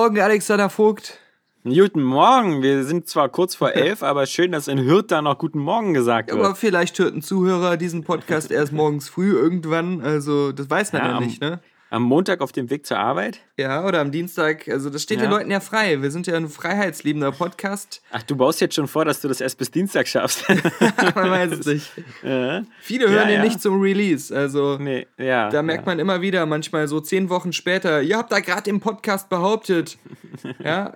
Morgen, 0.00 0.20
Alexander 0.20 0.70
Vogt. 0.70 1.18
Guten 1.64 2.04
Morgen, 2.04 2.62
wir 2.62 2.84
sind 2.84 3.08
zwar 3.08 3.28
kurz 3.28 3.56
vor 3.56 3.72
elf, 3.74 4.04
aber 4.04 4.26
schön, 4.26 4.52
dass 4.52 4.68
in 4.68 4.78
Hürth 4.78 5.06
da 5.08 5.22
noch 5.22 5.38
Guten 5.38 5.58
Morgen 5.58 5.92
gesagt 5.92 6.30
wird. 6.30 6.38
Aber 6.38 6.54
vielleicht 6.54 6.96
hört 7.00 7.16
ein 7.16 7.20
Zuhörer 7.20 7.76
diesen 7.76 8.04
Podcast 8.04 8.52
erst 8.52 8.72
morgens 8.72 9.08
früh 9.08 9.32
irgendwann. 9.32 10.00
Also, 10.00 10.52
das 10.52 10.70
weiß 10.70 10.92
man 10.92 11.02
ja, 11.02 11.08
Ja, 11.14 11.20
nicht, 11.20 11.40
ne? 11.40 11.58
Am 11.90 12.02
Montag 12.02 12.42
auf 12.42 12.52
dem 12.52 12.68
Weg 12.68 12.84
zur 12.86 12.98
Arbeit? 12.98 13.40
Ja, 13.56 13.82
oder 13.86 14.00
am 14.00 14.10
Dienstag. 14.12 14.68
Also, 14.68 14.90
das 14.90 15.02
steht 15.02 15.18
Ja. 15.20 15.24
den 15.26 15.30
Leuten 15.30 15.50
ja 15.50 15.60
frei. 15.60 16.02
Wir 16.02 16.10
sind 16.10 16.26
ja 16.26 16.36
ein 16.36 16.48
freiheitsliebender 16.48 17.32
Podcast. 17.32 18.02
Ach, 18.10 18.22
du 18.22 18.36
baust 18.36 18.60
jetzt 18.60 18.74
schon 18.74 18.88
vor, 18.88 19.06
dass 19.06 19.22
du 19.22 19.28
das 19.28 19.40
erst 19.40 19.56
bis 19.56 19.70
Dienstag 19.70 20.06
schaffst. 20.06 20.46
man 21.14 21.30
weiß 21.30 21.52
es 21.52 21.66
nicht. 21.66 21.90
ja, 22.22 22.62
Viele 22.82 23.08
hören 23.08 23.28
Ja, 23.30 23.36
den 23.36 23.42
nicht 23.42 23.62
zum 23.62 23.80
Release. 23.80 24.36
Also, 24.36 24.76
nee, 24.78 25.06
ja. 25.16 25.48
da 25.48 25.62
merkt 25.62 25.86
man 25.86 25.98
immer 25.98 26.20
wieder, 26.20 26.44
manchmal 26.44 26.88
so 26.88 27.00
zehn 27.00 27.30
Wochen 27.30 27.54
später, 27.54 28.02
ihr 28.02 28.18
habt 28.18 28.32
da 28.32 28.40
gerade 28.40 28.68
im 28.68 28.80
Podcast 28.80 29.30
behauptet. 29.30 29.96
ja. 30.62 30.94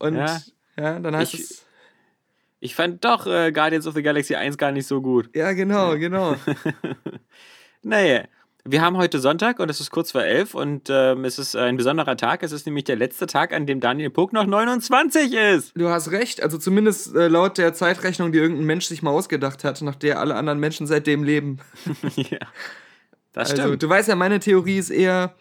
Und 0.00 0.16
ja, 0.16 0.40
Ja. 0.76 0.98
dann 0.98 1.14
heißt 1.14 1.34
Ich- 1.34 1.40
es. 1.40 1.66
Ich 2.64 2.76
fand 2.76 3.04
doch 3.04 3.26
äh, 3.26 3.50
Guardians 3.50 3.88
of 3.88 3.94
the 3.94 4.02
Galaxy 4.04 4.36
1 4.36 4.56
gar 4.56 4.70
nicht 4.70 4.86
so 4.86 5.00
gut. 5.00 5.28
Ja, 5.34 5.52
genau, 5.52 5.98
genau. 5.98 6.36
Naja, 7.82 8.22
wir 8.64 8.80
haben 8.80 8.96
heute 8.96 9.18
Sonntag 9.18 9.58
und 9.58 9.68
es 9.70 9.80
ist 9.80 9.90
kurz 9.90 10.12
vor 10.12 10.22
elf 10.22 10.54
und 10.54 10.88
ähm, 10.88 11.24
es 11.24 11.38
ist 11.38 11.56
ein 11.56 11.76
besonderer 11.76 12.16
Tag. 12.16 12.42
Es 12.44 12.52
ist 12.52 12.64
nämlich 12.64 12.84
der 12.84 12.94
letzte 12.96 13.26
Tag, 13.26 13.52
an 13.52 13.66
dem 13.66 13.80
Daniel 13.80 14.10
Puck 14.10 14.32
noch 14.32 14.46
29 14.46 15.32
ist. 15.32 15.72
Du 15.76 15.88
hast 15.88 16.10
recht, 16.12 16.42
also 16.42 16.58
zumindest 16.58 17.14
äh, 17.16 17.26
laut 17.28 17.58
der 17.58 17.74
Zeitrechnung, 17.74 18.30
die 18.30 18.38
irgendein 18.38 18.66
Mensch 18.66 18.86
sich 18.86 19.02
mal 19.02 19.10
ausgedacht 19.10 19.64
hat, 19.64 19.82
nach 19.82 19.96
der 19.96 20.20
alle 20.20 20.36
anderen 20.36 20.60
Menschen 20.60 20.86
seitdem 20.86 21.24
leben. 21.24 21.58
ja. 22.16 22.38
Das 23.32 23.50
Also, 23.50 23.62
stimmt. 23.62 23.82
du 23.82 23.88
weißt 23.88 24.08
ja, 24.08 24.14
meine 24.14 24.38
Theorie 24.38 24.78
ist 24.78 24.90
eher, 24.90 25.34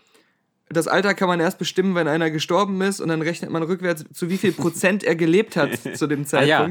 das 0.69 0.88
Alter 0.88 1.13
kann 1.13 1.28
man 1.28 1.39
erst 1.39 1.59
bestimmen, 1.59 1.94
wenn 1.94 2.08
einer 2.08 2.31
gestorben 2.31 2.81
ist 2.81 3.02
und 3.02 3.09
dann 3.09 3.22
rechnet 3.22 3.52
man 3.52 3.61
rückwärts, 3.61 4.06
zu 4.13 4.30
wie 4.30 4.38
viel 4.38 4.53
Prozent 4.53 5.03
er 5.03 5.16
gelebt 5.16 5.56
hat 5.58 5.72
zu 5.95 6.08
dem 6.08 6.25
Ah, 6.31 6.41
ja. 6.41 6.66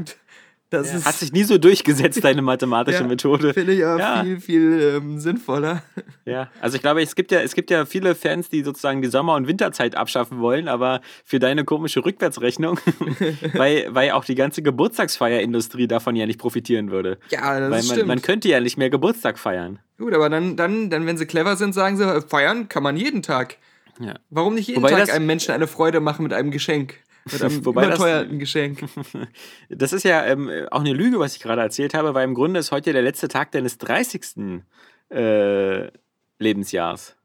Das 0.71 0.93
ist, 0.93 1.05
Hat 1.05 1.15
sich 1.15 1.33
nie 1.33 1.43
so 1.43 1.57
durchgesetzt, 1.57 2.23
deine 2.23 2.41
mathematische 2.41 3.01
Ja, 3.01 3.07
Methode. 3.07 3.53
finde 3.53 3.73
ich 3.73 3.85
aber 3.85 3.99
Ja. 3.99 4.23
viel, 4.23 4.39
viel 4.39 4.93
ähm, 4.95 5.19
sinnvoller. 5.19 5.83
Ja, 6.25 6.49
also 6.61 6.77
ich 6.77 6.81
glaube, 6.81 7.01
es 7.01 7.13
gibt 7.13 7.31
ja, 7.33 7.41
es 7.41 7.53
gibt 7.53 7.69
ja 7.69 7.85
viele 7.85 8.15
Fans, 8.15 8.47
die 8.49 8.63
sozusagen 8.63 9.01
die 9.01 9.09
Sommer- 9.09 9.35
und 9.35 9.47
Winterzeit 9.47 9.95
abschaffen 9.97 10.39
wollen, 10.39 10.69
aber 10.69 11.01
für 11.25 11.39
deine 11.39 11.65
komische 11.65 12.05
Rückwärtsrechnung, 12.05 12.79
weil, 13.53 13.87
weil 13.89 14.11
auch 14.11 14.23
die 14.23 14.35
ganze 14.35 14.61
Geburtstagsfeierindustrie 14.61 15.87
davon 15.87 16.15
ja 16.15 16.25
nicht 16.25 16.39
profitieren 16.39 16.89
würde. 16.89 17.17
Ja, 17.31 17.59
das 17.59 17.69
weil 17.71 17.83
stimmt. 17.83 17.97
man, 17.99 18.07
man 18.07 18.21
könnte 18.21 18.47
ja 18.47 18.61
nicht 18.61 18.77
mehr 18.77 18.89
Geburtstag 18.89 19.37
feiern. 19.39 19.79
Gut, 19.97 20.13
aber 20.13 20.29
dann, 20.29 20.55
dann, 20.55 20.89
dann, 20.89 21.05
wenn 21.05 21.17
sie 21.17 21.25
clever 21.25 21.57
sind, 21.57 21.73
sagen 21.73 21.97
sie, 21.97 22.05
äh, 22.05 22.21
feiern 22.21 22.69
kann 22.69 22.81
man 22.83 22.95
jeden 22.95 23.21
Tag. 23.21 23.57
Ja. 23.99 24.15
Warum 24.29 24.55
nicht 24.55 24.67
jeden 24.67 24.81
Wobei 24.81 24.91
Tag 24.91 25.13
einem 25.13 25.25
Menschen 25.25 25.51
eine 25.53 25.67
Freude 25.67 25.99
machen 25.99 26.23
mit 26.23 26.31
einem 26.33 26.49
Geschenk? 26.51 26.95
Mit 27.31 27.41
einem 27.43 27.65
Wobei 27.65 27.81
das- 27.87 27.95
überteuerten 27.99 28.39
Geschenk. 28.39 28.83
Das 29.69 29.93
ist 29.93 30.03
ja 30.03 30.25
ähm, 30.25 30.49
auch 30.71 30.79
eine 30.81 30.93
Lüge, 30.93 31.19
was 31.19 31.35
ich 31.35 31.41
gerade 31.41 31.61
erzählt 31.61 31.93
habe, 31.93 32.13
weil 32.13 32.23
im 32.25 32.33
Grunde 32.33 32.59
ist 32.59 32.71
heute 32.71 32.93
der 32.93 33.01
letzte 33.01 33.27
Tag 33.27 33.51
deines 33.51 33.77
30. 33.77 34.61
Äh, 35.09 35.91
Lebensjahrs. 36.39 37.15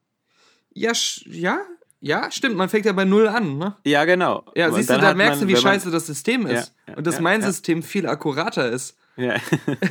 Ja, 0.75 0.93
ja, 1.27 1.59
ja, 2.01 2.31
stimmt. 2.31 2.57
Man 2.57 2.69
fängt 2.69 2.84
ja 2.84 2.93
bei 2.93 3.05
Null 3.05 3.29
an, 3.29 3.57
ne? 3.59 3.77
Ja, 3.84 4.05
genau. 4.05 4.45
Ja, 4.55 4.69
Und 4.69 4.75
siehst 4.75 4.91
du, 4.91 4.95
dann 4.95 5.03
da 5.03 5.15
merkst 5.15 5.41
man, 5.41 5.49
du, 5.49 5.53
wie 5.53 5.57
wenn 5.57 5.62
man- 5.62 5.73
scheiße 5.75 5.91
das 5.91 6.07
System 6.07 6.47
ist. 6.47 6.75
Ja, 6.87 6.93
ja, 6.93 6.97
und 6.99 7.07
dass 7.07 7.17
ja, 7.17 7.21
mein. 7.23 7.41
System 7.43 7.83
viel 7.83 8.07
akkurater 8.07 8.69
ist. 8.71 8.97
Ja. 9.16 9.37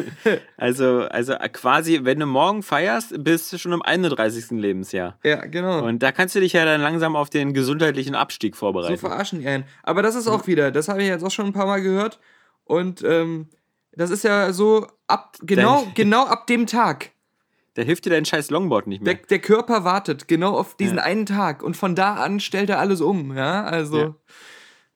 also, 0.58 1.02
also 1.02 1.34
quasi, 1.52 2.00
wenn 2.04 2.20
du 2.20 2.26
morgen 2.26 2.64
feierst, 2.64 3.24
bist 3.24 3.52
du 3.52 3.58
schon 3.58 3.72
im 3.74 3.82
31. 3.82 4.52
Lebensjahr. 4.52 5.18
Ja, 5.24 5.46
genau. 5.46 5.84
Und 5.86 6.04
da 6.04 6.12
kannst 6.12 6.36
du 6.36 6.40
dich 6.40 6.54
ja 6.54 6.66
dann 6.66 6.82
langsam 6.82 7.16
auf 7.16 7.30
den 7.30 7.54
gesundheitlichen 7.54 8.16
Abstieg 8.16 8.56
so 8.56 8.60
vorbereiten. 8.60 8.98
verarschen 8.98 9.40
die 9.40 9.48
einen. 9.48 9.66
Aber 9.84 10.02
das 10.02 10.16
ist 10.16 10.28
auch 10.28 10.48
wieder, 10.48 10.72
das 10.72 10.88
habe 10.88 11.02
ich 11.02 11.08
jetzt 11.08 11.24
auch 11.24 11.32
schon 11.32 11.48
ein 11.48 11.54
paar 11.54 11.66
Mal 11.66 11.82
gehört. 11.82 12.20
Und 12.64 13.04
ähm, 13.04 13.50
das 13.94 14.10
ist 14.12 14.24
ja 14.24 14.52
so 14.54 14.88
ab, 15.08 15.38
genau, 15.42 15.84
Dein- 15.86 15.94
genau 15.96 16.26
ab 16.26 16.48
dem 16.48 16.68
Tag. 16.68 17.12
da 17.76 17.82
hilft 17.82 18.06
dir 18.06 18.10
dein 18.12 18.26
scheiß 18.26 18.50
Longboard 18.52 18.88
nicht 18.88 19.06
Der, 19.06 19.16
mehr. 19.16 19.24
der 19.30 19.40
Körper 19.40 19.84
wartet 19.84 20.28
genau 20.28 20.56
auf 20.58 20.76
diesen 20.78 20.98
Ja. 20.98 21.04
einen 21.04 21.26
Tag. 21.26 21.64
Und 21.64 21.76
von 21.78 21.96
da 21.96 22.16
an 22.16 22.40
stellt 22.40 22.70
er 22.70 22.80
alles 22.80 23.02
um. 23.02 23.36
Ja, 23.36 23.64
also. 23.64 23.98
Ja. 24.00 24.16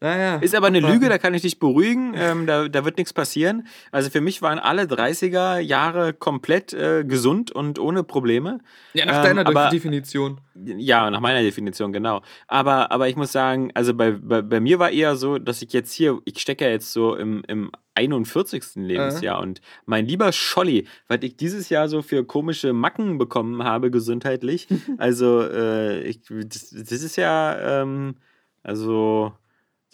Naja. 0.02 0.38
Ist 0.38 0.56
aber 0.56 0.68
eine. 0.68 0.80
Lüge, 0.80 1.10
da 1.10 1.18
kann 1.18 1.34
ich 1.34 1.42
dich 1.42 1.60
beruhigen. 1.60 2.14
Ähm, 2.16 2.46
da, 2.46 2.70
da 2.70 2.86
wird 2.86 2.98
nichts 2.98 3.12
passieren. 3.12 3.68
Also 3.92 4.10
für 4.10 4.22
mich 4.22 4.42
waren 4.42 4.58
alle 4.58 4.84
30er 4.84 5.60
Jahre 5.60 6.14
komplett 6.14 6.72
äh, 6.74 7.04
gesund 7.04 7.52
und 7.52 7.80
ohne 7.80 8.04
Probleme. 8.04 8.60
Ja, 8.94 9.06
nach 9.06 9.18
Ähm, 9.18 9.24
deiner 9.24 9.48
aber- 9.48 9.70
Definition. 9.70 10.40
Ja, 10.56 11.10
nach 11.10 11.20
meiner 11.20 11.42
Definition, 11.42 11.92
genau. 11.92 12.22
Aber, 12.48 12.92
aber 12.92 13.10
ich 13.10 13.16
muss 13.18 13.32
sagen, 13.34 13.72
also 13.74 13.94
bei, 13.94 14.12
bei, 14.12 14.42
bei 14.42 14.60
mir 14.62 14.80
war 14.80 14.90
eher 14.92 15.16
so, 15.18 15.38
dass 15.38 15.62
ich 15.62 15.74
jetzt 15.74 15.92
hier, 15.94 16.20
ich 16.26 16.40
stecke 16.40 16.66
ja 16.66 16.72
jetzt 16.72 16.92
so 16.94 17.16
im, 17.16 17.44
im 17.48 17.72
41. 17.96 18.76
Lebensjahr 18.76 19.42
und 19.42 19.60
mein 19.86 20.06
lieber 20.06 20.32
Scholli, 20.32 20.88
was 21.10 21.20
ich 21.22 21.36
dieses 21.38 21.70
Jahr 21.70 21.88
so 21.90 22.02
für 22.02 22.24
komische 22.26 22.72
Macken 22.74 23.18
bekommen 23.18 23.64
habe, 23.64 23.92
gesundheitlich, 23.92 24.68
also 24.98 25.42
äh, 25.44 26.02
ich, 26.04 26.22
das, 26.30 26.70
das 26.72 26.92
ist 27.04 27.16
ja, 27.18 27.82
ähm, 27.82 28.16
also, 28.64 29.34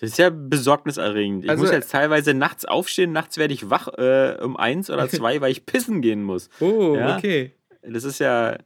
das 0.05 0.11
ist 0.13 0.17
ja 0.17 0.29
besorgniserregend. 0.29 1.43
Ich 1.45 1.49
Also- 1.49 1.63
muss 1.63 1.71
jetzt 1.71 1.91
teilweise 1.91 2.33
nachts 2.33 2.65
aufstehen, 2.65 3.11
nachts 3.11 3.37
werde 3.37 3.53
ich 3.53 3.69
wach 3.69 3.87
äh, 3.97 4.37
um 4.41 4.57
eins 4.57 4.89
oder 4.89 5.07
zwei, 5.09 5.41
weil 5.41 5.51
ich 5.51 5.65
pissen 5.65 6.01
gehen 6.01 6.23
muss. 6.23 6.49
Oh, 6.59 6.95
Ja. 6.95 7.17
okay. 7.17 7.53
Das 7.81 8.03
ist 8.03 8.19
ja 8.19 8.57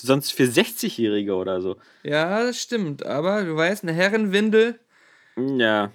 sonst 0.00 0.32
für 0.32 0.44
60-Jährige 0.44 1.34
oder 1.34 1.60
so. 1.60 1.76
Ja, 2.02 2.42
das 2.44 2.60
stimmt. 2.60 3.04
Aber 3.06 3.42
du 3.44 3.56
weißt, 3.56 3.82
eine 3.82 3.92
Herrenwindel, 3.92 4.78
Ja. 5.36 5.90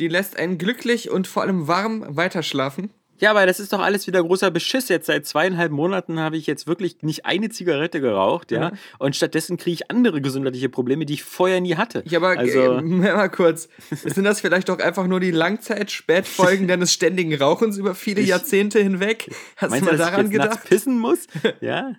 die 0.00 0.08
lässt 0.08 0.36
einen 0.38 0.58
glücklich 0.58 1.10
und 1.10 1.26
vor 1.26 1.42
allem 1.42 1.66
warm 1.68 2.04
weiterschlafen. 2.16 2.90
Ja, 3.18 3.30
aber 3.30 3.46
das 3.46 3.60
ist 3.60 3.72
doch 3.72 3.80
alles 3.80 4.06
wieder 4.06 4.22
großer 4.22 4.50
Beschiss. 4.50 4.88
Jetzt 4.88 5.06
seit 5.06 5.26
zweieinhalb 5.26 5.72
Monaten 5.72 6.20
habe 6.20 6.36
ich 6.36 6.46
jetzt 6.46 6.66
wirklich 6.66 7.02
nicht 7.02 7.24
eine 7.26 7.48
Zigarette 7.48 8.00
geraucht, 8.00 8.50
ja. 8.50 8.60
Ja. 8.60 8.72
Und 8.98 9.16
stattdessen 9.16 9.56
kriege 9.56 9.74
ich 9.74 9.90
andere 9.90 10.20
gesundheitliche 10.20 10.68
Probleme, 10.68 11.06
die 11.06 11.14
ich 11.14 11.24
vorher 11.24 11.60
nie 11.60 11.76
hatte. 11.76 12.02
Ich 12.04 12.16
aber, 12.16 12.30
also, 12.38 12.78
äh, 12.78 12.82
mal 12.82 13.28
kurz, 13.28 13.68
sind 13.90 14.24
das 14.24 14.40
vielleicht 14.40 14.68
doch 14.68 14.78
einfach 14.78 15.06
nur 15.06 15.20
die 15.20 15.30
Langzeitspätfolgen 15.30 16.68
deines 16.68 16.92
ständigen 16.92 17.34
Rauchens 17.34 17.78
über 17.78 17.94
viele 17.94 18.20
Ich- 18.20 18.28
Jahrzehnte 18.28 18.80
hinweg? 18.80 19.30
Hast 19.56 19.70
meinst 19.70 19.86
du 19.86 19.92
mal 19.92 19.96
dass 19.98 20.08
daran 20.10 20.26
ich 20.26 20.32
jetzt 20.32 20.42
gedacht? 20.42 20.64
pissen 20.68 20.98
muss? 20.98 21.26
ja. 21.60 21.92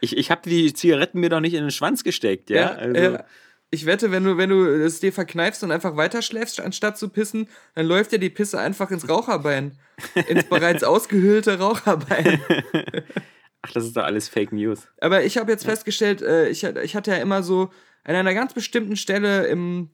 Ich, 0.00 0.16
ich 0.16 0.30
habe 0.30 0.48
die 0.48 0.72
Zigaretten 0.74 1.18
mir 1.20 1.28
doch 1.28 1.40
nicht 1.40 1.54
in 1.54 1.62
den 1.62 1.70
Schwanz 1.70 2.04
gesteckt, 2.04 2.50
ja. 2.50 2.72
also, 2.72 3.00
ja. 3.00 3.24
Ich 3.70 3.84
wette, 3.84 4.10
wenn 4.10 4.24
du, 4.24 4.36
wenn 4.38 4.48
du 4.48 4.64
es 4.64 5.00
dir 5.00 5.12
verkneifst 5.12 5.62
und 5.62 5.70
einfach 5.70 5.96
weiterschläfst, 5.96 6.60
anstatt 6.60 6.96
zu 6.96 7.10
pissen, 7.10 7.48
dann 7.74 7.86
läuft 7.86 8.12
dir 8.12 8.18
die 8.18 8.30
Pisse 8.30 8.58
einfach 8.58 8.90
ins 8.90 9.08
Raucherbein. 9.08 9.78
ins 10.28 10.44
bereits 10.44 10.84
ausgehöhlte 10.84 11.58
Raucherbein. 11.58 12.40
Ach, 13.62 13.72
das 13.72 13.84
ist 13.84 13.96
doch 13.96 14.04
alles 14.04 14.28
Fake 14.28 14.52
News. 14.52 14.86
Aber 15.00 15.24
ich 15.24 15.36
habe 15.36 15.50
jetzt 15.52 15.64
festgestellt, 15.64 16.22
äh, 16.22 16.48
ich, 16.48 16.64
ich 16.64 16.96
hatte 16.96 17.10
ja 17.10 17.18
immer 17.18 17.42
so 17.42 17.70
an 18.04 18.14
einer 18.14 18.32
ganz 18.32 18.54
bestimmten 18.54 18.96
Stelle 18.96 19.46
im, 19.48 19.90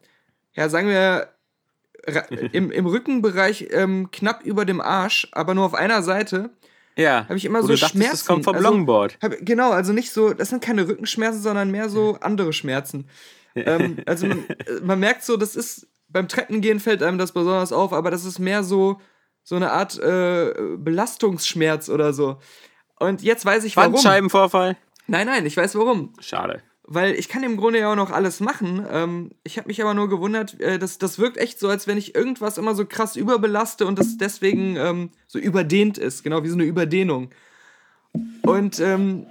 ja, 0.52 0.69
sagen 0.69 0.88
wir, 0.88 1.31
im, 2.52 2.70
im 2.70 2.87
Rückenbereich 2.87 3.69
ähm, 3.72 4.10
knapp 4.12 4.44
über 4.44 4.64
dem 4.66 4.81
Arsch, 4.81 5.26
aber 5.32 5.54
nur 5.54 5.64
auf 5.64 5.75
einer 5.75 6.02
Seite, 6.02 6.50
Ja. 6.96 7.25
habe 7.25 7.38
ich 7.38 7.46
immer 7.46 7.58
Wo 7.62 7.66
so 7.66 7.69
du 7.72 7.75
dachtest, 7.81 7.93
Schmerzen. 7.94 8.10
das 8.12 8.26
kommt 8.26 8.44
vom 8.44 8.54
Also, 8.56 8.69
Longboard. 8.69 9.19
Hab, 9.22 9.32
genau, 9.40 9.70
also 9.72 9.93
nicht 9.94 10.12
so, 10.12 10.34
das 10.34 10.50
sind 10.50 10.62
keine 10.62 10.87
Rückenschmerzen, 10.87 11.40
sondern 11.43 11.70
mehr 11.70 11.88
so 11.88 12.19
andere 12.20 12.52
Schmerzen. 12.52 13.08
Ähm, 13.54 13.98
also 14.06 14.26
man, 14.26 14.44
äh, 14.48 14.80
man 14.82 15.00
merkt 15.00 15.24
so, 15.24 15.36
das 15.36 15.56
ist, 15.56 15.88
beim 16.08 16.28
Treppengehen 16.28 16.80
fällt 16.80 17.02
einem 17.02 17.18
das 17.18 17.32
besonders 17.32 17.72
auf, 17.72 17.92
aber 17.92 18.10
das 18.10 18.24
ist 18.24 18.38
mehr 18.38 18.62
so, 18.62 19.00
so 19.42 19.56
eine 19.56 19.72
Art 19.72 19.98
äh, 19.98 20.52
Belastungsschmerz 20.76 21.88
oder 21.88 22.12
so. 22.12 22.38
Und 22.98 23.22
jetzt 23.22 23.44
weiß 23.44 23.64
ich 23.64 23.76
warum. 23.76 23.92
Bandscheibenvorfall? 23.92 24.76
Nein, 25.06 25.26
nein, 25.26 25.44
ich 25.44 25.56
weiß 25.56 25.74
warum. 25.74 26.14
Schade. 26.20 26.62
Weil 26.86 27.14
ich 27.14 27.28
kann 27.28 27.42
im 27.42 27.56
Grunde 27.56 27.78
ja 27.78 27.90
auch 27.90 27.96
noch 27.96 28.10
alles 28.10 28.40
machen. 28.40 28.86
Ähm, 28.90 29.30
ich 29.42 29.56
habe 29.56 29.68
mich 29.68 29.80
aber 29.80 29.94
nur 29.94 30.08
gewundert, 30.08 30.60
äh, 30.60 30.78
das, 30.78 30.98
das 30.98 31.18
wirkt 31.18 31.38
echt 31.38 31.58
so, 31.58 31.68
als 31.68 31.86
wenn 31.86 31.96
ich 31.96 32.14
irgendwas 32.14 32.58
immer 32.58 32.74
so 32.74 32.84
krass 32.84 33.16
überbelaste 33.16 33.86
und 33.86 33.98
das 33.98 34.18
deswegen 34.18 34.76
ähm, 34.76 35.10
so 35.26 35.38
überdehnt 35.38 35.98
ist. 35.98 36.22
Genau, 36.22 36.42
wie 36.42 36.48
so 36.48 36.54
eine 36.54 36.64
Überdehnung. 36.64 37.30
Und 38.42 38.80
ähm, 38.80 39.26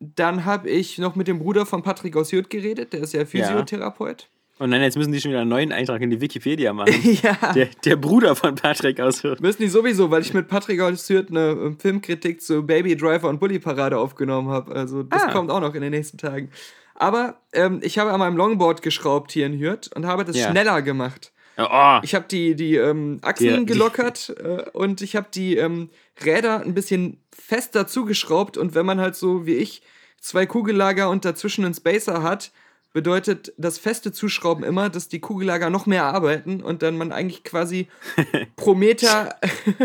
dann 0.00 0.44
habe 0.44 0.68
ich 0.70 0.98
noch 0.98 1.16
mit 1.16 1.28
dem 1.28 1.38
Bruder 1.38 1.66
von 1.66 1.82
Patrick 1.82 2.16
aus 2.16 2.30
Jürth 2.30 2.48
geredet, 2.50 2.92
der 2.92 3.00
ist 3.02 3.12
ja 3.14 3.24
Physiotherapeut. 3.24 4.28
Und 4.58 4.70
dann 4.70 4.80
jetzt 4.80 4.96
müssen 4.96 5.12
die 5.12 5.20
schon 5.20 5.32
wieder 5.32 5.42
einen 5.42 5.50
neuen 5.50 5.70
Eintrag 5.70 6.00
in 6.00 6.08
die 6.10 6.20
Wikipedia 6.20 6.72
machen. 6.72 6.94
Ja. 7.22 7.52
Der, 7.52 7.68
der 7.84 7.96
Bruder 7.96 8.34
von 8.34 8.54
Patrick 8.54 9.00
aus 9.00 9.22
Hürth. 9.22 9.40
Müssen 9.40 9.60
die 9.62 9.68
sowieso, 9.68 10.10
weil 10.10 10.22
ich 10.22 10.32
mit 10.32 10.48
Patrick 10.48 10.80
aus 10.80 11.08
Jürth 11.08 11.26
eine 11.30 11.50
äh, 11.50 11.72
Filmkritik 11.78 12.40
zu 12.40 12.62
Baby 12.64 12.96
Driver 12.96 13.28
und 13.28 13.38
Bully 13.38 13.58
Parade 13.58 13.98
aufgenommen 13.98 14.48
habe. 14.48 14.74
Also 14.74 15.02
das 15.02 15.24
Ah. 15.24 15.30
kommt 15.32 15.50
auch 15.50 15.60
noch 15.60 15.74
in 15.74 15.82
den 15.82 15.90
nächsten 15.90 16.16
Tagen. 16.16 16.50
Aber 16.94 17.36
ähm, 17.52 17.80
ich 17.82 17.98
habe 17.98 18.10
an 18.12 18.18
meinem 18.18 18.38
Longboard 18.38 18.80
geschraubt 18.80 19.30
hier 19.32 19.44
in 19.44 19.58
Hürth 19.60 19.90
und 19.94 20.06
habe 20.06 20.24
das 20.24 20.36
Ja. 20.36 20.50
schneller 20.50 20.80
gemacht. 20.80 21.32
Oh, 21.58 21.98
Ich 22.02 22.14
habe 22.14 22.24
die, 22.30 22.54
die 22.54 22.76
ähm, 22.76 23.18
Achsen 23.22 23.46
Ja, 23.46 23.56
die- 23.58 23.66
gelockert 23.66 24.34
äh, 24.42 24.70
und 24.72 25.02
ich 25.02 25.16
habe 25.16 25.26
die 25.34 25.56
ähm, 25.56 25.90
Räder 26.24 26.60
ein 26.60 26.74
bisschen 26.74 27.22
fester 27.30 27.86
zugeschraubt. 27.86 28.56
Und 28.56 28.74
wenn 28.74 28.86
man 28.86 29.00
halt 29.00 29.16
so 29.16 29.46
wie 29.46 29.56
ich 29.56 29.82
zwei 30.20 30.46
Kugellager 30.46 31.10
und 31.10 31.24
dazwischen 31.24 31.64
einen 31.64 31.74
Spacer 31.74 32.22
hat, 32.22 32.52
bedeutet 32.92 33.52
das 33.58 33.76
feste 33.76 34.10
Zuschrauben 34.10 34.64
immer, 34.64 34.88
dass 34.88 35.08
die 35.08 35.20
Kugellager 35.20 35.68
noch 35.68 35.84
mehr 35.84 36.04
arbeiten 36.04 36.62
und 36.62 36.82
dann 36.82 36.96
man 36.96 37.12
eigentlich 37.12 37.44
quasi 37.44 37.88
pro 38.56 38.74
Meter. 38.74 39.36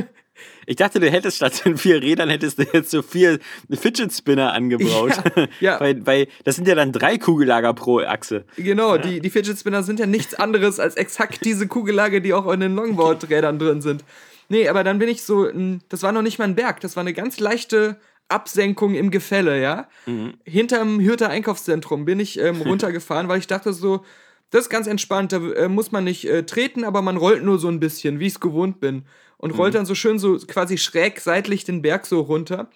ich 0.66 0.78
dachte, 0.78 1.02
du 1.02 1.12
hättest 1.12 1.36
statt 1.36 1.66
den 1.66 1.76
vier 1.76 2.02
Rädern 2.02 2.30
hättest 2.30 2.60
du 2.60 2.64
jetzt 2.72 2.90
so 2.90 3.02
vier 3.02 3.40
Fidget 3.70 4.14
Spinner 4.14 4.54
angebaut. 4.54 5.12
Ja, 5.36 5.74
ja. 5.74 5.80
weil, 5.80 6.06
weil 6.06 6.28
das 6.46 6.56
sind 6.56 6.70
ja 6.70 6.76
dann 6.76 6.94
drei 6.94 7.18
Kugellager 7.18 7.74
pro 7.74 8.00
Achse. 8.00 8.46
genau, 8.56 8.98
die, 8.98 9.20
die 9.20 9.30
Fidget 9.30 9.60
Spinner 9.60 9.84
sind 9.84 10.00
ja 10.00 10.06
nichts 10.06 10.34
anderes 10.36 10.80
als 10.80 10.96
exakt 10.96 11.44
diese 11.44 11.68
Kugellager, 11.68 12.22
die 12.22 12.34
auch 12.34 12.50
in 12.52 12.62
den 12.62 12.76
Longboard-Rädern 12.76 13.60
drin 13.60 13.82
sind. 13.82 14.06
Nee, 14.52 14.68
aber 14.68 14.84
dann 14.84 15.00
bin 15.00 15.08
ich 15.08 15.24
so, 15.24 15.50
das 15.88 16.04
war 16.04 16.12
noch 16.12 16.22
nicht 16.22 16.38
mal 16.38 16.44
ein 16.44 16.56
Berg, 16.56 16.82
das 16.82 16.98
war 16.98 17.02
eine 17.02 17.14
ganz 17.14 17.40
leichte 17.40 17.96
Absenkung 18.28 18.96
im 18.96 19.10
Gefälle, 19.10 19.62
ja. 19.62 19.88
Hinterm 20.44 21.00
Hürter 21.00 21.30
Einkaufszentrum 21.30 22.04
bin 22.04 22.20
ich 22.20 22.38
ähm, 22.38 22.62
runtergefahren, 22.66 23.30
weil 23.30 23.40
ich 23.40 23.48
dachte 23.48 23.72
so, 23.72 24.04
das 24.50 24.64
ist 24.64 24.70
ganz 24.70 24.88
entspannt, 24.88 25.32
da 25.32 25.38
äh, 25.38 25.70
muss 25.70 25.94
man 25.94 26.04
nicht 26.04 26.28
äh, 26.28 26.44
treten, 26.44 26.84
aber 26.84 27.02
man 27.02 27.16
rollt 27.16 27.46
nur 27.46 27.60
so 27.60 27.70
ein 27.70 27.80
bisschen, 27.80 28.20
wie 28.20 28.28
ich 28.28 28.34
es 28.34 28.40
gewohnt 28.42 28.82
bin. 28.82 29.06
Und 29.38 29.52
rollt 29.52 29.74
dann 29.74 29.86
so 29.86 29.96
schön 29.96 30.20
so 30.20 30.38
quasi 30.38 30.78
schräg 30.78 31.22
seitlich 31.22 31.64
den 31.64 31.82
Berg 31.82 32.06
so 32.06 32.20
runter. 32.20 32.70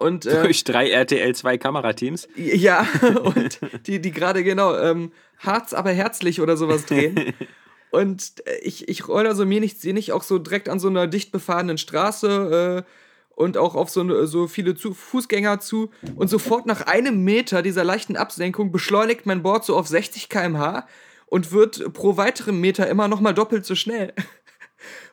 Und, 0.00 0.26
äh, 0.26 0.42
Durch 0.42 0.64
drei 0.64 0.90
RTL 0.90 1.32
2 1.32 1.58
Kamerateams. 1.58 2.28
ja, 2.34 2.84
und 3.22 3.60
die, 3.86 4.00
die 4.00 4.10
gerade 4.10 4.42
genau 4.42 4.76
ähm, 4.76 5.12
Harz, 5.38 5.74
aber 5.74 5.92
herzlich 5.92 6.40
oder 6.40 6.56
sowas 6.56 6.86
drehen. 6.86 7.34
Und 7.90 8.46
äh, 8.46 8.58
ich, 8.62 8.88
ich 8.88 9.08
roll 9.08 9.26
also 9.26 9.46
mir 9.46 9.60
nicht, 9.60 9.80
sehe 9.80 9.94
nicht 9.94 10.12
auch 10.12 10.22
so 10.22 10.38
direkt 10.38 10.68
an 10.68 10.78
so 10.80 10.88
einer 10.88 11.06
dicht 11.06 11.32
befahrenen 11.32 11.78
Straße 11.78 12.84
äh, 12.86 12.90
und 13.34 13.56
auch 13.56 13.74
auf 13.74 13.88
so, 13.88 14.00
eine- 14.00 14.26
so 14.26 14.46
viele 14.48 14.74
zu, 14.74 14.92
Fußgänger 14.94 15.60
zu. 15.60 15.90
Und 16.16 16.28
sofort 16.28 16.66
nach 16.66 16.82
einem 16.82 17.24
Meter 17.24 17.62
dieser 17.62 17.84
leichten 17.84 18.16
Absenkung 18.16 18.72
beschleunigt 18.72 19.26
mein 19.26 19.42
Board 19.42 19.64
so 19.64 19.76
auf 19.76 19.86
60 19.88 20.28
km/h 20.28 20.86
und 21.26 21.52
wird 21.52 21.92
pro 21.94 22.16
weiteren 22.16 22.60
Meter 22.60 22.88
immer 22.88 23.08
noch 23.08 23.20
mal 23.20 23.32
doppelt 23.34 23.64
so 23.64 23.74
schnell. 23.74 24.12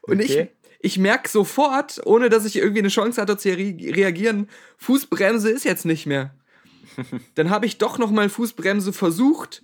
Und 0.01 0.21
Okay. 0.21 0.49
ich, 0.79 0.93
ich 0.93 0.97
merke 0.99 1.27
sofort, 1.27 1.99
ohne 2.05 2.29
dass 2.29 2.45
ich 2.45 2.55
irgendwie 2.57 2.79
eine 2.79 2.89
Chance 2.89 3.19
hatte 3.19 3.37
zu 3.37 3.49
re 3.49 3.75
reagieren, 3.79 4.47
Fußbremse 4.77 5.49
ist 5.49 5.65
jetzt 5.65 5.85
nicht 5.85 6.05
mehr. 6.05 6.35
Dann 7.35 7.49
habe 7.49 7.65
ich 7.65 7.79
doch 7.79 7.97
noch 7.97 8.11
mal 8.11 8.29
Fußbremse 8.29 8.93
versucht 8.93 9.63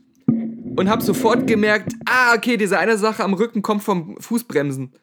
und 0.75 0.89
habe 0.89 1.03
sofort 1.03 1.47
gemerkt, 1.47 1.93
ah, 2.05 2.33
okay, 2.35 2.57
diese 2.57 2.79
eine 2.79 2.97
Sache 2.97 3.23
am 3.23 3.33
Rücken 3.33 3.61
kommt 3.61 3.83
vom 3.83 4.19
Fußbremsen. 4.19 4.93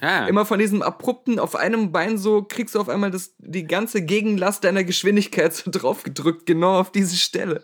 Ah, 0.00 0.26
Immer 0.26 0.44
von 0.44 0.58
diesem 0.58 0.82
abrupten, 0.82 1.38
auf 1.38 1.54
einem 1.54 1.92
Bein 1.92 2.18
so, 2.18 2.42
kriegst 2.42 2.74
du 2.74 2.80
auf 2.80 2.88
einmal 2.88 3.10
das, 3.10 3.34
die 3.38 3.66
ganze 3.66 4.02
Gegenlast 4.02 4.64
deiner 4.64 4.84
Geschwindigkeit 4.84 5.54
so 5.54 5.70
draufgedrückt, 5.72 6.46
genau 6.46 6.80
auf 6.80 6.90
diese 6.90 7.16
Stelle. 7.16 7.62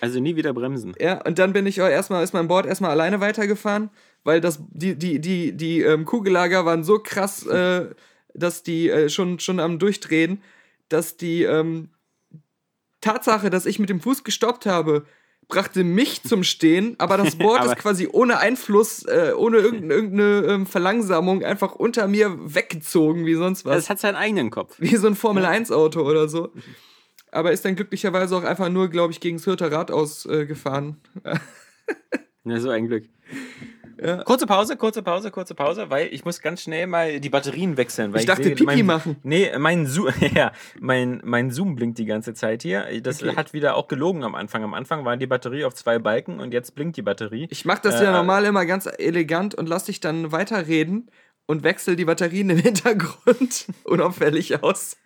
also 0.00 0.20
nie 0.20 0.36
wieder 0.36 0.52
bremsen. 0.52 0.94
Ja, 1.00 1.24
und 1.24 1.38
dann 1.38 1.52
bin 1.52 1.66
ich 1.66 1.80
auch 1.80 1.88
erstmal, 1.88 2.24
ist 2.24 2.34
mein 2.34 2.48
Board 2.48 2.66
erstmal 2.66 2.90
alleine 2.90 3.20
weitergefahren, 3.20 3.90
weil 4.24 4.40
das, 4.40 4.60
die, 4.70 4.96
die, 4.96 5.20
die, 5.20 5.56
die 5.56 5.82
ähm, 5.82 6.04
Kugellager 6.04 6.64
waren 6.66 6.82
so 6.84 6.98
krass, 6.98 7.46
äh, 7.46 7.86
dass 8.34 8.62
die 8.62 8.90
äh, 8.90 9.08
schon, 9.08 9.38
schon 9.38 9.60
am 9.60 9.78
Durchdrehen, 9.78 10.42
dass 10.88 11.16
die 11.16 11.44
ähm, 11.44 11.90
Tatsache, 13.00 13.50
dass 13.50 13.66
ich 13.66 13.78
mit 13.78 13.88
dem 13.88 14.00
Fuß 14.00 14.24
gestoppt 14.24 14.66
habe, 14.66 15.04
brachte 15.48 15.82
mich 15.82 16.22
zum 16.22 16.44
Stehen, 16.44 16.94
aber 16.98 17.16
das 17.16 17.36
Board 17.38 17.60
Aber- 17.62 17.72
ist 17.72 17.78
quasi 17.78 18.08
ohne 18.10 18.38
Einfluss, 18.38 19.02
äh, 19.04 19.32
ohne 19.36 19.58
irgendeine, 19.58 19.94
irgendeine 19.94 20.46
ähm, 20.52 20.66
Verlangsamung 20.66 21.42
einfach 21.44 21.74
unter 21.74 22.06
mir 22.06 22.36
weggezogen, 22.54 23.24
wie 23.26 23.34
sonst 23.34 23.64
was 23.64 23.76
Das 23.76 23.90
hat 23.90 23.98
seinen 24.00 24.16
eigenen 24.16 24.50
Kopf. 24.50 24.76
wie 24.78 24.94
so 24.96 25.06
ein 25.06 25.14
Formel-1-Auto 25.16 26.02
oder 26.02 26.28
so. 26.28 26.52
Aber 27.30 27.52
ist 27.52 27.64
dann 27.64 27.76
glücklicherweise 27.76 28.36
auch 28.36 28.44
einfach 28.44 28.68
nur, 28.70 28.88
glaube 28.88 29.12
ich, 29.12 29.20
gegen 29.20 29.36
das 29.38 29.46
Hürter 29.46 29.70
Rad 29.72 29.90
ausgefahren. 29.90 30.96
Ja, 32.44 32.60
so 32.60 32.70
ein 32.70 32.86
Glück. 32.86 33.04
Ja. 34.00 34.22
Kurze 34.22 34.46
Pause, 34.46 34.76
kurze 34.76 35.02
Pause, 35.02 35.30
kurze 35.32 35.54
Pause, 35.54 35.90
weil 35.90 36.12
ich 36.14 36.24
muss 36.24 36.40
ganz 36.40 36.62
schnell 36.62 36.86
mal 36.86 37.18
die 37.18 37.28
Batterien 37.30 37.76
wechseln. 37.76 38.12
Weil 38.12 38.20
Ich 38.20 38.26
dachte, 38.26 38.44
sehe, 38.44 38.54
Pipi 38.54 38.64
mein, 38.76 38.86
machen. 38.86 39.16
Nee, 39.24 39.50
mein 39.58 39.86
Zoom, 39.86 40.12
ja, 40.34 40.52
mein, 40.78 41.20
mein 41.24 41.50
Zoom 41.50 41.74
blinkt 41.74 41.98
die 41.98 42.04
ganze 42.04 42.32
Zeit 42.34 42.62
hier. 42.62 42.86
Das 43.02 43.22
Okay. 43.22 43.34
hat 43.34 43.52
wieder 43.52 43.74
auch 43.76 43.88
gelogen 43.88 44.22
am 44.22 44.34
Anfang. 44.36 44.62
Am 44.62 44.74
Anfang 44.74 45.04
war 45.04 45.16
die 45.16 45.26
Batterie 45.26 45.64
auf 45.64 45.74
zwei 45.74 45.98
Balken 45.98 46.38
und 46.38 46.52
jetzt 46.52 46.74
blinkt 46.76 46.96
die 46.96 47.02
Batterie. 47.02 47.48
Ich 47.50 47.64
mache 47.64 47.80
das 47.82 48.00
Äh, 48.00 48.04
ja 48.04 48.12
normal 48.12 48.44
immer 48.44 48.64
ganz 48.66 48.86
elegant 48.86 49.54
und 49.56 49.68
lass 49.68 49.84
dich 49.84 49.98
dann 50.00 50.30
weiterreden 50.30 51.10
und 51.46 51.64
wechsel 51.64 51.96
die 51.96 52.04
Batterien 52.04 52.50
im 52.50 52.58
Hintergrund 52.62 53.66
unauffällig 53.84 54.62
aus. 54.62 54.96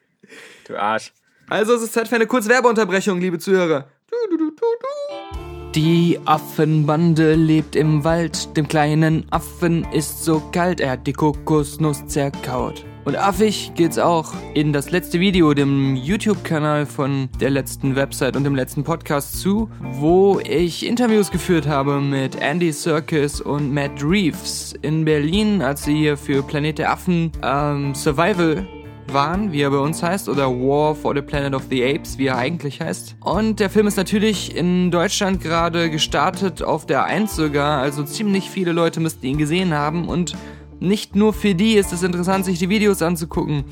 Du 0.66 0.76
Arsch. 0.76 1.12
Also 1.48 1.74
es 1.74 1.82
ist 1.82 1.92
Zeit 1.94 2.08
für 2.08 2.16
eine 2.16 2.26
kurze 2.26 2.48
Werbeunterbrechung, 2.50 3.20
liebe 3.20 3.38
Zuhörer. 3.38 3.88
Du, 4.10 4.16
du, 4.30 4.36
du, 4.36 4.50
du, 4.50 4.56
du. 4.56 5.41
Die 5.74 6.19
Affenbande 6.26 7.34
lebt 7.34 7.76
im 7.76 8.04
Wald. 8.04 8.54
Dem 8.58 8.69
kleinen 8.69 9.24
Affen 9.30 9.86
ist 9.90 10.22
so 10.22 10.42
kalt, 10.52 10.80
er 10.80 10.90
hat 10.90 11.06
die 11.06 11.14
Kokosnuss 11.14 12.06
zerkaut. 12.08 12.84
Und 13.06 13.16
affig 13.16 13.72
geht's 13.74 13.98
auch 13.98 14.34
in 14.52 14.74
das 14.74 14.90
letzte 14.90 15.19
Video, 15.19 15.54
dem 15.54 15.96
YouTube-Kanal 15.96 16.84
von 16.84 17.30
der 17.40 17.48
letzten 17.48 17.96
Website 17.96 18.36
und 18.36 18.44
dem 18.44 18.54
letzten 18.54 18.84
Podcast 18.84 19.40
zu, 19.40 19.70
wo 19.80 20.40
ich 20.40 20.86
Interviews 20.86 21.30
geführt 21.30 21.66
habe 21.66 22.02
mit 22.02 22.36
Andy 22.36 22.70
Serkis 22.70 23.40
und 23.40 23.72
Matt 23.72 24.04
Reeves 24.04 24.75
in 24.82 25.06
Berlin, 25.06 25.62
als 25.62 25.84
sie 25.84 25.96
hier 25.96 26.18
für 26.18 26.42
Planet 26.42 26.80
der 26.80 26.92
Affen 26.92 27.32
ähm, 27.42 27.94
Survival 27.94 28.66
waren, 29.12 29.53
wie 29.53 29.61
er 29.61 29.70
bei 29.70 29.79
uns 29.79 30.03
heißt, 30.03 30.29
oder 30.29 30.49
War 30.49 30.94
for 30.94 31.14
the 31.14 31.23
Planet 31.23 31.55
of 31.55 31.64
the 31.70 31.85
Apes, 31.85 32.19
wie 32.19 32.26
er 32.26 32.38
eigentlich 32.38 32.81
heißt. 32.81 33.17
Und 33.20 33.61
der 33.61 33.70
Film 33.70 33.87
ist 33.87 33.97
natürlich 33.97 34.56
in 34.56 34.91
Deutschland 34.91 35.41
gerade 35.41 35.91
gestartet, 35.91 36.62
auf 36.62 36.87
der 36.87 37.04
1 37.04 37.35
sogar, 37.35 37.81
also 37.81 38.02
ziemlich 38.04 38.50
viele 38.50 38.73
Leute 38.73 39.00
müssten 39.00 39.26
ihn 39.26 39.38
gesehen 39.38 39.75
haben 39.75 40.09
und 40.09 40.35
nicht 40.81 41.14
nur 41.14 41.33
für 41.33 41.54
die 41.54 41.75
ist 41.75 41.92
es 41.92 42.02
interessant, 42.02 42.45
sich 42.45 42.59
die 42.59 42.69
Videos 42.69 43.02
anzugucken. 43.02 43.64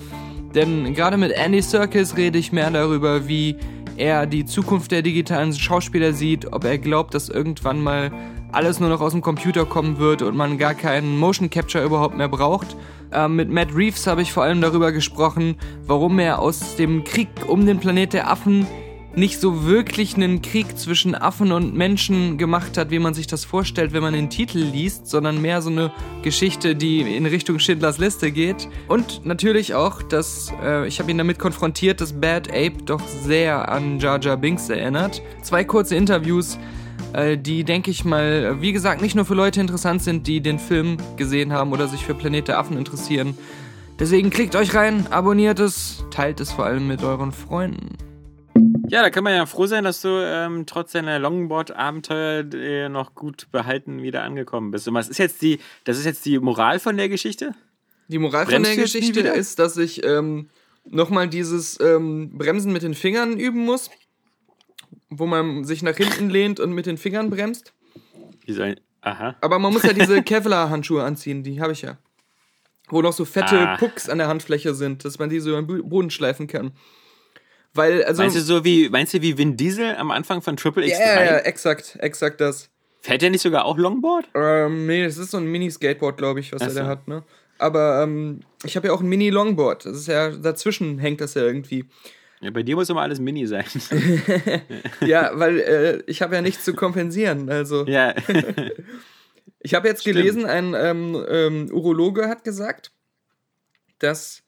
Denn 0.55 0.95
gerade 0.95 1.17
mit 1.17 1.33
Andy 1.33 1.63
Serkis 1.63 2.17
rede 2.17 2.39
ich 2.39 2.53
mehr 2.53 2.71
darüber, 2.71 3.29
wie 3.29 3.57
er 3.97 4.27
die 4.27 4.45
Zukunft 4.45 4.93
der 4.93 5.03
digitalen 5.03 5.53
Schauspieler 5.53 6.13
sieht, 6.13 6.53
ob 6.53 6.65
er 6.65 6.79
glaubt, 6.79 7.15
dass 7.15 7.29
irgendwann 7.29 7.83
mal 7.83 8.11
alles 8.53 8.81
nur 8.81 8.89
noch 8.89 9.01
aus 9.01 9.13
dem 9.13 9.21
Computer 9.21 9.65
kommen 9.65 9.99
wird 9.99 10.23
und 10.23 10.37
man 10.37 10.59
gar 10.59 10.75
keinen 10.75 11.19
Motion 11.19 11.51
Capture 11.51 11.85
überhaupt 11.85 12.17
mehr 12.17 12.29
braucht. 12.29 12.77
Ähm, 13.13 13.37
mit 13.37 13.51
Matt 13.51 13.75
Reeves 13.75 14.07
habe 14.07 14.23
ich 14.23 14.33
vor 14.33 14.43
allem 14.43 14.61
darüber 14.61 14.93
gesprochen, 14.93 15.57
warum 15.87 16.19
er 16.19 16.39
aus 16.39 16.77
dem 16.77 17.05
Krieg 17.05 17.29
um 17.49 17.67
den 17.67 17.79
Planet 17.79 18.13
der 18.13 18.31
Affen 18.31 18.67
nicht 19.15 19.41
so 19.41 19.65
wirklich 19.67 20.15
einen 20.15 20.41
Krieg 20.41 20.79
zwischen 20.79 21.15
Affen 21.15 21.51
und 21.53 21.75
Menschen 21.75 22.39
gemacht 22.39 22.79
hat, 22.79 22.91
wie 22.91 22.99
man 22.99 23.15
sich 23.15 23.27
das 23.27 23.45
vorstellt, 23.45 23.93
wenn 23.93 24.03
man 24.03 24.13
den 24.13 24.31
Titel 24.31 24.59
liest, 24.59 25.09
sondern 25.09 25.43
mehr 25.43 25.63
so 25.63 25.71
eine 25.71 25.93
Geschichte, 26.23 26.77
die 26.77 27.01
in 27.01 27.27
Richtung 27.27 27.59
Schindlers 27.59 27.99
Liste 27.99 28.31
geht. 28.31 28.69
Und 28.89 29.27
natürlich 29.27 29.75
auch, 29.75 30.03
dass 30.03 30.53
äh, 30.63 30.87
ich 30.87 31.01
habe 31.01 31.11
ihn 31.11 31.19
damit 31.19 31.39
konfrontiert, 31.39 32.01
dass 32.01 32.13
Bad 32.13 32.51
Ape 32.51 32.85
doch 32.85 33.03
sehr 33.07 33.69
an 33.69 33.99
Jar 33.99 34.21
Jar 34.21 34.37
Binks 34.37 34.69
erinnert. 34.69 35.23
Zwei 35.43 35.65
kurze 35.65 35.97
Interviews, 35.97 36.57
die, 37.37 37.65
denke 37.65 37.91
ich 37.91 38.05
mal, 38.05 38.61
wie 38.61 38.73
gesagt, 38.73 39.03
nicht 39.03 39.15
nur 39.15 39.25
für 39.25 39.35
Leute 39.35 39.61
interessant 39.61 40.03
sind, 40.03 40.27
die 40.27 40.41
den 40.41 40.59
Film 40.59 40.97
gesehen 41.17 41.53
haben 41.53 41.73
oder 41.73 41.89
sich 41.89 42.05
für 42.05 42.15
Planet 42.15 42.49
der 42.49 42.59
Affen 42.59 42.77
interessieren. 42.77 43.37
Deswegen 43.99 44.31
klickt 44.31 44.57
euch 44.57 44.75
rein, 44.75 45.07
abonniert 45.11 45.61
es, 45.61 46.05
teilt 46.11 46.41
es 46.41 46.53
vor 46.53 46.65
allem 46.65 46.87
mit 46.87 47.03
euren 47.03 47.33
Freunden. 47.33 47.99
Ja, 48.89 49.03
da 49.03 49.11
kann 49.11 49.23
man 49.23 49.35
ja 49.35 49.47
froh 49.47 49.67
sein, 49.67 49.85
dass 49.85 50.01
du 50.01 50.09
ähm, 50.09 50.65
trotz 50.67 50.93
deiner 50.93 51.19
Longboard-Abenteuer 51.19 52.53
äh, 52.55 52.89
noch 52.89 53.15
gut 53.15 53.49
behalten 53.53 54.03
wieder 54.03 54.23
angekommen 54.23 54.71
bist. 54.71 54.89
Und 54.89 54.95
was 54.95 55.09
ist 55.09 55.19
jetzt 55.19 55.43
die, 55.43 55.61
das 55.85 55.99
ist 55.99 56.07
jetzt 56.07 56.25
die 56.27 56.39
Moral 56.39 56.81
von 56.81 56.97
der 56.97 57.09
Geschichte? 57.09 57.55
Die 58.09 58.19
Moral 58.19 58.47
Bremst 58.47 58.69
von 58.69 58.77
der 58.77 58.83
Geschichte 58.85 59.21
ist, 59.21 59.59
dass 59.61 59.77
ich 59.77 60.05
ähm, 60.05 60.49
nochmal 60.85 61.29
dieses 61.29 61.79
ähm, 61.81 62.37
Bremsen 62.37 62.73
mit 62.73 62.83
den 62.83 62.95
Fingern 62.95 63.39
üben 63.39 63.65
muss, 63.65 63.91
wo 65.11 65.27
man 65.27 65.65
sich 65.65 65.83
nach 65.83 65.97
hinten 65.97 66.31
lehnt 66.31 66.61
und 66.61 66.73
mit 66.73 66.87
den 66.87 66.97
Fingern 66.97 67.29
bremst. 67.31 67.73
Wie 68.47 68.53
soll, 68.53 68.77
aha. 69.03 69.37
Aber 69.41 69.59
man 69.59 69.73
muss 69.73 69.83
ja 69.83 69.93
diese 69.93 70.23
Kevlar-Handschuhe 70.23 71.03
anziehen, 71.05 71.43
die 71.43 71.61
habe 71.61 71.73
ich 71.73 71.83
ja. 71.83 71.99
Wo 72.89 73.03
noch 73.03 73.13
so 73.13 73.25
fette 73.25 73.57
Ah. 73.57 73.77
Pucks 73.77 74.09
an 74.09 74.19
der 74.19 74.27
Handfläche 74.29 74.75
sind, 74.75 75.05
dass 75.05 75.19
man 75.19 75.29
die 75.29 75.39
so 75.41 75.51
über 75.57 75.63
den 75.63 75.89
Boden 75.89 76.11
schleifen 76.11 76.47
kann. 76.47 76.73
Weil, 77.73 78.03
also. 78.05 78.23
Meinst 78.23 78.37
du 78.37 78.41
so 78.41 78.65
wie, 78.65 78.89
meinst 78.89 79.15
du 79.15 79.23
wie 79.23 79.39
Vin 79.39 79.57
Diesel 79.57 79.95
am 79.97 80.11
Anfang 80.11 80.43
von 80.43 80.57
Triple 80.57 80.85
X3? 80.85 80.99
ja, 80.99 81.25
ja, 81.25 81.37
exakt, 81.39 81.97
exakt 82.01 82.41
das. 82.41 82.69
Fährt 83.01 83.23
der 83.23 83.31
nicht 83.31 83.43
sogar 83.43 83.65
auch 83.65 83.79
Longboard? 83.79 84.27
Ähm, 84.35 84.87
nee, 84.87 85.05
das 85.05 85.17
ist 85.19 85.31
so 85.31 85.37
ein 85.39 85.47
Mini-Skateboard, 85.47 86.19
glaube 86.19 86.41
ich, 86.41 86.53
was 86.53 86.63
Ach 86.63 86.67
er 86.69 86.75
da 86.75 86.87
hat, 86.87 87.07
ne? 87.09 87.23
Aber 87.59 88.03
ähm, 88.03 88.41
ich 88.65 88.77
habe 88.77 88.89
ja 88.89 88.93
auch 88.93 89.01
ein 89.01 89.09
Mini-Longboard. 89.09 89.87
Das 89.87 89.97
ist 89.97 90.09
ja, 90.09 90.31
dazwischen 90.31 90.99
hängt 90.99 91.21
das 91.21 91.35
ja 91.35 91.43
irgendwie. 91.43 91.85
Ja, 92.41 92.51
bei 92.51 92.63
dir 92.63 92.75
muss 92.77 92.89
immer 92.89 93.03
alles 93.03 93.21
Mini 93.21 93.47
sein. 93.47 93.65
Ja, 95.01 95.31
weil 95.35 95.61
äh, 95.61 96.03
ich 96.07 96.23
habe 96.23 96.35
ja 96.35 96.43
nichts 96.43 96.65
zu 96.65 96.75
kompensieren. 96.75 97.51
Also, 97.51 97.87
ja. 97.87 98.15
ich 99.61 99.75
habe 99.75 99.89
jetzt 99.89 100.01
Stimmt. 100.03 100.17
gelesen, 100.17 100.47
ein 100.47 100.75
ähm, 100.77 101.23
ähm, 101.29 101.69
Urologe 101.73 102.29
hat 102.29 102.45
gesagt, 102.45 102.93
dass 103.99 104.43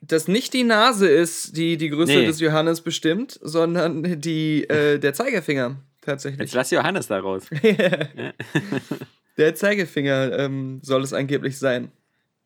das 0.00 0.28
nicht 0.28 0.54
die 0.54 0.64
Nase 0.64 1.08
ist, 1.08 1.56
die 1.56 1.76
die 1.76 1.90
Größe 1.90 2.12
Nee. 2.12 2.26
des 2.26 2.40
Johannes 2.40 2.80
bestimmt, 2.80 3.38
sondern 3.42 4.20
die, 4.20 4.64
äh, 4.68 4.98
der 4.98 5.12
Zeigefinger 5.12 5.76
tatsächlich. 6.00 6.40
Jetzt 6.40 6.54
lass 6.54 6.70
Johannes 6.70 7.08
da 7.08 7.18
raus. 7.20 7.44
Der 9.36 9.54
Zeigefinger 9.54 10.36
ähm, 10.36 10.80
soll 10.82 11.02
es 11.04 11.12
angeblich 11.12 11.58
sein. 11.58 11.92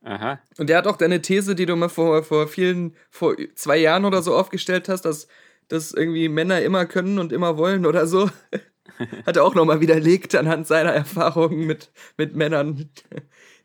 Aha. 0.05 0.41
Und 0.59 0.69
der 0.69 0.79
hat 0.79 0.87
auch 0.87 0.97
deine 0.97 1.23
These, 1.23 1.55
die 1.55 1.67
du 1.67 1.77
mal 1.77 1.89
vor, 1.89 2.23
vor 2.25 2.49
vielen, 2.49 2.97
vor 3.11 3.37
zwei 3.55 3.77
Jahren 3.77 4.05
oder 4.05 4.23
so 4.23 4.35
aufgestellt 4.37 4.89
hast, 4.89 5.03
dass, 5.03 5.29
dass 5.69 5.93
irgendwie 5.93 6.29
Männer 6.29 6.61
immer 6.63 6.87
können 6.87 7.19
und 7.19 7.33
immer 7.33 7.57
wollen 7.57 7.87
oder 7.87 8.07
so, 8.07 8.29
hat 9.27 9.37
er 9.37 9.45
auch 9.45 9.55
nochmal 9.55 9.81
widerlegt 9.81 10.35
anhand 10.35 10.67
seiner 10.67 10.93
Erfahrungen 10.93 11.67
mit, 11.67 11.93
mit 12.17 12.35
Männern, 12.35 12.91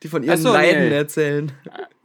die 0.04 0.08
von 0.08 0.24
ihren 0.24 0.38
so, 0.38 0.54
Leiden 0.54 0.90
nee. 0.90 0.96
erzählen. 0.96 1.52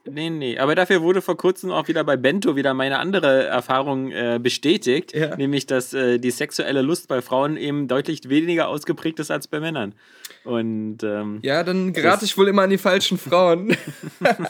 Nee, 0.05 0.31
nee. 0.31 0.59
Aber 0.59 0.75
dafür 0.75 1.03
wurde 1.03 1.23
vor 1.23 1.37
kurzem 1.37 1.71
auch 1.71 1.89
wieder 1.89 2.03
bei 2.05 2.17
Bento 2.17 2.57
wieder 2.57 2.75
meine 2.75 2.99
andere 2.99 3.45
Erfahrung 3.47 4.11
äh, 4.11 4.41
bestätigt. 4.43 5.15
Ja. 5.15 5.37
Nämlich, 5.37 5.67
dass 5.67 5.95
äh, 5.95 6.19
die 6.19 6.31
sexuelle 6.31 6.83
Lust 6.83 7.09
bei 7.09 7.23
Frauen 7.23 7.57
eben 7.57 7.87
deutlich 7.89 8.29
weniger 8.29 8.69
ausgeprägt 8.69 9.21
ist 9.21 9.31
als 9.31 9.47
bei 9.47 9.61
Männern. 9.61 9.95
Und 10.45 11.05
ähm, 11.05 11.39
Ja, 11.43 11.63
dann 11.63 11.93
gerate 11.93 12.25
ich 12.25 12.37
wohl 12.37 12.49
immer 12.49 12.63
an 12.63 12.71
die 12.71 12.79
falschen 12.79 13.17
Frauen. 13.17 13.77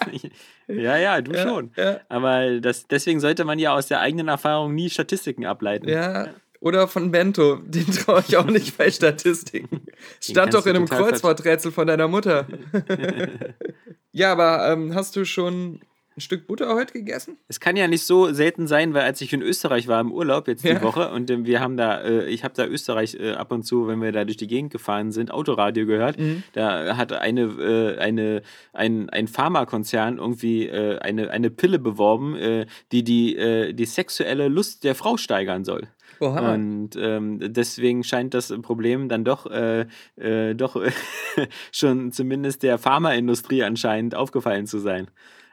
ja, 0.68 0.96
ja, 0.96 1.20
du 1.20 1.32
Ja, 1.36 1.42
schon. 1.42 1.70
ja. 1.76 2.00
Aber 2.08 2.60
das, 2.60 2.86
deswegen 2.86 3.20
sollte 3.20 3.44
man 3.44 3.58
ja 3.58 3.74
aus 3.74 3.88
der 3.88 4.00
eigenen 4.00 4.28
Erfahrung 4.28 4.74
nie 4.74 4.88
Statistiken 4.88 5.44
ableiten. 5.44 5.88
Ja. 5.88 6.28
Oder 6.62 6.86
von 6.86 7.10
Bento, 7.10 7.56
den 7.56 7.86
traue 7.90 8.22
ich 8.26 8.36
auch 8.36 8.46
nicht 8.46 8.78
bei 8.78 8.88
Statistiken. 8.88 9.80
Stand 10.20 10.54
doch 10.54 10.64
in 10.64 10.76
einem 10.76 10.88
Kreuzworträtsel 10.88 11.72
von 11.72 11.88
deiner 11.88 12.06
Mutter. 12.06 12.46
ja, 14.12 14.30
aber 14.30 14.70
ähm, 14.70 14.94
hast 14.94 15.16
du 15.16 15.24
schon 15.24 15.80
ein 16.16 16.20
Stück 16.20 16.46
Butter 16.46 16.72
heute 16.76 16.92
gegessen? 16.92 17.36
Es 17.48 17.58
kann 17.58 17.74
ja 17.74 17.88
nicht 17.88 18.04
so 18.04 18.32
selten 18.32 18.68
sein, 18.68 18.94
weil 18.94 19.02
als 19.02 19.20
ich 19.20 19.32
in 19.32 19.42
Österreich 19.42 19.88
war 19.88 20.00
im 20.00 20.12
Urlaub 20.12 20.46
jetzt 20.46 20.62
die 20.62 20.68
Ja. 20.68 20.82
Woche 20.82 21.10
und 21.10 21.28
ähm, 21.32 21.46
wir 21.46 21.58
haben 21.58 21.76
da, 21.76 22.00
äh, 22.00 22.28
ich 22.28 22.44
habe 22.44 22.54
da 22.54 22.64
Österreich 22.64 23.16
äh, 23.18 23.32
ab 23.32 23.50
und 23.50 23.64
zu, 23.64 23.88
wenn 23.88 24.00
wir 24.00 24.12
da 24.12 24.24
durch 24.24 24.36
die 24.36 24.46
Gegend 24.46 24.70
gefahren 24.70 25.10
sind, 25.10 25.32
Autoradio 25.32 25.84
gehört. 25.84 26.16
Mhm. 26.20 26.44
Da 26.52 26.96
hat 26.96 27.12
eine, 27.12 27.42
äh, 27.42 27.98
eine, 27.98 28.42
ein, 28.72 29.10
ein 29.10 29.26
Pharmakonzern 29.26 30.18
irgendwie 30.18 30.68
äh, 30.68 31.00
eine, 31.00 31.30
eine 31.30 31.50
Pille 31.50 31.80
beworben, 31.80 32.36
äh, 32.36 32.66
die 32.92 33.02
die, 33.02 33.36
äh, 33.36 33.72
die 33.72 33.86
sexuelle 33.86 34.46
Lust 34.46 34.84
der 34.84 34.94
Frau 34.94 35.16
steigern 35.16 35.64
soll. 35.64 35.88
Oha. 36.22 36.54
Und 36.54 36.90
ähm, 36.94 37.40
deswegen 37.52 38.04
scheint 38.04 38.32
das 38.32 38.54
Problem 38.62 39.08
dann 39.08 39.24
doch, 39.24 39.46
äh, 39.46 39.86
äh, 40.14 40.54
doch 40.54 40.80
schon 41.72 42.12
zumindest 42.12 42.62
der 42.62 42.78
Pharmaindustrie 42.78 43.64
anscheinend 43.64 44.14
aufgefallen 44.14 44.68
zu 44.68 44.78
sein, 44.78 45.10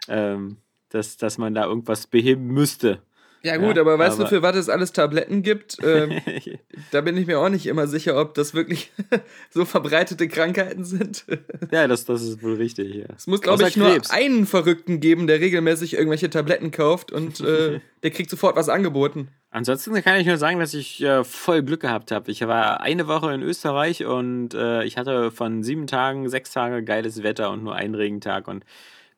ähm, 0.07 0.57
dass, 0.89 1.17
dass 1.17 1.39
man 1.39 1.55
da 1.55 1.65
irgendwas 1.65 2.05
beheben 2.05 2.45
müsste. 2.45 3.01
Ja, 3.41 3.55
gut, 3.57 3.77
Ja, 3.77 3.81
aber 3.83 3.97
weißt 3.97 4.17
du, 4.17 4.23
aber- 4.23 4.29
für 4.29 4.41
was 4.41 4.55
es 4.57 4.69
alles 4.69 4.91
Tabletten 4.91 5.43
gibt? 5.43 5.77
Ähm, 5.83 6.19
da 6.91 7.01
bin 7.01 7.15
ich 7.15 7.25
mir 7.25 7.39
auch 7.39 7.49
nicht 7.49 7.67
immer 7.67 7.87
sicher, 7.87 8.19
ob 8.19 8.33
das 8.33 8.53
wirklich 8.53 8.91
so 9.49 9.63
verbreitete 9.65 10.27
Krankheiten 10.27 10.83
sind. 10.83 11.25
ja, 11.71 11.87
das, 11.87 12.05
das 12.05 12.21
ist 12.21 12.43
wohl 12.43 12.55
richtig. 12.55 12.95
Ja. 12.95 13.05
Es 13.15 13.27
muss, 13.27 13.41
glaube 13.41 13.65
ich, 13.67 13.77
nur 13.77 13.97
einen 14.09 14.45
Verrückten 14.45 14.99
geben, 14.99 15.27
der 15.27 15.39
regelmäßig 15.39 15.93
irgendwelche 15.93 16.29
Tabletten 16.29 16.71
kauft 16.71 17.11
und 17.11 17.39
äh, 17.39 17.79
der 18.03 18.11
kriegt 18.11 18.29
sofort 18.29 18.55
was 18.55 18.67
angeboten. 18.67 19.29
Ansonsten 19.51 19.93
kann 20.03 20.19
ich 20.19 20.27
nur 20.27 20.37
sagen, 20.37 20.59
dass 20.59 20.73
ich 20.73 21.01
äh, 21.01 21.23
voll 21.23 21.63
Glück 21.63 21.81
gehabt 21.81 22.11
habe. 22.11 22.29
Ich 22.29 22.41
war 22.41 22.81
eine 22.81 23.07
Woche 23.07 23.33
in 23.33 23.41
Österreich 23.41 24.05
und 24.05 24.53
äh, 24.53 24.83
ich 24.83 24.97
hatte 24.97 25.31
von 25.31 25.63
sieben 25.63 25.87
Tagen 25.87 26.29
sechs 26.29 26.51
Tage 26.51 26.83
geiles 26.83 27.23
Wetter 27.23 27.49
und 27.49 27.63
nur 27.63 27.73
einen 27.75 27.95
Regentag. 27.95 28.47
Und 28.47 28.63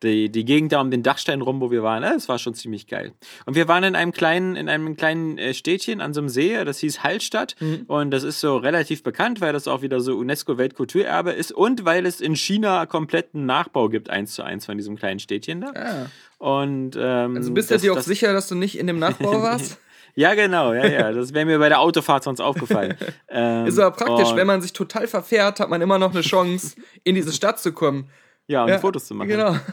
die, 0.03 0.29
die 0.31 0.45
Gegend 0.45 0.71
da 0.71 0.81
um 0.81 0.89
den 0.91 1.03
Dachstein 1.03 1.41
rum, 1.41 1.61
wo 1.61 1.69
wir 1.71 1.83
waren, 1.83 2.03
äh, 2.03 2.11
das 2.13 2.27
war 2.29 2.39
schon 2.39 2.53
ziemlich 2.53 2.87
geil. 2.87 3.13
Und 3.45 3.55
wir 3.55 3.67
waren 3.67 3.83
in 3.83 3.95
einem 3.95 4.11
kleinen, 4.11 4.55
in 4.55 4.67
einem 4.69 4.95
kleinen 4.97 5.37
äh, 5.37 5.53
Städtchen 5.53 6.01
an 6.01 6.13
so 6.13 6.21
einem 6.21 6.29
See, 6.29 6.63
das 6.65 6.79
hieß 6.79 7.03
Hallstatt. 7.03 7.55
Und 7.87 8.11
das 8.11 8.23
ist 8.23 8.39
so 8.39 8.57
relativ 8.57 9.03
bekannt, 9.03 9.41
weil 9.41 9.53
das 9.53 9.67
auch 9.67 9.81
wieder 9.81 9.99
so 9.99 10.17
UNESCO-Weltkulturerbe 10.17 11.31
ist 11.31 11.51
und 11.51 11.85
weil 11.85 12.05
es 12.05 12.21
in 12.21 12.35
China 12.35 12.85
kompletten 12.85 13.45
Nachbau 13.45 13.89
gibt, 13.89 14.09
eins 14.09 14.33
zu 14.33 14.43
eins 14.43 14.65
von 14.65 14.77
diesem 14.77 14.95
kleinen 14.95 15.19
Städtchen 15.19 15.61
da. 15.61 15.71
Ah. 15.75 16.05
Und, 16.37 16.95
ähm, 16.99 17.35
Also 17.37 17.51
bist 17.53 17.69
du 17.71 17.77
dir 17.77 17.91
auch 17.91 17.97
das- 17.97 18.05
sicher, 18.05 18.33
dass 18.33 18.47
du 18.47 18.55
nicht 18.55 18.77
in 18.77 18.87
dem 18.87 18.99
Nachbau 18.99 19.31
warst? 19.41 19.77
ja, 20.15 20.33
genau, 20.33 20.73
ja, 20.73 20.87
ja. 20.87 21.11
Das 21.11 21.33
wäre 21.33 21.45
mir 21.45 21.59
bei 21.59 21.69
der 21.69 21.79
Autofahrt 21.79 22.23
sonst 22.23 22.39
aufgefallen. 22.41 22.95
ähm, 23.29 23.65
Ist 23.67 23.79
aber 23.79 23.95
praktisch, 23.95 24.29
und, 24.31 24.37
wenn 24.37 24.47
man 24.47 24.61
sich 24.61 24.73
total 24.73 25.07
verfährt, 25.07 25.59
hat 25.59 25.69
man 25.69 25.81
immer 25.81 25.99
noch 25.99 26.11
eine 26.11 26.21
Chance, 26.21 26.75
in 27.03 27.15
diese 27.15 27.31
Stadt 27.31 27.59
zu 27.59 27.71
kommen. 27.71 28.09
Ja, 28.47 28.63
und 28.63 28.69
Ja, 28.69 28.79
Fotos 28.79 29.05
zu 29.05 29.15
machen. 29.15 29.29
Genau. 29.29 29.55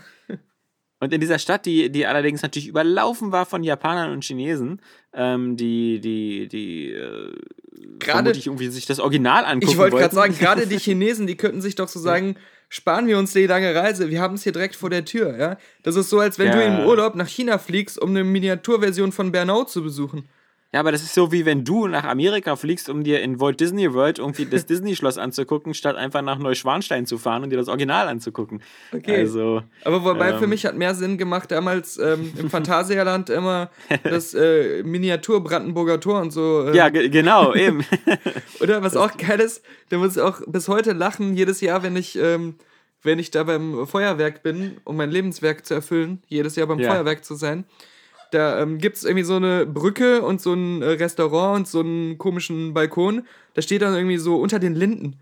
Und 1.01 1.13
in 1.13 1.21
dieser 1.21 1.39
Stadt, 1.39 1.65
die, 1.65 1.91
die 1.93 2.07
allerdings 2.07 2.43
natürlich 2.43 2.67
überlaufen 2.67 3.31
war 3.31 3.47
von 3.47 3.63
Japanern 3.63 4.11
und 4.11 4.25
Chinesen, 4.25 4.83
ähm, 5.13 5.57
die, 5.57 6.01
die, 6.01 6.49
die 6.49 6.91
äh, 6.91 7.33
Gerade- 8.01 8.01
vermutlich 8.25 8.47
irgendwie 8.49 8.67
sich 8.67 8.87
das 8.87 8.99
Original 8.99 9.45
angucken 9.45 9.71
Ich 9.71 9.79
wollte 9.79 9.97
gerade 9.97 10.13
sagen, 10.15 10.37
gerade 10.37 10.67
die 10.67 10.79
Chinesen, 10.81 11.29
die 11.29 11.37
könnten 11.37 11.61
sich 11.61 11.77
doch 11.77 11.87
so 11.87 12.01
sagen, 12.01 12.35
sparen 12.69 13.07
wir 13.07 13.17
uns 13.17 13.33
die 13.33 13.47
lange 13.47 13.73
Reise, 13.77 14.11
wir 14.11 14.21
haben 14.21 14.35
es 14.35 14.43
hier 14.43 14.51
direkt 14.51 14.75
vor 14.75 14.91
der 14.91 15.05
Tür, 15.05 15.39
ja? 15.39 15.57
Das 15.85 15.95
ist 15.95 16.11
so, 16.11 16.19
als 16.19 16.41
wenn 16.41 16.51
du 16.51 16.59
Ja. 16.59 16.81
im 16.81 16.85
Urlaub 16.85 17.15
nach 17.15 17.29
China 17.29 17.59
fliegst, 17.59 17.97
um 18.03 18.11
eine 18.11 18.25
Miniaturversion 18.25 19.13
von 19.13 19.31
Bernau 19.31 19.63
zu 19.63 19.85
besuchen. 19.85 20.29
Ja, 20.71 20.81
aber 20.81 20.93
das 20.93 21.03
ist 21.03 21.15
so, 21.15 21.33
wie 21.33 21.47
wenn 21.47 21.65
du 21.65 21.87
nach 21.87 22.05
Amerika 22.05 22.55
fliegst, 22.55 22.91
um 22.91 23.03
dir 23.03 23.23
in 23.23 23.41
Walt 23.41 23.59
Disney 23.59 23.95
World 23.95 24.19
irgendwie 24.19 24.45
das 24.45 24.67
Disney-Schloss 24.67 25.17
anzugucken, 25.17 25.73
statt 25.73 25.97
einfach 25.97 26.21
nach 26.21 26.37
Neuschwanstein 26.39 27.07
zu 27.07 27.17
fahren 27.17 27.43
und 27.43 27.49
dir 27.51 27.57
das 27.57 27.69
Original 27.69 28.07
anzugucken. 28.07 28.61
Okay. 28.93 29.17
Also, 29.17 29.63
Aber 29.85 30.05
wobei 30.05 30.37
für 30.37 30.45
Ähm. 30.45 30.51
mich 30.51 30.67
hat 30.67 30.77
mehr 30.77 30.95
Sinn 30.95 31.17
gemacht, 31.17 31.51
damals 31.51 31.97
ähm, 31.97 32.33
im 32.37 32.51
Phantasialand 32.51 33.31
immer 33.31 33.71
das 34.05 34.35
äh, 34.35 34.83
Miniatur 34.83 35.43
Brandenburger 35.43 36.01
Tor 36.01 36.21
und 36.21 36.33
so. 36.33 36.67
ähm, 36.69 36.75
ja, 36.75 36.91
ge 36.91 37.09
genau, 37.09 37.55
eben. 37.55 37.83
Oder 38.61 38.83
was 38.83 38.95
auch 38.95 39.17
geil 39.17 39.41
ist, 39.41 39.63
da 39.89 39.97
muss 39.97 40.17
ich 40.17 40.23
auch 40.23 40.43
bis 40.47 40.69
heute 40.69 40.93
lachen, 40.93 41.35
jedes 41.35 41.63
Jahr, 41.63 41.83
wenn 41.83 41.97
ich, 41.97 42.19
ähm, 42.19 42.57
wenn 43.03 43.19
ich 43.19 43.31
da 43.31 43.45
beim 43.45 43.87
Feuerwerk 43.87 44.43
bin, 44.43 44.77
um 44.85 44.97
mein 44.97 45.11
Lebenswerk 45.11 45.65
zu 45.65 45.73
erfüllen, 45.73 46.21
jedes 46.27 46.57
Jahr 46.57 46.67
beim 46.67 46.79
Ja. 46.79 46.93
Feuerwerk 46.93 47.25
zu 47.25 47.37
sein. 47.37 47.65
Da 48.31 48.61
ähm, 48.61 48.79
gibt 48.79 48.97
es 48.97 49.05
irgendwie 49.05 49.25
so 49.25 49.37
eine 49.37 49.65
Brücke 49.67 50.23
und 50.23 50.41
so 50.41 50.53
ein 50.53 50.83
äh, 50.83 50.87
Restaurant 50.91 51.59
und 51.61 51.69
so 51.69 51.81
einen 51.81 52.19
komischen 52.19 52.75
Balkon. 52.75 53.27
Da 53.55 53.63
steht 53.63 53.83
dann 53.83 53.95
irgendwie 53.95 54.19
so 54.19 54.37
unter 54.37 54.59
den 54.59 54.75
Linden. 54.75 55.17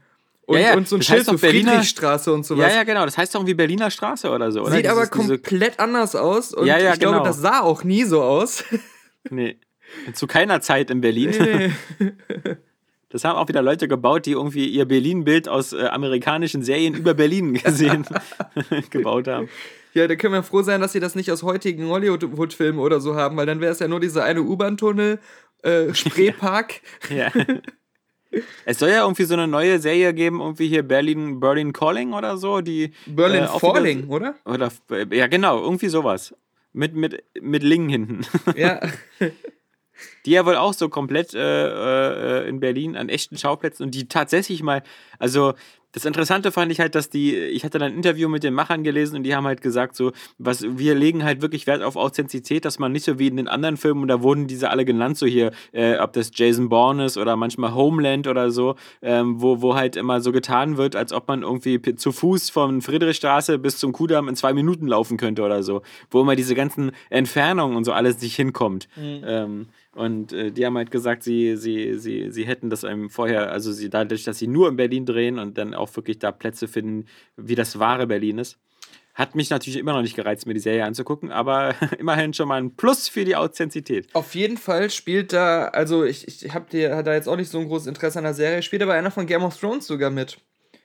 Und, 0.46 0.58
Ja, 0.58 0.68
ja, 0.70 0.74
und 0.76 0.86
so 0.88 0.96
ein 0.96 1.00
das 1.00 1.06
Schild 1.06 1.18
heißt 1.20 1.26
so 1.30 1.36
Berliner- 1.38 1.72
Friedrichstraße 1.72 2.32
und 2.32 2.46
sowas. 2.46 2.68
ja, 2.70 2.76
ja, 2.78 2.82
genau. 2.84 3.04
Das 3.04 3.18
heißt 3.18 3.34
doch 3.34 3.40
irgendwie 3.40 3.54
Berliner 3.54 3.90
Straße 3.90 4.30
oder 4.30 4.52
so, 4.52 4.62
oder? 4.62 4.72
Sieht 4.72 4.86
aber 4.86 5.06
Dieses- 5.06 5.20
diese- 5.20 5.38
komplett 5.38 5.80
anders 5.80 6.14
aus 6.14 6.54
und 6.54 6.66
Ja, 6.66 6.78
ja, 6.78 6.92
ich 6.94 7.00
glaube, 7.00 7.16
genau. 7.18 7.26
das 7.26 7.38
sah 7.40 7.60
auch 7.60 7.82
nie 7.84 8.04
so 8.04 8.22
aus. 8.22 8.64
Nee. 9.30 9.56
Zu 10.14 10.26
keiner 10.28 10.60
Zeit 10.60 10.90
in 10.90 11.00
Berlin. 11.00 11.34
Nee. 11.38 11.72
Das 13.08 13.24
haben 13.24 13.36
auch 13.36 13.48
wieder 13.48 13.62
Leute 13.62 13.86
gebaut, 13.86 14.26
die 14.26 14.32
irgendwie 14.32 14.66
ihr 14.68 14.84
Berlin-Bild 14.84 15.48
aus 15.48 15.72
äh, 15.72 15.86
amerikanischen 15.86 16.62
Serien 16.62 16.92
über 16.94 17.14
Berlin 17.14 17.54
gesehen 17.54 18.04
gebaut 18.90 19.28
haben. 19.28 19.48
Ja, 19.96 20.06
da 20.06 20.14
können 20.14 20.34
wir 20.34 20.42
froh 20.42 20.62
sein, 20.62 20.80
dass 20.82 20.92
sie 20.92 21.00
das 21.00 21.14
nicht 21.14 21.30
aus 21.32 21.42
heutigen 21.42 21.88
Hollywood-Filmen 21.88 22.78
oder 22.78 23.00
so 23.00 23.14
haben, 23.16 23.36
weil 23.36 23.46
dann 23.46 23.60
wäre 23.60 23.72
es 23.72 23.78
ja 23.78 23.88
nur 23.88 23.98
dieser 23.98 24.24
eine 24.24 24.42
U-Bahn-Tunnel, 24.42 25.18
äh, 25.62 25.94
Spreepark. 25.94 26.82
Ja. 27.08 27.32
Es 28.66 28.78
soll 28.78 28.90
ja 28.90 29.02
irgendwie 29.02 29.24
so 29.24 29.32
eine 29.34 29.46
neue 29.48 29.78
Serie 29.78 30.12
geben, 30.12 30.40
irgendwie 30.40 30.68
hier 30.68 30.82
Berlin, 30.82 31.40
Berlin 31.40 31.72
Calling 31.72 32.12
oder 32.12 32.36
so, 32.36 32.60
die. 32.60 32.92
Berlin 33.06 33.44
äh, 33.44 33.46
auch 33.46 33.62
wieder- 33.62 33.72
Falling, 33.74 34.08
oder? 34.08 34.34
Oder, 34.44 34.70
ja, 35.10 35.26
genau, 35.28 35.62
irgendwie 35.62 35.88
sowas. 35.88 36.34
Mit, 36.74 36.94
mit, 36.94 37.22
mit 37.40 37.62
Lingen 37.62 37.88
hinten. 37.88 38.20
Ja. 38.56 38.80
Die 40.26 40.32
ja 40.32 40.44
wohl 40.44 40.56
auch 40.56 40.74
so 40.74 40.90
komplett 40.90 41.32
äh, 41.32 42.42
äh, 42.42 42.48
in 42.50 42.60
Berlin 42.60 42.96
an 42.96 43.08
echten 43.08 43.38
Schauplätzen 43.38 43.82
und 43.82 43.94
die 43.94 44.08
tatsächlich 44.08 44.62
mal, 44.62 44.82
also 45.18 45.54
das 45.96 46.04
Interessante 46.04 46.52
fand 46.52 46.70
ich 46.70 46.78
halt, 46.78 46.94
dass 46.94 47.08
die, 47.08 47.34
ich 47.34 47.64
hatte 47.64 47.78
dann 47.78 47.92
ein 47.92 47.96
Interview 47.96 48.28
mit 48.28 48.42
den 48.42 48.52
Machern 48.52 48.84
gelesen 48.84 49.16
und 49.16 49.22
die 49.22 49.34
haben 49.34 49.46
halt 49.46 49.62
gesagt, 49.62 49.96
so, 49.96 50.12
was, 50.36 50.62
wir 50.76 50.94
legen 50.94 51.24
halt 51.24 51.40
wirklich 51.40 51.66
Wert 51.66 51.82
auf 51.82 51.96
Authentizität, 51.96 52.66
dass 52.66 52.78
man 52.78 52.92
nicht 52.92 53.04
so 53.04 53.18
wie 53.18 53.28
in 53.28 53.38
den 53.38 53.48
anderen 53.48 53.78
Filmen, 53.78 54.02
und 54.02 54.08
da 54.08 54.20
wurden 54.20 54.46
diese 54.46 54.68
alle 54.68 54.84
genannt, 54.84 55.16
so 55.16 55.24
hier, 55.24 55.52
äh, 55.72 55.96
ob 55.96 56.12
das 56.12 56.32
Jason 56.34 56.68
Bourne 56.68 57.06
ist 57.06 57.16
oder 57.16 57.34
manchmal 57.36 57.74
Homeland 57.74 58.26
oder 58.26 58.50
so, 58.50 58.74
ähm, 59.00 59.40
wo, 59.40 59.62
wo 59.62 59.74
halt 59.74 59.96
immer 59.96 60.20
so 60.20 60.32
getan 60.32 60.76
wird, 60.76 60.96
als 60.96 61.14
ob 61.14 61.28
man 61.28 61.40
irgendwie 61.40 61.80
zu 61.80 62.12
Fuß 62.12 62.50
von 62.50 62.82
Friedrichstraße 62.82 63.58
bis 63.58 63.78
zum 63.78 63.92
Kudamm 63.92 64.28
in 64.28 64.36
zwei 64.36 64.52
Minuten 64.52 64.88
laufen 64.88 65.16
könnte 65.16 65.44
oder 65.44 65.62
so, 65.62 65.80
wo 66.10 66.20
immer 66.20 66.36
diese 66.36 66.54
ganzen 66.54 66.92
Entfernungen 67.08 67.74
und 67.74 67.84
so 67.84 67.94
alles 67.94 68.20
nicht 68.20 68.36
hinkommt. 68.36 68.86
Mhm. 68.96 69.22
Ähm, 69.24 69.66
und 69.96 70.34
äh, 70.34 70.52
die 70.52 70.66
haben 70.66 70.76
halt 70.76 70.90
gesagt, 70.90 71.22
sie, 71.22 71.56
sie, 71.56 71.98
sie, 71.98 72.30
sie 72.30 72.46
hätten 72.46 72.68
das 72.68 72.84
einem 72.84 73.08
vorher, 73.08 73.50
also 73.50 73.72
sie, 73.72 73.88
dadurch, 73.88 74.24
dass 74.24 74.38
sie 74.38 74.46
nur 74.46 74.68
in 74.68 74.76
Berlin 74.76 75.06
drehen 75.06 75.38
und 75.38 75.56
dann 75.56 75.72
auch 75.72 75.96
wirklich 75.96 76.18
da 76.18 76.32
Plätze 76.32 76.68
finden, 76.68 77.06
wie 77.36 77.54
das 77.54 77.78
wahre 77.78 78.06
Berlin 78.06 78.36
ist. 78.36 78.58
Hat 79.14 79.34
mich 79.34 79.48
natürlich 79.48 79.78
immer 79.78 79.94
noch 79.94 80.02
nicht 80.02 80.14
gereizt, 80.14 80.46
mir 80.46 80.52
die 80.52 80.60
Serie 80.60 80.84
anzugucken, 80.84 81.32
aber 81.32 81.74
immerhin 81.98 82.34
schon 82.34 82.46
mal 82.46 82.60
ein 82.60 82.76
Plus 82.76 83.08
für 83.08 83.24
die 83.24 83.36
Authentizität. 83.36 84.08
Auf 84.12 84.34
jeden 84.34 84.58
Fall 84.58 84.90
spielt 84.90 85.32
da, 85.32 85.68
also 85.68 86.04
ich, 86.04 86.28
ich 86.28 86.52
habe 86.52 86.66
da 86.70 87.14
jetzt 87.14 87.26
auch 87.26 87.36
nicht 87.36 87.50
so 87.50 87.58
ein 87.58 87.66
großes 87.66 87.86
Interesse 87.86 88.18
an 88.18 88.24
der 88.24 88.34
Serie, 88.34 88.60
spielt 88.60 88.82
aber 88.82 88.92
einer 88.92 89.10
von 89.10 89.26
Game 89.26 89.44
of 89.44 89.58
Thrones 89.58 89.86
sogar 89.86 90.10
mit. 90.10 90.36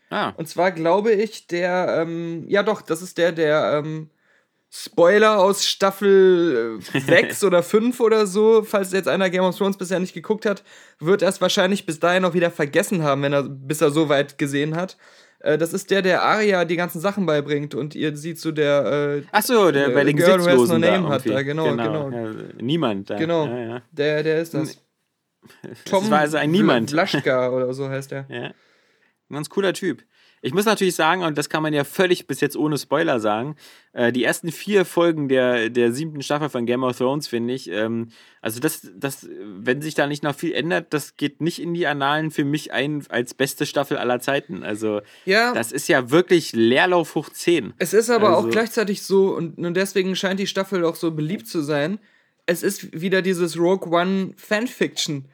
Ah. 0.10 0.30
Und 0.38 0.48
zwar 0.48 0.72
glaube 0.72 1.12
ich, 1.12 1.48
der, 1.48 2.02
ähm, 2.02 2.46
ja 2.48 2.64
doch, 2.64 2.82
das 2.82 3.02
ist 3.02 3.18
der, 3.18 3.34
der, 3.34 3.82
ähm, 3.84 4.10
Spoiler 4.74 5.38
aus 5.38 5.66
Staffel 5.66 6.80
6 6.94 7.44
äh, 7.44 7.46
oder 7.46 7.62
5 7.62 8.00
oder 8.00 8.26
so, 8.26 8.64
falls 8.64 8.94
jetzt 8.94 9.10
einer 9.10 9.30
Game 9.30 9.44
of 9.44 9.58
Thrones 9.58 9.78
bisher 9.78 10.00
nicht 10.00 10.14
geguckt 10.14 10.46
hat, 10.46 10.64
wird 10.98 11.22
er 11.22 11.28
es 11.28 11.42
wahrscheinlich 11.42 11.86
bis 11.86 12.00
dahin 12.00 12.24
auch 12.24 12.34
wieder 12.34 12.52
vergessen 12.52 13.04
haben, 13.04 13.22
wenn 13.22 13.34
er, 13.34 13.44
bis 13.44 13.82
er 13.82 13.92
so 13.92 14.08
weit 14.08 14.38
gesehen 14.38 14.78
hat. 14.78 14.96
Äh, 15.40 15.58
das 15.58 15.74
ist 15.74 15.92
der, 15.92 16.02
der 16.02 16.24
Aria 16.24 16.64
die 16.64 16.78
ganzen 16.78 17.02
Sachen 17.02 17.26
beibringt 17.26 17.76
und 17.76 17.96
ihr 17.96 18.16
sieht 18.16 18.40
so 18.40 18.54
der. 18.54 19.18
Äh, 19.20 19.24
Ach 19.34 19.44
so, 19.44 19.72
der 19.72 19.90
äh, 19.90 19.92
bei 19.92 20.06
den 20.06 20.16
Girl 20.16 20.38
Gesichtslosen 20.38 20.80
no 20.80 20.88
Name 20.88 21.10
hat 21.10 21.28
da, 21.28 21.42
genau, 21.42 21.66
genau. 21.66 22.10
genau. 22.10 22.28
Ja, 22.30 22.34
niemand 22.62 23.10
da. 23.10 23.18
Genau, 23.18 23.48
ja, 23.48 23.60
ja. 23.60 23.82
Der, 23.92 24.24
der 24.24 24.42
ist 24.42 24.54
das. 24.54 24.82
Tom 25.84 26.04
das 26.04 26.12
war 26.12 26.20
also 26.20 26.38
ein 26.38 26.50
Niemand. 26.50 26.92
Blaschka 26.92 27.50
oder 27.50 27.74
so 27.74 27.90
heißt 27.90 28.14
er. 28.14 28.26
Ja. 28.30 28.44
Ein 28.46 29.34
ganz 29.34 29.50
cooler 29.50 29.74
Typ. 29.74 30.04
Ich 30.44 30.54
muss 30.54 30.66
natürlich 30.66 30.96
sagen, 30.96 31.24
und 31.24 31.38
das 31.38 31.50
kann 31.50 31.62
man 31.62 31.74
ja 31.74 31.84
völlig 31.84 32.26
bis 32.26 32.42
jetzt 32.42 32.58
ohne 32.58 32.78
Spoiler 32.78 33.20
sagen, 33.20 33.56
äh, 33.94 34.12
die 34.12 34.24
ersten 34.24 34.52
vier 34.52 34.86
Folgen 34.86 35.30
der, 35.30 35.70
der 35.70 35.92
siebten 35.92 36.22
Staffel 36.24 36.50
von 36.50 36.66
Game 36.66 36.84
of 36.84 36.98
Thrones, 36.98 37.28
finde 37.28 37.54
ich, 37.54 37.70
ähm, 37.70 38.10
also 38.42 38.60
das, 38.60 38.90
das, 38.96 39.30
wenn 39.30 39.82
sich 39.82 39.94
da 39.94 40.08
nicht 40.08 40.24
noch 40.24 40.36
viel 40.36 40.54
ändert, 40.54 40.94
das 40.94 41.16
geht 41.16 41.42
nicht 41.42 41.62
in 41.62 41.76
die 41.76 41.86
Annalen 41.86 42.32
für 42.32 42.44
mich 42.44 42.74
ein 42.74 43.04
als 43.10 43.36
beste 43.36 43.68
Staffel 43.68 43.98
aller 43.98 44.20
Zeiten. 44.20 44.64
Also 44.64 45.02
ja. 45.26 45.54
das 45.54 45.72
ist 45.72 45.88
ja 45.88 46.10
wirklich 46.10 46.54
Leerlauf 46.54 47.14
hoch 47.14 47.30
10. 47.30 47.74
Es 47.78 47.94
ist 47.94 48.10
aber 48.10 48.36
also, 48.36 48.48
auch 48.48 48.52
gleichzeitig 48.52 49.04
so, 49.04 49.36
und, 49.36 49.60
und 49.60 49.76
deswegen 49.76 50.16
scheint 50.16 50.40
die 50.40 50.48
Staffel 50.48 50.84
auch 50.86 50.96
so 50.96 51.12
beliebt 51.12 51.48
zu 51.48 51.62
sein, 51.62 52.00
es 52.48 52.64
ist 52.64 53.00
wieder 53.00 53.22
dieses 53.22 53.58
Rogue 53.58 53.92
One 53.92 54.34
Fanfiction 54.38 55.26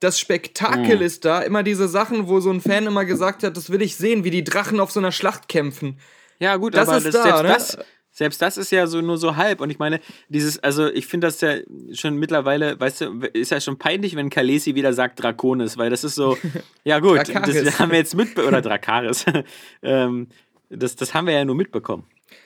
das 0.00 0.18
Spektakel 0.18 0.96
mhm. 0.96 1.02
ist 1.02 1.24
da. 1.24 1.40
Immer 1.40 1.62
diese 1.62 1.88
Sachen, 1.88 2.28
wo 2.28 2.40
so 2.40 2.50
ein 2.50 2.60
Fan 2.60 2.86
immer 2.86 3.04
gesagt 3.04 3.42
hat, 3.42 3.56
das 3.56 3.70
will 3.70 3.82
ich 3.82 3.96
sehen, 3.96 4.24
wie 4.24 4.30
die 4.30 4.44
Drachen 4.44 4.80
auf 4.80 4.90
so 4.90 5.00
einer 5.00 5.12
Schlacht 5.12 5.48
kämpfen. 5.48 5.98
Ja, 6.38 6.56
gut, 6.56 6.74
das 6.74 6.88
aber 6.88 6.98
ist 6.98 7.06
das, 7.06 7.14
da, 7.14 7.22
selbst, 7.22 7.42
ne? 7.42 7.48
das, 7.48 7.78
selbst 8.10 8.42
das 8.42 8.56
ist 8.56 8.70
ja 8.70 8.86
so 8.86 9.00
nur 9.00 9.18
so 9.18 9.36
halb. 9.36 9.60
Und 9.60 9.70
ich 9.70 9.78
meine, 9.78 10.00
dieses, 10.28 10.58
also 10.58 10.86
ich 10.88 11.06
finde 11.06 11.26
das 11.26 11.40
ja 11.40 11.56
schon 11.92 12.16
mittlerweile, 12.16 12.78
weißt 12.78 13.00
du, 13.02 13.20
ist 13.32 13.50
ja 13.50 13.60
schon 13.60 13.78
peinlich, 13.78 14.16
wenn 14.16 14.30
Kalesi 14.30 14.74
wieder 14.74 14.92
sagt 14.92 15.22
Draconis, 15.22 15.78
weil 15.78 15.90
das 15.90 16.04
ist 16.04 16.14
so, 16.14 16.36
ja 16.84 16.98
gut, 16.98 17.28
das 17.28 17.78
haben 17.78 17.90
wir 17.90 17.98
jetzt 17.98 18.14
mit, 18.14 18.38
oder 18.38 18.60
Drakaris. 18.60 19.24
ähm, 19.82 20.28
das, 20.70 20.96
das 20.96 21.14
haben 21.14 21.26
wir 21.26 21.34
ja 21.34 21.44
nur 21.44 21.54
mitbekommen. 21.54 22.04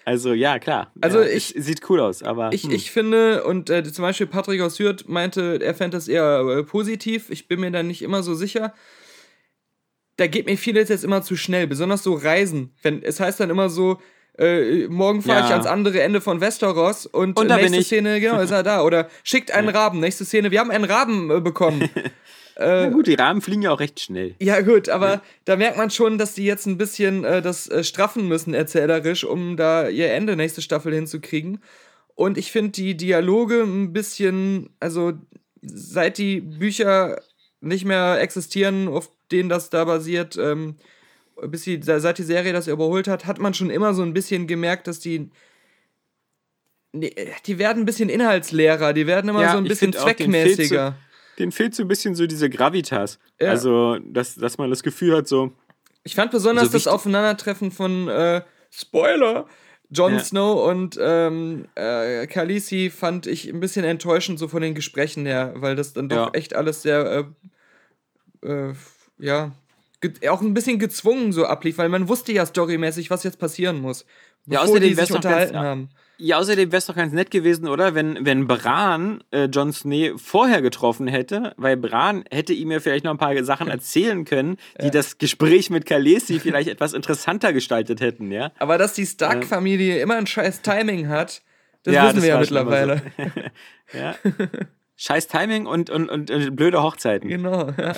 Also 0.08 0.32
ja, 0.32 0.58
klar. 0.58 0.90
Also 1.02 1.20
ja, 1.20 1.26
ich 1.26 1.54
sieht 1.54 1.82
cool 1.90 2.00
aus, 2.00 2.22
aber 2.22 2.50
ich, 2.54 2.62
hm. 2.62 2.70
ich 2.70 2.90
finde 2.90 3.44
und 3.44 3.68
äh, 3.68 3.84
zum 3.84 4.04
Beispiel 4.04 4.26
Patrick 4.26 4.62
aus 4.62 4.78
Hürth 4.78 5.04
meinte, 5.06 5.60
er 5.62 5.74
fände 5.74 5.98
das 5.98 6.08
eher 6.08 6.40
äh, 6.48 6.62
positiv. 6.62 7.28
Ich 7.28 7.46
bin 7.46 7.60
mir 7.60 7.70
da 7.70 7.82
nicht 7.82 8.00
immer 8.00 8.22
so 8.22 8.34
sicher. 8.34 8.72
Da 10.16 10.26
geht 10.26 10.46
mir 10.46 10.56
vieles 10.56 10.88
jetzt 10.88 11.04
immer 11.04 11.20
zu 11.20 11.36
schnell, 11.36 11.66
besonders 11.66 12.02
so 12.02 12.14
Reisen. 12.14 12.72
Wenn 12.80 13.02
es 13.02 13.20
heißt 13.20 13.38
dann 13.38 13.50
immer 13.50 13.68
so, 13.68 13.98
äh, 14.38 14.88
morgen 14.88 15.20
fahre 15.20 15.40
ja. 15.40 15.44
ich 15.44 15.52
ans 15.52 15.66
andere 15.66 16.00
Ende 16.00 16.22
von 16.22 16.40
Westeros 16.40 17.04
und, 17.04 17.38
und 17.38 17.48
nächste 17.48 17.82
Szene, 17.82 18.18
genau, 18.18 18.40
ist 18.40 18.50
er 18.50 18.62
da. 18.62 18.80
Oder 18.80 19.10
schickt 19.24 19.50
einen 19.50 19.68
Raben, 19.68 20.00
nächste 20.00 20.24
Szene, 20.24 20.50
wir 20.50 20.60
haben 20.60 20.70
einen 20.70 20.84
Raben 20.84 21.30
äh, 21.30 21.40
bekommen. 21.42 21.90
Äh, 22.58 22.86
Na 22.86 22.88
gut, 22.88 23.06
die 23.06 23.14
Rahmen 23.14 23.40
fliegen 23.40 23.62
ja 23.62 23.70
auch 23.70 23.78
recht 23.78 24.00
schnell. 24.00 24.34
Ja, 24.40 24.60
gut, 24.62 24.88
aber 24.88 25.08
ja. 25.08 25.22
da 25.44 25.56
merkt 25.56 25.78
man 25.78 25.90
schon, 25.90 26.18
dass 26.18 26.34
die 26.34 26.44
jetzt 26.44 26.66
ein 26.66 26.76
bisschen 26.76 27.24
äh, 27.24 27.40
das 27.40 27.68
äh, 27.68 27.84
straffen 27.84 28.26
müssen, 28.26 28.52
erzählerisch, 28.52 29.22
um 29.22 29.56
da 29.56 29.88
ihr 29.88 30.12
Ende 30.12 30.34
nächste 30.34 30.60
Staffel 30.60 30.92
hinzukriegen. 30.92 31.60
Und 32.16 32.36
ich 32.36 32.50
finde 32.50 32.72
die 32.72 32.96
Dialoge 32.96 33.62
ein 33.62 33.92
bisschen, 33.92 34.70
also 34.80 35.12
seit 35.62 36.18
die 36.18 36.40
Bücher 36.40 37.20
nicht 37.60 37.84
mehr 37.84 38.20
existieren, 38.20 38.88
auf 38.88 39.08
denen 39.30 39.48
das 39.48 39.70
da 39.70 39.84
basiert, 39.84 40.36
ähm, 40.36 40.76
bis 41.46 41.62
die, 41.62 41.80
seit 41.80 42.18
die 42.18 42.24
Serie 42.24 42.52
das 42.52 42.66
überholt 42.66 43.06
hat, 43.06 43.24
hat 43.24 43.38
man 43.38 43.54
schon 43.54 43.70
immer 43.70 43.94
so 43.94 44.02
ein 44.02 44.14
bisschen 44.14 44.48
gemerkt, 44.48 44.88
dass 44.88 44.98
die 44.98 45.30
die 46.92 47.58
werden 47.58 47.82
ein 47.82 47.84
bisschen 47.84 48.08
inhaltsleerer, 48.08 48.94
die 48.94 49.06
werden 49.06 49.28
immer 49.28 49.42
ja, 49.42 49.52
so 49.52 49.58
ein 49.58 49.64
bisschen 49.64 49.92
zweckmäßiger 49.92 50.92
den 50.92 51.07
fehlt 51.52 51.74
so 51.74 51.82
ein 51.82 51.88
bisschen 51.88 52.14
so 52.14 52.26
diese 52.26 52.50
Gravitas. 52.50 53.18
Ja. 53.40 53.50
Also, 53.50 53.98
dass, 53.98 54.34
dass 54.34 54.58
man 54.58 54.70
das 54.70 54.82
Gefühl 54.82 55.16
hat, 55.16 55.28
so. 55.28 55.52
Ich 56.04 56.14
fand 56.14 56.30
besonders 56.30 56.66
so 56.66 56.72
das 56.72 56.86
Aufeinandertreffen 56.86 57.70
von 57.70 58.08
äh, 58.08 58.42
Spoiler. 58.70 59.46
Jon 59.90 60.14
ja. 60.14 60.18
Snow 60.20 60.68
und 60.68 60.98
ähm, 61.00 61.66
äh, 61.74 62.26
Khaleesi 62.26 62.90
fand 62.90 63.26
ich 63.26 63.48
ein 63.48 63.60
bisschen 63.60 63.86
enttäuschend 63.86 64.38
so 64.38 64.46
von 64.46 64.60
den 64.60 64.74
Gesprächen 64.74 65.24
her, 65.24 65.54
weil 65.56 65.76
das 65.76 65.94
dann 65.94 66.10
doch 66.10 66.26
ja. 66.26 66.30
echt 66.34 66.54
alles 66.54 66.82
sehr, 66.82 67.26
äh, 68.42 68.46
äh, 68.46 68.74
ja, 69.18 69.52
auch 70.28 70.42
ein 70.42 70.52
bisschen 70.52 70.78
gezwungen 70.78 71.32
so 71.32 71.46
ablief, 71.46 71.78
weil 71.78 71.88
man 71.88 72.06
wusste 72.08 72.32
ja 72.32 72.44
storymäßig, 72.44 73.08
was 73.10 73.24
jetzt 73.24 73.38
passieren 73.38 73.80
muss. 73.80 74.04
Ja, 74.46 74.60
außerdem 74.60 74.90
die 74.90 74.94
sich 74.94 75.12
unterhalten 75.12 75.54
ganz, 75.54 75.64
haben. 75.64 75.88
Ja, 75.90 75.98
außerdem 76.20 76.72
wäre 76.72 76.78
es 76.78 76.86
doch 76.86 76.96
ganz 76.96 77.12
nett 77.12 77.30
gewesen, 77.30 77.68
oder? 77.68 77.94
Wenn, 77.94 78.24
wenn 78.24 78.46
Bran 78.46 79.22
äh, 79.30 79.44
Jon 79.44 79.72
Snow 79.72 80.20
vorher 80.20 80.62
getroffen 80.62 81.06
hätte, 81.06 81.54
weil 81.56 81.76
Bran 81.76 82.24
hätte 82.30 82.52
ihm 82.52 82.70
ja 82.72 82.80
vielleicht 82.80 83.04
noch 83.04 83.12
ein 83.12 83.18
paar 83.18 83.42
Sachen 83.44 83.68
erzählen 83.68 84.24
können, 84.24 84.56
die 84.80 84.86
ja. 84.86 84.90
das 84.90 85.18
Gespräch 85.18 85.70
mit 85.70 85.86
Khaleesi 85.86 86.40
vielleicht 86.40 86.68
etwas 86.68 86.92
interessanter 86.92 87.52
gestaltet 87.52 88.00
hätten, 88.00 88.32
ja? 88.32 88.50
Aber 88.58 88.78
dass 88.78 88.94
die 88.94 89.06
Stark-Familie 89.06 89.98
äh. 89.98 90.02
immer 90.02 90.16
ein 90.16 90.26
scheiß 90.26 90.62
Timing 90.62 91.08
hat, 91.08 91.42
das 91.84 91.94
ja, 91.94 92.04
wissen 92.04 92.16
das 92.16 92.24
wir 92.24 92.30
ja 92.30 92.40
mittlerweile. 92.40 93.02
So. 93.92 93.98
ja. 93.98 94.14
Scheiß 94.96 95.28
Timing 95.28 95.66
und, 95.66 95.90
und, 95.90 96.10
und, 96.10 96.30
und, 96.30 96.56
blöde 96.56 96.82
Hochzeiten. 96.82 97.28
Genau, 97.28 97.70
ja. 97.78 97.92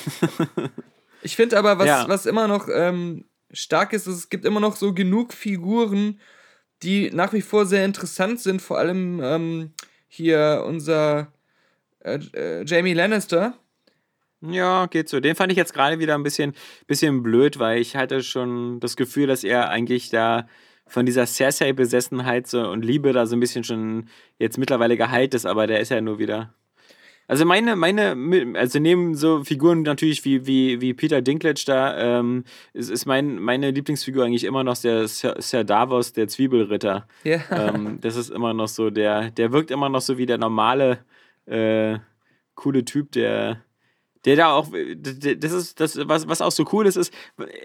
Ich 1.22 1.36
finde 1.36 1.58
aber, 1.58 1.78
was, 1.78 1.86
ja. 1.86 2.04
was 2.08 2.26
immer 2.26 2.48
noch 2.48 2.68
ähm, 2.72 3.24
stark 3.52 3.92
ist, 3.92 4.06
es 4.06 4.28
gibt 4.28 4.44
immer 4.44 4.60
noch 4.60 4.76
so 4.76 4.92
genug 4.92 5.32
Figuren, 5.32 6.20
die 6.82 7.10
nach 7.10 7.32
wie 7.32 7.42
vor 7.42 7.66
sehr 7.66 7.84
interessant 7.84 8.40
sind, 8.40 8.62
vor 8.62 8.78
allem 8.78 9.20
ähm, 9.22 9.72
hier 10.08 10.64
unser 10.66 11.32
äh, 12.00 12.18
äh, 12.34 12.64
Jamie 12.64 12.94
Lannister. 12.94 13.58
Ja, 14.42 14.86
geht 14.86 15.08
so. 15.08 15.20
Den 15.20 15.36
fand 15.36 15.52
ich 15.52 15.58
jetzt 15.58 15.74
gerade 15.74 15.98
wieder 15.98 16.14
ein 16.14 16.22
bisschen, 16.22 16.54
bisschen 16.86 17.22
blöd, 17.22 17.58
weil 17.58 17.80
ich 17.80 17.96
hatte 17.96 18.22
schon 18.22 18.80
das 18.80 18.96
Gefühl, 18.96 19.26
dass 19.26 19.44
er 19.44 19.68
eigentlich 19.68 20.08
da 20.08 20.48
von 20.86 21.06
dieser 21.06 21.26
Cersei-Besessenheit 21.26 22.46
so 22.46 22.66
und 22.68 22.84
Liebe 22.84 23.12
da 23.12 23.26
so 23.26 23.36
ein 23.36 23.40
bisschen 23.40 23.64
schon 23.64 24.08
jetzt 24.38 24.58
mittlerweile 24.58 24.96
geheilt 24.96 25.34
ist, 25.34 25.46
aber 25.46 25.66
der 25.66 25.80
ist 25.80 25.90
ja 25.90 26.00
nur 26.00 26.18
wieder 26.18 26.54
also 27.30 27.44
meine, 27.44 27.76
meine, 27.76 28.16
also 28.58 28.80
neben 28.80 29.14
so 29.14 29.44
Figuren 29.44 29.82
natürlich 29.82 30.24
wie, 30.24 30.48
wie, 30.48 30.80
wie 30.80 30.94
Peter 30.94 31.22
Dinklage 31.22 31.62
da, 31.64 32.18
ähm, 32.18 32.42
ist, 32.72 32.90
ist 32.90 33.06
mein, 33.06 33.38
meine 33.38 33.70
Lieblingsfigur 33.70 34.24
eigentlich 34.24 34.42
immer 34.42 34.64
noch 34.64 34.76
der 34.76 35.06
Sir, 35.06 35.36
Sir 35.38 35.62
Davos, 35.62 36.12
der 36.12 36.26
Zwiebelritter. 36.26 37.06
Ja. 37.22 37.38
Ähm, 37.52 37.98
das 38.00 38.16
ist 38.16 38.30
immer 38.30 38.52
noch 38.52 38.66
so, 38.66 38.90
der, 38.90 39.30
der 39.30 39.52
wirkt 39.52 39.70
immer 39.70 39.88
noch 39.88 40.00
so 40.00 40.18
wie 40.18 40.26
der 40.26 40.38
normale, 40.38 41.04
äh, 41.46 42.00
coole 42.56 42.84
Typ, 42.84 43.12
der, 43.12 43.62
der 44.24 44.36
da 44.36 44.52
auch, 44.52 44.68
das 44.96 45.52
ist 45.52 45.80
das, 45.80 45.98
was, 46.06 46.28
was 46.28 46.42
auch 46.42 46.52
so 46.52 46.64
cool 46.72 46.86
ist, 46.86 46.96
ist, 46.96 47.12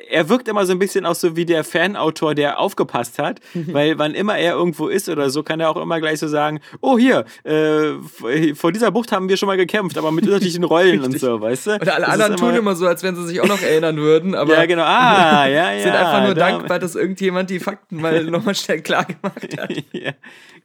er 0.10 0.30
wirkt 0.30 0.48
immer 0.48 0.66
so 0.66 0.72
ein 0.72 0.80
bisschen 0.80 1.06
auch 1.06 1.16
so 1.16 1.36
wie 1.36 1.46
der 1.46 1.64
Fanautor, 1.64 2.34
der 2.34 2.60
aufgepasst 2.60 3.20
hat, 3.20 3.42
weil 3.54 3.98
wann 4.00 4.14
immer 4.14 4.38
er 4.38 4.54
irgendwo 4.54 4.88
ist 4.88 5.10
oder 5.10 5.30
so, 5.30 5.44
kann 5.44 5.60
er 5.60 5.70
auch 5.70 5.78
immer 5.78 6.00
gleich 6.00 6.20
so 6.20 6.28
sagen, 6.28 6.62
oh 6.80 6.98
hier, 6.98 7.26
äh, 7.44 8.54
vor 8.54 8.72
dieser 8.72 8.92
Bucht 8.92 9.12
haben 9.12 9.28
wir 9.28 9.36
schon 9.36 9.48
mal 9.48 9.58
gekämpft, 9.58 9.98
aber 9.98 10.12
mit 10.12 10.26
unterschiedlichen 10.26 10.64
Rollen 10.64 11.02
und 11.02 11.20
so, 11.20 11.42
weißt 11.42 11.68
du? 11.68 11.72
Und 11.74 11.90
alle 11.90 12.08
anderen 12.08 12.34
immer, 12.34 12.42
tun 12.42 12.56
immer 12.56 12.76
so, 12.76 12.88
als 12.88 13.04
wenn 13.04 13.16
sie 13.16 13.26
sich 13.26 13.42
auch 13.42 13.48
noch 13.48 13.62
erinnern 13.62 13.98
würden, 13.98 14.34
aber 14.34 14.54
ja, 14.54 14.66
genau, 14.66 14.84
ah, 14.84 15.46
ja, 15.48 15.72
ja. 15.74 15.84
sind 15.84 15.94
einfach 15.94 16.24
nur 16.24 16.36
da, 16.36 16.52
dankbar, 16.52 16.80
dass 16.80 16.96
irgendjemand 16.96 17.50
die 17.50 17.60
Fakten 17.60 18.00
mal 18.02 18.24
nochmal 18.32 18.56
schnell 18.56 18.82
klar 18.82 19.06
gemacht 19.06 19.60
hat. 19.60 19.72
ja, 19.92 20.14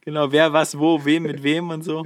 genau, 0.05 0.31
wer 0.31 0.53
was, 0.53 0.77
wo, 0.77 1.03
wem, 1.03 1.23
mit 1.23 1.43
wem 1.43 1.69
und 1.69 1.83
so. 1.83 2.05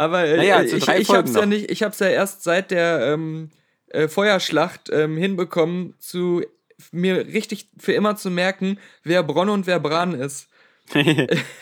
Aber 0.00 0.24
äh, 0.24 0.38
naja, 0.38 0.62
ich, 0.62 0.88
ich 0.88 1.10
hab's 1.10 1.34
ja 1.34 1.44
nicht, 1.44 1.70
ich 1.70 1.82
hab's 1.82 1.98
ja 1.98 2.08
erst 2.08 2.42
seit 2.42 2.70
der 2.70 3.02
ähm, 3.02 3.50
äh, 3.88 4.08
Feuerschlacht 4.08 4.88
ähm, 4.90 5.18
hinbekommen, 5.18 5.94
zu 5.98 6.42
mir 6.90 7.26
richtig 7.26 7.68
für 7.76 7.92
immer 7.92 8.16
zu 8.16 8.30
merken, 8.30 8.78
wer 9.02 9.22
Bronn 9.22 9.50
und 9.50 9.66
wer 9.66 9.78
Bran 9.78 10.14
ist. 10.14 10.48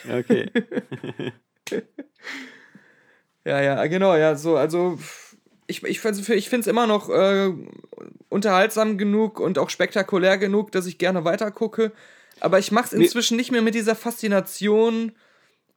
okay. 0.09 0.51
Ja, 3.44 3.62
ja, 3.62 3.87
genau, 3.87 4.14
ja, 4.14 4.37
so, 4.37 4.59
also 4.59 4.98
ich, 5.66 5.83
ich 5.83 6.01
finde 6.01 6.20
es 6.61 6.66
immer 6.66 6.87
noch 6.87 7.09
äh, 7.09 7.51
unterhaltsam 8.29 8.98
genug 8.98 9.40
und 9.40 9.59
auch 9.59 9.70
spektakulär 9.70 10.37
genug, 10.37 10.70
dass 10.70 10.85
ich 10.85 10.98
gerne 10.98 11.24
weitergucke. 11.24 11.92
Aber 12.40 12.59
ich 12.59 12.72
mache 12.72 12.87
es 12.87 12.92
inzwischen 12.92 13.38
nicht 13.38 13.51
mehr 13.51 13.62
mit 13.62 13.74
dieser 13.74 13.94
Faszination, 13.94 15.12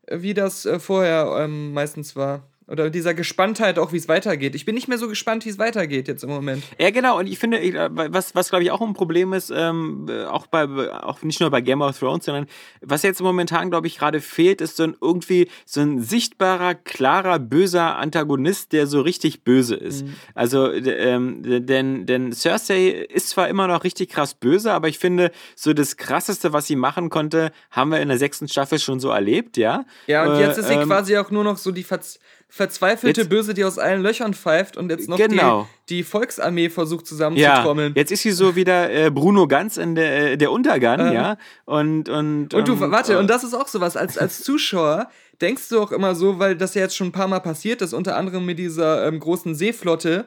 äh, 0.08 0.22
wie 0.22 0.34
das 0.34 0.66
äh, 0.66 0.80
vorher 0.80 1.34
ähm, 1.40 1.72
meistens 1.72 2.18
war. 2.18 2.51
Oder 2.72 2.90
dieser 2.90 3.14
Gespanntheit 3.14 3.78
auch, 3.78 3.92
wie 3.92 3.98
es 3.98 4.08
weitergeht. 4.08 4.56
Ich 4.56 4.64
bin 4.64 4.76
nicht 4.76 4.88
mehr 4.88 4.98
so 4.98 5.10
gespannt, 5.10 5.44
wie 5.44 5.50
es 5.50 5.60
weitergeht 5.60 6.08
jetzt 6.08 6.24
im 6.24 6.30
Moment. 6.30 6.64
Ja, 6.80 6.90
genau. 6.90 7.20
Und 7.20 7.28
ich 7.28 7.38
finde, 7.38 7.60
äh, 7.60 7.90
was, 7.92 8.34
was 8.34 8.50
glaube 8.50 8.64
ich 8.64 8.72
auch 8.72 8.80
ein 8.80 8.94
Problem 8.94 9.34
ist, 9.34 9.52
ähm, 9.54 10.08
auch 10.30 10.48
bei, 10.48 10.64
auch 11.04 11.22
nicht 11.22 11.42
nur 11.42 11.50
bei 11.50 11.60
Game 11.60 11.82
of 11.82 12.00
Thrones, 12.00 12.26
sondern 12.26 12.48
was 12.80 13.04
jetzt 13.04 13.22
momentan, 13.22 13.70
glaube 13.70 13.88
ich, 13.88 13.98
gerade 13.98 14.22
fehlt, 14.22 14.62
ist 14.62 14.78
so 14.78 14.84
ein 14.84 14.96
irgendwie 15.02 15.50
so 15.66 15.82
ein 15.82 16.00
sichtbarer, 16.00 16.76
klarer, 16.76 17.40
böser 17.40 17.98
Antagonist, 17.98 18.72
der 18.72 18.88
so 18.88 19.02
richtig 19.02 19.44
böse 19.44 19.76
ist. 19.76 20.06
Mhm. 20.06 20.16
Also, 20.34 20.72
ähm, 20.72 21.66
denn, 21.66 22.06
denn 22.06 22.32
Cersei 22.32 22.88
ist 22.88 23.32
zwar 23.32 23.50
immer 23.50 23.68
noch 23.68 23.84
richtig 23.84 24.12
krass 24.12 24.34
böse, 24.34 24.72
aber 24.72 24.88
ich 24.88 24.98
finde, 24.98 25.32
so 25.58 25.74
das 25.74 25.98
krasseste, 25.98 26.54
was 26.54 26.68
sie 26.68 26.78
machen 26.78 27.10
konnte, 27.10 27.52
haben 27.70 27.92
wir 27.92 28.00
in 28.00 28.08
der 28.08 28.18
sechsten 28.18 28.48
Staffel 28.48 28.80
schon 28.80 29.02
so 29.02 29.10
erlebt, 29.10 29.58
ja. 29.58 29.84
Ja, 30.08 30.24
und 30.24 30.40
jetzt 30.40 30.58
ist 30.58 30.70
sie 30.70 30.76
ähm, 30.76 30.88
quasi 30.88 31.18
auch 31.18 31.32
nur 31.32 31.44
noch 31.44 31.58
so 31.58 31.72
die 31.72 31.84
Verz 31.84 32.18
verzweifelte 32.54 33.22
jetzt, 33.22 33.30
Böse, 33.30 33.54
die 33.54 33.64
aus 33.64 33.80
allen 33.80 34.02
Löchern 34.02 34.34
pfeift 34.34 34.76
und 34.76 34.90
jetzt 34.90 35.08
noch 35.08 35.16
genau. 35.16 35.70
die, 35.88 35.96
die 35.96 36.04
Volksarmee 36.04 36.70
versucht 36.70 37.08
zusammenzutrommeln. 37.08 37.94
Ja, 37.96 38.00
jetzt 38.02 38.12
ist 38.12 38.24
sie 38.24 38.34
so 38.34 38.58
wieder 38.58 38.92
äh, 38.92 39.10
Bruno 39.10 39.48
Ganz 39.48 39.78
in 39.78 39.96
der, 39.96 40.34
äh, 40.34 40.38
der 40.38 40.52
Untergang, 40.52 41.00
ähm. 41.00 41.14
ja. 41.14 41.38
Und, 41.64 42.10
und, 42.10 42.54
und 42.54 42.68
du, 42.68 42.74
und, 42.74 42.92
warte, 42.92 43.14
äh, 43.14 43.16
und 43.16 43.30
das 43.30 43.46
ist 43.46 43.54
auch 43.54 43.70
sowas, 43.70 43.96
als, 43.96 44.18
als 44.18 44.44
Zuschauer 44.44 45.10
denkst 45.42 45.70
du 45.70 45.80
auch 45.80 45.94
immer 45.94 46.14
so, 46.14 46.40
weil 46.40 46.58
das 46.58 46.76
ja 46.76 46.82
jetzt 46.82 46.98
schon 46.98 47.08
ein 47.08 47.12
paar 47.14 47.30
Mal 47.30 47.40
passiert 47.40 47.82
ist, 47.82 47.94
unter 47.94 48.18
anderem 48.18 48.46
mit 48.46 48.60
dieser 48.60 49.08
ähm, 49.08 49.22
großen 49.22 49.56
Seeflotte. 49.56 50.26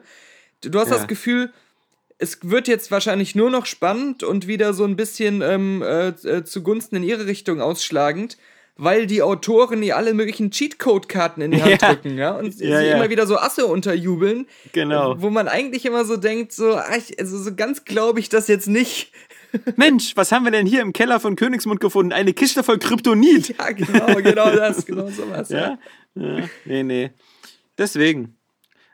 Du 0.61 0.79
hast 0.79 0.89
ja. 0.89 0.95
das 0.97 1.07
Gefühl, 1.07 1.53
es 2.17 2.39
wird 2.41 2.67
jetzt 2.67 2.89
wahrscheinlich 2.89 3.35
nur 3.35 3.51
noch 3.51 3.67
spannend 3.67 4.23
und 4.23 4.47
wieder 4.47 4.73
so 4.73 4.83
ein 4.83 4.95
bisschen 4.95 5.43
ähm, 5.43 5.83
äh, 5.83 6.07
äh 6.07 6.43
zugunsten 6.43 6.95
in 6.95 7.03
ihre 7.03 7.27
Richtung 7.27 7.61
ausschlagend 7.61 8.37
weil 8.77 9.07
die 9.07 9.21
Autoren 9.21 9.81
ihr 9.83 9.95
alle 9.95 10.13
möglichen 10.13 10.51
Cheatcode-Karten 10.51 11.41
in 11.41 11.51
die 11.51 11.63
Hand 11.63 11.71
ja. 11.81 11.93
drücken, 11.93 12.17
ja, 12.17 12.31
und 12.31 12.59
ja, 12.59 12.79
sie 12.79 12.87
ja. 12.87 12.97
immer 12.97 13.09
wieder 13.09 13.25
so 13.25 13.37
Asse 13.37 13.65
unterjubeln. 13.67 14.47
Genau. 14.73 15.21
Wo 15.21 15.29
man 15.29 15.47
eigentlich 15.47 15.85
immer 15.85 16.05
so 16.05 16.17
denkt, 16.17 16.51
so, 16.51 16.73
also 16.73 17.37
so 17.37 17.55
ganz 17.55 17.85
glaube 17.85 18.19
ich 18.19 18.29
das 18.29 18.47
jetzt 18.47 18.67
nicht. 18.67 19.11
Mensch, 19.77 20.15
was 20.15 20.31
haben 20.31 20.43
wir 20.43 20.51
denn 20.51 20.65
hier 20.65 20.81
im 20.81 20.93
Keller 20.93 21.19
von 21.19 21.35
Königsmund 21.35 21.79
gefunden? 21.79 22.11
Eine 22.11 22.33
Kiste 22.33 22.63
voll 22.63 22.79
Kryptonit. 22.79 23.55
Ja, 23.57 23.71
genau, 23.71 24.15
genau 24.15 24.51
das, 24.51 24.85
genau 24.85 25.07
sowas. 25.09 25.49
Ja? 25.49 25.77
ja, 26.15 26.39
nee, 26.65 26.83
nee. 26.83 27.11
Deswegen. 27.77 28.35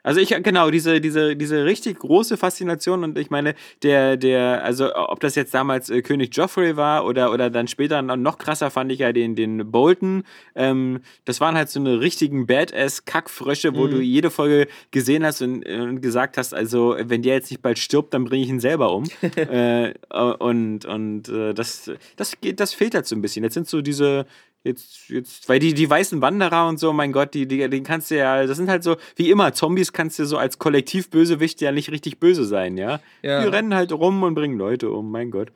Also 0.02 0.20
ich, 0.20 0.30
genau, 0.42 0.70
diese, 0.70 1.00
diese, 1.00 1.36
diese 1.36 1.64
richtig 1.64 1.98
große 1.98 2.36
Faszination 2.36 3.04
und 3.04 3.18
ich 3.18 3.30
meine, 3.30 3.54
der, 3.82 4.16
der, 4.16 4.64
also 4.64 4.94
ob 4.94 5.20
das 5.20 5.34
jetzt 5.34 5.54
damals 5.54 5.90
äh, 5.90 6.02
König 6.02 6.36
Joffrey 6.36 6.76
war 6.76 7.04
oder, 7.04 7.32
oder 7.32 7.50
dann 7.50 7.68
später 7.68 8.02
noch 8.02 8.38
krasser 8.38 8.70
fand 8.70 8.90
ich 8.92 8.98
ja 9.00 9.12
den, 9.12 9.36
den 9.36 9.70
Bolton, 9.70 10.24
ähm, 10.54 11.00
das 11.24 11.40
waren 11.40 11.56
halt 11.56 11.68
so 11.68 11.80
eine 11.80 12.00
richtigen 12.00 12.46
Badass-Kackfrösche, 12.46 13.74
wo 13.74 13.86
mhm. 13.86 13.90
du 13.90 14.00
jede 14.00 14.30
Folge 14.30 14.68
gesehen 14.90 15.24
hast 15.24 15.42
und, 15.42 15.66
und, 15.66 16.00
gesagt 16.00 16.36
hast, 16.36 16.54
also 16.54 16.96
wenn 16.98 17.22
der 17.22 17.34
jetzt 17.34 17.50
nicht 17.50 17.62
bald 17.62 17.78
stirbt, 17.78 18.14
dann 18.14 18.24
bringe 18.24 18.44
ich 18.44 18.50
ihn 18.50 18.60
selber 18.60 18.92
um. 18.92 19.04
äh, 19.36 19.92
und 20.10 20.84
und 20.84 21.28
äh, 21.28 21.54
das, 21.54 21.90
das, 22.16 22.40
geht, 22.40 22.60
das 22.60 22.74
fehlt 22.74 22.94
halt 22.94 23.06
so 23.06 23.14
ein 23.14 23.22
bisschen. 23.22 23.44
Jetzt 23.44 23.54
sind 23.54 23.68
so 23.68 23.82
diese, 23.82 24.26
Jetzt, 24.64 25.08
jetzt, 25.08 25.48
weil 25.48 25.58
die, 25.58 25.74
die 25.74 25.90
weißen 25.90 26.20
Wanderer 26.20 26.68
und 26.68 26.78
so, 26.78 26.92
mein 26.92 27.10
Gott, 27.10 27.34
die, 27.34 27.48
die, 27.48 27.68
die 27.68 27.82
kannst 27.82 28.12
du 28.12 28.16
ja, 28.16 28.46
das 28.46 28.56
sind 28.56 28.68
halt 28.68 28.84
so, 28.84 28.96
wie 29.16 29.28
immer, 29.28 29.52
Zombies 29.54 29.92
kannst 29.92 30.20
du 30.20 30.24
so 30.24 30.38
als 30.38 30.60
Kollektivbösewicht 30.60 31.60
ja 31.60 31.72
nicht 31.72 31.90
richtig 31.90 32.20
böse 32.20 32.44
sein, 32.44 32.76
ja? 32.76 33.00
ja? 33.22 33.42
Die 33.42 33.48
rennen 33.48 33.74
halt 33.74 33.90
rum 33.90 34.22
und 34.22 34.34
bringen 34.34 34.56
Leute 34.56 34.90
um, 34.90 35.10
mein 35.10 35.32
Gott. 35.32 35.50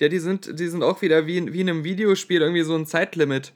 Ja, 0.00 0.08
die 0.08 0.18
sind, 0.18 0.58
die 0.58 0.66
sind 0.66 0.82
auch 0.82 1.00
wieder 1.00 1.26
wie, 1.28 1.52
wie 1.52 1.60
in 1.60 1.68
einem 1.68 1.84
Videospiel 1.84 2.40
irgendwie 2.40 2.62
so 2.62 2.74
ein 2.74 2.86
Zeitlimit. 2.86 3.52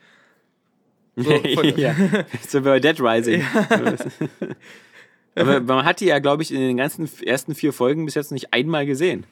So, 1.16 1.33
ja, 1.76 1.96
so 2.46 2.61
bei 2.61 2.78
Dead 2.78 3.00
Rising. 3.00 3.40
Ja. 3.40 3.94
Aber 5.37 5.61
man 5.61 5.85
hat 5.85 6.00
die 6.00 6.07
ja, 6.07 6.20
glaube 6.20 6.42
ich, 6.42 6.52
in 6.52 6.61
den 6.61 6.76
ganzen 6.76 7.11
ersten 7.24 7.57
vier 7.57 7.72
Folgen 7.72 8.04
bis 8.04 8.14
jetzt 8.14 8.30
nicht 8.30 8.54
einmal 8.54 8.87
gesehen. 8.87 9.26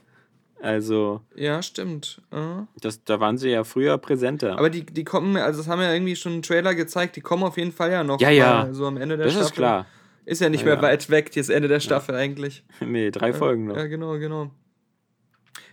Also. 0.62 1.20
Ja, 1.35 1.61
stimmt. 1.61 2.22
Uh. 2.33 2.66
Das, 2.81 3.03
da 3.03 3.18
waren 3.18 3.37
sie 3.37 3.51
ja 3.51 3.64
früher 3.64 3.98
präsenter. 3.98 4.57
Aber 4.57 4.70
die, 4.70 4.87
die 4.87 5.03
kommen, 5.03 5.37
also 5.37 5.59
das 5.59 5.68
haben 5.68 5.81
ja 5.81 5.92
irgendwie 5.92 6.14
schon 6.14 6.35
einen 6.35 6.42
Trailer 6.42 6.77
gezeigt, 6.77 7.16
die 7.16 7.20
kommen 7.20 7.42
auf 7.42 7.57
jeden 7.57 7.72
Fall 7.72 7.90
ja 7.90 8.05
noch. 8.05 8.20
Ja, 8.20 8.31
ja. 8.31 8.68
So 8.72 8.87
am 8.87 8.96
Ende 8.96 9.16
der 9.16 9.27
das 9.27 9.33
Staffel. 9.33 9.42
Das 9.42 9.51
ist 9.51 9.57
klar. 9.57 9.87
Ist 10.25 10.40
ja 10.40 10.48
nicht 10.48 10.61
ja, 10.61 10.66
mehr 10.66 10.77
ja. 10.77 10.83
weit 10.83 11.11
weg, 11.11 11.33
das 11.33 11.48
Ende 11.48 11.66
der 11.66 11.81
Staffel 11.81 12.14
ja. 12.14 12.20
eigentlich. 12.20 12.62
nee, 12.81 13.11
drei 13.11 13.33
Folgen 13.33 13.66
noch. 13.66 13.77
Ja, 13.77 13.87
genau, 13.87 14.16
genau. 14.18 14.53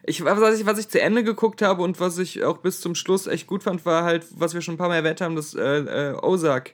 Ich, 0.02 0.26
was, 0.26 0.60
ich, 0.60 0.66
was 0.66 0.80
ich 0.80 0.90
zu 0.90 1.00
Ende 1.00 1.24
geguckt 1.24 1.62
habe 1.62 1.84
und 1.84 2.00
was 2.00 2.18
ich 2.18 2.44
auch 2.44 2.58
bis 2.58 2.82
zum 2.82 2.96
Schluss 2.96 3.28
echt 3.28 3.46
gut 3.46 3.62
fand, 3.62 3.86
war 3.86 4.04
halt, 4.04 4.26
was 4.32 4.56
wir 4.56 4.62
schon 4.62 4.74
ein 4.74 4.78
paar 4.80 4.88
Mal 4.88 4.96
erwähnt 4.96 5.22
haben, 5.22 5.36
das 5.36 5.54
äh, 5.54 6.14
äh, 6.14 6.14
Ozark. 6.16 6.74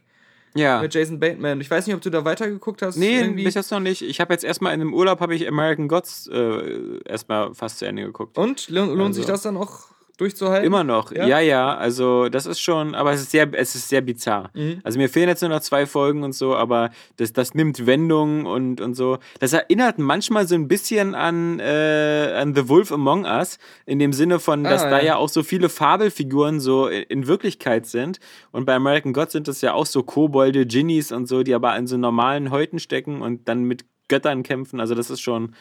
Ja. 0.56 0.82
Mit 0.82 0.94
Jason 0.94 1.20
Bateman. 1.20 1.60
Ich 1.62 1.70
weiß 1.70 1.86
nicht, 1.86 1.96
ob 1.96 2.02
du 2.02 2.10
da 2.10 2.24
weitergeguckt 2.24 2.82
hast. 2.82 2.96
Nee, 2.96 3.20
irgendwie. 3.20 3.44
bis 3.44 3.56
jetzt 3.56 3.72
noch 3.72 3.82
nicht. 3.82 4.02
Ich 4.02 4.22
habe 4.22 4.34
jetzt 4.34 4.44
erstmal 4.44 4.74
in 4.74 4.82
einem 4.82 4.94
Urlaub 4.94 5.20
habe 5.20 5.36
ich 5.36 5.48
American 5.48 5.88
Gods 5.88 6.28
äh, 6.32 7.00
erstmal 7.06 7.54
fast 7.54 7.80
zu 7.80 7.86
Ende 7.86 8.04
geguckt. 8.04 8.38
Und 8.38 8.70
lohnt 8.70 9.00
also. 9.00 9.13
sich 9.13 9.26
das 9.26 9.41
dann 9.41 9.58
auch 9.58 9.95
durchzuhalten? 10.17 10.65
Immer 10.65 10.84
noch, 10.84 11.12
ja? 11.12 11.28
ja, 11.28 11.39
ja, 11.39 11.75
Also 11.75 12.30
das 12.30 12.45
ist 12.45 12.60
schon, 12.60 12.95
aber 12.95 13.13
es 13.13 13.21
ist 13.21 13.32
sehr, 13.32 13.47
es 13.54 13.75
ist 13.75 13.89
sehr 13.89 14.01
bizarr. 14.01 14.49
Mhm. 14.54 14.80
Also 14.84 14.97
mir 14.99 15.10
fehlen 15.10 15.30
jetzt 15.30 15.41
nur 15.41 15.49
noch 15.49 15.60
zwei 15.62 15.86
Folgen 15.86 16.23
und 16.23 16.34
so, 16.34 16.56
aber 16.56 16.91
das, 17.17 17.34
das 17.34 17.54
nimmt 17.54 17.86
Wendungen 17.86 18.45
und, 18.45 18.82
und 18.82 18.95
so. 18.95 19.17
Das 19.39 19.54
erinnert 19.54 19.99
manchmal 19.99 20.47
so 20.47 20.56
ein 20.56 20.67
bisschen 20.67 21.15
an, 21.15 21.60
äh, 21.60 22.34
an 22.36 22.56
The 22.56 22.69
Wolf 22.69 22.91
Among 22.91 23.25
Us, 23.25 23.58
in 23.86 23.99
dem 23.99 24.13
Sinne 24.13 24.39
von, 24.39 24.63
dass 24.63 24.84
ah, 24.84 24.89
da 24.89 25.01
ja. 25.01 25.15
auch 25.17 25.30
so 25.30 25.43
viele 25.43 25.69
Fabelfiguren 25.69 26.60
so 26.60 26.88
in, 26.88 27.04
in 27.04 27.28
Wirklichkeit 27.28 27.86
sind. 27.86 28.19
Und 28.51 28.65
bei 28.65 28.75
American 28.75 29.13
Gods 29.13 29.34
sind 29.34 29.47
das 29.47 29.62
ja 29.62 29.73
auch 29.73 29.86
so 29.86 30.04
Kobolde, 30.04 30.65
Ginnies 30.65 31.12
und 31.12 31.28
so, 31.28 31.43
die 31.43 31.54
aber 31.54 31.75
in 31.78 31.88
so 31.88 31.97
normalen 31.97 32.51
Häuten 32.51 32.80
stecken 32.80 33.21
und 33.21 33.47
dann 33.47 33.63
mit 33.63 33.86
Göttern 34.08 34.43
kämpfen. 34.43 34.80
Also 34.80 34.95
das 34.95 35.10
ist 35.10 35.21
schon 35.21 35.56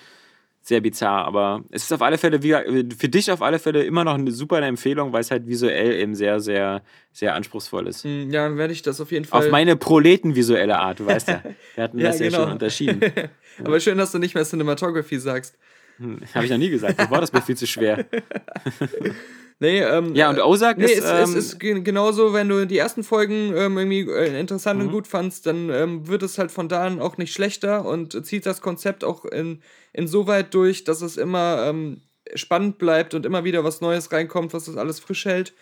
sehr 0.66 0.80
bizarr, 0.80 1.26
aber 1.26 1.62
es 1.70 1.84
ist 1.84 1.92
auf 1.92 2.00
alle 2.00 2.16
Fälle, 2.16 2.42
wie, 2.42 2.54
für 2.96 3.08
dich 3.10 3.30
auf 3.30 3.42
alle 3.42 3.58
Fälle 3.58 3.84
immer 3.84 4.02
noch 4.02 4.14
eine 4.14 4.32
super 4.32 4.62
Empfehlung, 4.62 5.12
weil 5.12 5.20
es 5.20 5.30
halt 5.30 5.46
visuell 5.46 5.92
eben 5.92 6.14
sehr, 6.14 6.40
sehr, 6.40 6.82
sehr 7.12 7.34
anspruchsvoll 7.34 7.86
ist. 7.86 8.04
Hm, 8.04 8.30
ja, 8.30 8.48
dann 8.48 8.56
werde 8.56 8.72
ich 8.72 8.80
das 8.80 8.98
auf 8.98 9.12
jeden 9.12 9.26
Fall. 9.26 9.44
Auf 9.44 9.50
meine 9.50 9.76
proletenvisuelle 9.76 10.78
Art, 10.78 11.00
du 11.00 11.06
weißt 11.06 11.28
ja. 11.28 11.42
Wir 11.74 11.84
hatten 11.84 11.98
ja, 11.98 12.06
das 12.06 12.18
genau. 12.18 12.30
ja 12.30 12.42
schon 12.44 12.52
unterschieden. 12.52 13.00
aber 13.62 13.78
schön, 13.78 13.98
dass 13.98 14.12
du 14.12 14.18
nicht 14.18 14.34
mehr 14.34 14.44
Cinematography 14.44 15.18
sagst. 15.18 15.58
Hm, 15.98 16.20
Habe 16.34 16.46
ich 16.46 16.50
noch 16.50 16.58
nie 16.58 16.70
gesagt, 16.70 16.98
das 16.98 17.10
Wort 17.10 17.24
ist 17.24 17.34
mir 17.34 17.42
viel 17.42 17.56
zu 17.58 17.66
schwer. 17.66 18.06
Nee, 19.60 19.80
ähm, 19.80 20.14
ja, 20.14 20.30
und 20.30 20.40
Ozark 20.40 20.78
nee, 20.78 20.84
ist. 20.84 21.04
Es, 21.04 21.10
ähm, 21.10 21.36
es 21.36 21.52
ist 21.52 21.60
genauso, 21.60 22.32
wenn 22.32 22.48
du 22.48 22.66
die 22.66 22.76
ersten 22.76 23.04
Folgen 23.04 23.56
ähm, 23.56 23.78
irgendwie 23.78 24.00
äh, 24.00 24.38
interessant 24.38 24.80
mhm. 24.80 24.86
und 24.86 24.92
gut 24.92 25.06
fandst, 25.06 25.46
dann 25.46 25.70
ähm, 25.70 26.08
wird 26.08 26.22
es 26.22 26.38
halt 26.38 26.50
von 26.50 26.68
da 26.68 26.84
an 26.84 27.00
auch 27.00 27.16
nicht 27.18 27.32
schlechter 27.32 27.84
und 27.84 28.26
zieht 28.26 28.46
das 28.46 28.60
Konzept 28.60 29.04
auch 29.04 29.24
in, 29.24 29.62
insoweit 29.92 30.52
durch, 30.54 30.84
dass 30.84 31.02
es 31.02 31.16
immer 31.16 31.66
ähm, 31.68 32.00
spannend 32.34 32.78
bleibt 32.78 33.14
und 33.14 33.24
immer 33.26 33.44
wieder 33.44 33.64
was 33.64 33.80
Neues 33.80 34.10
reinkommt, 34.10 34.52
was 34.52 34.64
das 34.64 34.76
alles 34.76 34.98
frisch 34.98 35.24
hält. 35.24 35.54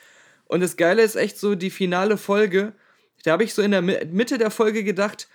Und 0.47 0.61
das 0.61 0.77
Geile 0.77 1.03
ist 1.03 1.17
echt 1.17 1.39
so 1.39 1.55
die 1.55 1.71
finale 1.71 2.17
Folge. 2.17 2.73
Da 3.25 3.33
habe 3.33 3.45
ich 3.45 3.55
so 3.55 3.63
in 3.63 3.71
der 3.71 3.83
Mitte 3.83 4.39
der 4.39 4.51
Folge 4.51 4.85
gedacht, 4.85 5.29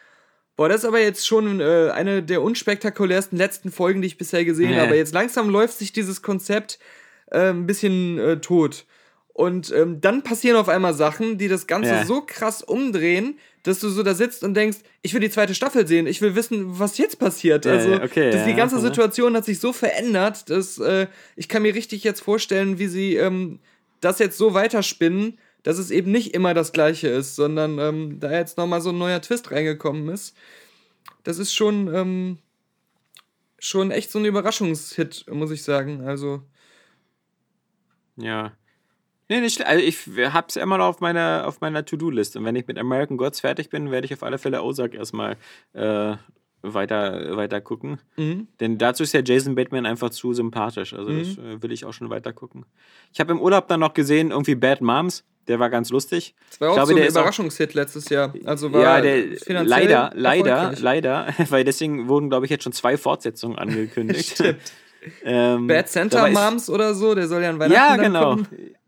Boah, 0.57 0.67
das 0.69 0.81
ist 0.81 0.85
aber 0.85 0.99
jetzt 0.99 1.27
schon 1.27 1.61
äh, 1.61 1.91
eine 1.93 2.23
der 2.23 2.41
unspektakulärsten 2.41 3.37
letzten 3.37 3.71
Folgen, 3.71 4.01
die 4.01 4.07
ich 4.07 4.17
bisher 4.17 4.43
gesehen 4.43 4.71
nee. 4.71 4.79
habe. 4.79 4.95
Jetzt 4.95 5.13
langsam 5.13 5.51
läuft 5.51 5.77
sich 5.77 5.93
dieses 5.93 6.23
Konzept 6.23 6.79
äh, 7.31 7.49
ein 7.49 7.65
bisschen 7.65 8.19
äh, 8.19 8.39
tot. 8.39 8.85
Und 9.33 9.71
ähm, 9.71 10.01
dann 10.01 10.23
passieren 10.23 10.57
auf 10.57 10.67
einmal 10.67 10.95
Sachen, 10.95 11.37
die 11.37 11.47
das 11.47 11.67
Ganze 11.67 11.91
ja. 11.91 12.05
so 12.05 12.21
krass 12.21 12.63
umdrehen, 12.63 13.37
dass 13.61 13.79
du 13.79 13.89
so 13.89 14.01
da 14.01 14.15
sitzt 14.15 14.43
und 14.43 14.55
denkst, 14.55 14.79
ich 15.03 15.13
will 15.13 15.21
die 15.21 15.29
zweite 15.29 15.53
Staffel 15.53 15.85
sehen, 15.85 16.07
ich 16.07 16.21
will 16.21 16.33
wissen, 16.33 16.79
was 16.79 16.97
jetzt 16.97 17.19
passiert. 17.19 17.65
Ja, 17.65 17.73
also 17.73 17.93
okay, 18.01 18.31
das, 18.31 18.45
die 18.45 18.55
ganze 18.55 18.79
Situation 18.79 19.35
hat 19.35 19.45
sich 19.45 19.59
so 19.59 19.73
verändert, 19.73 20.49
dass 20.49 20.79
äh, 20.79 21.05
ich 21.35 21.47
kann 21.47 21.61
mir 21.61 21.75
richtig 21.75 22.03
jetzt 22.03 22.21
vorstellen, 22.21 22.79
wie 22.79 22.87
sie 22.87 23.15
ähm, 23.15 23.59
das 24.01 24.17
jetzt 24.17 24.39
so 24.39 24.55
weiterspinnen, 24.55 25.37
dass 25.61 25.77
es 25.77 25.91
eben 25.91 26.11
nicht 26.11 26.33
immer 26.33 26.55
das 26.55 26.71
gleiche 26.71 27.09
ist, 27.09 27.35
sondern 27.35 27.77
ähm, 27.77 28.19
da 28.19 28.31
jetzt 28.31 28.57
nochmal 28.57 28.81
so 28.81 28.89
ein 28.89 28.97
neuer 28.97 29.21
Twist 29.21 29.51
reingekommen 29.51 30.09
ist. 30.09 30.35
Das 31.23 31.37
ist 31.37 31.53
schon, 31.53 31.93
ähm, 31.93 32.37
schon 33.59 33.91
echt 33.91 34.09
so 34.09 34.17
ein 34.17 34.25
Überraschungshit, 34.25 35.25
muss 35.29 35.51
ich 35.51 35.61
sagen. 35.61 36.07
Also 36.07 36.41
ja. 38.17 38.51
Nee, 39.29 39.41
nicht 39.41 39.65
Also 39.65 39.83
ich 39.83 40.07
hab's 40.33 40.55
immer 40.55 40.77
noch 40.77 40.85
auf 40.85 41.01
meiner, 41.01 41.43
auf 41.45 41.59
meiner 41.59 41.83
To-Do-List. 41.83 42.37
Und 42.37 42.45
wenn 42.45 42.55
ich 42.55 42.67
mit 42.67 42.77
American 42.77 43.17
Gods 43.17 43.41
fertig 43.41 43.69
bin, 43.69 43.91
werde 43.91 44.05
ich 44.05 44.13
auf 44.13 44.23
alle 44.23 44.37
Fälle 44.37 44.63
Ozark 44.63 44.93
erstmal 44.93 45.35
äh, 45.73 46.15
weiter, 46.61 47.35
weiter 47.35 47.61
gucken. 47.61 47.99
Mhm. 48.15 48.47
Denn 48.59 48.77
dazu 48.77 49.03
ist 49.03 49.13
ja 49.13 49.21
Jason 49.23 49.55
Bateman 49.55 49.85
einfach 49.85 50.09
zu 50.11 50.33
sympathisch. 50.33 50.93
Also 50.93 51.11
das 51.11 51.37
äh, 51.37 51.61
will 51.61 51.71
ich 51.71 51.85
auch 51.85 51.93
schon 51.93 52.09
weiter 52.09 52.31
gucken. 52.31 52.65
Ich 53.13 53.19
habe 53.19 53.31
im 53.31 53.41
Urlaub 53.41 53.67
dann 53.67 53.81
noch 53.81 53.93
gesehen, 53.93 54.31
irgendwie 54.31 54.55
Bad 54.55 54.81
Moms. 54.81 55.23
Der 55.47 55.59
war 55.59 55.69
ganz 55.69 55.89
lustig. 55.91 56.35
Das 56.49 56.59
war 56.59 56.69
auch 56.69 56.73
ich 56.73 56.83
glaube, 56.83 56.93
so 56.93 56.97
ein 56.97 57.07
Überraschungshit 57.09 57.73
letztes 57.73 58.09
Jahr. 58.09 58.33
Also 58.43 58.71
war 58.73 58.81
ja, 58.81 59.01
der, 59.01 59.37
finanziell 59.37 59.65
leider, 59.65 60.11
leider, 60.13 60.73
leider, 60.77 61.33
weil 61.49 61.63
deswegen 61.63 62.09
wurden, 62.09 62.29
glaube 62.29 62.45
ich, 62.45 62.49
jetzt 62.49 62.63
schon 62.63 62.73
zwei 62.73 62.97
Fortsetzungen 62.97 63.57
angekündigt. 63.57 64.31
Stimmt. 64.33 64.59
Ähm, 65.23 65.67
Bad 65.67 65.89
Santa 65.89 66.27
Moms 66.29 66.69
oder 66.69 66.93
so, 66.93 67.15
der 67.15 67.27
soll 67.27 67.43
ja 67.43 67.49
an 67.49 67.59
Weihnachten 67.59 67.73
Ja, 67.73 67.95
genau. 67.97 68.29
kommen. 68.31 68.47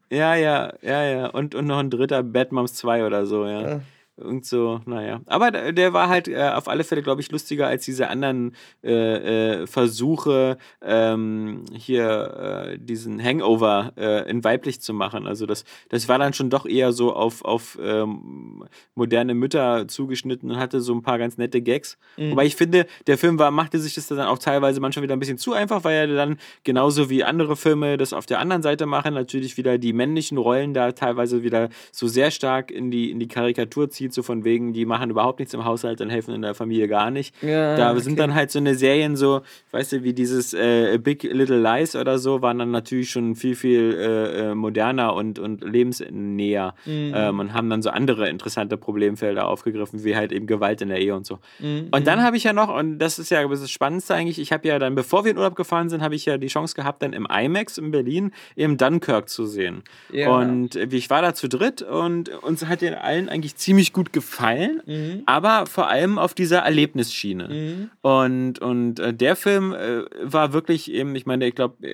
Ja, 0.10 0.36
ja, 0.36 0.74
ja, 0.82 1.04
ja. 1.04 1.26
Und, 1.28 1.54
und 1.56 1.68
noch 1.68 1.78
ein 1.80 1.90
dritter 1.90 2.24
Bad 2.24 2.52
Moms 2.52 2.74
2 2.76 3.06
oder 3.06 3.26
so, 3.26 3.46
ja. 3.46 3.62
Ja. 3.62 3.82
Irgend 4.20 4.46
so, 4.46 4.82
naja. 4.86 5.22
Aber 5.28 5.52
der 5.52 5.94
war 5.94 6.10
halt 6.10 6.28
äh, 6.28 6.50
auf 6.54 6.68
alle 6.68 6.84
Fälle, 6.84 7.02
glaube 7.02 7.22
ich, 7.22 7.32
lustiger 7.32 7.68
als 7.68 7.86
diese 7.86 8.10
anderen 8.10 8.54
äh, 8.84 9.62
äh, 9.62 9.68
Versuche, 9.68 10.58
ähm, 10.82 11.64
hier 11.74 12.74
äh, 12.74 12.78
diesen 12.78 13.24
Hangover 13.24 13.94
äh, 13.96 14.30
in 14.30 14.44
weiblich 14.44 14.82
zu 14.82 14.94
machen. 14.94 15.26
Also 15.26 15.46
das, 15.46 15.64
das 15.88 16.10
war 16.10 16.20
dann 16.20 16.34
schon 16.34 16.50
doch 16.50 16.66
eher 16.66 16.92
so 16.92 17.14
auf, 17.14 17.46
auf 17.46 17.78
ähm, 17.82 18.66
moderne 18.94 19.34
Mütter 19.36 19.88
zugeschnitten 19.88 20.52
und 20.52 20.58
hatte 20.58 20.82
so 20.82 20.94
ein 20.94 21.02
paar 21.02 21.18
ganz 21.18 21.38
nette 21.38 21.62
Gags. 21.62 21.98
Mhm. 22.18 22.32
Wobei 22.32 22.46
ich 22.46 22.58
finde, 22.58 22.88
der 23.08 23.18
Film 23.18 23.40
war, 23.40 23.52
machte 23.52 23.80
sich 23.80 23.96
das 23.96 24.08
dann 24.08 24.20
auch 24.20 24.40
teilweise 24.40 24.82
manchmal 24.82 25.04
wieder 25.04 25.16
ein 25.16 25.20
bisschen 25.20 25.38
zu 25.38 25.54
einfach, 25.54 25.86
weil 25.86 26.10
er 26.10 26.16
dann 26.16 26.38
genauso 26.66 27.10
wie 27.10 27.24
andere 27.24 27.56
Filme 27.56 27.96
das 27.96 28.12
auf 28.12 28.26
der 28.26 28.40
anderen 28.40 28.64
Seite 28.64 28.86
machen, 28.86 29.14
natürlich 29.14 29.56
wieder 29.56 29.78
die 29.78 29.94
männlichen 29.94 30.38
Rollen 30.38 30.74
da 30.74 30.92
teilweise 30.92 31.42
wieder 31.42 31.70
so 31.94 32.10
sehr 32.10 32.32
stark 32.32 32.70
in 32.70 32.92
die, 32.92 33.12
in 33.12 33.20
die 33.20 33.30
Karikatur 33.30 33.90
zieht, 34.10 34.16
so 34.16 34.24
von 34.24 34.44
wegen, 34.44 34.74
die 34.74 34.86
machen 34.86 35.10
überhaupt 35.10 35.40
nichts 35.40 35.54
im 35.54 35.66
Haushalt 35.66 36.02
und 36.02 36.10
helfen 36.10 36.34
in 36.34 36.42
der 36.42 36.56
Familie 36.56 36.88
gar 36.88 37.12
nicht. 37.12 37.34
Ja, 37.42 37.76
da 37.76 37.92
okay. 37.92 38.02
sind 38.02 38.20
dann 38.20 38.36
halt 38.36 38.52
so 38.52 38.60
eine 38.60 38.76
Serien 38.76 39.16
so, 39.16 39.42
weißt 39.72 39.94
du, 39.94 40.04
wie 40.04 40.14
dieses 40.14 40.54
äh, 40.54 40.98
Big 40.98 41.24
Little 41.24 41.62
Lies 41.62 41.96
oder 41.96 42.18
so, 42.20 42.42
waren 42.42 42.60
dann 42.60 42.72
natürlich 42.72 43.10
schon 43.10 43.36
viel, 43.36 43.56
viel 43.56 43.96
äh, 43.98 44.50
äh, 44.52 44.56
moderner 44.56 45.14
und, 45.14 45.40
und 45.40 45.64
lebensnäher 45.64 46.74
Mhm. 46.86 47.14
ähm, 47.16 47.40
und 47.40 47.54
haben 47.54 47.70
dann 47.70 47.82
so 47.82 47.90
andere 47.90 48.30
interessante 48.30 48.78
Problemfelder 48.78 49.48
aufgegriffen, 49.48 50.04
wie 50.04 50.16
halt 50.16 50.32
eben 50.32 50.48
Gewalt 50.48 50.82
in 50.82 50.90
der 50.90 51.00
Ehe 51.00 51.16
und 51.16 51.26
so. 51.26 51.40
Mhm. 51.60 51.88
Und 51.92 52.08
dann 52.08 52.24
habe 52.24 52.38
ich 52.38 52.44
ja 52.44 52.54
noch, 52.54 52.74
und 52.74 53.00
das 53.00 53.20
ist 53.20 53.30
ja 53.30 53.48
das 53.48 53.70
Spannendste 53.70 54.16
eigentlich, 54.16 54.40
ich 54.40 54.52
habe 54.52 54.68
ja 54.68 54.80
dann, 54.80 54.96
bevor 54.96 55.24
wir 55.24 55.32
in 55.32 55.38
Urlaub 55.38 55.56
gefahren 55.56 55.90
sind, 55.90 56.02
habe 56.02 56.16
ich 56.16 56.26
ja 56.26 56.38
die 56.38 56.48
Chance 56.48 56.76
gehabt, 56.76 57.04
dann 57.04 57.14
im 57.14 57.28
IMAX 57.30 57.78
in 57.78 57.92
Berlin 57.92 58.32
eben 58.56 58.78
Dunkirk 58.78 59.30
zu 59.30 59.46
sehen. 59.46 59.84
Ja. 60.12 60.30
Und 60.30 60.76
äh, 60.76 60.88
ich 60.92 61.10
war 61.10 61.22
da 61.22 61.34
zu 61.34 61.48
dritt 61.48 61.82
und 61.82 62.30
uns 62.44 62.66
hat 62.66 62.82
den 62.82 62.94
allen 62.94 63.30
eigentlich 63.30 63.56
ziemlich 63.56 63.94
gut 63.94 63.99
gefallen, 64.06 64.82
Mhm. 64.86 65.24
aber 65.26 65.66
vor 65.66 65.88
allem 65.90 66.18
auf 66.18 66.34
dieser 66.34 66.60
Erlebnisschiene. 66.60 67.90
Und, 68.02 68.60
und 68.60 69.00
äh, 69.00 69.14
der 69.14 69.36
Film 69.36 69.74
äh, 69.74 70.04
war 70.22 70.54
wirklich 70.54 70.92
eben, 70.92 71.16
ich 71.16 71.26
meine, 71.26 71.48
ich 71.48 71.56
glaube, 71.56 71.86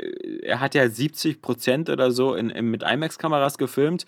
er 0.44 0.60
hat 0.60 0.76
ja 0.76 0.88
70 0.90 1.42
Prozent 1.42 1.90
oder 1.90 2.12
so 2.12 2.36
in, 2.36 2.50
in, 2.50 2.72
mit 2.72 2.84
IMAX-Kameras 2.84 3.58
gefilmt. 3.58 4.06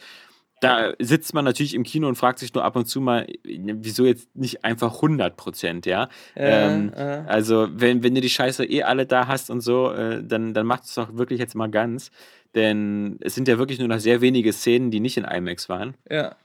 Da 0.60 0.94
sitzt 0.98 1.36
man 1.36 1.46
natürlich 1.46 1.76
im 1.76 1.84
Kino 1.84 2.08
und 2.08 2.16
fragt 2.16 2.40
sich 2.40 2.52
nur 2.52 2.64
ab 2.64 2.76
und 2.76 2.86
zu 2.88 3.00
mal, 3.00 3.28
wieso 3.44 4.06
jetzt 4.06 4.36
nicht 4.36 4.66
einfach 4.66 4.96
100 4.96 5.38
Prozent, 5.38 5.86
ja? 5.86 6.10
ähm, 6.36 6.92
äh. 6.96 7.22
Also, 7.28 7.68
wenn, 7.72 8.02
wenn 8.02 8.16
du 8.16 8.22
die 8.22 8.30
Scheiße 8.30 8.66
eh 8.66 8.82
alle 8.82 9.06
da 9.06 9.28
hast 9.28 9.52
und 9.52 9.62
so, 9.62 9.92
äh, 9.92 10.24
dann, 10.24 10.56
dann 10.56 10.66
macht 10.66 10.86
es 10.86 10.96
doch 10.96 11.16
wirklich 11.16 11.40
jetzt 11.40 11.54
mal 11.54 11.70
ganz. 11.70 12.10
Denn 12.56 13.18
es 13.22 13.36
sind 13.36 13.48
ja 13.48 13.60
wirklich 13.60 13.78
nur 13.78 13.88
noch 13.88 14.00
sehr 14.00 14.22
wenige 14.22 14.52
Szenen, 14.52 14.90
die 14.90 15.00
nicht 15.00 15.18
in 15.18 15.26
IMAX 15.26 15.70
waren. 15.70 15.94
Ja. 16.10 16.36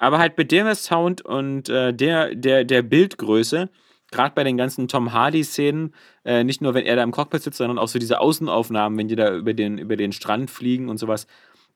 Aber 0.00 0.18
halt 0.18 0.38
mit 0.38 0.50
dem 0.50 0.74
Sound 0.74 1.20
und 1.20 1.68
äh, 1.68 1.92
der, 1.92 2.34
der, 2.34 2.64
der 2.64 2.80
Bildgröße, 2.80 3.68
gerade 4.10 4.34
bei 4.34 4.44
den 4.44 4.56
ganzen 4.56 4.88
Tom 4.88 5.12
Hardy-Szenen, 5.12 5.94
äh, 6.24 6.42
nicht 6.42 6.62
nur 6.62 6.72
wenn 6.72 6.86
er 6.86 6.96
da 6.96 7.02
im 7.02 7.10
Cockpit 7.10 7.42
sitzt, 7.42 7.58
sondern 7.58 7.78
auch 7.78 7.86
so 7.86 7.98
diese 7.98 8.18
Außenaufnahmen, 8.18 8.98
wenn 8.98 9.08
die 9.08 9.14
da 9.14 9.36
über 9.36 9.52
den, 9.52 9.76
über 9.76 9.96
den 9.96 10.12
Strand 10.12 10.50
fliegen 10.50 10.88
und 10.88 10.96
sowas, 10.96 11.26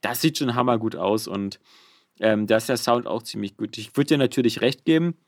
das 0.00 0.22
sieht 0.22 0.38
schon 0.38 0.54
hammergut 0.54 0.96
aus 0.96 1.28
und 1.28 1.60
ähm, 2.18 2.46
da 2.46 2.56
ist 2.56 2.70
der 2.70 2.78
Sound 2.78 3.06
auch 3.06 3.22
ziemlich 3.22 3.58
gut. 3.58 3.76
Ich 3.76 3.94
würde 3.94 4.08
dir 4.08 4.18
natürlich 4.18 4.62
recht 4.62 4.86
geben, 4.86 5.18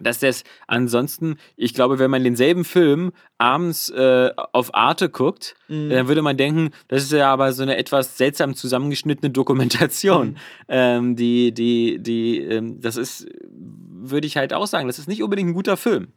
dass 0.00 0.20
das 0.20 0.44
ansonsten, 0.66 1.36
ich 1.56 1.74
glaube, 1.74 1.98
wenn 1.98 2.10
man 2.10 2.24
denselben 2.24 2.64
Film 2.64 3.12
abends 3.38 3.90
äh, 3.90 4.30
auf 4.52 4.74
Arte 4.74 5.08
guckt, 5.08 5.54
dann 5.68 6.08
würde 6.08 6.22
man 6.22 6.36
denken, 6.36 6.70
das 6.88 7.02
ist 7.04 7.12
ja 7.12 7.32
aber 7.32 7.52
so 7.52 7.62
eine 7.62 7.76
etwas 7.76 8.16
seltsam 8.18 8.54
zusammengeschnittene 8.54 9.30
Dokumentation. 9.30 10.36
Ähm, 10.68 11.16
die, 11.16 11.52
die, 11.52 11.98
die, 12.02 12.38
ähm, 12.38 12.80
das 12.80 12.96
ist, 12.96 13.26
würde 13.50 14.26
ich 14.26 14.36
halt 14.36 14.52
auch 14.52 14.66
sagen, 14.66 14.86
das 14.86 14.98
ist 14.98 15.08
nicht 15.08 15.22
unbedingt 15.22 15.50
ein 15.50 15.54
guter 15.54 15.76
Film. 15.76 16.08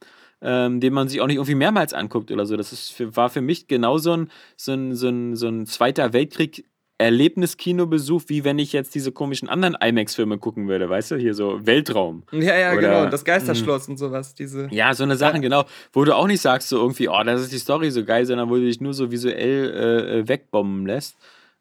Ähm, 0.42 0.82
den 0.82 0.92
man 0.94 1.08
sich 1.08 1.22
auch 1.22 1.28
nicht 1.28 1.38
irgendwie 1.38 1.56
mehrmals 1.56 1.94
anguckt 1.94 2.30
oder 2.30 2.46
so. 2.46 2.58
Das 2.58 2.74
ist 2.74 2.92
für, 2.92 3.16
war 3.16 3.30
für 3.30 3.40
mich 3.40 3.68
genau 3.68 3.98
so 3.98 4.12
ein, 4.12 4.30
so 4.58 4.74
ein, 4.74 4.94
so 4.94 5.08
ein, 5.08 5.38
so 5.38 5.48
ein 5.48 5.66
Zweiter 5.66 6.12
Weltkrieg 6.12 6.66
Erlebniskinobesuch, 7.04 8.24
wie 8.28 8.44
wenn 8.44 8.60
ich 8.60 8.74
jetzt 8.74 8.96
diese 8.96 9.12
komischen 9.12 9.50
anderen 9.50 9.76
IMAX-Filme 9.80 10.38
gucken 10.38 10.68
würde, 10.68 10.90
weißt 10.90 11.12
du, 11.12 11.16
hier 11.18 11.34
so 11.34 11.66
Weltraum. 11.66 12.24
Ja, 12.32 12.58
ja, 12.58 12.72
Oder- 12.74 12.82
genau. 12.82 13.06
Das 13.10 13.26
Geisterschloss 13.26 13.88
und 13.90 13.98
sowas. 13.98 14.34
Diese. 14.36 14.68
Ja, 14.72 14.94
so 14.94 15.04
eine 15.04 15.16
Sachen, 15.16 15.42
genau, 15.42 15.66
wo 15.92 16.04
du 16.06 16.16
auch 16.16 16.28
nicht 16.28 16.42
sagst, 16.42 16.70
so 16.70 16.78
irgendwie, 16.78 17.10
oh, 17.10 17.24
das 17.24 17.42
ist 17.42 17.52
die 17.52 17.58
Story 17.60 17.92
so 17.92 18.04
geil, 18.06 18.26
sondern 18.26 18.50
wo 18.50 18.56
du 18.56 18.62
dich 18.62 18.82
nur 18.82 18.94
so 18.94 19.12
visuell 19.12 19.72
äh, 19.76 20.20
äh, 20.20 20.28
wegbomben 20.28 20.86
lässt. 20.86 21.16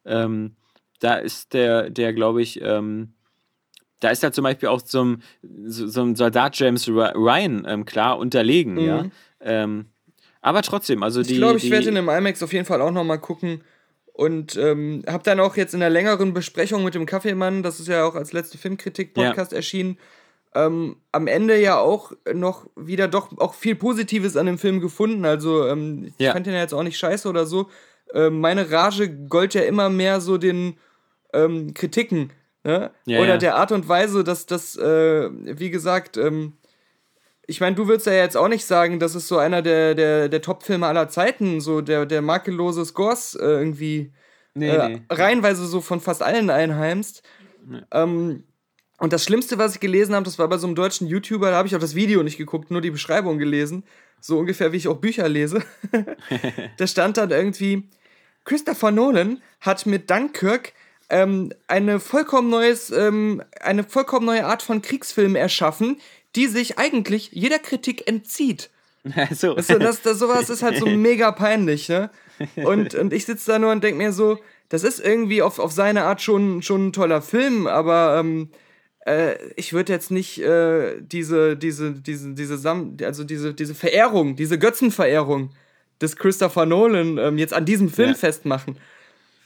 Ähm, 0.05 0.53
da 1.01 1.15
ist 1.17 1.53
der, 1.53 1.91
der 1.91 2.13
glaube 2.13 2.43
ich, 2.43 2.61
ähm, 2.63 3.13
da 4.01 4.11
ist 4.11 4.23
er 4.25 4.33
zum 4.33 4.45
Beispiel 4.45 4.69
auch 4.69 4.83
zum, 4.83 5.21
so, 5.65 5.87
so 5.87 6.03
ein 6.03 6.17
Soldat 6.17 6.57
James 6.59 6.89
Ry- 6.89 7.15
Ryan 7.15 7.65
ähm, 7.69 7.85
klar 7.85 8.19
unterlegen, 8.19 8.79
ja. 8.79 9.07
Ähm, 9.41 9.87
aber 10.41 10.63
trotzdem, 10.63 11.03
also 11.05 11.23
die. 11.23 11.33
Ich 11.35 11.39
glaube, 11.39 11.57
ich 11.59 11.63
die, 11.65 11.71
werde 11.71 11.89
in 11.89 11.95
dem 11.95 12.09
IMAX 12.09 12.43
auf 12.43 12.53
jeden 12.53 12.65
Fall 12.65 12.81
auch 12.83 12.91
nochmal 12.91 13.21
gucken. 13.21 13.61
Und 14.13 14.57
ähm, 14.57 15.03
habe 15.09 15.23
dann 15.25 15.41
auch 15.41 15.57
jetzt 15.57 15.73
in 15.75 15.81
der 15.81 15.89
längeren 15.91 16.35
Besprechung 16.35 16.85
mit 16.85 16.95
dem 16.95 17.07
Kaffeemann, 17.07 17.63
das 17.63 17.81
ist 17.81 17.89
ja 17.89 18.05
auch 18.05 18.15
als 18.15 18.33
letzte 18.33 18.59
Filmkritik-Podcast 18.59 19.53
erschienen, 19.53 19.99
ähm, 20.55 20.97
am 21.13 21.27
Ende 21.29 21.59
ja 21.59 21.79
auch 21.79 22.13
noch 22.35 22.67
wieder 22.77 23.09
doch 23.09 23.31
auch 23.39 23.55
viel 23.55 23.75
Positives 23.75 24.37
an 24.37 24.45
dem 24.47 24.59
Film 24.59 24.81
gefunden. 24.81 25.25
Also 25.25 25.67
ähm, 25.67 26.05
ich 26.05 26.15
Ja. 26.27 26.33
fand 26.33 26.47
den 26.47 26.53
ja 26.53 26.61
jetzt 26.61 26.75
auch 26.75 26.83
nicht 26.83 26.99
scheiße 26.99 27.27
oder 27.27 27.47
so. 27.47 27.71
Ähm, 28.13 28.41
meine 28.41 28.71
Rage 28.71 29.09
gold 29.29 29.55
ja 29.55 29.63
immer 29.63 29.89
mehr 29.89 30.21
so 30.21 30.37
den 30.37 30.77
ähm, 31.33 31.73
Kritiken. 31.73 32.33
Ne? 32.65 32.91
Ja, 33.07 33.19
oder 33.21 33.31
ja. 33.31 33.39
der 33.39 33.57
Art 33.57 33.73
und 33.73 33.89
Weise, 33.89 34.25
dass 34.25 34.45
das, 34.45 34.77
äh, 34.77 35.31
wie 35.33 35.71
gesagt, 35.71 36.19
ähm, 36.19 36.53
ich 37.53 37.61
meine, 37.61 37.77
du 37.77 37.87
würdest 37.87 38.07
ja 38.07 38.15
jetzt 38.15 38.37
auch 38.37 38.49
nicht 38.49 38.65
sagen, 38.65 38.99
das 38.99 39.15
ist 39.15 39.29
so 39.29 39.39
einer 39.39 39.63
der, 39.63 39.95
der, 39.95 40.29
der 40.29 40.43
Top-Filme 40.43 40.87
aller 40.87 41.09
Zeiten, 41.09 41.61
so 41.61 41.81
der, 41.81 42.07
der 42.07 42.23
makellose 42.23 42.85
Scores 42.85 43.35
äh, 43.35 43.45
irgendwie 43.45 44.13
Nee, 44.55 44.69
äh, 44.69 44.89
nee. 44.89 45.03
reihenweise 45.11 45.67
so 45.67 45.81
von 45.81 46.01
fast 46.01 46.23
allen 46.23 46.51
einheimst. 46.51 47.23
Ähm, 47.91 48.45
und 48.99 49.13
das 49.13 49.25
Schlimmste, 49.25 49.59
was 49.59 49.75
ich 49.75 49.81
gelesen 49.81 50.15
habe, 50.15 50.25
das 50.25 50.39
war 50.39 50.49
bei 50.49 50.59
so 50.59 50.67
einem 50.67 50.77
deutschen 50.77 51.07
YouTuber, 51.07 51.51
da 51.51 51.57
habe 51.57 51.69
ich 51.69 51.75
auch 51.75 51.81
das 51.81 51.95
Video 51.95 52.23
nicht 52.23 52.39
geguckt, 52.39 52.71
nur 52.71 52.81
die 52.81 52.91
Beschreibung 52.91 53.39
gelesen. 53.39 53.85
So 54.21 54.39
ungefähr, 54.39 54.73
wie 54.73 54.77
ich 54.77 54.89
auch 54.89 54.99
Bücher 54.99 55.29
lese. 55.29 55.63
da 56.77 56.87
stand 56.87 57.17
dann 57.17 57.31
irgendwie, 57.31 57.89
Christopher 58.45 58.91
Nolan 58.91 59.41
hat 59.61 59.87
mit 59.87 60.11
Dunkirk 60.11 60.73
ähm, 61.09 61.53
eine, 61.67 61.99
vollkommen 61.99 62.51
neues, 62.51 62.91
ähm, 62.91 63.43
eine 63.61 63.85
vollkommen 63.85 64.27
neue 64.27 64.47
Art 64.47 64.63
von 64.63 64.83
Kriegsfilm 64.83 65.35
erschaffen, 65.35 66.01
die 66.37 66.47
sich 66.47 66.79
eigentlich 66.79 67.31
jeder 67.33 67.59
Kritik 67.59 68.09
entzieht. 68.09 68.71
so. 69.33 69.55
Du, 69.55 69.79
das, 69.79 70.03
das, 70.03 70.19
sowas 70.19 70.49
ist 70.49 70.63
halt 70.63 70.79
so 70.79 70.87
mega 71.09 71.33
peinlich, 71.33 71.89
ne? 71.89 72.11
Und, 72.57 72.95
und 72.95 73.13
ich 73.13 73.25
sitze 73.27 73.51
da 73.53 73.59
nur 73.59 73.73
und 73.73 73.83
denke 73.83 73.99
mir 73.99 74.13
so, 74.13 74.39
das 74.69 74.85
ist 74.85 75.01
irgendwie 75.01 75.43
auf, 75.43 75.59
auf 75.59 75.73
seine 75.73 76.05
Art 76.05 76.23
schon, 76.23 76.63
schon 76.63 76.89
ein 76.89 76.93
toller 76.93 77.21
Film, 77.21 77.67
aber 77.67 78.17
ähm, 78.19 78.51
äh, 79.07 79.35
ich 79.57 79.73
würde 79.73 79.93
jetzt 79.93 80.11
nicht 80.11 80.41
äh, 80.41 81.01
diese, 81.01 81.57
diese, 81.57 81.93
diese, 81.93 82.33
diese, 82.35 82.57
Sam 82.59 82.97
also 83.03 83.25
diese, 83.25 83.55
diese 83.55 83.75
Verehrung, 83.75 84.37
diese 84.37 84.59
Götzenverehrung 84.59 85.51
des 86.01 86.17
Christopher 86.17 86.67
Nolan 86.67 87.19
ähm, 87.19 87.39
jetzt 87.39 87.55
an 87.55 87.65
diesem 87.65 87.91
Film 87.91 88.11
Ja. 88.11 88.15
festmachen. 88.15 88.77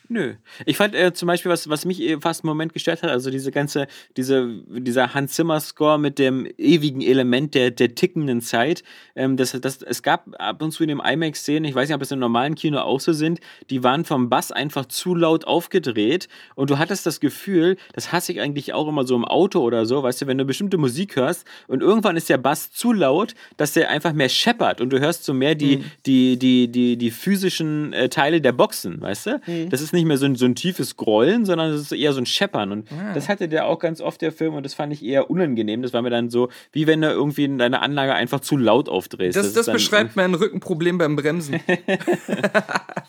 Nö. 0.08 0.34
Ich 0.64 0.76
fand 0.76 0.94
äh, 0.94 1.12
zum 1.12 1.26
Beispiel, 1.26 1.50
was, 1.50 1.68
was 1.68 1.84
mich 1.84 2.00
äh, 2.00 2.20
fast 2.20 2.44
einen 2.44 2.48
Moment 2.48 2.72
gestört 2.72 3.02
hat, 3.02 3.10
also 3.10 3.30
diese 3.30 3.50
ganze, 3.50 3.88
diese, 4.16 4.62
dieser 4.68 5.14
Hans 5.14 5.32
Zimmer-Score 5.32 5.98
mit 5.98 6.18
dem 6.18 6.46
ewigen 6.58 7.00
Element 7.00 7.54
der, 7.54 7.72
der 7.72 7.94
tickenden 7.94 8.40
Zeit. 8.40 8.84
Ähm, 9.16 9.36
das, 9.36 9.52
das, 9.60 9.82
es 9.82 10.02
gab 10.02 10.28
ab 10.38 10.62
und 10.62 10.70
zu 10.70 10.84
in 10.84 10.88
dem 10.88 11.00
IMAX-Szenen, 11.00 11.64
ich 11.64 11.74
weiß 11.74 11.88
nicht, 11.88 11.96
ob 11.96 12.02
es 12.02 12.12
im 12.12 12.20
normalen 12.20 12.54
Kino 12.54 12.78
auch 12.78 13.00
so 13.00 13.12
sind, 13.12 13.40
die 13.70 13.82
waren 13.82 14.04
vom 14.04 14.28
Bass 14.28 14.52
einfach 14.52 14.86
zu 14.86 15.14
laut 15.14 15.44
aufgedreht 15.44 16.28
und 16.54 16.70
du 16.70 16.78
hattest 16.78 17.04
das 17.06 17.18
Gefühl, 17.18 17.76
das 17.92 18.12
hasse 18.12 18.32
ich 18.32 18.40
eigentlich 18.40 18.72
auch 18.72 18.86
immer 18.86 19.04
so 19.04 19.16
im 19.16 19.24
Auto 19.24 19.60
oder 19.60 19.86
so, 19.86 20.02
weißt 20.02 20.22
du, 20.22 20.26
wenn 20.28 20.38
du 20.38 20.44
bestimmte 20.44 20.78
Musik 20.78 21.16
hörst 21.16 21.46
und 21.66 21.82
irgendwann 21.82 22.16
ist 22.16 22.28
der 22.28 22.38
Bass 22.38 22.70
zu 22.70 22.92
laut, 22.92 23.34
dass 23.56 23.72
der 23.72 23.90
einfach 23.90 24.12
mehr 24.12 24.28
scheppert 24.28 24.80
und 24.80 24.90
du 24.90 25.00
hörst 25.00 25.24
so 25.24 25.34
mehr 25.34 25.54
die, 25.54 25.84
die, 26.06 26.38
die, 26.38 26.68
die, 26.68 26.96
die 26.96 27.10
physischen 27.10 27.92
äh, 27.92 28.08
Teile 28.08 28.40
der 28.40 28.52
Boxen, 28.52 29.00
weißt 29.00 29.26
du? 29.26 29.40
Das 29.68 29.80
ist 29.80 29.92
nicht 29.96 30.06
mehr 30.06 30.16
so 30.18 30.26
ein, 30.26 30.36
so 30.36 30.44
ein 30.44 30.54
tiefes 30.54 30.96
Grollen, 30.96 31.44
sondern 31.44 31.72
es 31.72 31.80
ist 31.80 31.92
eher 31.92 32.12
so 32.12 32.20
ein 32.20 32.26
Scheppern. 32.26 32.70
Und 32.70 32.88
Ah. 32.92 33.12
das 33.14 33.28
hatte 33.28 33.48
der 33.48 33.66
auch 33.66 33.78
ganz 33.80 34.00
oft, 34.00 34.20
der 34.22 34.30
Film, 34.30 34.54
und 34.54 34.62
das 34.64 34.74
fand 34.74 34.92
ich 34.92 35.04
eher 35.04 35.28
unangenehm. 35.30 35.82
Das 35.82 35.92
war 35.92 36.02
mir 36.02 36.10
dann 36.10 36.30
so, 36.30 36.48
wie 36.72 36.86
wenn 36.86 37.00
du 37.00 37.08
irgendwie 37.08 37.44
in 37.44 37.58
deiner 37.58 37.82
Anlage 37.82 38.14
einfach 38.14 38.40
zu 38.40 38.56
laut 38.56 38.88
aufdrehst. 38.88 39.36
Das, 39.36 39.52
das 39.52 39.66
dann- 39.66 39.72
beschreibt 39.74 40.14
mein 40.16 40.34
Rückenproblem 40.34 40.98
beim 40.98 41.16
Bremsen. 41.16 41.60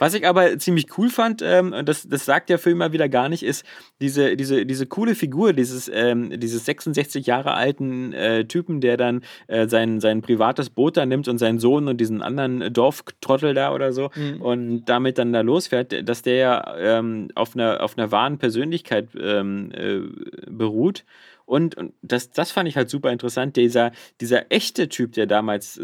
Was 0.00 0.14
ich 0.14 0.26
aber 0.26 0.58
ziemlich 0.58 0.96
cool 0.96 1.10
fand, 1.10 1.42
ähm, 1.42 1.74
und 1.74 1.86
das, 1.86 2.08
das 2.08 2.24
sagt 2.24 2.48
der 2.48 2.58
Film 2.58 2.78
mal 2.78 2.92
wieder 2.92 3.10
gar 3.10 3.28
nicht, 3.28 3.42
ist 3.42 3.66
diese, 4.00 4.34
diese, 4.34 4.64
diese 4.64 4.86
coole 4.86 5.14
Figur 5.14 5.52
dieses, 5.52 5.90
ähm, 5.92 6.40
dieses 6.40 6.64
66 6.64 7.26
Jahre 7.26 7.52
alten 7.52 8.14
äh, 8.14 8.46
Typen, 8.46 8.80
der 8.80 8.96
dann 8.96 9.22
äh, 9.46 9.68
sein, 9.68 10.00
sein 10.00 10.22
privates 10.22 10.70
Boot 10.70 10.96
da 10.96 11.04
nimmt 11.04 11.28
und 11.28 11.36
seinen 11.36 11.58
Sohn 11.58 11.86
und 11.86 12.00
diesen 12.00 12.22
anderen 12.22 12.72
Dorftrottel 12.72 13.52
da 13.52 13.74
oder 13.74 13.92
so 13.92 14.08
und 14.40 14.86
damit 14.86 15.18
dann 15.18 15.34
da 15.34 15.42
losfährt, 15.42 16.08
dass 16.08 16.22
der 16.22 16.34
ja 16.34 16.76
ähm, 16.78 17.28
auf, 17.34 17.54
einer, 17.54 17.82
auf 17.82 17.98
einer 17.98 18.10
wahren 18.10 18.38
Persönlichkeit 18.38 19.08
ähm, 19.20 19.70
äh, 19.72 20.00
beruht. 20.50 21.04
Und, 21.44 21.76
und 21.76 21.92
das, 22.00 22.30
das 22.30 22.52
fand 22.52 22.70
ich 22.70 22.76
halt 22.76 22.88
super 22.88 23.12
interessant. 23.12 23.56
Dieser, 23.56 23.92
dieser 24.18 24.50
echte 24.50 24.88
Typ, 24.88 25.12
der 25.12 25.26
damals 25.26 25.78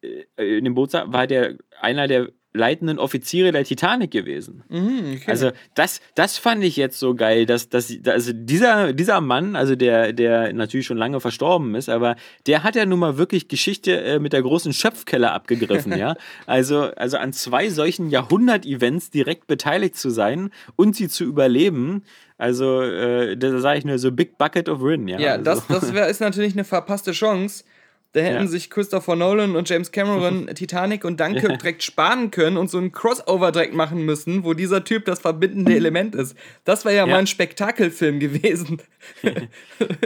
äh, 0.00 0.24
in 0.36 0.64
dem 0.64 0.74
Boot 0.74 0.92
saß, 0.92 1.12
war 1.12 1.26
der 1.26 1.58
einer 1.80 2.06
der 2.08 2.28
leitenden 2.54 2.98
Offiziere 2.98 3.52
der 3.52 3.64
Titanic 3.64 4.10
gewesen. 4.10 4.62
Mhm, 4.68 5.16
okay. 5.16 5.24
Also 5.30 5.50
das, 5.74 6.00
das 6.14 6.38
fand 6.38 6.64
ich 6.64 6.76
jetzt 6.76 6.98
so 6.98 7.14
geil, 7.14 7.44
dass, 7.44 7.68
dass 7.68 7.92
also 8.06 8.32
dieser, 8.34 8.92
dieser 8.92 9.20
Mann, 9.20 9.54
also 9.54 9.76
der, 9.76 10.12
der 10.12 10.52
natürlich 10.52 10.86
schon 10.86 10.96
lange 10.96 11.20
verstorben 11.20 11.74
ist, 11.74 11.88
aber 11.88 12.16
der 12.46 12.64
hat 12.64 12.74
ja 12.74 12.86
nun 12.86 12.98
mal 12.98 13.18
wirklich 13.18 13.48
Geschichte 13.48 14.00
äh, 14.00 14.18
mit 14.18 14.32
der 14.32 14.42
großen 14.42 14.72
Schöpfkelle 14.72 15.32
abgegriffen, 15.32 15.96
ja. 15.96 16.14
Also, 16.46 16.90
also 16.96 17.18
an 17.18 17.32
zwei 17.32 17.68
solchen 17.68 18.08
Jahrhundert-Events 18.08 19.10
direkt 19.10 19.46
beteiligt 19.46 19.96
zu 19.96 20.10
sein 20.10 20.50
und 20.76 20.96
sie 20.96 21.08
zu 21.08 21.24
überleben. 21.24 22.02
Also, 22.38 22.82
äh, 22.82 23.36
da 23.36 23.58
sage 23.58 23.78
ich 23.78 23.84
nur 23.84 23.98
so 23.98 24.10
Big 24.12 24.38
Bucket 24.38 24.68
of 24.68 24.82
Rin, 24.82 25.08
ja. 25.08 25.18
Ja, 25.18 25.32
also. 25.32 25.44
das, 25.44 25.66
das 25.66 25.94
wär, 25.94 26.08
ist 26.08 26.20
natürlich 26.20 26.54
eine 26.54 26.64
verpasste 26.64 27.12
Chance. 27.12 27.64
Da 28.14 28.20
hätten 28.20 28.44
Ja. 28.44 28.46
sich 28.46 28.70
Christopher 28.70 29.16
Nolan 29.16 29.54
und 29.54 29.68
James 29.68 29.92
Cameron 29.92 30.46
Titanic 30.54 31.04
und 31.04 31.20
Dunkirk 31.20 31.58
direkt 31.58 31.82
sparen 31.82 32.30
können 32.30 32.56
und 32.56 32.70
so 32.70 32.78
ein 32.78 32.90
Crossover 32.90 33.52
direkt 33.52 33.74
machen 33.74 34.02
müssen, 34.06 34.44
wo 34.44 34.54
dieser 34.54 34.82
Typ 34.82 35.04
das 35.04 35.20
verbindende 35.20 35.72
Element 35.76 36.14
ist. 36.14 36.34
Das 36.64 36.86
wäre 36.86 36.96
ja, 36.96 37.02
Ja. 37.02 37.12
mal 37.12 37.18
ein 37.18 37.26
Spektakelfilm 37.26 38.18
gewesen. 38.18 38.80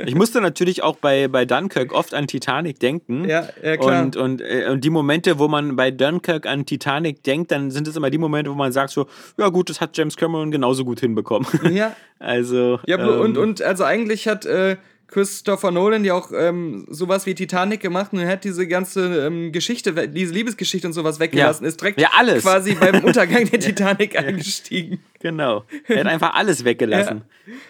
Ich 0.07 0.15
musste 0.15 0.41
natürlich 0.41 0.83
auch 0.83 0.97
bei, 0.97 1.29
bei 1.29 1.45
Dunkirk 1.45 1.93
oft 1.93 2.13
an 2.15 2.27
Titanic 2.27 2.79
denken. 2.81 3.27
Ja, 3.29 3.49
ja, 3.63 3.77
klar. 3.77 4.03
Und, 4.05 4.17
und, 4.17 4.41
äh, 4.43 4.69
und 4.71 4.85
die 4.85 4.91
Momente, 4.91 5.39
wo 5.39 5.49
man 5.49 5.77
bei 5.77 5.91
Dunkirk 5.91 6.47
an 6.47 6.67
Titanic 6.67 7.23
denkt, 7.23 7.51
dann 7.53 7.71
sind 7.71 7.89
es 7.89 7.97
immer 7.97 8.11
die 8.11 8.19
Momente, 8.19 8.51
wo 8.51 8.55
man 8.55 8.73
sagt 8.73 8.91
so, 8.91 9.07
ja 9.39 9.49
gut, 9.49 9.71
das 9.71 9.81
hat 9.81 9.97
James 9.97 10.17
Cameron 10.17 10.51
genauso 10.51 10.85
gut 10.85 11.01
hinbekommen. 11.01 11.47
ja, 11.73 11.97
Also, 12.19 12.81
ja 12.87 12.97
und, 13.05 13.37
ähm, 13.37 13.43
und 13.43 13.63
also 13.63 13.85
eigentlich 13.85 14.29
hat 14.29 14.45
äh, 14.45 14.77
Christopher 15.13 15.71
Nolan 15.71 16.05
ja 16.07 16.15
auch 16.15 16.31
ähm, 16.35 16.87
sowas 16.89 17.27
wie 17.27 17.35
Titanic 17.35 17.81
gemacht 17.81 18.13
und 18.15 18.25
hat 18.27 18.45
diese 18.45 18.67
ganze 18.67 19.27
ähm, 19.27 19.53
Geschichte, 19.53 20.09
diese 20.09 20.33
Liebesgeschichte 20.33 20.87
und 20.87 20.95
sowas 20.95 21.21
weggelassen, 21.21 21.65
Ja. 21.65 21.69
ist 21.69 21.81
direkt 21.81 22.01
Ja, 22.01 22.09
alles. 22.17 22.43
quasi 22.43 22.75
beim 22.75 23.05
Untergang 23.05 23.45
der 23.51 23.61
Titanic 23.61 24.19
eingestiegen. 24.19 25.01
Genau. 25.21 25.65
Er 25.87 26.01
hat 26.01 26.07
einfach 26.07 26.35
alles 26.35 26.65
weggelassen. 26.65 27.23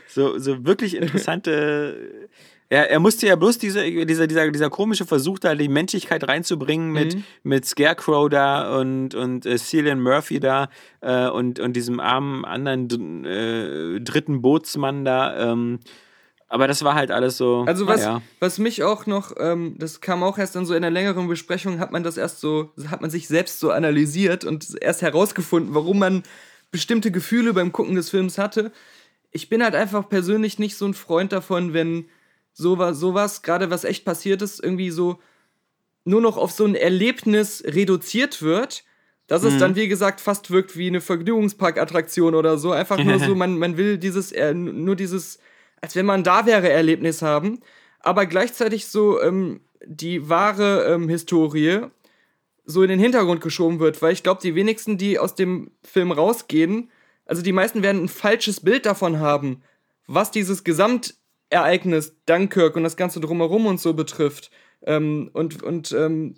So, 0.09 0.38
so 0.38 0.64
wirklich 0.64 0.94
interessante. 0.96 2.28
Er, 2.68 2.90
er 2.90 3.00
musste 3.00 3.26
ja 3.26 3.37
bloß 3.37 3.59
diese, 3.59 3.83
dieser, 4.07 4.26
dieser, 4.26 4.50
dieser 4.50 4.70
komische 4.70 5.05
Versuch, 5.05 5.38
da 5.38 5.55
die 5.55 5.68
Menschlichkeit 5.68 6.26
reinzubringen 6.26 6.90
mit, 6.92 7.16
Mhm. 7.16 7.24
mit 7.42 7.66
Scarecrow 7.66 8.28
da 8.31 8.78
und, 8.78 9.14
und 9.14 9.44
äh, 9.46 9.59
Cillian 9.59 10.00
Murphy 10.00 10.40
da 10.40 10.68
äh, 11.00 11.26
und, 11.28 11.59
und 11.61 11.74
diesem 11.74 12.00
armen 12.00 12.44
anderen 12.44 13.24
äh, 13.26 14.00
dritten 14.00 14.40
Bootsmann 14.42 15.05
da. 15.05 15.52
Ähm, 15.52 15.81
aber 16.52 16.68
das 16.68 16.84
war 16.84 16.94
halt 16.94 17.10
alles 17.10 17.38
so. 17.38 17.64
Also 17.66 17.86
was, 17.86 18.02
naja. 18.02 18.20
was 18.38 18.58
mich 18.58 18.82
auch 18.82 19.06
noch, 19.06 19.32
ähm, 19.38 19.74
das 19.78 20.02
kam 20.02 20.22
auch 20.22 20.36
erst 20.36 20.54
in 20.54 20.66
so 20.66 20.74
einer 20.74 20.90
längeren 20.90 21.26
Besprechung, 21.26 21.78
hat 21.78 21.92
man 21.92 22.02
das 22.02 22.18
erst 22.18 22.40
so, 22.40 22.70
hat 22.88 23.00
man 23.00 23.08
sich 23.08 23.26
selbst 23.26 23.58
so 23.58 23.70
analysiert 23.70 24.44
und 24.44 24.76
erst 24.82 25.00
herausgefunden, 25.00 25.74
warum 25.74 25.98
man 25.98 26.24
bestimmte 26.70 27.10
Gefühle 27.10 27.54
beim 27.54 27.72
Gucken 27.72 27.94
des 27.94 28.10
Films 28.10 28.36
hatte. 28.36 28.70
Ich 29.30 29.48
bin 29.48 29.64
halt 29.64 29.74
einfach 29.74 30.10
persönlich 30.10 30.58
nicht 30.58 30.76
so 30.76 30.84
ein 30.84 30.92
Freund 30.92 31.32
davon, 31.32 31.72
wenn 31.72 32.04
sowas, 32.52 32.98
sowas 32.98 33.40
gerade 33.40 33.70
was 33.70 33.84
echt 33.84 34.04
passiert 34.04 34.42
ist, 34.42 34.62
irgendwie 34.62 34.90
so 34.90 35.20
nur 36.04 36.20
noch 36.20 36.36
auf 36.36 36.52
so 36.52 36.66
ein 36.66 36.74
Erlebnis 36.74 37.64
reduziert 37.66 38.42
wird, 38.42 38.84
dass 39.26 39.42
es 39.42 39.56
dann, 39.56 39.74
wie 39.74 39.88
gesagt, 39.88 40.20
fast 40.20 40.50
wirkt 40.50 40.76
wie 40.76 40.88
eine 40.88 41.00
Vergnügungsparkattraktion 41.00 42.34
oder 42.34 42.58
so. 42.58 42.72
Einfach 42.72 43.02
nur 43.02 43.18
so, 43.20 43.34
man, 43.34 43.58
man 43.58 43.78
will 43.78 43.96
dieses, 43.96 44.32
äh, 44.32 44.52
nur 44.52 44.96
dieses, 44.96 45.38
als 45.82 45.94
wenn 45.94 46.06
man 46.06 46.24
da 46.24 46.46
wäre, 46.46 46.70
Erlebnis 46.70 47.20
haben. 47.20 47.60
Aber 48.00 48.24
gleichzeitig 48.24 48.86
so 48.86 49.20
ähm, 49.20 49.60
die 49.84 50.28
wahre 50.30 50.86
ähm, 50.86 51.08
Historie 51.08 51.80
so 52.64 52.82
in 52.82 52.88
den 52.88 53.00
Hintergrund 53.00 53.40
geschoben 53.40 53.80
wird, 53.80 54.00
weil 54.00 54.12
ich 54.12 54.22
glaube, 54.22 54.40
die 54.40 54.54
wenigsten, 54.54 54.96
die 54.96 55.18
aus 55.18 55.34
dem 55.34 55.72
Film 55.82 56.12
rausgehen, 56.12 56.90
also 57.26 57.42
die 57.42 57.52
meisten 57.52 57.82
werden 57.82 58.04
ein 58.04 58.08
falsches 58.08 58.60
Bild 58.60 58.86
davon 58.86 59.18
haben, 59.18 59.62
was 60.06 60.30
dieses 60.30 60.64
Gesamtereignis 60.64 62.14
Dunkirk 62.26 62.76
und 62.76 62.84
das 62.84 62.96
Ganze 62.96 63.20
drumherum 63.20 63.66
und 63.66 63.80
so 63.80 63.94
betrifft. 63.94 64.50
Ähm, 64.84 65.30
und 65.32 65.62
und 65.62 65.92
ähm, 65.92 66.34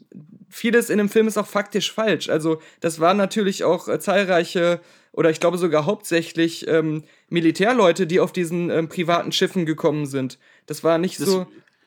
vieles 0.48 0.90
in 0.90 0.98
dem 0.98 1.09
Film 1.09 1.28
ist 1.28 1.38
auch 1.38 1.46
faktisch 1.46 1.92
falsch. 1.92 2.28
Also, 2.28 2.61
das 2.80 3.00
waren 3.00 3.16
natürlich 3.16 3.64
auch 3.64 3.88
äh, 3.88 3.98
zahlreiche 3.98 4.80
oder 5.14 5.31
ich 5.31 5.40
glaube 5.40 5.57
sogar 5.59 5.87
hauptsächlich 5.87 6.66
ähm, 6.68 7.05
Militärleute, 7.29 8.07
die 8.07 8.20
auf 8.20 8.33
diesen 8.33 8.70
ähm, 8.70 8.88
privaten 8.88 9.33
Schiffen 9.33 9.66
gekommen 9.66 10.07
sind. 10.07 10.38
Das 10.66 10.85
war 10.85 10.98
nicht 10.98 11.18
Das- 11.20 11.29
so. 11.29 11.46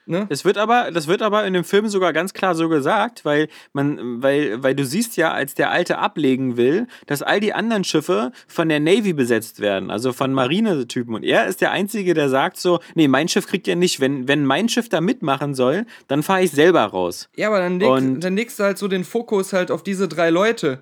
Ne? 0.09 0.25
Das 0.29 0.45
wird 0.45 0.57
aber, 0.57 0.89
das 0.91 1.07
wird 1.07 1.21
aber 1.21 1.45
in 1.45 1.51
dem 1.53 1.65
Film 1.65 1.89
sogar 1.89 2.13
ganz 2.13 2.31
klar 2.33 2.55
so 2.55 2.69
gesagt, 2.69 3.25
weil 3.25 3.49
man, 3.73 4.23
weil, 4.23 4.63
weil 4.63 4.73
du 4.73 4.85
siehst 4.85 5.17
ja, 5.17 5.33
als 5.33 5.53
der 5.53 5.69
Alte 5.69 5.97
ablegen 5.97 6.55
will, 6.55 6.87
dass 7.07 7.21
all 7.21 7.41
die 7.41 7.51
anderen 7.53 7.83
Schiffe 7.83 8.31
von 8.47 8.69
der 8.69 8.79
Navy 8.79 9.11
besetzt 9.11 9.59
werden, 9.59 9.91
also 9.91 10.13
von 10.13 10.31
Marinetypen. 10.31 11.13
Und 11.13 11.23
er 11.23 11.47
ist 11.47 11.59
der 11.59 11.71
Einzige, 11.71 12.13
der 12.13 12.29
sagt 12.29 12.55
so, 12.55 12.79
nee, 12.95 13.09
mein 13.09 13.27
Schiff 13.27 13.47
kriegt 13.47 13.67
ihr 13.67 13.75
nicht. 13.75 13.99
Wenn, 13.99 14.29
wenn 14.29 14.45
mein 14.45 14.69
Schiff 14.69 14.87
da 14.87 15.01
mitmachen 15.01 15.53
soll, 15.53 15.85
dann 16.07 16.23
fahre 16.23 16.41
ich 16.43 16.51
selber 16.51 16.83
raus. 16.85 17.27
Ja, 17.35 17.49
aber 17.49 17.59
dann, 17.59 17.77
leg, 17.77 17.89
Und- 17.89 18.21
dann 18.21 18.37
legst 18.37 18.59
du 18.59 18.63
halt 18.63 18.77
so 18.77 18.87
den 18.87 19.03
Fokus 19.03 19.51
halt 19.51 19.71
auf 19.71 19.83
diese 19.83 20.07
drei 20.07 20.29
Leute. 20.29 20.79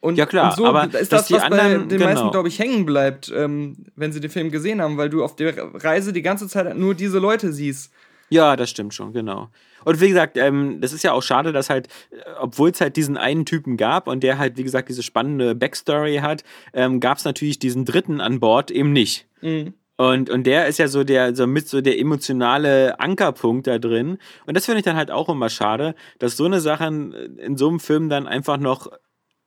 Und, 0.00 0.16
Ja, 0.16 0.24
klar, 0.26 0.50
und 0.50 0.56
so 0.56 0.66
aber 0.66 0.84
ist 0.98 1.12
das, 1.12 1.26
die 1.26 1.34
was 1.34 1.42
bei 1.48 1.60
anderen- 1.60 1.88
den 1.88 1.98
genau. 1.98 2.10
meisten, 2.10 2.30
glaube 2.30 2.48
ich, 2.48 2.58
hängen 2.58 2.86
bleibt, 2.86 3.30
ähm, 3.36 3.76
wenn 3.96 4.12
sie 4.12 4.20
den 4.20 4.30
Film 4.30 4.50
gesehen 4.50 4.80
haben, 4.80 4.96
weil 4.96 5.10
du 5.10 5.22
auf 5.22 5.36
der 5.36 5.54
Reise 5.74 6.12
die 6.14 6.22
ganze 6.22 6.48
Zeit 6.48 6.74
nur 6.76 6.94
diese 6.94 7.18
Leute 7.18 7.52
siehst. 7.52 7.92
Ja, 8.30 8.56
das 8.56 8.70
stimmt 8.70 8.94
schon, 8.94 9.12
genau. 9.12 9.48
Und 9.84 10.00
wie 10.00 10.08
gesagt, 10.08 10.36
ähm, 10.36 10.80
das 10.80 10.92
ist 10.92 11.02
ja 11.02 11.12
auch 11.12 11.22
schade, 11.22 11.52
dass 11.52 11.68
halt, 11.68 11.88
äh, 12.12 12.16
obwohl 12.38 12.70
es 12.70 12.80
halt 12.80 12.96
diesen 12.96 13.16
einen 13.16 13.44
Typen 13.44 13.76
gab 13.76 14.06
und 14.08 14.22
der 14.22 14.38
halt, 14.38 14.56
wie 14.56 14.62
gesagt, 14.62 14.88
diese 14.88 15.02
spannende 15.02 15.54
Backstory 15.54 16.18
hat, 16.18 16.44
ähm, 16.72 17.00
gab 17.00 17.18
es 17.18 17.24
natürlich 17.24 17.58
diesen 17.58 17.84
dritten 17.84 18.20
an 18.20 18.38
Bord 18.40 18.70
eben 18.70 18.92
nicht. 18.92 19.26
Und, 19.96 20.30
und 20.30 20.44
der 20.46 20.66
ist 20.66 20.78
ja 20.78 20.88
so 20.88 21.02
der, 21.04 21.34
so 21.34 21.46
mit 21.46 21.68
so 21.68 21.80
der 21.82 21.98
emotionale 21.98 23.00
Ankerpunkt 23.00 23.66
da 23.66 23.78
drin. 23.78 24.18
Und 24.46 24.56
das 24.56 24.64
finde 24.66 24.78
ich 24.78 24.84
dann 24.84 24.96
halt 24.96 25.10
auch 25.10 25.28
immer 25.28 25.48
schade, 25.50 25.94
dass 26.18 26.36
so 26.36 26.44
eine 26.46 26.60
Sachen 26.60 27.12
in 27.38 27.56
so 27.56 27.68
einem 27.68 27.80
Film 27.80 28.08
dann 28.08 28.26
einfach 28.26 28.56
noch, 28.58 28.90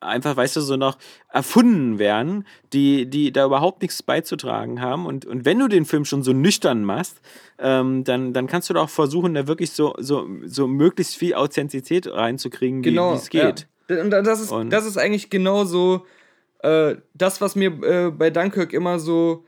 einfach, 0.04 0.36
weißt 0.38 0.56
du, 0.58 0.62
so 0.62 0.76
noch 0.78 0.98
erfunden 1.30 2.00
werden, 2.00 2.46
die, 2.74 3.06
die 3.10 3.32
da 3.32 3.46
überhaupt 3.46 3.82
nichts 3.82 4.04
beizutragen 4.04 4.82
haben. 4.82 5.06
Und, 5.06 5.26
und 5.26 5.46
wenn 5.46 5.60
du 5.60 5.68
den 5.68 5.86
Film 5.86 6.06
schon 6.06 6.24
so 6.24 6.34
nüchtern 6.34 6.84
machst, 6.84 7.22
ähm, 7.60 8.04
dann, 8.04 8.34
dann 8.34 8.48
kannst 8.48 8.70
du 8.70 8.74
doch 8.74 8.90
versuchen, 8.90 9.34
da 9.34 9.48
wirklich 9.48 9.72
so, 9.72 9.96
so, 9.98 10.28
so 10.46 10.68
möglichst 10.68 11.16
viel 11.16 11.34
Authentizität 11.36 12.08
reinzukriegen, 12.08 12.80
wie 12.84 12.90
Genau. 12.90 13.14
wie 13.14 13.18
es 13.18 13.30
geht. 13.30 13.68
Ja. 13.90 14.02
Und 14.02 14.12
das 14.12 14.40
ist, 14.42 14.52
Und- 14.52 14.70
das 14.70 14.86
ist 14.86 14.98
eigentlich 14.98 15.30
genau 15.30 15.66
so 15.66 16.06
äh, 16.60 16.96
das, 17.14 17.42
was 17.42 17.56
mir 17.56 17.72
äh, 17.84 18.12
bei 18.12 18.30
Dunkirk 18.30 18.72
immer 18.74 18.98
so 19.00 19.44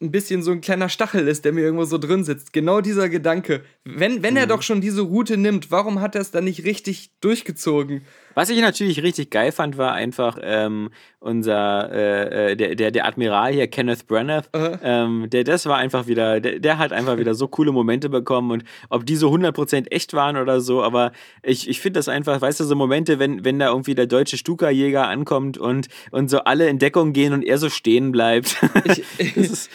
ein 0.00 0.10
bisschen 0.10 0.42
so 0.42 0.50
ein 0.50 0.60
kleiner 0.60 0.88
Stachel 0.88 1.28
ist, 1.28 1.44
der 1.44 1.52
mir 1.52 1.60
irgendwo 1.60 1.84
so 1.84 1.96
drin 1.96 2.24
sitzt. 2.24 2.52
Genau 2.52 2.80
dieser 2.80 3.08
Gedanke. 3.08 3.62
Wenn, 3.84 4.22
wenn 4.24 4.36
er 4.36 4.48
doch 4.48 4.62
schon 4.62 4.80
diese 4.80 5.02
Route 5.02 5.36
nimmt, 5.36 5.70
warum 5.70 6.00
hat 6.00 6.16
er 6.16 6.22
es 6.22 6.32
dann 6.32 6.42
nicht 6.44 6.64
richtig 6.64 7.10
durchgezogen? 7.20 8.02
Was 8.34 8.50
ich 8.50 8.60
natürlich 8.60 9.02
richtig 9.02 9.30
geil 9.30 9.52
fand, 9.52 9.78
war 9.78 9.92
einfach 9.92 10.38
ähm, 10.42 10.90
unser, 11.20 11.90
äh, 11.92 12.52
äh, 12.52 12.56
der, 12.56 12.74
der, 12.74 12.90
der 12.90 13.06
Admiral 13.06 13.52
hier, 13.52 13.66
Kenneth 13.66 14.06
Branagh, 14.06 14.44
ähm, 14.82 15.28
der, 15.30 15.44
das 15.44 15.66
war 15.66 15.76
einfach 15.76 16.06
wieder, 16.06 16.40
der, 16.40 16.58
der 16.58 16.78
hat 16.78 16.92
einfach 16.92 17.18
wieder 17.18 17.34
so 17.34 17.48
coole 17.48 17.72
Momente 17.72 18.08
bekommen 18.08 18.50
und 18.50 18.64
ob 18.88 19.06
die 19.06 19.16
so 19.16 19.30
100% 19.30 19.90
echt 19.90 20.14
waren 20.14 20.36
oder 20.36 20.60
so, 20.60 20.82
aber 20.82 21.12
ich, 21.42 21.68
ich 21.68 21.80
finde 21.80 21.98
das 21.98 22.08
einfach, 22.08 22.40
weißt 22.40 22.60
du, 22.60 22.64
so 22.64 22.74
Momente, 22.74 23.18
wenn, 23.18 23.44
wenn 23.44 23.58
da 23.58 23.68
irgendwie 23.68 23.94
der 23.94 24.06
deutsche 24.06 24.36
Stuka-Jäger 24.36 25.08
ankommt 25.08 25.58
und, 25.58 25.88
und 26.10 26.30
so 26.30 26.40
alle 26.40 26.68
in 26.68 26.78
Deckung 26.78 27.12
gehen 27.12 27.32
und 27.32 27.42
er 27.42 27.58
so 27.58 27.70
stehen 27.70 28.12
bleibt. 28.12 28.56
Ich, 28.84 29.34
das, 29.34 29.50
ist, 29.50 29.70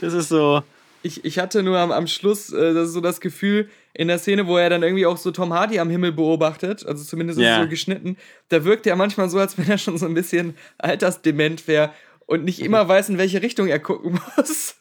das 0.00 0.14
ist 0.14 0.28
so, 0.28 0.62
ich, 1.02 1.24
ich 1.24 1.38
hatte 1.38 1.62
nur 1.62 1.78
am, 1.78 1.90
am 1.90 2.06
Schluss 2.06 2.52
äh, 2.52 2.74
das 2.74 2.92
so 2.92 3.00
das 3.00 3.20
Gefühl, 3.20 3.68
in 3.98 4.06
der 4.06 4.20
Szene, 4.20 4.46
wo 4.46 4.56
er 4.56 4.70
dann 4.70 4.84
irgendwie 4.84 5.06
auch 5.06 5.16
so 5.16 5.32
Tom 5.32 5.52
Hardy 5.52 5.80
am 5.80 5.90
Himmel 5.90 6.12
beobachtet, 6.12 6.86
also 6.86 7.02
zumindest 7.02 7.40
es 7.40 7.62
so 7.62 7.68
geschnitten, 7.68 8.16
da 8.48 8.64
wirkt 8.64 8.86
er 8.86 8.94
manchmal 8.94 9.28
so, 9.28 9.38
als 9.40 9.58
wenn 9.58 9.68
er 9.68 9.76
schon 9.76 9.98
so 9.98 10.06
ein 10.06 10.14
bisschen 10.14 10.56
altersdement 10.78 11.66
wäre 11.66 11.90
und 12.24 12.44
nicht 12.44 12.60
immer 12.60 12.86
weiß, 12.88 13.08
in 13.08 13.18
welche 13.18 13.42
Richtung 13.42 13.66
er 13.66 13.80
gucken 13.80 14.20
muss. 14.36 14.76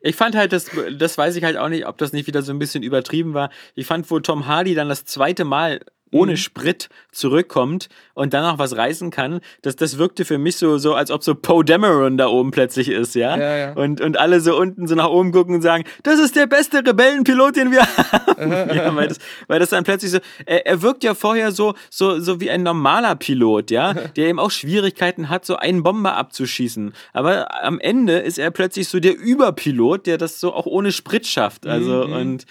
Ich 0.00 0.16
fand 0.16 0.34
halt, 0.34 0.54
das, 0.54 0.70
das 0.98 1.18
weiß 1.18 1.36
ich 1.36 1.44
halt 1.44 1.58
auch 1.58 1.68
nicht, 1.68 1.86
ob 1.86 1.98
das 1.98 2.14
nicht 2.14 2.26
wieder 2.26 2.40
so 2.40 2.50
ein 2.50 2.58
bisschen 2.58 2.82
übertrieben 2.82 3.34
war. 3.34 3.50
Ich 3.74 3.86
fand, 3.86 4.10
wo 4.10 4.20
Tom 4.20 4.46
Hardy 4.46 4.74
dann 4.74 4.88
das 4.88 5.04
zweite 5.04 5.44
Mal 5.44 5.80
ohne 6.12 6.32
Mhm. 6.32 6.36
Sprit 6.36 6.88
zurückkommt 7.10 7.88
und 8.14 8.34
dann 8.34 8.42
noch 8.44 8.58
was 8.58 8.76
reißen 8.76 9.10
kann, 9.10 9.40
das, 9.62 9.76
das 9.76 9.98
wirkte 9.98 10.24
für 10.24 10.38
mich 10.38 10.56
so, 10.56 10.78
so, 10.78 10.94
als 10.94 11.10
ob 11.10 11.24
so 11.24 11.34
Poe 11.34 11.64
Dameron 11.64 12.16
da 12.18 12.26
oben 12.28 12.50
plötzlich 12.50 12.88
ist, 12.88 13.14
ja? 13.14 13.36
Ja, 13.36 13.56
ja. 13.56 13.72
Und, 13.72 14.00
und 14.00 14.18
alle 14.18 14.40
so 14.40 14.56
unten 14.56 14.86
so 14.86 14.94
nach 14.94 15.08
oben 15.08 15.32
gucken 15.32 15.54
und 15.56 15.62
sagen, 15.62 15.84
das 16.02 16.20
ist 16.20 16.36
der 16.36 16.46
beste 16.46 16.78
Rebellenpilot, 16.86 17.56
den 17.56 17.70
wir 17.72 17.80
haben. 17.96 18.52
ja, 18.74 18.94
weil, 18.94 19.08
das, 19.08 19.18
weil 19.48 19.58
das 19.58 19.70
dann 19.70 19.84
plötzlich 19.84 20.10
so, 20.12 20.18
er, 20.46 20.66
er 20.66 20.82
wirkt 20.82 21.02
ja 21.04 21.14
vorher 21.14 21.50
so, 21.52 21.74
so, 21.90 22.20
so 22.20 22.40
wie 22.40 22.50
ein 22.50 22.62
normaler 22.62 23.14
Pilot, 23.16 23.70
ja, 23.70 23.92
der 24.16 24.28
eben 24.28 24.38
auch 24.38 24.50
Schwierigkeiten 24.50 25.28
hat, 25.28 25.44
so 25.46 25.56
einen 25.56 25.82
Bomber 25.82 26.16
abzuschießen. 26.16 26.92
Aber 27.12 27.64
am 27.64 27.80
Ende 27.80 28.18
ist 28.18 28.38
er 28.38 28.50
plötzlich 28.50 28.88
so 28.88 29.00
der 29.00 29.16
Überpilot, 29.18 30.06
der 30.06 30.18
das 30.18 30.40
so 30.40 30.52
auch 30.52 30.66
ohne 30.66 30.92
Sprit 30.92 31.26
schafft. 31.26 31.66
Also, 31.66 32.06
Mhm. 32.06 32.12
und 32.12 32.44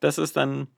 das 0.00 0.18
ist 0.18 0.36
dann. 0.36 0.68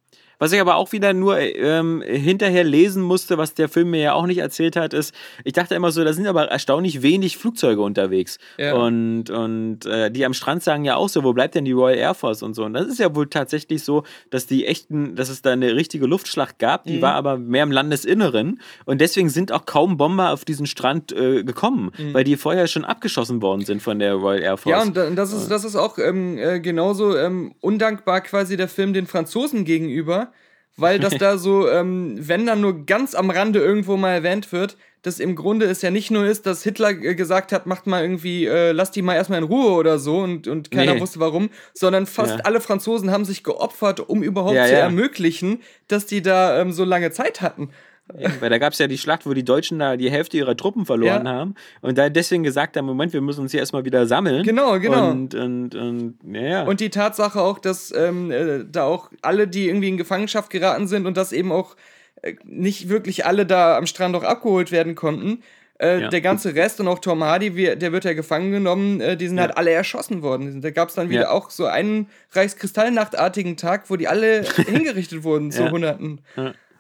Was 0.43 0.51
ich 0.51 0.61
aber 0.61 0.75
auch 0.75 0.91
wieder 0.91 1.15
nur 1.15 1.39
ähm, 1.39 2.03
hinterher 2.05 2.65
lesen 2.65 3.01
musste, 3.01 3.39
was 3.39 3.55
der 3.55 3.69
Film 3.69 3.91
mir 3.93 4.01
ja 4.01 4.15
auch 4.15 4.27
nicht 4.27 4.39
erzählt 4.39 4.75
hat, 4.75 4.93
ist, 4.93 5.15
ich 5.45 5.53
dachte 5.53 5.77
immer 5.77 5.93
so, 5.93 6.03
da 6.03 6.13
sind 6.13 6.27
aber 6.27 6.47
erstaunlich 6.47 7.01
wenig 7.01 7.37
Flugzeuge 7.37 7.81
unterwegs. 7.81 8.41
Ja. 8.59 8.75
Und, 8.75 9.31
und 9.31 9.87
äh, 9.87 10.11
die 10.11 10.25
am 10.27 10.35
Strand 10.35 10.65
sagen 10.65 10.85
ja 10.85 10.97
auch 10.97 11.09
so, 11.09 11.23
wo 11.23 11.33
bleibt 11.33 11.55
denn 11.55 11.65
die 11.65 11.71
Royal 11.71 11.97
Air 11.97 12.15
Force 12.15 12.43
und 12.43 12.55
so. 12.55 12.65
Und 12.65 12.75
das 12.75 12.89
ist 12.89 12.99
ja 12.99 13.15
wohl 13.15 13.29
tatsächlich 13.29 13.85
so, 13.85 14.03
dass 14.31 14.49
die 14.49 14.67
echten, 14.67 15.15
dass 15.15 15.29
es 15.29 15.43
da 15.43 15.53
eine 15.53 15.77
richtige 15.77 16.07
Luftschlacht 16.07 16.59
gab, 16.59 16.83
die 16.87 16.97
Mhm. 16.97 17.03
war 17.03 17.15
aber 17.15 17.39
mehr 17.39 17.63
im 17.63 17.71
Landesinneren. 17.71 18.61
Und 18.85 19.01
deswegen 19.01 19.29
sind 19.29 19.53
auch 19.53 19.65
kaum 19.65 19.97
Bomber 19.97 20.33
auf 20.33 20.45
diesen 20.45 20.67
Strand 20.67 21.13
äh, 21.13 21.45
gekommen, 21.45 21.93
weil 22.13 22.25
die 22.25 22.35
vorher 22.35 22.67
schon 22.67 22.85
abgeschossen 22.85 23.43
worden 23.43 23.65
sind 23.65 23.81
von 23.81 24.01
der 24.01 24.15
Royal 24.15 24.43
Air 24.43 24.57
Force. 24.57 24.87
Mhm. 24.89 24.95
Ja, 24.97 25.07
und 25.07 25.15
das 25.15 25.33
ist, 25.33 25.53
das 25.53 25.63
ist 25.63 25.77
auch 25.77 25.99
ähm, 25.99 26.37
äh, 26.37 26.59
genauso 26.59 27.17
ähm, 27.17 27.55
undankbar 27.61 28.23
quasi 28.23 28.57
der 28.57 28.67
Film 28.67 28.93
den 28.93 29.07
Franzosen 29.07 29.65
gegenüber, 29.65 30.32
weil 30.77 30.99
das 30.99 31.15
da 31.19 31.39
so, 31.39 31.69
ähm, 31.69 32.17
wenn 32.19 32.47
dann 32.47 32.61
nur 32.61 32.85
ganz 32.87 33.15
am 33.15 33.31
Rande 33.31 33.61
irgendwo 33.61 33.97
mal 33.97 34.13
erwähnt 34.13 34.53
wird, 34.53 34.77
dass 35.03 35.19
im 35.19 35.35
Grunde 35.35 35.67
es 35.67 35.83
ja 35.83 35.91
nicht 35.91 36.13
nur 36.13 36.25
ist, 36.25 36.47
dass 36.47 36.63
Hitler 36.63 36.91
äh, 36.91 37.15
gesagt 37.17 37.51
hat, 37.53 37.67
macht 37.67 37.87
mal 37.89 38.03
irgendwie, 38.03 38.47
äh, 38.47 38.71
lasst 38.71 38.95
die 38.95 39.03
mal 39.03 39.17
erstmal 39.17 39.39
in 39.41 39.45
Ruhe 39.45 39.73
oder 39.73 39.99
so 39.99 40.19
und, 40.19 40.47
und 40.47 40.71
keiner 40.71 40.95
Nee. 40.95 41.01
wusste 41.01 41.19
warum, 41.19 41.51
sondern 41.75 42.07
fast 42.07 42.39
Ja. 42.39 42.45
alle 42.45 42.61
Franzosen 42.61 43.11
haben 43.11 43.25
sich 43.25 43.43
geopfert, 43.43 43.99
um 44.01 44.23
überhaupt 44.23 44.55
Ja, 44.55 44.67
zu 44.67 44.73
ja. 44.75 44.79
ermöglichen, 44.79 45.61
dass 45.89 46.07
die 46.07 46.23
da 46.23 46.61
ähm, 46.61 46.73
so 46.73 46.85
lange 46.85 47.11
Zeit 47.11 47.41
hatten. 47.41 47.71
Ja, 48.19 48.31
weil 48.41 48.51
da 48.51 48.59
gab 48.59 48.73
es 48.73 48.79
ja 48.79 48.87
die 48.87 48.99
Schlacht, 48.99 49.27
wo 49.27 49.33
die 49.35 49.45
Deutschen 49.45 49.79
da 49.79 49.97
die 49.97 50.11
Hälfte 50.11 50.37
ihrer 50.37 50.57
Truppen 50.57 50.87
verloren 50.87 51.27
Ja. 51.27 51.33
haben. 51.33 51.55
Und 51.81 51.99
da 51.99 52.09
deswegen 52.09 52.43
gesagt 52.43 52.77
haben, 52.77 52.87
Moment, 52.87 53.13
wir 53.13 53.21
müssen 53.21 53.41
uns 53.41 53.51
hier 53.53 53.61
erstmal 53.61 53.85
wieder 53.85 54.07
sammeln. 54.07 54.43
Genau, 54.45 54.79
genau. 54.79 55.11
Und, 55.11 55.35
und, 55.35 55.75
und 55.75 56.19
ja. 56.33 56.65
Und 56.65 56.81
die 56.81 56.91
Tatsache 56.91 57.41
auch, 57.41 57.59
dass 57.59 57.93
ähm, 57.97 58.31
äh, 58.31 58.65
da 58.71 58.85
auch 58.85 59.11
alle, 59.23 59.49
die 59.49 59.69
irgendwie 59.69 59.89
in 59.89 59.97
Gefangenschaft 59.97 60.51
geraten 60.51 60.87
sind 60.89 61.07
und 61.07 61.17
dass 61.17 61.33
eben 61.33 61.53
auch 61.53 61.77
äh, 62.23 62.35
nicht 62.45 62.89
wirklich 62.89 63.25
alle 63.27 63.47
da 63.47 63.77
am 63.77 63.87
Strand 63.87 64.15
auch 64.17 64.25
abgeholt 64.25 64.71
werden 64.73 64.95
konnten. 64.95 65.43
Äh, 65.81 66.03
Ja. 66.03 66.09
Der 66.11 66.21
ganze 66.21 66.55
Rest 66.55 66.79
und 66.81 66.87
auch 66.87 67.01
Tom 67.01 67.25
Hardy, 67.25 67.57
wie, 67.57 67.75
der 67.75 67.91
wird 67.93 68.05
ja 68.05 68.13
gefangen 68.13 68.53
genommen, 68.53 69.01
äh, 69.01 69.17
die 69.17 69.27
sind 69.27 69.39
Ja. 69.39 69.45
halt 69.45 69.57
alle 69.57 69.71
erschossen 69.73 70.23
worden. 70.23 70.61
Da 70.61 70.71
gab 70.71 70.91
es 70.91 70.95
dann 70.95 71.09
wieder 71.11 71.23
Ja. 71.23 71.31
auch 71.31 71.51
so 71.51 71.65
einen 71.67 72.09
Reichskristallnachtartigen 72.33 73.57
Tag, 73.57 73.91
wo 73.91 73.97
die 73.97 74.07
alle 74.09 74.43
hingerichtet 74.69 75.25
wurden 75.25 75.51
zu. 75.51 75.71
Hunderten. 75.71 76.21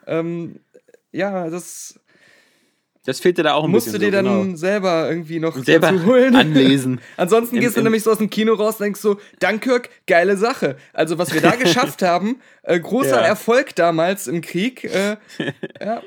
Ähm, 0.06 0.56
ja, 1.12 1.48
das 1.50 1.98
das 3.04 3.18
fehlte 3.18 3.42
da 3.42 3.54
auch 3.54 3.64
ein 3.64 3.70
musst 3.70 3.88
du 3.88 3.92
bisschen. 3.92 4.12
dir 4.12 4.18
so, 4.18 4.22
dann 4.24 4.42
genau. 4.44 4.56
selber 4.56 5.08
irgendwie 5.08 5.40
noch 5.40 5.56
selber 5.56 5.90
dazu 5.90 6.06
holen. 6.06 6.36
anlesen. 6.36 7.00
Ansonsten 7.16 7.58
gehst 7.58 7.76
du 7.76 7.82
nämlich 7.82 8.04
so 8.04 8.12
aus 8.12 8.18
dem 8.18 8.30
Kino 8.30 8.54
raus 8.54 8.76
und 8.78 8.84
denkst 8.84 9.00
so, 9.00 9.18
Dunkirk, 9.40 9.90
geile 10.06 10.36
Sache. 10.36 10.76
Also 10.92 11.18
was 11.18 11.34
wir 11.34 11.40
da 11.40 11.50
geschafft 11.56 12.02
haben, 12.02 12.40
äh, 12.62 12.78
großer 12.78 13.20
Ja. 13.20 13.26
Erfolg 13.26 13.74
damals 13.74 14.28
im 14.28 14.40
Krieg. 14.40 14.84
Äh, 14.84 15.16
ja, 15.80 16.00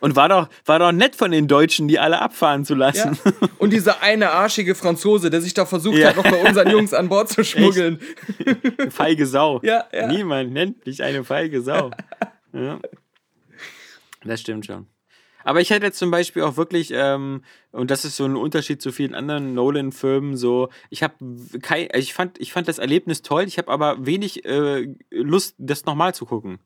Und 0.00 0.14
war 0.14 0.28
doch, 0.28 0.50
war 0.66 0.78
doch 0.78 0.92
nett 0.92 1.16
von 1.16 1.30
den 1.30 1.48
Deutschen, 1.48 1.88
die 1.88 1.98
alle 1.98 2.20
abfahren 2.20 2.66
zu 2.66 2.74
ja. 2.74 2.80
lassen. 2.80 3.18
Und 3.56 3.72
dieser 3.72 4.02
eine 4.02 4.30
arschige 4.32 4.74
Franzose, 4.74 5.30
der 5.30 5.40
sich 5.40 5.54
da 5.54 5.64
versucht 5.64 5.96
Ja. 5.96 6.08
hat, 6.10 6.16
noch 6.16 6.24
bei 6.24 6.46
unseren 6.46 6.68
Jungs 6.68 6.92
an 6.92 7.08
Bord 7.08 7.30
zu 7.30 7.42
schmuggeln. 7.44 7.98
feige 8.90 9.24
Sau. 9.26 9.60
Ja, 9.62 9.84
ja. 9.90 10.06
Niemand 10.06 10.52
nennt 10.52 10.84
mich 10.84 11.02
eine 11.02 11.24
feige 11.24 11.62
Sau. 11.62 11.92
ja. 12.52 12.78
Das 14.22 14.40
stimmt 14.40 14.66
schon. 14.66 14.86
Aber 15.44 15.60
ich 15.60 15.70
hätte 15.70 15.86
jetzt 15.86 15.98
zum 15.98 16.10
Beispiel 16.10 16.42
auch 16.42 16.56
wirklich, 16.56 16.90
ähm, 16.94 17.42
und 17.72 17.90
das 17.90 18.04
ist 18.04 18.16
so 18.16 18.24
ein 18.24 18.36
Unterschied 18.36 18.82
zu 18.82 18.92
vielen 18.92 19.14
anderen 19.14 19.54
Nolan-Filmen, 19.54 20.36
so, 20.36 20.68
ich 20.90 21.02
habe 21.02 21.14
kein, 21.62 21.88
ich 21.94 22.12
fand, 22.12 22.38
ich 22.38 22.52
fand 22.52 22.68
das 22.68 22.78
Erlebnis 22.78 23.22
toll, 23.22 23.44
ich 23.44 23.58
habe 23.58 23.70
aber 23.70 24.04
wenig 24.04 24.44
äh, 24.44 24.94
Lust, 25.10 25.54
das 25.58 25.86
nochmal 25.86 26.14
zu 26.14 26.26
gucken. 26.26 26.58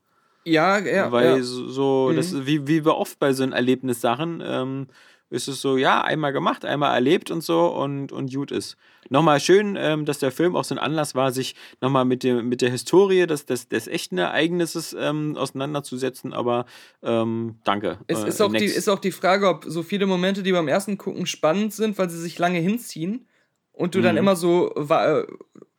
Ja, 0.43 0.77
ja. 0.77 1.11
Weil 1.11 1.37
ja. 1.37 1.41
so, 1.41 2.11
das 2.13 2.31
ist 2.31 2.45
wie, 2.45 2.67
wie 2.67 2.85
wir 2.85 2.95
oft 2.95 3.17
bei 3.17 3.33
so 3.33 3.43
Erlebnissachen, 3.43 4.43
ähm, 4.45 4.87
ist 5.35 5.47
es 5.47 5.61
so, 5.61 5.77
ja, 5.77 6.01
einmal 6.03 6.33
gemacht, 6.33 6.65
einmal 6.65 6.93
erlebt 6.95 7.29
und 7.29 7.41
so 7.41 7.67
und, 7.67 8.11
und 8.11 8.33
gut 8.33 8.51
ist. 8.51 8.77
Nochmal 9.09 9.39
schön, 9.39 9.75
ähm, 9.79 10.05
dass 10.05 10.17
der 10.17 10.31
Film 10.31 10.55
auch 10.55 10.63
so 10.63 10.73
ein 10.73 10.79
Anlass 10.79 11.13
war, 11.13 11.31
sich 11.31 11.55
nochmal 11.81 12.05
mit, 12.05 12.23
dem, 12.23 12.49
mit 12.49 12.61
der 12.61 12.71
Historie 12.71 13.27
des, 13.27 13.45
des, 13.45 13.67
des 13.69 13.87
echten 13.87 14.17
Ereignisses 14.17 14.95
ähm, 14.99 15.35
auseinanderzusetzen, 15.37 16.33
aber 16.33 16.65
ähm, 17.03 17.55
danke. 17.63 17.99
Es 18.07 18.23
Äh, 18.23 18.29
ist, 18.29 18.41
auch 18.41 18.51
die, 18.53 18.65
ist 18.65 18.89
auch 18.89 18.99
die 18.99 19.11
Frage, 19.11 19.47
ob 19.47 19.65
so 19.67 19.83
viele 19.83 20.07
Momente, 20.07 20.41
die 20.41 20.51
beim 20.51 20.67
ersten 20.67 20.97
Gucken 20.97 21.27
spannend 21.27 21.73
sind, 21.73 21.97
weil 21.99 22.09
sie 22.09 22.19
sich 22.19 22.39
lange 22.39 22.59
hinziehen 22.59 23.27
und 23.73 23.93
du 23.93 24.01
dann 24.01 24.15
Mhm. 24.15 24.19
immer 24.19 24.35
so 24.35 24.73
äh, 24.75 25.25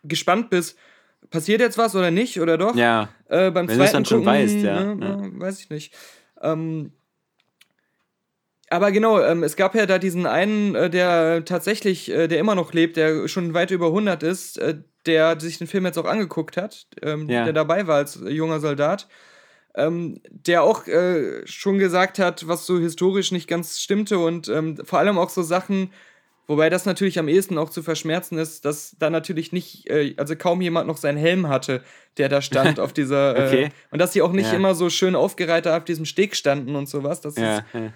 gespannt 0.05 0.51
bist, 0.51 0.79
passiert 1.31 1.61
jetzt 1.61 1.79
was 1.79 1.97
oder 1.97 2.11
nicht 2.13 2.41
oder 2.41 2.59
doch? 2.59 2.77
ja, 2.77 3.09
Äh, 3.29 3.51
beim 3.51 3.67
Wenn 3.69 3.79
du 3.79 3.85
es 3.85 3.91
zweiten 3.91 3.93
dann 3.93 4.05
schon 4.05 4.25
Gucken, 4.25 4.43
weißt, 4.45 4.63
ja, 4.63 4.95
ne, 4.95 5.07
ja. 5.33 5.41
weiß 5.41 5.61
ich 5.61 5.71
nicht. 5.71 5.95
Ähm, 6.41 6.93
aber 8.71 8.91
genau, 8.93 9.21
ähm, 9.21 9.43
es 9.43 9.57
gab 9.57 9.75
ja 9.75 9.87
da 9.87 9.99
diesen 9.99 10.27
einen, 10.27 10.75
äh, 10.75 10.91
der 10.91 11.45
tatsächlich, 11.45 12.11
äh, 12.11 12.29
der 12.29 12.39
immer 12.39 12.55
noch 12.55 12.73
lebt, 12.73 12.97
der 12.97 13.29
schon 13.29 13.55
weit 13.55 13.71
über 13.71 13.91
100 13.93 14.23
ist, 14.23 14.59
äh, 14.59 14.79
der 15.07 15.39
sich 15.39 15.59
den 15.59 15.67
Film 15.69 15.85
jetzt 15.87 15.99
auch 15.99 16.05
angeguckt 16.07 16.57
hat, 16.57 16.87
ähm, 17.03 17.29
Ja. 17.29 17.45
der 17.45 17.53
dabei 17.53 17.87
war 17.87 17.97
als 17.97 18.19
junger 18.27 18.59
Soldat, 18.61 19.07
ähm, 19.77 20.21
der 20.31 20.63
auch 20.63 20.87
äh, 20.87 21.47
schon 21.47 21.79
gesagt 21.79 22.19
hat, 22.19 22.49
was 22.49 22.67
so 22.67 22.79
historisch 22.79 23.31
nicht 23.33 23.47
ganz 23.49 23.79
stimmte 23.81 24.19
und 24.19 24.49
ähm, 24.49 24.77
vor 24.85 24.99
allem 24.99 25.19
auch 25.19 25.29
so 25.31 25.43
Sachen, 25.43 25.93
wobei 26.49 26.71
das 26.71 26.87
natürlich 26.87 27.19
am 27.19 27.29
ehesten 27.29 27.59
auch 27.59 27.71
zu 27.71 27.83
verschmerzen 27.83 28.39
ist, 28.39 28.65
dass 28.65 28.97
da 28.99 29.11
natürlich 29.11 29.53
nicht, 29.53 29.89
äh, 29.91 30.15
also 30.17 30.35
kaum 30.35 30.61
jemand 30.61 30.87
noch 30.89 30.97
seinen 30.97 31.19
Helm 31.19 31.49
hatte, 31.49 31.83
der 32.19 32.29
da 32.29 32.41
stand 32.43 32.81
auf 32.81 32.93
dieser, 32.93 33.37
äh, 33.37 33.47
Okay. 33.47 33.73
und 33.91 34.01
dass 34.01 34.13
sie 34.13 34.23
auch 34.23 34.33
nicht 34.33 34.51
Ja. 34.51 34.57
immer 34.57 34.75
so 34.75 34.89
schön 34.91 35.15
aufgereiht 35.15 35.69
auf 35.69 35.85
diesem 35.85 36.05
Steg 36.07 36.35
standen 36.35 36.75
und 36.75 36.89
sowas. 36.89 37.21
Das 37.21 37.37
ja, 37.37 37.59
ist 37.59 37.65
ja. 37.75 37.93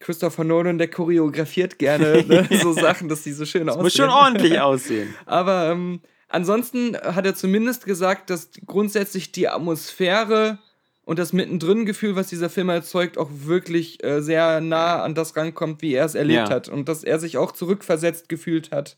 Christopher 0.00 0.44
Nolan, 0.44 0.78
der 0.78 0.88
choreografiert 0.88 1.78
gerne 1.78 2.24
ne, 2.28 2.48
so 2.62 2.72
Sachen, 2.72 3.08
dass 3.08 3.22
die 3.22 3.32
so 3.32 3.44
schön 3.44 3.68
aussehen. 3.68 3.82
Muss 3.82 3.94
schon 3.94 4.08
ordentlich 4.10 4.58
aussehen. 4.60 5.14
Aber 5.26 5.70
ähm, 5.70 6.00
ansonsten 6.28 6.96
hat 6.96 7.24
er 7.26 7.34
zumindest 7.34 7.84
gesagt, 7.86 8.30
dass 8.30 8.50
grundsätzlich 8.66 9.30
die 9.32 9.48
Atmosphäre 9.48 10.58
und 11.04 11.18
das 11.18 11.32
Mittendrin-Gefühl, 11.32 12.14
was 12.16 12.28
dieser 12.28 12.50
Film 12.50 12.68
erzeugt, 12.68 13.18
auch 13.18 13.30
wirklich 13.32 14.02
äh, 14.04 14.20
sehr 14.22 14.60
nah 14.60 15.02
an 15.02 15.14
das 15.14 15.36
rankommt, 15.36 15.82
wie 15.82 15.94
er 15.94 16.04
es 16.04 16.14
erlebt 16.14 16.48
Ja. 16.48 16.54
hat. 16.54 16.68
Und 16.68 16.88
dass 16.88 17.04
er 17.04 17.18
sich 17.18 17.36
auch 17.36 17.52
zurückversetzt 17.52 18.28
gefühlt 18.28 18.70
hat 18.70 18.96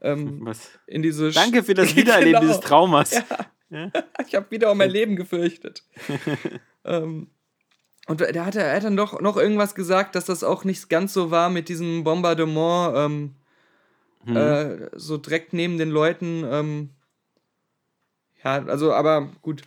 ähm, 0.00 0.40
Was? 0.42 0.70
in 0.86 1.02
diese. 1.02 1.30
Danke 1.30 1.62
für 1.62 1.74
das 1.74 1.88
Genau. 1.94 2.00
Wiedererleben 2.06 2.40
dieses 2.42 2.60
Traumas. 2.60 3.12
Ich 4.26 4.34
habe 4.34 4.50
wieder 4.50 4.70
um 4.70 4.78
mein 4.78 4.90
Leben 4.90 5.16
gefürchtet. 5.16 5.82
ähm, 6.84 7.28
und 8.08 8.20
der 8.20 8.44
hat, 8.44 8.56
er 8.56 8.74
hat 8.74 8.84
dann 8.84 8.96
doch 8.96 9.20
noch 9.20 9.36
irgendwas 9.36 9.74
gesagt, 9.74 10.14
dass 10.14 10.24
das 10.24 10.42
auch 10.42 10.64
nicht 10.64 10.88
ganz 10.88 11.12
so 11.12 11.30
war 11.30 11.50
mit 11.50 11.68
diesem 11.68 12.04
Bombardement, 12.04 12.94
ähm, 12.96 13.34
Mhm. 14.24 14.36
äh, 14.36 14.90
so 14.94 15.16
direkt 15.16 15.52
neben 15.52 15.78
den 15.78 15.90
Leuten. 15.90 16.44
Ähm, 16.50 16.90
ja, 18.44 18.64
also, 18.66 18.92
aber 18.92 19.28
gut. 19.42 19.62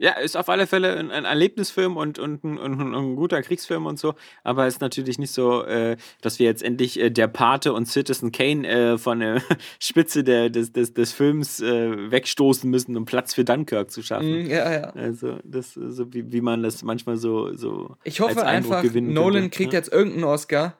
Ja, 0.00 0.12
ist 0.12 0.36
auf 0.36 0.48
alle 0.48 0.68
Fälle 0.68 0.96
ein, 0.96 1.10
ein 1.10 1.24
Erlebnisfilm 1.24 1.96
und, 1.96 2.20
und, 2.20 2.44
ein, 2.44 2.56
und 2.56 2.80
ein, 2.80 3.16
guter 3.16 3.42
Kriegsfilm 3.42 3.84
und 3.84 3.98
so, 3.98 4.14
aber 4.44 4.68
ist 4.68 4.80
natürlich 4.80 5.18
nicht 5.18 5.32
so, 5.32 5.64
äh, 5.64 5.96
dass 6.20 6.38
wir 6.38 6.46
jetzt 6.46 6.62
endlich 6.62 7.00
äh, 7.00 7.10
der 7.10 7.26
Pate 7.26 7.72
und 7.72 7.86
Citizen 7.86 8.30
Kane 8.30 8.66
äh, 8.68 8.98
von 8.98 9.18
der 9.18 9.42
Spitze 9.80 10.22
der, 10.22 10.50
des, 10.50 10.72
des, 10.72 10.94
des 10.94 11.12
Films 11.12 11.60
äh, 11.60 12.12
wegstoßen 12.12 12.70
müssen, 12.70 12.96
um 12.96 13.06
Platz 13.06 13.34
für 13.34 13.44
Dunkirk 13.44 13.90
zu 13.90 14.02
schaffen. 14.02 14.44
Mm, 14.44 14.46
ja, 14.46 14.72
ja. 14.72 14.90
Also, 14.90 15.40
das, 15.42 15.76
äh, 15.76 15.90
so 15.90 16.12
wie, 16.14 16.32
wie 16.32 16.40
man 16.42 16.62
das 16.62 16.84
manchmal 16.84 17.16
so. 17.16 17.54
so 17.56 17.96
Ich 18.04 18.20
hoffe 18.20 18.46
einfach, 18.46 18.84
Nolan 18.84 19.50
kriegt 19.50 19.72
ne? 19.72 19.78
jetzt 19.78 19.92
irgendeinen 19.92 20.24
Oscar. 20.24 20.78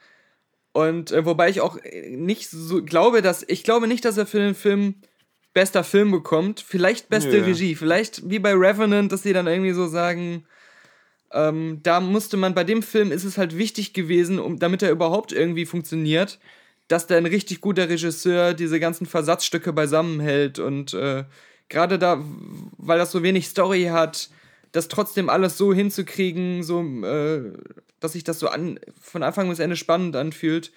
Und 0.72 1.10
äh, 1.10 1.24
wobei 1.24 1.48
ich 1.48 1.60
auch 1.60 1.76
nicht 2.08 2.50
so 2.50 2.84
glaube, 2.84 3.20
dass. 3.20 3.44
Ich 3.48 3.64
glaube 3.64 3.88
nicht, 3.88 4.04
dass 4.04 4.16
er 4.16 4.26
für 4.26 4.38
den 4.38 4.54
Film 4.54 4.94
bester 5.58 5.82
Film 5.82 6.12
bekommt. 6.12 6.60
Vielleicht 6.60 7.08
beste 7.08 7.40
Nö. 7.40 7.46
Regie. 7.46 7.74
Vielleicht 7.74 8.30
wie 8.30 8.38
bei 8.38 8.52
Revenant, 8.52 9.10
dass 9.10 9.24
sie 9.24 9.32
dann 9.32 9.48
irgendwie 9.48 9.72
so 9.72 9.88
sagen, 9.88 10.44
ähm, 11.32 11.80
da 11.82 11.98
musste 11.98 12.36
man, 12.36 12.54
bei 12.54 12.62
dem 12.62 12.80
Film 12.80 13.10
ist 13.10 13.24
es 13.24 13.38
halt 13.38 13.58
wichtig 13.58 13.92
gewesen, 13.92 14.38
um, 14.38 14.60
damit 14.60 14.84
er 14.84 14.92
überhaupt 14.92 15.32
irgendwie 15.32 15.66
funktioniert, 15.66 16.38
dass 16.86 17.08
da 17.08 17.16
ein 17.16 17.26
richtig 17.26 17.60
guter 17.60 17.88
Regisseur 17.88 18.54
diese 18.54 18.78
ganzen 18.78 19.04
Versatzstücke 19.04 19.72
beisammenhält 19.72 20.60
und 20.60 20.94
äh, 20.94 21.24
gerade 21.68 21.98
da, 21.98 22.22
weil 22.76 22.98
das 22.98 23.10
so 23.10 23.24
wenig 23.24 23.48
Story 23.48 23.86
hat, 23.90 24.30
das 24.70 24.86
trotzdem 24.86 25.28
alles 25.28 25.58
so 25.58 25.74
hinzukriegen, 25.74 26.62
so, 26.62 26.82
äh, 27.02 27.52
dass 27.98 28.12
sich 28.12 28.22
das 28.22 28.38
so 28.38 28.46
an, 28.46 28.78
von 29.00 29.24
Anfang 29.24 29.48
bis 29.48 29.58
Ende 29.58 29.74
spannend 29.74 30.14
anfühlt, 30.14 30.70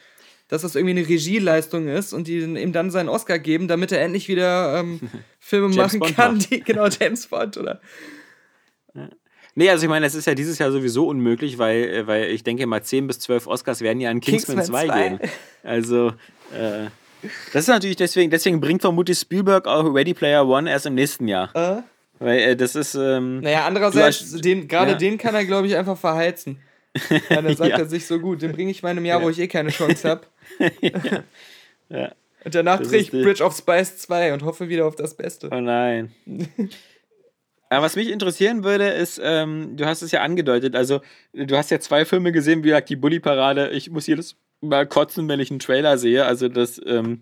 dass 0.52 0.64
das 0.64 0.76
irgendwie 0.76 1.00
eine 1.00 1.08
Regieleistung 1.08 1.88
ist 1.88 2.12
und 2.12 2.28
die 2.28 2.40
ihm 2.40 2.74
dann 2.74 2.92
seinen 2.92 3.08
Oscar 3.08 3.40
geben, 3.40 3.70
damit 3.70 3.94
er 3.94 4.02
endlich 4.02 4.28
wieder 4.28 4.80
ähm, 4.80 5.00
Filme 5.40 5.70
machen 5.70 6.00
Bond 6.00 6.16
kann, 6.16 6.36
macht. 6.36 6.52
die, 6.52 6.60
genau, 6.60 6.88
James 6.88 7.28
Bond 7.28 7.56
oder. 7.56 7.80
Nee, 9.56 9.70
also 9.70 9.84
ich 9.84 9.90
meine, 9.90 10.06
es 10.06 10.14
ist 10.14 10.28
ja 10.28 10.36
dieses 10.36 10.60
Jahr 10.60 10.70
sowieso 10.74 11.08
unmöglich, 11.08 11.58
weil, 11.58 11.84
äh, 11.84 12.08
weil 12.08 12.26
ich 12.32 12.44
denke 12.44 12.66
mal 12.68 12.84
10 12.84 13.08
bis 13.08 13.20
12 13.20 13.48
Oscars 13.48 13.80
werden 13.80 14.02
ja 14.02 14.10
an 14.10 14.20
Kingsman, 14.20 14.58
Kingsman 14.58 14.88
2 14.88 14.94
2. 14.94 15.10
gehen. 15.10 15.20
Also, 15.64 16.08
äh, 16.54 16.90
das 17.54 17.64
ist 17.64 17.68
natürlich 17.70 17.96
deswegen, 17.96 18.30
deswegen 18.30 18.60
bringt 18.60 18.82
vermutlich 18.82 19.20
Spielberg 19.20 19.68
auch 19.68 19.86
Ready 19.94 20.14
Player 20.14 20.46
One 20.46 20.70
erst 20.70 20.86
im 20.86 20.96
nächsten 20.96 21.30
Jahr. 21.30 21.56
Äh? 21.56 21.82
Weil 22.20 22.40
äh, 22.40 22.56
das 22.58 22.76
ist, 22.76 22.96
ähm, 22.96 23.40
Naja, 23.40 23.66
andererseits, 23.66 24.34
den, 24.42 24.68
gerade 24.68 24.92
ja. 24.92 24.98
den 24.98 25.18
kann 25.18 25.34
er, 25.34 25.46
glaube 25.46 25.68
ich, 25.68 25.78
einfach 25.78 25.98
verheizen. 25.98 26.60
Weil 27.30 27.46
er 27.46 27.56
sagt 27.56 27.70
Ja. 27.70 27.78
er 27.78 27.86
sich 27.86 28.06
so 28.06 28.20
gut, 28.20 28.42
den 28.42 28.52
bringe 28.52 28.70
ich 28.70 28.84
mal 28.84 28.92
in 28.92 28.98
einem 28.98 29.06
Jahr, 29.06 29.22
wo 29.22 29.30
ich 29.30 29.40
eh 29.40 29.48
keine 29.48 29.70
Chance 29.70 30.10
habe. 30.10 30.22
Ja. 31.90 32.14
Und 32.46 32.56
danach 32.56 32.80
Das 32.80 32.88
drehe 32.88 33.02
ich 33.02 33.12
Bridge 33.12 33.44
of 33.44 33.56
Spice 33.56 33.98
2 33.98 34.34
und 34.34 34.44
hoffe 34.44 34.70
wieder 34.70 34.86
auf 34.86 34.96
das 34.96 35.16
Beste. 35.16 35.50
oh 35.52 35.60
nein. 35.60 36.12
Aber 37.70 37.86
was 37.86 37.96
mich 37.96 38.10
interessieren 38.10 38.64
würde, 38.64 38.90
ist, 38.90 39.20
ähm, 39.24 39.78
du 39.78 39.86
hast 39.86 40.02
es 40.02 40.12
ja 40.12 40.22
angedeutet, 40.22 40.76
also 40.76 41.02
du 41.34 41.56
hast 41.56 41.72
ja 41.72 41.80
zwei 41.80 42.04
Filme 42.04 42.32
gesehen, 42.34 42.64
wie 42.64 42.68
gesagt, 42.70 42.90
die 42.90 42.98
Bully-Parade. 42.98 43.70
Ich 43.70 43.90
muss 43.90 44.08
jedes 44.08 44.36
Mal 44.60 44.86
kotzen, 44.88 45.30
wenn 45.30 45.40
ich 45.40 45.52
einen 45.52 45.60
Trailer 45.60 45.98
sehe. 45.98 46.26
Also 46.26 46.50
das, 46.50 46.82
ähm, 46.86 47.22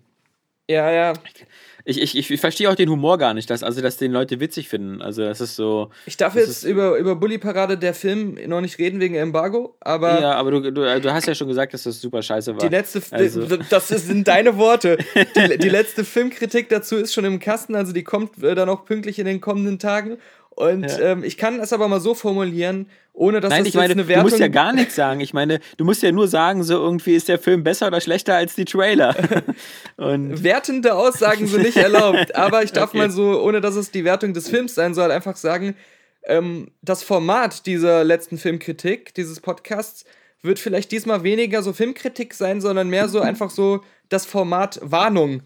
Ja, 0.68 0.90
ja. 0.90 1.12
ich, 1.24 1.46
ich, 1.84 2.00
ich, 2.16 2.30
ich 2.30 2.40
verstehe 2.40 2.70
auch 2.70 2.74
den 2.74 2.88
Humor 2.88 3.18
gar 3.18 3.34
nicht, 3.34 3.48
dass, 3.50 3.62
also 3.62 3.80
dass 3.80 3.96
den 3.96 4.12
Leute 4.12 4.40
witzig 4.40 4.68
finden. 4.68 5.02
Also 5.02 5.22
das 5.22 5.40
ist 5.40 5.56
so. 5.56 5.90
Ich 6.06 6.16
darf 6.16 6.34
jetzt 6.34 6.64
über, 6.64 6.96
über 6.98 7.16
Bully 7.16 7.38
Parade 7.38 7.78
der 7.78 7.94
Film 7.94 8.38
noch 8.46 8.60
nicht 8.60 8.78
reden 8.78 9.00
wegen 9.00 9.14
Embargo, 9.14 9.76
aber 9.80 10.20
ja, 10.20 10.32
aber 10.34 10.50
du, 10.50 10.60
du, 10.72 11.00
du 11.00 11.12
hast 11.12 11.26
ja 11.26 11.34
schon 11.34 11.48
gesagt, 11.48 11.74
dass 11.74 11.84
das 11.84 12.00
super 12.00 12.22
scheiße 12.22 12.52
war. 12.54 12.60
die 12.60 12.74
letzte, 12.74 13.02
Also- 13.10 13.46
das 13.68 13.88
sind 13.88 14.28
deine 14.28 14.56
Worte. 14.56 14.98
Die, 15.36 15.58
die 15.58 15.68
letzte 15.68 16.04
Filmkritik 16.04 16.68
dazu 16.68 16.96
ist 16.96 17.12
schon 17.14 17.24
im 17.24 17.38
Kasten, 17.38 17.74
also 17.74 17.92
die 17.92 18.02
kommt 18.04 18.42
äh, 18.42 18.54
dann 18.54 18.68
auch 18.68 18.84
pünktlich 18.84 19.18
in 19.18 19.26
den 19.26 19.40
kommenden 19.40 19.78
Tagen. 19.78 20.18
Und 20.60 20.82
Ja. 20.82 20.98
ähm, 21.12 21.24
ich 21.24 21.38
kann 21.38 21.58
es 21.58 21.72
aber 21.72 21.88
mal 21.88 22.00
so 22.00 22.14
formulieren, 22.14 22.86
ohne 23.14 23.40
dass 23.40 23.48
Nein, 23.50 23.60
das 23.60 23.68
ich 23.68 23.74
meine, 23.74 23.94
eine 23.94 24.02
du 24.02 24.08
Wertung 24.08 24.24
musst 24.24 24.38
ja 24.38 24.48
gar 24.48 24.74
nichts 24.74 24.94
sagen. 24.94 25.20
Ich 25.20 25.32
meine, 25.32 25.58
du 25.78 25.84
musst 25.86 26.02
ja 26.02 26.12
nur 26.12 26.28
sagen, 26.28 26.62
so 26.64 26.74
irgendwie 26.74 27.14
ist 27.14 27.28
der 27.28 27.38
Film 27.38 27.64
besser 27.64 27.86
oder 27.86 28.00
schlechter 28.02 28.34
als 28.34 28.56
die 28.56 28.66
Trailer. 28.66 29.16
Und 29.96 30.44
Wertende 30.44 30.94
Aussagen 30.94 31.46
sind 31.46 31.62
nicht 31.62 31.78
erlaubt, 31.78 32.34
aber 32.34 32.62
ich 32.62 32.72
darf 32.72 32.90
Okay. 32.90 32.98
mal 32.98 33.10
so, 33.10 33.40
ohne 33.42 33.62
dass 33.62 33.74
es 33.74 33.90
die 33.90 34.04
Wertung 34.04 34.34
des 34.34 34.50
Films 34.50 34.74
sein 34.74 34.92
soll, 34.92 35.10
einfach 35.10 35.36
sagen, 35.36 35.76
ähm, 36.24 36.70
das 36.82 37.02
Format 37.02 37.64
dieser 37.64 38.04
letzten 38.04 38.36
Filmkritik, 38.36 39.14
dieses 39.14 39.40
Podcasts, 39.40 40.04
wird 40.42 40.58
vielleicht 40.58 40.92
diesmal 40.92 41.22
weniger 41.22 41.62
so 41.62 41.72
Filmkritik 41.72 42.34
sein, 42.34 42.60
sondern 42.60 42.90
mehr 42.90 43.08
so 43.08 43.20
einfach 43.30 43.48
so 43.48 43.80
das 44.10 44.26
Format 44.26 44.78
Warnung. 44.82 45.42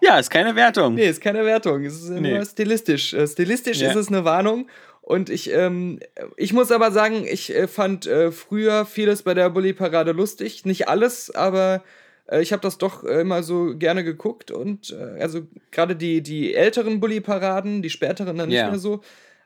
Ja, 0.00 0.18
ist 0.18 0.30
keine 0.30 0.54
Wertung. 0.56 0.94
Nee, 0.94 1.08
ist 1.08 1.20
keine 1.20 1.44
Wertung, 1.44 1.84
es 1.84 1.94
ist 2.02 2.08
Nee. 2.10 2.34
nur 2.34 2.44
stilistisch. 2.44 3.14
Äh, 3.14 3.26
stilistisch 3.26 3.80
Ja. 3.80 3.90
ist 3.90 3.96
es 3.96 4.08
eine 4.08 4.24
Warnung. 4.24 4.68
Und 5.02 5.30
ich, 5.30 5.50
ähm, 5.52 6.00
ich 6.36 6.52
muss 6.52 6.70
aber 6.70 6.90
sagen, 6.92 7.24
ich 7.26 7.54
äh, 7.54 7.66
fand 7.66 8.06
äh, 8.06 8.30
früher 8.30 8.84
vieles 8.84 9.22
bei 9.22 9.32
der 9.34 9.48
Bully-Parade 9.50 10.12
lustig. 10.12 10.66
Nicht 10.66 10.86
alles, 10.88 11.34
aber 11.34 11.82
äh, 12.30 12.42
ich 12.42 12.52
habe 12.52 12.60
das 12.60 12.76
doch 12.76 13.04
äh, 13.04 13.22
immer 13.22 13.42
so 13.42 13.74
gerne 13.76 14.04
geguckt. 14.04 14.50
Und 14.50 14.90
äh, 14.90 15.20
also 15.22 15.46
gerade 15.70 15.96
die, 15.96 16.20
die 16.22 16.54
älteren 16.54 17.00
Bully-Paraden, 17.00 17.80
die 17.80 17.88
späteren 17.90 18.36
dann 18.36 18.48
nicht 18.50 18.58
Ja. 18.58 18.68
mehr 18.68 18.78
so. 18.78 19.00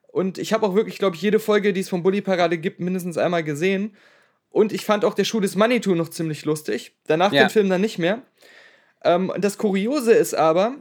Und 0.08 0.36
ich 0.38 0.52
habe 0.52 0.66
auch 0.66 0.74
wirklich, 0.74 0.98
glaube 0.98 1.14
ich, 1.16 1.22
jede 1.22 1.38
Folge, 1.38 1.72
die 1.72 1.80
es 1.80 1.88
von 1.88 2.02
Bully-Parade 2.02 2.58
gibt, 2.58 2.80
mindestens 2.80 3.16
einmal 3.16 3.44
gesehen. 3.44 3.94
Und 4.50 4.72
ich 4.72 4.84
fand 4.84 5.04
auch 5.04 5.14
der 5.14 5.24
Schuh 5.24 5.40
des 5.40 5.54
Manitou 5.54 5.94
noch 5.94 6.08
ziemlich 6.10 6.44
lustig. 6.44 6.92
Danach 7.06 7.32
Ja. 7.32 7.44
den 7.44 7.50
Film 7.50 7.70
dann 7.70 7.80
nicht 7.80 7.98
mehr. 7.98 8.20
Ähm, 9.04 9.32
das 9.38 9.58
Kuriose 9.58 10.12
ist 10.12 10.34
aber, 10.34 10.74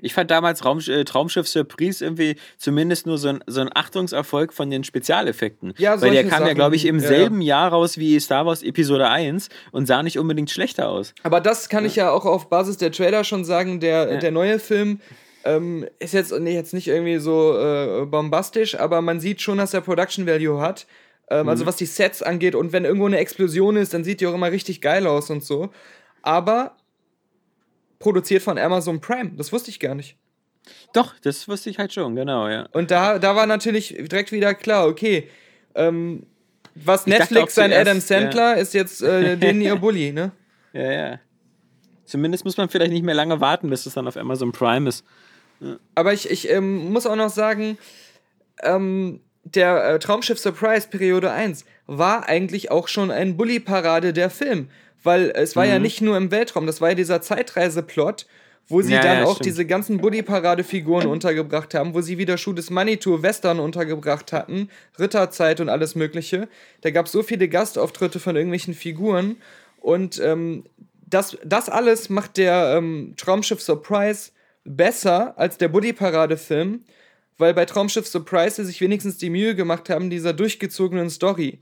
Ich 0.00 0.14
fand 0.14 0.30
damals 0.30 0.64
Raum, 0.64 0.78
äh, 0.86 1.04
Traumschiff 1.04 1.48
Surprise 1.48 2.04
irgendwie 2.04 2.36
zumindest 2.56 3.06
nur 3.06 3.18
so 3.18 3.28
ein, 3.28 3.42
so 3.46 3.60
ein 3.60 3.70
Achtungserfolg 3.74 4.52
von 4.52 4.70
den 4.70 4.84
Spezialeffekten. 4.84 5.74
Ja, 5.78 6.00
Weil 6.00 6.12
der 6.12 6.22
kam 6.24 6.40
ja, 6.40 6.46
Sachen, 6.46 6.54
glaube 6.54 6.76
ich, 6.76 6.84
im 6.84 6.96
ja, 6.98 7.02
ja. 7.02 7.08
selben 7.08 7.40
Jahr 7.40 7.70
raus 7.70 7.98
wie 7.98 8.18
Star 8.20 8.46
Wars 8.46 8.62
Episode 8.62 9.08
1 9.08 9.48
und 9.72 9.86
sah 9.86 10.02
nicht 10.02 10.18
unbedingt 10.18 10.50
schlechter 10.50 10.88
aus. 10.88 11.14
Aber 11.24 11.40
das 11.40 11.68
kann 11.68 11.84
ich 11.84 11.96
ja 11.96 12.10
auch 12.10 12.24
auf 12.26 12.48
Basis 12.48 12.76
der 12.76 12.92
Trailer 12.92 13.24
schon 13.24 13.44
sagen. 13.44 13.80
Der, 13.80 14.12
Ja. 14.12 14.16
der 14.18 14.30
neue 14.30 14.58
Film 14.60 15.00
ähm, 15.44 15.86
ist 15.98 16.14
jetzt, 16.14 16.32
nee, 16.38 16.54
jetzt 16.54 16.74
nicht 16.74 16.86
irgendwie 16.88 17.18
so 17.18 17.56
äh, 17.58 18.04
bombastisch, 18.06 18.78
aber 18.78 19.00
man 19.00 19.18
sieht 19.20 19.40
schon, 19.40 19.58
dass 19.58 19.74
er 19.74 19.80
Production 19.80 20.26
Value 20.26 20.60
hat. 20.60 20.86
Ähm, 21.30 21.42
Mhm. 21.44 21.48
Also 21.48 21.66
was 21.66 21.76
die 21.76 21.86
Sets 21.86 22.22
angeht. 22.22 22.54
Und 22.54 22.72
wenn 22.72 22.84
irgendwo 22.84 23.06
eine 23.06 23.18
Explosion 23.18 23.76
ist, 23.76 23.94
dann 23.94 24.04
sieht 24.04 24.20
die 24.20 24.26
auch 24.26 24.34
immer 24.34 24.50
richtig 24.52 24.80
geil 24.80 25.06
aus 25.06 25.28
und 25.30 25.42
so. 25.44 25.70
Aber 26.22 26.76
produziert 27.98 28.42
von 28.42 28.58
Amazon 28.58 29.00
Prime. 29.00 29.32
Das 29.36 29.52
wusste 29.52 29.70
ich 29.70 29.80
gar 29.80 29.94
nicht. 29.94 30.16
Doch, 30.92 31.14
das 31.20 31.48
wusste 31.48 31.70
ich 31.70 31.78
halt 31.78 31.92
schon, 31.92 32.14
genau, 32.14 32.48
ja. 32.48 32.68
Und 32.72 32.90
da, 32.90 33.18
da 33.18 33.34
war 33.34 33.46
natürlich 33.46 33.96
direkt 33.98 34.32
wieder 34.32 34.54
klar, 34.54 34.86
okay, 34.86 35.28
ähm, 35.74 36.26
was 36.74 37.04
dachte 37.04 37.18
Netflix 37.18 37.54
sein 37.54 37.72
Adam 37.72 38.00
Sandler 38.00 38.56
ist 38.56 38.74
jetzt 38.74 39.02
äh, 39.02 39.36
den 39.38 39.60
ihr 39.60 39.76
Bully, 39.76 40.12
ne? 40.12 40.32
Ja, 40.72 40.92
ja. 40.92 41.20
Zumindest 42.04 42.44
muss 42.44 42.56
man 42.56 42.68
vielleicht 42.68 42.92
nicht 42.92 43.04
mehr 43.04 43.14
lange 43.14 43.40
warten, 43.40 43.68
bis 43.68 43.84
es 43.86 43.94
dann 43.94 44.08
auf 44.08 44.16
Amazon 44.16 44.52
Prime 44.52 44.88
ist. 44.88 45.04
Aber 45.94 46.12
ich, 46.12 46.30
ich 46.30 46.48
ähm, 46.50 46.90
muss 46.90 47.06
auch 47.06 47.16
noch 47.16 47.30
sagen, 47.30 47.76
ähm, 48.62 49.20
der 49.44 49.84
äh, 49.84 49.98
Traumschiff 49.98 50.38
Surprise 50.38 50.88
Periode 50.88 51.32
1 51.32 51.64
war 51.86 52.28
eigentlich 52.28 52.70
auch 52.70 52.88
schon 52.88 53.10
ein 53.10 53.36
Bully-Parade 53.36 54.12
der 54.12 54.30
Film. 54.30 54.70
Weil 55.02 55.30
es 55.34 55.54
war 55.56 55.64
Mhm. 55.64 55.70
ja 55.70 55.78
nicht 55.78 56.00
nur 56.00 56.16
im 56.16 56.30
Weltraum, 56.30 56.66
das 56.66 56.80
war 56.80 56.90
ja 56.90 56.94
dieser 56.94 57.20
Zeitreiseplot, 57.22 58.26
wo 58.68 58.82
sie 58.82 58.92
Ja, 58.92 59.00
dann 59.02 59.18
ja, 59.18 59.24
auch 59.24 59.36
stimmt. 59.36 59.46
diese 59.46 59.64
ganzen 59.64 59.98
Bully-Parade-Figuren 59.98 61.06
untergebracht 61.06 61.72
haben, 61.74 61.94
wo 61.94 62.00
sie 62.02 62.18
wieder 62.18 62.36
Schuh 62.36 62.52
des 62.52 62.68
Manitou 62.70 63.22
Western 63.22 63.60
untergebracht 63.60 64.32
hatten, 64.32 64.68
Ritterzeit 64.98 65.60
und 65.60 65.68
alles 65.68 65.94
Mögliche. 65.94 66.48
Da 66.82 66.90
gab 66.90 67.06
es 67.06 67.12
so 67.12 67.22
viele 67.22 67.48
Gastauftritte 67.48 68.20
von 68.20 68.36
irgendwelchen 68.36 68.74
Figuren. 68.74 69.36
Und 69.80 70.20
ähm, 70.22 70.64
das, 71.06 71.38
das 71.44 71.70
alles 71.70 72.10
macht 72.10 72.36
der 72.36 72.74
ähm, 72.76 73.14
Traumschiff 73.16 73.62
Surprise 73.62 74.32
besser 74.64 75.38
als 75.38 75.56
der 75.56 75.68
Bully-Parade-Film, 75.68 76.84
weil 77.38 77.54
bei 77.54 77.64
Traumschiff 77.64 78.06
Surprise 78.06 78.56
sie 78.56 78.64
sich 78.64 78.80
wenigstens 78.82 79.16
die 79.16 79.30
Mühe 79.30 79.54
gemacht 79.54 79.88
haben, 79.88 80.10
dieser 80.10 80.32
durchgezogenen 80.34 81.08
Story. 81.08 81.60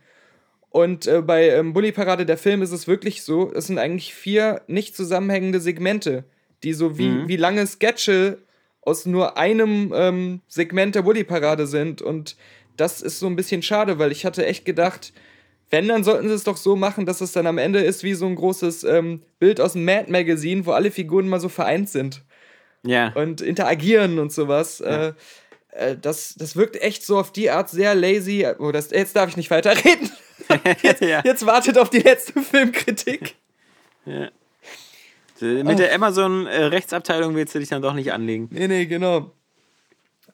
Und 0.76 1.06
äh, 1.06 1.22
bei 1.22 1.48
ähm, 1.48 1.72
Bully 1.72 1.90
Parade 1.90 2.26
der 2.26 2.36
Film 2.36 2.60
ist 2.60 2.70
es 2.70 2.86
wirklich 2.86 3.22
so, 3.22 3.50
es 3.54 3.66
sind 3.66 3.78
eigentlich 3.78 4.14
vier 4.14 4.60
nicht 4.66 4.94
zusammenhängende 4.94 5.58
Segmente, 5.58 6.24
die 6.62 6.74
so 6.74 6.98
wie, 6.98 7.08
Mhm. 7.08 7.28
wie 7.28 7.36
lange 7.36 7.66
Sketche 7.66 8.38
aus 8.82 9.06
nur 9.06 9.38
einem 9.38 9.92
ähm, 9.96 10.42
Segment 10.48 10.94
der 10.94 11.00
Bully 11.00 11.24
Parade 11.24 11.66
sind. 11.66 12.02
Und 12.02 12.36
das 12.76 13.00
ist 13.00 13.18
so 13.20 13.26
ein 13.26 13.36
bisschen 13.36 13.62
schade, 13.62 13.98
weil 13.98 14.12
ich 14.12 14.26
hatte 14.26 14.44
echt 14.44 14.66
gedacht, 14.66 15.14
wenn, 15.70 15.88
dann 15.88 16.04
sollten 16.04 16.28
sie 16.28 16.34
es 16.34 16.44
doch 16.44 16.58
so 16.58 16.76
machen, 16.76 17.06
dass 17.06 17.22
es 17.22 17.32
dann 17.32 17.46
am 17.46 17.56
Ende 17.56 17.80
ist 17.80 18.02
wie 18.04 18.12
so 18.12 18.26
ein 18.26 18.34
großes 18.36 18.84
ähm, 18.84 19.22
Bild 19.38 19.62
aus 19.62 19.72
dem 19.72 19.84
Mad 19.86 20.12
Magazine, 20.12 20.66
wo 20.66 20.72
alle 20.72 20.90
Figuren 20.90 21.26
mal 21.26 21.40
so 21.40 21.48
vereint 21.48 21.88
sind 21.88 22.22
Ja. 22.84 23.12
und 23.14 23.40
interagieren 23.40 24.18
und 24.18 24.30
sowas. 24.30 24.82
Äh, 24.82 25.14
äh, 25.70 25.96
das, 26.00 26.34
das 26.36 26.54
wirkt 26.54 26.76
echt 26.82 27.02
so 27.02 27.18
auf 27.18 27.32
die 27.32 27.48
Art 27.50 27.70
sehr 27.70 27.94
lazy. 27.94 28.46
Oh, 28.58 28.72
das, 28.72 28.90
jetzt 28.90 29.16
darf 29.16 29.30
ich 29.30 29.38
nicht 29.38 29.50
weiterreden. 29.50 30.10
Jetzt, 30.82 31.00
Ja. 31.02 31.22
jetzt 31.24 31.46
wartet 31.46 31.78
auf 31.78 31.90
die 31.90 32.00
letzte 32.00 32.40
Filmkritik. 32.40 33.34
Mit 34.04 35.78
der 35.78 35.94
Amazon-Rechtsabteilung 35.94 37.34
willst 37.34 37.54
du 37.54 37.58
dich 37.58 37.68
dann 37.68 37.82
doch 37.82 37.94
nicht 37.94 38.12
anlegen. 38.12 38.48
Nee, 38.50 38.68
nee, 38.68 38.86
genau. 38.86 39.32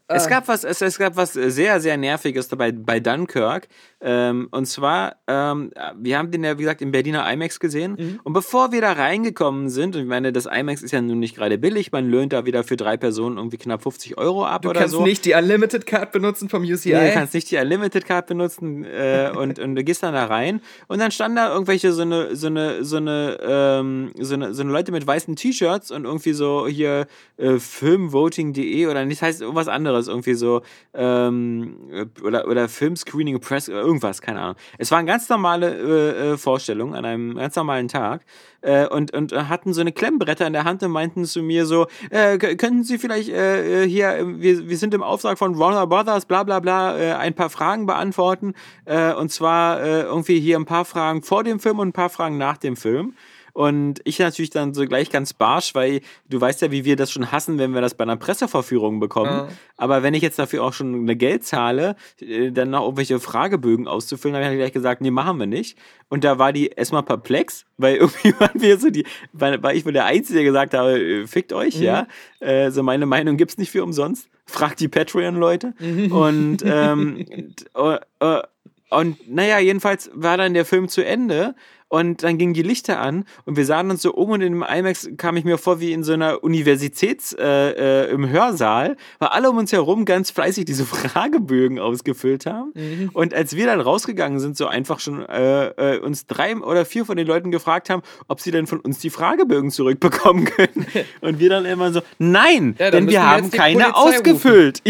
Es 0.09 0.28
gab 0.28 0.48
was, 0.48 0.64
es, 0.64 0.80
es 0.82 0.98
gab 0.98 1.16
was 1.16 1.32
sehr, 1.32 1.80
sehr 1.80 1.96
Nerviges 1.96 2.48
dabei 2.48 2.72
bei 2.72 3.00
Dunkirk. 3.00 3.68
Ähm, 4.00 4.48
und 4.50 4.66
zwar, 4.66 5.16
ähm, 5.28 5.70
wir 5.96 6.18
haben 6.18 6.30
den 6.30 6.42
ja, 6.42 6.59
wie 6.59 6.62
gesagt, 6.62 6.82
im 6.82 6.90
Berliner 6.90 7.30
IMAX 7.32 7.61
gesehen. 7.61 7.96
Mhm. 7.98 8.20
Und 8.24 8.32
bevor 8.32 8.72
wir 8.72 8.80
da 8.80 8.92
reingekommen 8.92 9.68
sind, 9.68 9.94
und 9.94 10.03
ich 10.03 10.09
meine, 10.09 10.32
das 10.32 10.46
IMAX 10.46 10.82
ist 10.82 10.90
ja 10.90 11.00
nun 11.00 11.20
nicht 11.20 11.36
gerade 11.36 11.57
billig, 11.57 11.92
man 11.92 12.09
löhnt 12.11 12.32
da 12.32 12.44
wieder 12.44 12.64
für 12.64 12.76
drei 12.76 12.96
Personen 12.96 13.36
irgendwie 13.36 13.59
knapp 13.59 13.82
50 13.82 14.18
Euro 14.18 14.44
ab 14.44 14.62
Du 14.62 14.70
oder 14.70 14.80
kannst 14.80 14.94
so. 14.94 15.05
nicht 15.05 15.24
die 15.24 15.34
Unlimited 15.34 15.86
Card 15.86 16.11
benutzen 16.11 16.48
vom 16.48 16.62
UCI. 16.64 16.92
Nee, 16.92 17.09
du 17.09 17.12
kannst 17.12 17.34
nicht 17.34 17.50
die 17.50 17.57
Unlimited 17.57 18.05
Card 18.05 18.26
benutzen 18.26 18.84
äh, 18.84 19.30
und, 19.36 19.59
und 19.61 19.76
du 19.76 19.84
gehst 19.84 20.03
dann 20.03 20.14
da 20.14 20.26
rein 20.26 20.61
und 20.88 21.00
dann 21.00 21.12
standen 21.12 21.36
da 21.36 21.53
irgendwelche 21.53 21.92
so 21.92 22.03
eine, 22.03 22.34
so 22.34 22.48
eine, 22.48 22.84
so 22.84 22.96
eine, 22.96 23.38
ähm, 23.40 24.11
so 24.18 24.34
eine, 24.34 24.53
so 24.53 24.62
eine 24.62 24.72
Leute 24.72 24.90
mit 24.90 25.07
weißen 25.07 25.36
T-Shirts 25.36 25.92
und 25.92 26.05
irgendwie 26.05 26.32
so 26.32 26.66
hier 26.66 27.07
äh, 27.36 27.59
filmvoting.de 27.59 28.86
oder 28.86 29.05
nicht, 29.05 29.22
heißt 29.22 29.42
irgendwas 29.42 29.68
anderes, 29.68 29.91
irgendwie 30.09 30.34
so 30.34 30.62
ähm, 30.95 31.76
oder, 32.24 32.49
oder 32.49 32.68
Filmscreening 32.68 33.40
Press, 33.40 33.68
irgendwas, 33.68 34.20
keine 34.20 34.40
Ahnung. 34.40 34.57
Es 34.78 34.90
war 34.90 34.99
eine 34.99 35.07
ganz 35.07 35.28
normale 35.28 35.74
äh, 35.74 36.32
äh, 36.32 36.36
Vorstellung 36.36 36.95
an 36.95 37.05
einem 37.05 37.36
ganz 37.36 37.57
normalen 37.57 37.88
Tag 37.88 38.24
äh, 38.62 38.86
und, 38.86 39.12
und 39.12 39.32
hatten 39.32 39.72
so 39.72 39.80
eine 39.80 39.93
Klemmbretter 39.93 40.47
in 40.47 40.53
der 40.53 40.64
Hand 40.64 40.82
und 40.82 40.90
meinten 40.90 41.24
zu 41.24 41.43
mir 41.43 41.66
so, 41.66 41.86
äh, 42.11 42.38
könnten 42.38 42.84
Sie 42.84 42.99
vielleicht 42.99 43.28
äh, 43.28 43.84
äh, 43.84 43.88
hier, 43.88 44.14
äh, 44.14 44.40
wir, 44.40 44.68
wir 44.68 44.76
sind 44.76 44.95
im 44.95 45.03
Auftrag 45.03 45.38
von 45.38 45.59
Warner 45.59 45.86
Brothers, 45.86 46.26
bla 46.26 46.43
bla 46.43 46.61
bla, 46.61 46.99
äh, 46.99 47.12
ein 47.14 47.34
paar 47.34 47.51
Fragen 47.51 47.86
beantworten 47.86 48.55
äh, 48.84 49.12
und 49.12 49.30
zwar 49.30 49.80
äh, 49.80 50.03
irgendwie 50.03 50.40
hier 50.40 50.59
ein 50.59 50.66
paar 50.66 50.84
Fragen 50.84 51.22
vor 51.22 51.45
dem 51.45 51.61
Film 51.61 51.78
und 51.78 51.88
ein 51.88 51.93
paar 51.93 52.11
Fragen 52.11 52.38
nach 52.38 52.57
dem 52.57 52.76
Film. 52.76 53.14
Und 53.53 54.00
ich 54.05 54.18
natürlich 54.18 54.50
dann 54.50 54.72
so 54.72 54.86
gleich 54.86 55.11
ganz 55.11 55.34
barsch, 55.34 55.74
weil 55.74 56.00
du 56.28 56.40
weißt 56.40 56.62
ja, 56.62 56.70
wie 56.70 56.84
wir 56.84 56.96
das 56.96 57.11
schon 57.11 57.30
hassen, 57.30 57.59
wenn 57.59 57.74
wir 57.74 57.82
das 57.82 57.94
bei 57.94 58.05
einer 58.05 58.16
Presseverführung 58.16 58.98
bekommen. 58.98 59.30
Ja. 59.30 59.48
Aber 59.76 60.03
wenn 60.03 60.14
ich 60.14 60.22
jetzt 60.22 60.38
dafür 60.38 60.64
auch 60.64 60.72
schon 60.72 60.94
eine 60.94 61.16
Geld 61.16 61.44
zahle, 61.44 61.96
äh, 62.20 62.50
dann 62.50 62.70
noch 62.70 62.82
irgendwelche 62.82 63.20
Fragebögen 63.20 63.88
auszufüllen, 63.88 64.36
habe 64.36 64.55
ich 64.55 64.59
gleich 64.59 64.72
gesagt, 64.72 65.03
nee, 65.03 65.11
machen 65.11 65.38
wir 65.38 65.46
nicht. 65.46 65.76
Und 66.09 66.24
da 66.24 66.38
war 66.38 66.55
die 66.55 66.68
erstmal 66.68 67.03
perplex, 67.03 67.66
weil 67.76 67.96
irgendwie 67.96 68.34
waren 68.38 68.61
wir 68.61 68.78
so 68.78 68.88
die, 68.88 69.05
weil, 69.32 69.62
weil 69.62 69.76
ich 69.76 69.84
wohl 69.84 69.92
der 69.92 70.07
Einzige, 70.07 70.38
der 70.38 70.44
gesagt 70.44 70.72
habe, 70.72 70.98
äh, 70.98 71.26
fickt 71.26 71.53
euch, 71.53 71.78
ja. 71.78 72.07
Äh, 72.40 72.70
so 72.70 72.82
meine 72.82 73.05
Meinung 73.05 73.36
gibt's 73.36 73.59
nicht 73.59 73.70
für 73.70 73.84
umsonst. 73.84 74.28
Fragt 74.46 74.80
die 74.80 74.88
Patreon-Leute. 74.88 75.74
Und, 76.11 76.59
ähm, 76.64 77.24
und, 77.74 78.07
äh, 78.20 78.42
und 78.90 79.30
naja, 79.30 79.59
jedenfalls 79.59 80.11
war 80.14 80.36
dann 80.36 80.55
der 80.55 80.64
Film 80.64 80.88
zu 80.88 81.05
Ende 81.05 81.55
und 81.93 82.22
dann 82.22 82.38
gingen 82.38 82.55
die 82.55 82.62
Lichter 82.62 83.01
an 83.01 83.26
und 83.45 83.59
wir 83.59 83.66
sahen 83.66 83.90
uns 83.90 84.01
so 84.01 84.14
um 84.14 84.30
und 84.30 84.40
in 84.40 84.55
dem 84.55 84.62
IMAX 84.66 85.11
kam 85.18 85.36
ich 85.36 85.45
mir 85.45 85.59
vor 85.59 85.78
wie 85.78 85.93
in 85.93 86.03
so 86.05 86.14
einer 86.14 86.43
Universitäts 86.43 87.34
äh, 87.38 88.07
äh, 88.07 88.11
im 88.11 88.30
Hörsaal, 88.30 88.97
weil 89.18 89.28
alle 89.28 89.51
um 89.51 89.59
uns 89.59 89.72
herum 89.72 90.07
ganz 90.07 90.30
fleißig 90.30 90.64
diese 90.64 90.86
Fragebögen 90.86 91.78
ausgefüllt 91.78 92.47
haben. 92.47 92.72
Und 93.12 93.34
als 93.34 93.57
wir 93.57 93.66
dann 93.66 93.80
rausgegangen 93.80 94.40
sind, 94.40 94.57
so 94.57 94.68
einfach 94.68 95.01
schon 95.01 95.22
äh, 95.26 95.97
äh, 95.97 95.99
uns 96.01 96.26
drei 96.26 96.57
oder 96.57 96.86
vier 96.86 97.05
von 97.05 97.18
den 97.18 97.26
Leuten 97.26 97.51
gefragt 97.51 97.90
haben, 97.90 98.01
ob 98.26 98.40
sie 98.40 98.51
denn 98.53 98.66
von 98.66 98.80
uns 98.80 98.99
die 99.01 99.11
Fragebögen 99.11 99.70
zurückbekommen 99.70 100.47
können. 100.47 100.86
Und 101.20 101.40
wir 101.40 101.51
dann 101.51 101.66
immer 101.66 101.93
so, 101.93 102.01
nein, 102.18 102.74
Ja, 102.78 102.90
denn 102.90 103.07
wir 103.09 103.22
haben 103.22 103.51
keine 103.51 103.80
Polizei 103.93 103.99
ausgefüllt. 103.99 104.80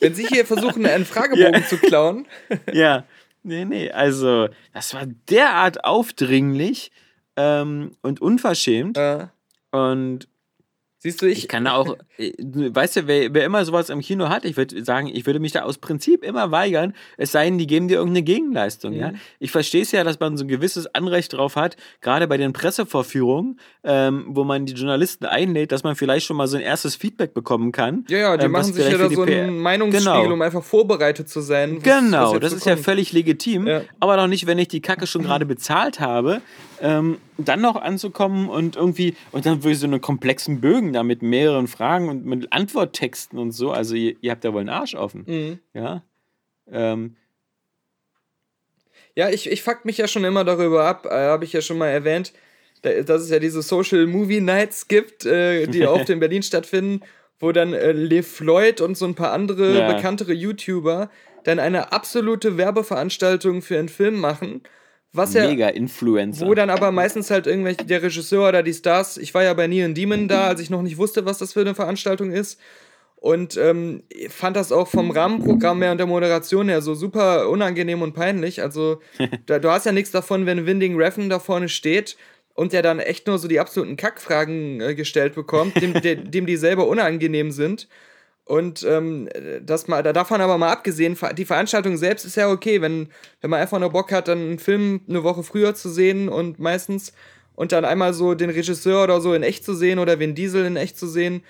Wenn 0.00 0.14
Sie 0.14 0.26
hier 0.26 0.44
versuchen, 0.44 0.84
einen 0.86 1.04
Fragebogen 1.12 1.54
Ja. 1.62 1.66
zu 1.66 1.76
klauen, 1.78 2.26
Ja, 2.72 3.04
nee, 3.42 3.64
nee, 3.64 3.90
also 3.90 4.48
das 4.72 4.94
war 4.94 5.06
derart 5.28 5.84
aufdringlich 5.84 6.90
ähm, 7.36 7.96
und 8.02 8.20
unverschämt. 8.20 8.96
äh, 8.96 9.28
Und 9.70 10.28
siehst 11.02 11.20
du, 11.20 11.26
ich, 11.26 11.38
ich 11.38 11.48
kann 11.48 11.64
da 11.64 11.72
auch, 11.74 11.96
äh, 12.16 12.32
du 12.38 12.74
weißt 12.74 12.96
ja, 12.96 13.06
wer, 13.06 13.34
wer 13.34 13.44
immer 13.44 13.64
sowas 13.64 13.90
im 13.90 14.00
Kino 14.00 14.28
hat, 14.28 14.44
ich 14.44 14.56
würde 14.56 14.84
sagen, 14.84 15.08
ich 15.12 15.26
würde 15.26 15.40
mich 15.40 15.52
da 15.52 15.62
aus 15.62 15.78
Prinzip 15.78 16.22
immer 16.22 16.50
weigern, 16.52 16.94
es 17.16 17.32
sei 17.32 17.44
denn, 17.46 17.58
die 17.58 17.66
geben 17.66 17.88
dir 17.88 17.94
irgendeine 17.94 18.22
Gegenleistung. 18.22 18.92
Ja? 18.92 19.12
Ich 19.40 19.50
verstehe 19.50 19.82
es 19.82 19.90
ja, 19.92 20.04
dass 20.04 20.20
man 20.20 20.36
so 20.36 20.44
ein 20.44 20.48
gewisses 20.48 20.86
Anrecht 20.94 21.32
drauf 21.32 21.56
hat, 21.56 21.76
gerade 22.00 22.28
bei 22.28 22.36
den 22.36 22.52
Pressevorführungen, 22.52 23.58
ähm, 23.84 24.26
wo 24.28 24.44
man 24.44 24.66
die 24.66 24.74
Journalisten 24.74 25.24
einlädt, 25.26 25.72
dass 25.72 25.82
man 25.82 25.96
vielleicht 25.96 26.26
schon 26.26 26.36
mal 26.36 26.46
so 26.46 26.56
ein 26.56 26.62
erstes 26.62 26.94
Feedback 26.96 27.34
bekommen 27.34 27.72
kann. 27.72 28.04
ja, 28.08 28.18
ja, 28.18 28.36
die 28.36 28.46
ähm, 28.46 28.52
was 28.52 28.68
machen 28.68 28.74
sich 28.74 28.90
ja 28.90 28.98
da 28.98 29.08
so 29.10 29.24
PR 29.24 29.42
einen 29.44 29.58
Meinungsspiegel, 29.58 30.22
Genau. 30.22 30.32
um 30.34 30.42
einfach 30.42 30.62
vorbereitet 30.62 31.28
zu 31.28 31.40
sein. 31.40 31.76
was- 31.76 31.84
was 31.86 32.00
Genau, 32.02 32.32
jetzt 32.34 32.42
das 32.44 32.52
ist 32.52 32.66
ja 32.66 32.74
kommt. 32.74 32.84
völlig 32.84 33.12
legitim, 33.12 33.66
Ja. 33.66 33.82
aber 34.00 34.16
doch 34.16 34.26
nicht, 34.28 34.46
wenn 34.46 34.58
ich 34.58 34.68
die 34.68 34.80
Kacke 34.80 35.06
schon 35.06 35.22
gerade 35.32 35.46
bezahlt 35.46 35.98
habe, 36.00 36.42
ähm, 36.80 37.18
dann 37.48 37.60
noch 37.60 37.76
anzukommen 37.76 38.48
und 38.48 38.76
irgendwie, 38.76 39.14
und 39.32 39.46
dann 39.46 39.62
wirklich 39.62 39.78
so 39.78 39.86
einen 39.86 40.00
komplexen 40.00 40.60
Bögen 40.60 40.92
da 40.92 41.02
mit 41.02 41.22
mehreren 41.22 41.66
Fragen 41.68 42.08
und 42.08 42.24
mit 42.26 42.52
Antworttexten 42.52 43.38
und 43.38 43.52
so, 43.52 43.70
also 43.72 43.94
ihr, 43.94 44.16
ihr 44.20 44.30
habt 44.30 44.44
ja 44.44 44.52
wohl 44.52 44.60
einen 44.60 44.68
Arsch 44.68 44.94
offen, 44.94 45.24
Mhm. 45.26 45.58
ja. 45.74 46.02
Ähm, 46.70 47.16
Ja, 49.14 49.28
ich, 49.28 49.50
ich 49.50 49.62
fuck 49.62 49.84
mich 49.84 49.98
ja 49.98 50.08
schon 50.08 50.24
immer 50.24 50.44
darüber 50.44 50.84
ab, 50.84 51.06
äh, 51.06 51.10
habe 51.10 51.44
ich 51.44 51.52
ja 51.52 51.60
schon 51.60 51.78
mal 51.78 51.88
erwähnt, 51.88 52.32
da- 52.82 53.02
dass 53.02 53.22
es 53.22 53.30
ja 53.30 53.38
diese 53.38 53.60
Social 53.62 54.06
Movie 54.06 54.40
Nights 54.40 54.88
gibt, 54.88 55.26
äh, 55.26 55.66
die 55.66 55.86
oft 55.86 56.08
in 56.10 56.18
Berlin 56.20 56.42
stattfinden, 56.42 57.02
wo 57.38 57.52
dann 57.52 57.74
äh, 57.74 57.92
Le 57.92 58.22
Floyd 58.22 58.80
und 58.80 58.96
so 58.96 59.04
ein 59.04 59.14
paar 59.14 59.32
andere 59.32 59.80
Ja. 59.80 59.92
bekanntere 59.92 60.32
YouTuber 60.32 61.10
dann 61.44 61.58
eine 61.58 61.92
absolute 61.92 62.56
Werbeveranstaltung 62.56 63.62
für 63.62 63.78
einen 63.78 63.88
Film 63.88 64.18
machen, 64.20 64.62
was 65.12 65.34
ja 65.34 65.46
mega 65.46 65.68
Influencer. 65.68 66.46
wo 66.46 66.54
dann 66.54 66.70
aber 66.70 66.90
meistens 66.90 67.30
halt 67.30 67.46
irgendwelche, 67.46 67.84
der 67.84 68.02
Regisseur 68.02 68.48
oder 68.48 68.62
die 68.62 68.72
Stars, 68.72 69.18
ich 69.18 69.34
war 69.34 69.42
ja 69.42 69.52
bei 69.54 69.66
Neon 69.66 69.94
Demon 69.94 70.28
da, 70.28 70.46
als 70.46 70.60
ich 70.60 70.70
noch 70.70 70.82
nicht 70.82 70.96
wusste, 70.96 71.26
was 71.26 71.38
das 71.38 71.52
für 71.52 71.60
eine 71.60 71.74
Veranstaltung 71.74 72.30
ist. 72.32 72.58
Und 73.16 73.56
ähm, 73.56 74.02
fand 74.30 74.56
das 74.56 74.72
auch 74.72 74.88
vom 74.88 75.12
Rahmenprogramm 75.12 75.80
her 75.80 75.92
und 75.92 75.98
der 75.98 76.08
Moderation 76.08 76.68
her 76.68 76.82
so 76.82 76.94
super 76.94 77.48
unangenehm 77.50 78.02
und 78.02 78.14
peinlich. 78.14 78.62
Also, 78.62 79.00
da, 79.46 79.60
du 79.60 79.70
hast 79.70 79.86
ja 79.86 79.92
nichts 79.92 80.10
davon, 80.10 80.44
wenn 80.44 80.66
Winding 80.66 80.96
Refn 80.96 81.30
da 81.30 81.38
vorne 81.38 81.68
steht 81.68 82.16
und 82.54 82.72
der 82.72 82.82
dann 82.82 82.98
echt 82.98 83.28
nur 83.28 83.38
so 83.38 83.46
die 83.46 83.60
absoluten 83.60 83.96
Kackfragen 83.96 84.80
äh, 84.80 84.94
gestellt 84.96 85.36
bekommt, 85.36 85.80
dem, 85.80 85.92
de, 85.94 86.16
dem 86.16 86.46
die 86.46 86.56
selber 86.56 86.88
unangenehm 86.88 87.52
sind. 87.52 87.86
Und 88.44 88.82
ähm, 88.82 89.28
das 89.62 89.86
mal, 89.86 90.02
da 90.02 90.12
davon 90.12 90.40
aber 90.40 90.58
mal 90.58 90.72
abgesehen, 90.72 91.16
die 91.36 91.44
Veranstaltung 91.44 91.96
selbst 91.96 92.24
ist 92.24 92.36
ja 92.36 92.50
okay, 92.50 92.82
wenn, 92.82 93.08
wenn 93.40 93.50
man 93.50 93.60
einfach 93.60 93.78
nur 93.78 93.90
Bock 93.90 94.10
hat, 94.10 94.28
dann 94.28 94.38
einen 94.38 94.58
Film 94.58 95.00
eine 95.08 95.22
Woche 95.22 95.44
früher 95.44 95.74
zu 95.74 95.88
sehen 95.88 96.28
und 96.28 96.58
meistens 96.58 97.12
und 97.54 97.70
dann 97.70 97.84
einmal 97.84 98.14
so 98.14 98.34
den 98.34 98.50
Regisseur 98.50 99.04
oder 99.04 99.20
so 99.20 99.34
in 99.34 99.44
echt 99.44 99.64
zu 99.64 99.74
sehen 99.74 99.98
oder 99.98 100.18
Vin 100.18 100.34
Diesel 100.34 100.64
in 100.64 100.76
echt 100.76 100.98
zu 100.98 101.06
sehen, 101.06 101.44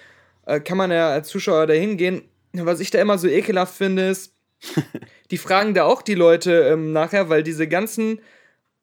äh, 0.44 0.60
kann 0.60 0.76
man 0.76 0.90
ja 0.90 1.10
als 1.10 1.28
Zuschauer 1.28 1.66
da 1.66 1.72
hingehen. 1.72 2.22
Was 2.52 2.80
ich 2.80 2.90
da 2.90 3.00
immer 3.00 3.16
so 3.16 3.28
ekelhaft 3.28 3.74
finde, 3.74 4.08
ist, 4.08 4.34
die 5.30 5.38
fragen 5.38 5.72
da 5.72 5.84
auch 5.84 6.02
die 6.02 6.14
Leute 6.14 6.68
ähm, 6.72 6.92
nachher, 6.92 7.30
weil 7.30 7.42
diese 7.42 7.68
ganzen 7.68 8.20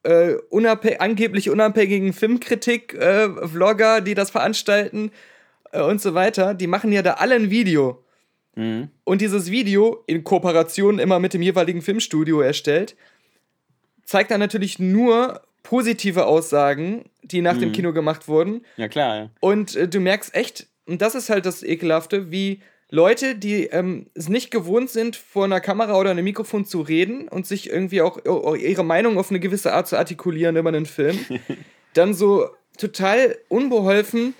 äh, 0.02 0.34
unabhä 0.48 0.96
angeblich 0.98 1.48
unabhängigen 1.48 2.12
Filmkritik-Vlogger, 2.12 4.00
die 4.00 4.14
das 4.14 4.30
veranstalten 4.30 5.08
äh, 5.08 5.12
und 5.72 6.00
so 6.00 6.14
weiter, 6.14 6.54
die 6.54 6.66
machen 6.66 6.92
ja 6.92 7.02
da 7.02 7.14
alle 7.14 7.34
ein 7.34 7.50
Video. 7.50 8.04
Mhm. 8.54 8.88
Und 9.04 9.20
dieses 9.20 9.50
Video, 9.50 10.02
in 10.06 10.24
Kooperation 10.24 10.98
immer 10.98 11.18
mit 11.18 11.34
dem 11.34 11.42
jeweiligen 11.42 11.82
Filmstudio 11.82 12.40
erstellt, 12.40 12.96
zeigt 14.04 14.30
dann 14.30 14.40
natürlich 14.40 14.78
nur 14.78 15.42
positive 15.62 16.26
Aussagen, 16.26 17.04
die 17.22 17.42
nach 17.42 17.56
dem 17.56 17.72
Kino 17.72 17.92
gemacht 17.92 18.28
wurden. 18.28 18.64
Ja, 18.76 18.88
klar. 18.88 19.16
Ja. 19.16 19.30
Und 19.40 19.76
äh, 19.76 19.88
du 19.88 20.00
merkst 20.00 20.34
echt, 20.34 20.66
und 20.86 21.00
das 21.02 21.14
ist 21.14 21.30
halt 21.30 21.46
das 21.46 21.62
Ekelhafte, 21.62 22.30
wie 22.30 22.60
Leute, 22.90 23.36
die 23.36 23.66
ähm, 23.66 24.06
es 24.14 24.28
nicht 24.28 24.50
gewohnt 24.50 24.90
sind, 24.90 25.14
vor 25.14 25.44
einer 25.44 25.60
Kamera 25.60 25.96
oder 25.96 26.10
einem 26.10 26.24
Mikrofon 26.24 26.64
zu 26.64 26.80
reden 26.80 27.28
und 27.28 27.46
sich 27.46 27.70
irgendwie 27.70 28.02
auch 28.02 28.24
auch 28.26 28.56
ihre 28.56 28.84
Meinung 28.84 29.16
auf 29.16 29.30
eine 29.30 29.38
gewisse 29.38 29.72
Art 29.72 29.86
zu 29.86 29.96
artikulieren 29.96 30.56
über 30.56 30.70
einen 30.70 30.86
Film, 30.86 31.18
dann 31.94 32.14
so 32.14 32.48
total 32.76 33.36
unbeholfen 33.48 34.34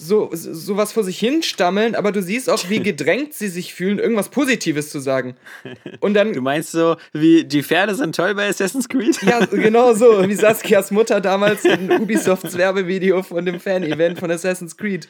so 0.00 0.30
so- 0.32 0.54
sowas 0.54 0.92
vor 0.92 1.04
sich 1.04 1.18
hinstammeln, 1.18 1.94
aber 1.94 2.10
du 2.12 2.22
siehst 2.22 2.48
auch, 2.48 2.68
wie 2.68 2.80
gedrängt 2.82 3.34
sie 3.34 3.48
sich 3.48 3.74
fühlen, 3.74 3.98
irgendwas 3.98 4.30
Positives 4.30 4.90
zu 4.90 4.98
sagen. 5.00 5.36
Und 6.00 6.14
dann 6.14 6.32
Du 6.32 6.40
meinst 6.40 6.72
so, 6.72 6.96
wie 7.12 7.44
die 7.44 7.62
Pferde 7.62 7.94
sind 7.94 8.14
toll 8.16 8.34
bei 8.34 8.48
Assassin's 8.48 8.88
Creed? 8.88 9.20
Ja, 9.22 9.44
genau 9.46 9.92
so, 9.94 10.24
wie 10.28 10.34
Saskias 10.34 10.90
Mutter 10.90 11.20
damals 11.20 11.64
in 11.64 11.90
Ubisofts 11.90 12.56
Werbevideo 12.56 13.22
von 13.22 13.44
dem 13.44 13.60
Fan-Event 13.60 14.18
von 14.18 14.30
Assassin's 14.30 14.76
Creed. 14.76 15.08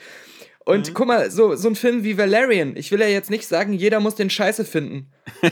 Und 0.66 0.92
guck 0.94 1.06
mal, 1.08 1.30
so, 1.30 1.56
so 1.56 1.68
ein 1.68 1.74
Film 1.74 2.04
wie 2.04 2.18
Valerian, 2.18 2.76
ich 2.76 2.92
will 2.92 3.00
ja 3.00 3.06
jetzt 3.08 3.30
nicht 3.30 3.46
sagen, 3.48 3.72
jeder 3.72 3.98
muss 3.98 4.14
den 4.14 4.28
Scheiße 4.28 4.64
finden. 4.66 5.10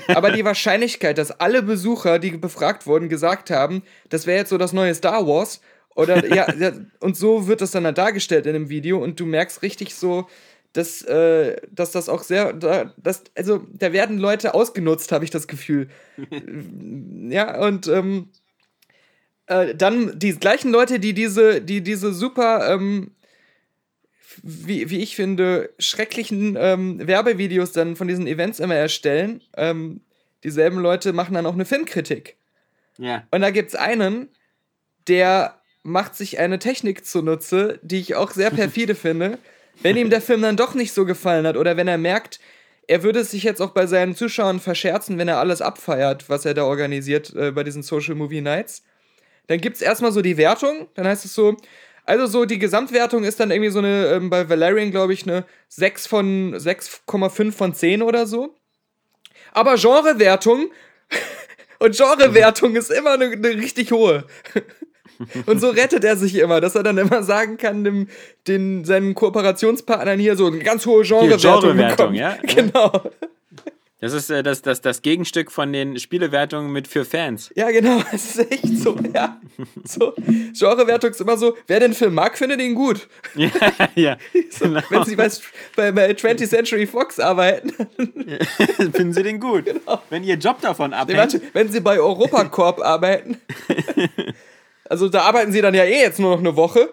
Aber 0.09 0.31
die 0.31 0.45
Wahrscheinlichkeit, 0.45 1.17
dass 1.17 1.31
alle 1.31 1.63
Besucher, 1.63 2.19
die 2.19 2.33
befragt 2.33 2.87
wurden, 2.87 3.09
gesagt 3.09 3.51
haben, 3.51 3.83
das 4.11 4.27
wäre 4.27 4.39
jetzt 4.39 4.51
so 4.51 4.59
das 4.59 4.75
neue 4.75 4.95
Star 4.95 5.27
Wars, 5.27 5.61
oder 5.99 6.25
ja, 6.33 6.47
und 7.01 7.17
so 7.17 7.49
wird 7.49 7.61
das 7.61 7.73
dann 7.73 7.85
halt 7.85 7.99
dargestellt 7.99 8.47
in 8.47 8.53
dem 8.53 8.69
Video 8.69 9.03
und 9.03 9.19
du 9.19 9.27
merkst 9.27 9.63
richtig 9.63 9.97
so, 9.97 10.29
dass, 10.73 11.03
äh, 11.03 11.57
dass 11.73 11.91
das 11.91 12.09
auch 12.09 12.23
sehr, 12.23 12.53
da, 12.53 12.95
das, 12.99 13.25
also 13.37 13.67
da 13.73 13.93
werden 13.93 14.19
Leute 14.19 14.55
ausgenutzt, 14.55 15.11
habe 15.11 15.25
ich 15.25 15.33
das 15.33 15.49
Gefühl. 15.49 15.89
ja, 17.31 17.61
und 17.61 17.89
ähm, 17.89 18.29
äh, 19.47 19.75
dann 19.75 20.17
die 20.17 20.39
gleichen 20.39 20.71
Leute, 20.71 21.01
die 21.01 21.15
diese, 21.15 21.61
die 21.61 21.83
diese 21.83 22.13
super 22.13 22.73
ähm, 22.73 23.11
wie, 24.45 24.91
wie 24.91 25.01
ich 25.01 25.17
finde, 25.17 25.71
schrecklichen 25.81 26.57
ähm, 26.61 27.05
Werbevideos 27.05 27.73
dann 27.73 27.97
von 27.97 28.07
diesen 28.07 28.29
Events 28.29 28.61
immer 28.61 28.77
erstellen. 28.77 29.43
Ähm, 29.57 30.03
dieselben 30.45 30.79
Leute 30.79 31.13
machen 31.13 31.35
dann 31.35 31.47
auch 31.47 31.55
eine 31.55 31.65
Filmkritik. 31.65 32.37
Ja. 32.99 33.27
Und 33.33 33.41
da 33.41 33.51
gibt 33.51 33.71
es 33.71 33.75
einen, 33.75 34.29
der 35.09 35.58
macht 35.89 36.15
sich 36.17 36.39
eine 36.39 36.59
Technik 36.59 37.05
zunutze, 37.05 37.79
die 37.83 38.01
ich 38.01 38.15
auch 38.15 38.31
sehr 38.31 38.51
perfide 38.51 38.95
finde. 38.97 39.39
Wenn 39.81 39.97
ihm 39.97 40.11
der 40.11 40.21
Film 40.21 40.43
dann 40.43 40.57
doch 40.57 40.75
nicht 40.75 40.93
so 40.93 41.05
gefallen 41.05 41.47
hat 41.47 41.57
oder 41.57 41.77
wenn 41.77 41.89
er 41.89 41.99
merkt, 41.99 42.41
er 42.89 43.03
würde 43.03 43.21
es 43.21 43.31
sich 43.31 43.43
jetzt 43.43 43.61
auch 43.61 43.71
bei 43.71 43.87
seinen 43.87 44.17
Zuschauern 44.17 44.61
verscherzen, 44.61 45.19
wenn 45.19 45.29
er 45.29 45.39
alles 45.39 45.61
abfeiert, 45.61 46.29
was 46.29 46.45
er 46.45 46.55
da 46.55 46.65
organisiert 46.65 47.35
äh, 47.35 47.53
bei 47.53 47.63
diesen 47.63 47.83
Social 47.83 48.15
Movie 48.15 48.41
Nights. 48.41 48.83
Dann 49.47 49.61
gibt 49.61 49.77
es 49.77 49.83
erstmal 49.83 50.11
so 50.11 50.23
die 50.23 50.37
Wertung, 50.37 50.89
dann 50.95 51.07
heißt 51.07 51.25
es 51.25 51.35
so, 51.35 51.57
also 52.05 52.27
so 52.27 52.47
die 52.47 52.59
Gesamtwertung 52.59 53.25
ist 53.25 53.39
dann 53.39 53.51
irgendwie 53.51 53.71
so 53.71 53.81
eine, 53.81 54.07
ähm, 54.07 54.31
bei 54.31 54.49
Valerian 54.49 54.91
glaube 54.91 55.13
ich, 55.13 55.25
eine 55.25 55.45
6 55.69 56.07
von 56.07 56.55
6,5 56.55 57.53
von 57.53 57.75
10 57.75 58.03
oder 58.03 58.27
so. 58.27 58.55
Aber 59.53 59.75
Genrewertung 59.77 60.71
und 61.79 61.95
Genrewertung 61.95 62.77
ist 62.77 62.91
immer 62.91 63.13
eine, 63.13 63.27
eine 63.27 63.49
richtig 63.49 63.93
hohe. 63.93 64.25
Und 65.47 65.61
so 65.61 65.69
rettet 65.71 66.05
er 66.05 66.17
sich 66.17 66.37
immer, 66.37 66.61
dass 66.61 66.75
er 66.75 66.83
dann 66.83 66.99
immer 66.99 67.23
sagen 67.23 67.57
kann, 67.57 67.85
dem, 67.85 68.09
den, 68.47 68.85
seinen 68.85 69.15
Kooperationspartnern 69.15 70.19
hier 70.19 70.37
so 70.37 70.47
eine 70.47 70.59
ganz 70.59 70.87
hohe 70.87 71.03
Genrewertung. 71.03 71.61
Genrewertung, 71.61 72.15
ja? 72.15 72.37
Genau. 72.43 72.93
Das 74.01 74.13
ist 74.13 74.31
äh, 74.31 74.45
das, 74.45 74.63
das, 74.63 74.81
das 74.81 75.03
Gegenstück 75.03 75.51
von 75.51 75.73
den 75.73 75.99
Spielewertungen 75.99 76.71
mit 76.71 76.87
für 76.87 77.05
Fans. 77.05 77.51
Ja, 77.57 77.71
genau, 77.71 78.01
es 78.13 78.37
ist 78.37 78.53
echt 78.53 78.79
so, 78.79 78.97
ja. 79.13 79.41
So, 79.85 80.15
Genrewertung 80.57 81.11
ist 81.11 81.21
immer 81.21 81.37
so, 81.37 81.57
wer 81.67 81.81
den 81.81 81.95
Film 81.95 82.15
mag, 82.15 82.39
findet 82.39 82.61
ihn 82.61 82.75
gut. 82.75 83.09
Ja, 83.35 83.51
ja. 83.95 84.17
genau. 84.61 84.81
Wenn 84.89 85.05
sie 85.05 85.17
bei, 85.17 85.29
bei, 85.77 85.93
bei 85.93 86.11
20th 86.11 86.49
Century 86.49 86.87
Fox 86.87 87.19
arbeiten, 87.19 87.73
Finden 88.93 89.13
Sie 89.13 89.23
den 89.23 89.41
gut. 89.41 89.65
Wenn 90.11 90.25
Ihr 90.25 90.37
Job 90.37 90.61
davon 90.61 90.91
nee, 90.91 90.97
abhängt. 90.97 91.19
warte, 91.19 91.43
wenn 91.53 91.71
sie 91.71 91.81
bei 91.81 91.99
Europacorp 91.99 92.81
arbeiten, 92.81 93.39
also 94.89 95.09
da 95.09 95.23
arbeiten 95.23 95.53
sie 95.53 95.61
dann 95.61 95.75
ja 95.75 95.85
eh 95.85 96.01
jetzt 96.01 96.19
nur 96.19 96.31
noch 96.33 96.39
eine 96.39 96.57
Woche 96.57 96.91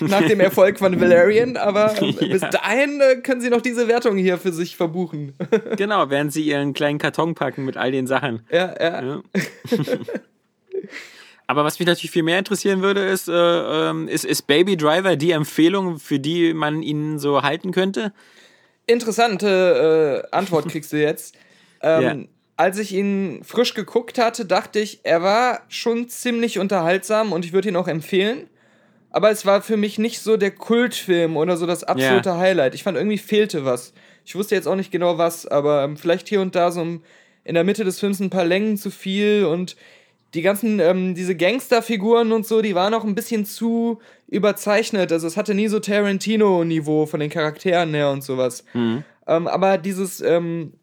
nach 0.00 0.22
dem 0.22 0.40
Erfolg 0.40 0.78
von 0.78 1.00
Valerian, 1.00 1.56
aber 1.56 1.94
bis 2.20 2.42
dahin 2.42 3.00
äh, 3.00 3.16
können 3.16 3.40
sie 3.40 3.50
noch 3.50 3.60
diese 3.60 3.88
Wertung 3.88 4.16
hier 4.16 4.38
für 4.38 4.52
sich 4.52 4.76
verbuchen. 4.76 5.34
Genau, 5.76 6.10
während 6.10 6.32
Sie 6.32 6.42
Ihren 6.42 6.74
kleinen 6.74 6.98
Karton 6.98 7.34
packen 7.34 7.64
mit 7.64 7.76
all 7.76 7.90
den 7.92 8.06
Sachen. 8.06 8.46
ja, 8.50 8.74
ja. 8.80 9.02
Ja. 9.02 9.22
Aber 11.46 11.64
was 11.64 11.80
mich 11.80 11.86
natürlich 11.88 12.12
viel 12.12 12.22
mehr 12.22 12.38
interessieren 12.38 12.80
würde, 12.80 13.04
ist, 13.06 13.28
äh, 13.28 13.32
ähm, 13.32 14.06
ist, 14.06 14.24
ist 14.24 14.42
Baby 14.46 14.76
Driver 14.76 15.16
die 15.16 15.32
Empfehlung, 15.32 15.98
für 15.98 16.20
die 16.20 16.54
man 16.54 16.80
ihn 16.84 17.18
so 17.18 17.42
halten 17.42 17.72
könnte? 17.72 18.12
Interessante 18.86 20.24
äh, 20.30 20.36
Antwort 20.36 20.68
kriegst 20.68 20.92
du 20.92 20.96
jetzt. 21.00 21.34
Ähm, 21.82 22.02
Ja. 22.02 22.14
Als 22.60 22.76
ich 22.76 22.92
ihn 22.92 23.40
frisch 23.42 23.72
geguckt 23.72 24.18
hatte, 24.18 24.44
dachte 24.44 24.80
ich, 24.80 25.00
er 25.02 25.22
war 25.22 25.62
schon 25.68 26.10
ziemlich 26.10 26.58
unterhaltsam 26.58 27.32
und 27.32 27.46
ich 27.46 27.54
würde 27.54 27.70
ihn 27.70 27.76
auch 27.76 27.88
empfehlen. 27.88 28.50
Aber 29.08 29.30
es 29.30 29.46
war 29.46 29.62
für 29.62 29.78
mich 29.78 29.98
nicht 29.98 30.20
so 30.20 30.36
der 30.36 30.50
Kultfilm 30.50 31.38
oder 31.38 31.56
so 31.56 31.64
das 31.66 31.84
absolute 31.84 32.36
Highlight. 32.36 32.74
Ich 32.74 32.82
fand 32.82 32.98
irgendwie 32.98 33.16
fehlte 33.16 33.64
was. 33.64 33.94
Ich 34.26 34.34
wusste 34.34 34.56
jetzt 34.56 34.68
auch 34.68 34.76
nicht 34.76 34.92
genau 34.92 35.16
was, 35.16 35.46
aber 35.46 35.84
ähm, 35.84 35.96
vielleicht 35.96 36.28
hier 36.28 36.42
und 36.42 36.54
da 36.54 36.70
so 36.70 36.82
in 36.82 37.54
der 37.54 37.64
Mitte 37.64 37.82
des 37.82 37.98
Films 37.98 38.20
ein 38.20 38.28
paar 38.28 38.44
Längen 38.44 38.76
zu 38.76 38.90
viel 38.90 39.46
und 39.46 39.74
die 40.34 40.42
ganzen, 40.42 40.80
ähm, 40.80 41.14
diese 41.14 41.36
Gangsterfiguren 41.36 42.30
und 42.30 42.46
so, 42.46 42.60
die 42.60 42.74
waren 42.74 42.92
auch 42.92 43.04
ein 43.04 43.14
bisschen 43.14 43.46
zu 43.46 44.00
überzeichnet. 44.28 45.12
Also 45.12 45.26
es 45.26 45.38
hatte 45.38 45.54
nie 45.54 45.68
so 45.68 45.80
Tarantino-Niveau 45.80 47.06
von 47.06 47.20
den 47.20 47.30
Charakteren 47.30 47.94
her 47.94 48.10
und 48.10 48.22
sowas. 48.22 48.66
Ähm, 49.26 49.48
aber 49.48 49.78
dieses 49.78 50.20
ähm, 50.20 50.74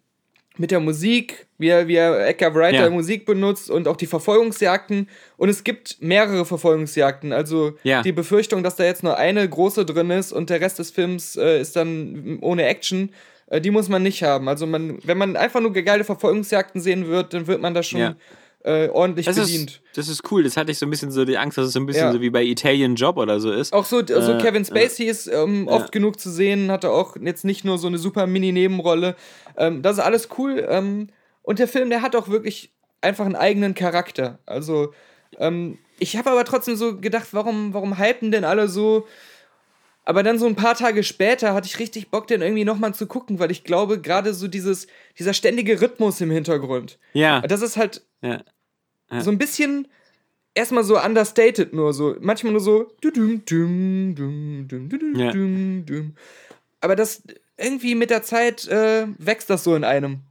mit 0.59 0.71
der 0.71 0.79
Musik, 0.79 1.45
wie 1.57 1.67
er, 1.69 1.87
wie 1.87 1.95
er 1.95 2.27
Edgar 2.27 2.53
Writer 2.55 2.83
Ja. 2.85 2.89
Musik 2.89 3.25
benutzt 3.25 3.69
und 3.69 3.87
auch 3.87 3.95
die 3.95 4.07
Verfolgungsjagden. 4.07 5.09
Und 5.37 5.49
es 5.49 5.63
gibt 5.63 5.97
mehrere 6.01 6.45
Verfolgungsjagden. 6.45 7.33
Also 7.33 7.73
Ja. 7.83 8.01
die 8.01 8.11
Befürchtung, 8.11 8.63
dass 8.63 8.75
da 8.75 8.83
jetzt 8.83 9.03
nur 9.03 9.17
eine 9.17 9.47
große 9.47 9.85
drin 9.85 10.09
ist 10.11 10.31
und 10.31 10.49
der 10.49 10.61
Rest 10.61 10.79
des 10.79 10.91
Films 10.91 11.35
äh, 11.35 11.59
ist 11.61 11.75
dann 11.75 12.37
ohne 12.41 12.63
Action, 12.65 13.11
äh, 13.47 13.61
die 13.61 13.71
muss 13.71 13.89
man 13.89 14.03
nicht 14.03 14.23
haben. 14.23 14.47
Also 14.49 14.65
man, 14.67 14.99
wenn 15.03 15.17
man 15.17 15.35
einfach 15.35 15.61
nur 15.61 15.73
geile 15.73 16.03
Verfolgungsjagden 16.03 16.81
sehen 16.81 17.07
wird, 17.07 17.33
dann 17.33 17.47
wird 17.47 17.61
man 17.61 17.73
da 17.73 17.83
schon 17.83 17.99
Ja. 17.99 18.15
Äh, 18.67 18.89
ordentlich 18.89 19.25
Das 19.25 19.37
bedient. 19.37 19.69
ist, 19.71 19.81
das 19.97 20.07
ist 20.09 20.29
cool. 20.31 20.43
Das 20.43 20.57
hatte 20.57 20.71
ich 20.71 20.77
so 20.77 20.85
ein 20.85 20.89
bisschen 20.89 21.09
so 21.11 21.23
die 21.23 21.37
Angst, 21.37 21.57
dass 21.57 21.67
es 21.67 21.73
so 21.73 21.79
ein 21.79 21.85
bisschen 21.85 22.07
Ja. 22.07 22.11
so 22.11 22.19
wie 22.21 22.29
bei 22.29 22.43
Italian 22.43 22.95
Job 22.95 23.15
oder 23.17 23.39
so 23.39 23.51
ist. 23.51 23.71
Auch 23.71 23.85
so, 23.85 24.05
so 24.05 24.33
Äh, 24.33 24.37
Kevin 24.41 24.65
Spacey 24.65 25.05
ist 25.05 25.27
ähm, 25.27 25.67
oft 25.67 25.91
genug 25.91 26.19
zu 26.19 26.29
sehen, 26.29 26.69
hatte 26.69 26.91
auch 26.91 27.15
jetzt 27.21 27.45
nicht 27.45 27.63
nur 27.63 27.77
so 27.77 27.87
eine 27.87 27.97
super 27.97 28.27
Mini-Nebenrolle. 28.27 29.15
Ähm, 29.57 29.81
das 29.81 29.93
ist 29.97 30.03
alles 30.03 30.27
cool. 30.37 30.65
Ähm, 30.69 31.07
und 31.43 31.59
der 31.59 31.67
Film, 31.69 31.89
der 31.89 32.01
hat 32.01 32.15
auch 32.15 32.27
wirklich 32.27 32.71
einfach 33.01 33.25
einen 33.25 33.35
eigenen 33.37 33.73
Charakter. 33.73 34.39
Also, 34.45 34.93
ähm, 35.39 35.77
ich 35.99 36.17
habe 36.17 36.29
aber 36.31 36.43
trotzdem 36.43 36.75
so 36.75 36.97
gedacht, 36.97 37.29
warum, 37.31 37.73
warum 37.73 37.97
hypen 37.97 38.31
denn 38.31 38.43
alle 38.43 38.67
so? 38.67 39.07
Aber 40.03 40.23
dann 40.23 40.39
so 40.39 40.45
ein 40.45 40.55
paar 40.55 40.75
Tage 40.75 41.03
später 41.03 41.53
hatte 41.53 41.67
ich 41.67 41.79
richtig 41.79 42.09
Bock, 42.11 42.27
den 42.27 42.41
irgendwie 42.41 42.63
nochmal 42.63 42.93
zu 42.93 43.07
gucken, 43.07 43.39
weil 43.39 43.51
ich 43.51 43.63
glaube, 43.65 43.99
gerade 43.99 44.33
so 44.33 44.47
dieses, 44.47 44.87
dieser 45.19 45.33
ständige 45.33 45.81
Rhythmus 45.81 46.21
im 46.21 46.31
Hintergrund, 46.31 46.97
Ja. 47.13 47.41
das 47.41 47.61
ist 47.61 47.75
halt 47.75 48.03
ja. 48.21 48.41
Ja. 49.11 49.21
so 49.21 49.31
ein 49.31 49.37
bisschen 49.37 49.87
erstmal 50.53 50.83
so 50.83 50.99
understated 50.99 51.73
nur 51.73 51.93
so. 51.93 52.15
Manchmal 52.19 52.51
nur 52.53 52.61
so. 52.61 52.91
Ja. 55.15 55.31
Aber 56.81 56.95
das 56.95 57.23
irgendwie 57.57 57.95
mit 57.95 58.09
der 58.09 58.23
Zeit 58.23 58.67
äh, 58.67 59.07
wächst 59.17 59.49
das 59.49 59.63
so 59.63 59.75
in 59.75 59.83
einem. 59.83 60.21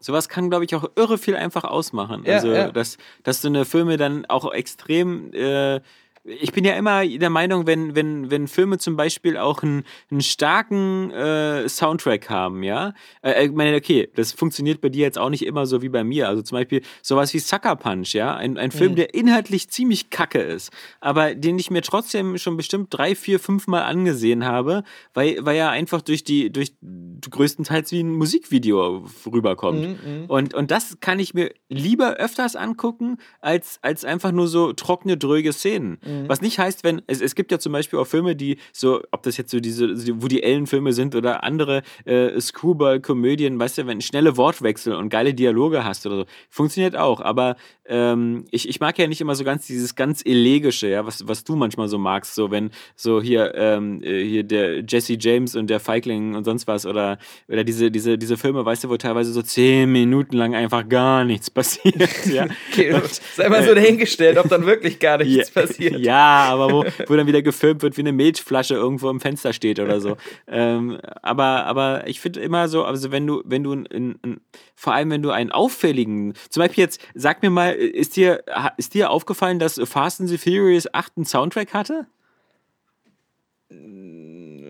Sowas 0.00 0.28
kann, 0.28 0.50
glaube 0.50 0.66
ich, 0.66 0.74
auch 0.74 0.90
irre 0.96 1.16
viel 1.16 1.34
einfach 1.34 1.64
ausmachen. 1.64 2.24
Ja, 2.26 2.34
also, 2.34 2.52
ja. 2.52 2.70
Dass, 2.70 2.98
dass 3.22 3.40
so 3.40 3.48
eine 3.48 3.64
Filme 3.64 3.96
dann 3.96 4.26
auch 4.26 4.52
extrem. 4.52 5.32
Äh, 5.32 5.80
ich 6.24 6.52
bin 6.52 6.64
ja 6.64 6.72
immer 6.74 7.06
der 7.06 7.28
Meinung, 7.28 7.66
wenn, 7.66 7.94
wenn, 7.94 8.30
wenn 8.30 8.48
Filme 8.48 8.78
zum 8.78 8.96
Beispiel 8.96 9.36
auch 9.36 9.62
einen, 9.62 9.84
einen 10.10 10.22
starken 10.22 11.10
äh, 11.10 11.68
Soundtrack 11.68 12.30
haben, 12.30 12.62
ja. 12.62 12.94
Äh, 13.22 13.46
ich 13.46 13.52
meine, 13.52 13.76
okay, 13.76 14.08
das 14.14 14.32
funktioniert 14.32 14.80
bei 14.80 14.88
dir 14.88 15.02
jetzt 15.02 15.18
auch 15.18 15.28
nicht 15.28 15.44
immer 15.44 15.66
so 15.66 15.82
wie 15.82 15.90
bei 15.90 16.02
mir. 16.02 16.28
Also 16.28 16.40
zum 16.42 16.56
Beispiel 16.56 16.80
sowas 17.02 17.34
wie 17.34 17.38
Sucker 17.40 17.76
Punch, 17.76 18.14
ja. 18.14 18.34
Ein, 18.34 18.56
ein 18.56 18.70
Film, 18.70 18.92
Mhm. 18.92 18.96
der 18.96 19.14
inhaltlich 19.14 19.68
ziemlich 19.68 20.08
kacke 20.10 20.40
ist, 20.40 20.70
aber 21.00 21.34
den 21.34 21.58
ich 21.58 21.70
mir 21.70 21.82
trotzdem 21.82 22.38
schon 22.38 22.56
bestimmt 22.56 22.88
drei, 22.90 23.14
vier, 23.14 23.38
fünf 23.38 23.66
Mal 23.66 23.82
angesehen 23.82 24.44
habe, 24.46 24.82
weil, 25.12 25.36
weil 25.44 25.56
er 25.56 25.70
einfach 25.70 26.00
durch 26.00 26.24
die, 26.24 26.50
durch 26.50 26.72
größtenteils 27.30 27.92
wie 27.92 28.00
ein 28.02 28.10
Musikvideo 28.12 29.06
rüberkommt. 29.30 29.80
Mhm, 30.04 30.24
Und, 30.28 30.54
und 30.54 30.70
das 30.70 30.98
kann 31.00 31.18
ich 31.18 31.34
mir 31.34 31.50
lieber 31.68 32.14
öfters 32.14 32.56
angucken, 32.56 33.18
als, 33.40 33.78
als 33.82 34.04
einfach 34.04 34.32
nur 34.32 34.48
so 34.48 34.72
trockene, 34.72 35.16
dröge 35.16 35.52
Szenen. 35.52 35.98
Mhm. 36.04 36.13
Was 36.28 36.40
nicht 36.40 36.58
heißt, 36.58 36.84
wenn, 36.84 37.02
es, 37.06 37.20
es 37.20 37.34
gibt 37.34 37.52
ja 37.52 37.58
zum 37.58 37.72
Beispiel 37.72 37.98
auch 37.98 38.06
Filme, 38.06 38.36
die 38.36 38.58
so, 38.72 39.02
ob 39.10 39.22
das 39.22 39.36
jetzt 39.36 39.50
so 39.50 39.60
diese, 39.60 39.96
so 39.96 40.22
Woody 40.22 40.44
Allen-Filme 40.44 40.92
sind 40.92 41.14
oder 41.14 41.44
andere 41.44 41.82
äh, 42.04 42.40
Screwball-Komödien, 42.40 43.58
weißt 43.58 43.78
du, 43.78 43.86
wenn 43.86 44.00
schnelle 44.00 44.36
Wortwechsel 44.36 44.94
und 44.94 45.08
geile 45.08 45.34
Dialoge 45.34 45.84
hast 45.84 46.06
oder 46.06 46.16
so, 46.16 46.24
funktioniert 46.48 46.96
auch. 46.96 47.20
Aber 47.20 47.56
ähm, 47.86 48.44
ich, 48.50 48.68
ich 48.68 48.80
mag 48.80 48.98
ja 48.98 49.06
nicht 49.06 49.20
immer 49.20 49.34
so 49.34 49.44
ganz 49.44 49.66
dieses 49.66 49.94
ganz 49.94 50.22
Elegische, 50.24 50.88
ja, 50.88 51.06
was, 51.06 51.28
was 51.28 51.44
du 51.44 51.54
manchmal 51.54 51.88
so 51.88 51.98
magst, 51.98 52.34
so 52.34 52.50
wenn 52.50 52.70
so 52.96 53.20
hier, 53.20 53.54
ähm, 53.54 54.02
äh, 54.02 54.24
hier 54.24 54.42
der 54.42 54.82
Jesse 54.86 55.16
James 55.18 55.54
und 55.54 55.68
der 55.68 55.80
Feigling 55.80 56.34
und 56.34 56.44
sonst 56.44 56.66
was 56.66 56.86
oder, 56.86 57.18
oder 57.48 57.64
diese, 57.64 57.90
diese, 57.90 58.16
diese 58.16 58.36
Filme, 58.36 58.64
weißt 58.64 58.84
du, 58.84 58.88
wo 58.88 58.96
teilweise 58.96 59.32
so 59.32 59.42
zehn 59.42 59.92
Minuten 59.92 60.36
lang 60.36 60.54
einfach 60.54 60.88
gar 60.88 61.24
nichts 61.24 61.50
passiert. 61.54 62.26
Ja. 62.26 62.46
Okay, 62.72 62.92
Und, 62.92 63.04
sei 63.34 63.48
mal 63.48 63.64
so 63.64 63.74
dahingestellt, 63.74 64.38
ob 64.38 64.48
dann 64.48 64.66
wirklich 64.66 64.98
gar 64.98 65.18
nichts 65.22 65.50
passiert. 65.50 65.98
Ja, 66.04 66.48
aber 66.50 66.72
wo, 66.72 66.84
wo 67.06 67.16
dann 67.16 67.26
wieder 67.26 67.42
gefilmt 67.42 67.82
wird, 67.82 67.96
wie 67.96 68.02
eine 68.02 68.12
Milchflasche 68.12 68.74
irgendwo 68.74 69.10
im 69.10 69.20
Fenster 69.20 69.52
steht 69.52 69.80
oder 69.80 70.00
so. 70.00 70.16
ähm, 70.46 70.98
aber, 71.22 71.66
aber 71.66 72.06
ich 72.06 72.20
finde 72.20 72.40
immer 72.40 72.68
so, 72.68 72.84
also 72.84 73.10
wenn 73.10 73.26
du, 73.26 73.42
wenn 73.44 73.62
du 73.62 73.72
in, 73.72 73.86
in, 74.22 74.40
vor 74.74 74.94
allem 74.94 75.10
wenn 75.10 75.22
du 75.22 75.30
einen 75.30 75.52
auffälligen, 75.52 76.34
zum 76.50 76.62
Beispiel 76.62 76.82
jetzt, 76.82 77.00
sag 77.14 77.42
mir 77.42 77.50
mal, 77.50 77.74
ist 77.74 78.16
dir, 78.16 78.44
ist 78.76 78.94
dir 78.94 79.10
aufgefallen, 79.10 79.58
dass 79.58 79.80
Fast 79.84 80.20
and 80.20 80.28
the 80.28 80.38
Furious 80.38 80.92
8 80.92 81.12
einen 81.16 81.26
Soundtrack 81.26 81.74
hatte? 81.74 82.06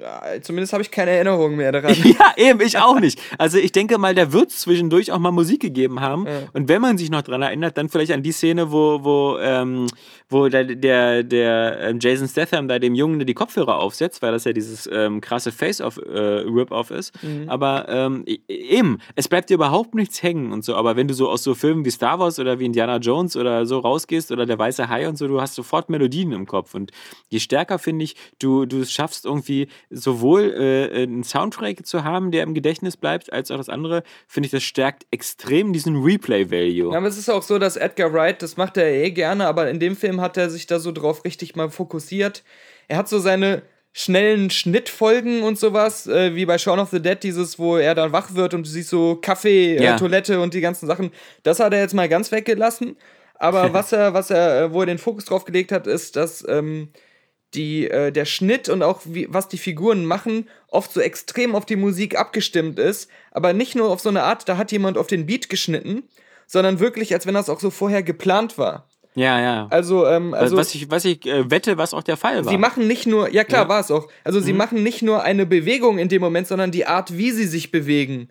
Ja, 0.05 0.23
Zumindest 0.43 0.75
habe 0.75 0.83
ich 0.83 0.91
keine 0.91 1.13
Erinnerung 1.13 1.57
mehr 1.57 1.73
daran. 1.73 1.95
Ja, 2.05 2.35
eben, 2.37 2.61
ich 2.61 2.77
auch 2.79 3.01
nicht. 3.01 3.19
Also 3.39 3.57
ich 3.57 3.73
denke 3.73 3.97
mal, 3.97 4.15
da 4.15 4.33
wird 4.33 4.51
es 4.51 4.61
zwischendurch 4.61 5.11
auch 5.13 5.19
mal 5.19 5.31
Musik 5.31 5.61
gegeben 5.63 6.01
haben. 6.01 6.27
Ja. 6.27 6.43
Und 6.53 6.69
wenn 6.69 6.83
man 6.83 6.99
sich 6.99 7.11
noch 7.11 7.23
dran 7.23 7.41
erinnert, 7.41 7.79
dann 7.79 7.89
vielleicht 7.89 8.13
an 8.13 8.23
die 8.23 8.33
Szene, 8.33 8.71
wo, 8.71 9.03
wo, 9.03 9.39
ähm, 9.41 9.87
wo 10.29 10.49
der, 10.49 10.65
der, 10.65 11.23
der 11.23 11.81
ähm, 11.81 11.99
Jason 12.01 12.29
Statham 12.29 12.69
da 12.69 12.79
dem 12.79 12.95
Jungen 12.95 13.25
die 13.25 13.33
Kopfhörer 13.35 13.79
aufsetzt, 13.79 14.21
weil 14.21 14.33
das 14.33 14.45
ja 14.45 14.53
dieses 14.53 14.87
ähm, 14.93 15.23
krasse 15.23 15.53
Face-Off-Rip-Off 15.53 16.91
ist. 16.91 17.13
Aber 17.47 17.89
ähm, 17.89 18.25
e- 18.27 18.39
eben, 18.49 18.99
es 19.15 19.29
bleibt 19.29 19.49
dir 19.49 19.55
überhaupt 19.55 19.95
nichts 19.95 20.23
hängen 20.23 20.53
und 20.53 20.65
so. 20.65 20.75
Aber 20.77 20.97
wenn 20.97 21.09
du 21.09 21.15
so 21.15 21.31
aus 21.31 21.43
so 21.43 21.55
Filmen 21.55 21.85
wie 21.85 21.91
Star 21.91 22.19
Wars 22.19 22.39
oder 22.39 22.59
wie 22.59 22.67
Indiana 22.67 22.99
Jones 22.99 23.37
oder 23.37 23.65
so 23.65 23.79
rausgehst 23.79 24.31
oder 24.33 24.45
der 24.45 24.59
weiße 24.59 24.89
Hai 24.89 25.09
und 25.09 25.17
so, 25.17 25.27
du 25.29 25.41
hast 25.41 25.55
sofort 25.55 25.89
Melodien 25.89 26.33
im 26.33 26.47
Kopf. 26.47 26.75
Und 26.75 26.91
je 27.31 27.41
stärker, 27.41 27.79
finde 27.79 28.05
ich, 28.05 28.17
du, 28.39 28.67
du 28.67 28.81
es 28.81 28.93
schaffst, 28.93 29.25
irgendwie 29.25 29.69
sowohl 29.95 30.53
äh, 30.53 31.03
einen 31.03 31.25
Soundtrack 31.25 31.87
zu 31.87 32.05
haben, 32.05 32.31
der 32.31 32.43
im 32.43 32.55
Gedächtnis 32.55 32.97
bleibt, 32.97 33.33
als 33.33 33.51
auch 33.51 33.57
das 33.57 33.69
andere, 33.69 34.03
finde 34.27 34.47
ich, 34.47 34.51
das 34.53 34.63
stärkt 34.63 35.07
extrem 35.11 35.73
diesen 35.73 36.03
Replay-Value. 36.03 36.93
Ja, 36.93 36.99
aber 36.99 37.07
es 37.07 37.17
ist 37.19 37.29
auch 37.31 37.43
so, 37.43 37.59
dass 37.59 37.77
Edgar 37.77 38.13
Wright, 38.13 38.43
das 38.43 38.57
macht 38.57 38.77
er 38.77 38.91
eh 38.93 39.11
gerne, 39.11 39.47
aber 39.47 39.71
in 39.71 39.79
dem 39.81 39.97
Film 39.97 40.21
hat 40.21 40.37
er 40.37 40.51
sich 40.51 40.67
da 40.67 40.79
so 40.79 40.93
drauf 40.93 41.25
richtig 41.25 41.57
mal 41.57 41.71
fokussiert. 41.71 42.43
Er 42.89 42.97
hat 42.99 43.09
so 43.09 43.19
seine 43.19 43.63
schnellen 43.97 44.51
Schnittfolgen 44.51 45.43
und 45.45 45.57
sowas, 45.59 46.09
äh, 46.09 46.35
wie 46.35 46.47
bei 46.47 46.59
Shaun 46.59 46.81
of 46.81 46.91
the 46.91 47.01
Dead, 47.01 47.23
dieses, 47.23 47.59
wo 47.61 47.77
er 47.77 47.95
dann 47.95 48.13
wach 48.13 48.35
wird 48.35 48.53
und 48.53 48.67
du 48.67 48.71
siehst 48.71 48.91
so 48.91 49.15
Kaffee, 49.17 49.81
Ja. 49.81 49.95
äh, 49.95 49.99
Toilette 49.99 50.41
und 50.41 50.53
die 50.53 50.61
ganzen 50.61 50.87
Sachen. 50.89 51.13
Das 51.45 51.61
hat 51.61 51.73
er 51.73 51.81
jetzt 51.81 51.95
mal 51.95 52.09
ganz 52.09 52.33
weggelassen. 52.33 52.97
Aber 53.37 53.73
was 53.73 53.93
er, 53.93 54.13
was 54.13 54.31
er, 54.31 54.63
äh, 54.63 54.73
wo 54.73 54.81
er 54.81 54.87
den 54.87 54.99
Fokus 54.99 55.27
drauf 55.27 55.45
gelegt 55.45 55.71
hat, 55.71 55.87
ist, 55.87 56.17
dass 56.17 56.45
ähm, 56.49 56.89
die, 57.55 57.89
äh, 57.89 58.11
der 58.13 58.25
Schnitt 58.25 58.69
und 58.69 58.83
auch 58.83 59.01
wie, 59.05 59.27
was 59.31 59.49
die 59.49 59.59
Figuren 59.59 60.05
machen, 60.05 60.49
oft 60.69 60.93
so 60.93 61.01
extrem 61.01 61.55
auf 61.55 61.65
die 61.67 61.77
Musik 61.77 62.19
abgestimmt 62.19 62.79
ist. 62.79 63.09
Aber 63.31 63.53
nicht 63.53 63.75
nur 63.75 63.89
auf 63.91 64.01
so 64.01 64.09
eine 64.09 64.23
Art, 64.25 64.49
da 64.49 64.57
hat 64.57 64.73
jemand 64.73 64.99
auf 64.99 65.07
den 65.07 65.27
Beat 65.27 65.49
geschnitten, 65.49 66.03
sondern 66.47 66.81
wirklich, 66.81 67.13
als 67.15 67.27
wenn 67.27 67.35
das 67.35 67.49
auch 67.49 67.61
so 67.61 67.71
vorher 67.71 68.03
geplant 68.03 68.59
war. 68.59 68.89
Ja, 69.17 69.41
ja. 69.41 69.67
Also, 69.71 70.07
ähm, 70.07 70.35
also 70.35 70.57
was 70.57 70.75
ich, 70.75 70.91
was 70.91 71.05
ich 71.05 71.25
äh, 71.27 71.49
wette, 71.51 71.79
was 71.79 71.95
auch 71.95 72.03
der 72.03 72.17
Fall 72.17 72.45
war. 72.45 72.51
Sie 72.51 72.59
machen 72.59 72.89
nicht 72.89 73.07
nur, 73.07 73.31
ja 73.33 73.45
klar, 73.45 73.61
Ja. 73.63 73.65
Mhm. 73.67 73.69
war 73.69 73.81
es 73.81 73.91
auch. 73.93 74.09
Also 74.25 74.41
sie 74.41 74.53
machen 74.53 74.83
nicht 74.83 75.03
nur 75.03 75.23
eine 75.23 75.47
Bewegung 75.47 75.99
in 75.99 76.09
dem 76.09 76.21
Moment, 76.21 76.49
sondern 76.49 76.73
die 76.73 76.87
Art, 76.87 77.17
wie 77.17 77.31
sie 77.31 77.47
sich 77.47 77.71
bewegen, 77.71 78.29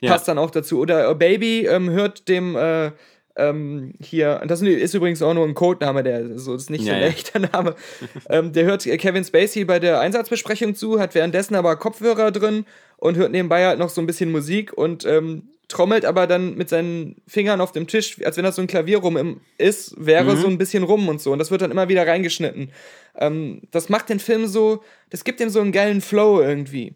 Ja. 0.00 0.10
passt 0.10 0.26
dann 0.26 0.38
auch 0.38 0.50
dazu. 0.50 0.80
Oder 0.80 1.08
äh, 1.08 1.14
Baby 1.14 1.66
ähm, 1.66 1.90
hört 1.90 2.26
dem 2.28 2.56
äh, 2.56 2.90
ähm, 3.36 3.94
hier, 4.00 4.42
das 4.46 4.60
ist 4.62 4.94
übrigens 4.94 5.22
auch 5.22 5.34
nur 5.34 5.46
ein 5.46 5.54
Codename, 5.54 6.02
der 6.02 6.38
so 6.38 6.54
ist 6.54 6.70
nicht 6.70 6.84
Ja, 6.84 6.94
ein 6.94 7.00
ja. 7.02 7.06
echter 7.08 7.38
Name. 7.38 7.74
ähm, 8.28 8.52
der 8.52 8.64
hört 8.64 8.82
Kevin 8.84 9.24
Spacey 9.24 9.64
bei 9.64 9.78
der 9.78 10.00
Einsatzbesprechung 10.00 10.74
zu, 10.74 11.00
hat 11.00 11.14
währenddessen 11.14 11.54
aber 11.54 11.76
Kopfhörer 11.76 12.32
drin 12.32 12.64
und 12.96 13.16
hört 13.16 13.32
nebenbei 13.32 13.66
halt 13.66 13.78
noch 13.78 13.88
so 13.90 14.00
ein 14.00 14.06
bisschen 14.06 14.30
Musik 14.30 14.72
und 14.72 15.04
ähm, 15.04 15.48
trommelt 15.68 16.04
aber 16.04 16.26
dann 16.26 16.56
mit 16.56 16.68
seinen 16.68 17.16
Fingern 17.26 17.60
auf 17.60 17.72
dem 17.72 17.86
Tisch, 17.86 18.16
als 18.24 18.36
wenn 18.36 18.44
das 18.44 18.56
so 18.56 18.62
ein 18.62 18.66
Klavier 18.66 18.98
rum 18.98 19.40
ist, 19.56 19.94
wäre 20.04 20.36
so 20.36 20.48
ein 20.48 20.58
bisschen 20.58 20.82
rum 20.82 21.08
und 21.08 21.20
so. 21.20 21.32
Und 21.32 21.38
das 21.38 21.50
wird 21.50 21.62
dann 21.62 21.70
immer 21.70 21.88
wieder 21.88 22.06
reingeschnitten. 22.06 22.72
Ähm, 23.16 23.62
das 23.70 23.88
macht 23.88 24.08
den 24.08 24.18
Film 24.18 24.48
so, 24.48 24.82
das 25.10 25.24
gibt 25.24 25.40
ihm 25.40 25.48
so 25.48 25.60
einen 25.60 25.72
geilen 25.72 26.00
Flow 26.00 26.40
irgendwie. 26.42 26.94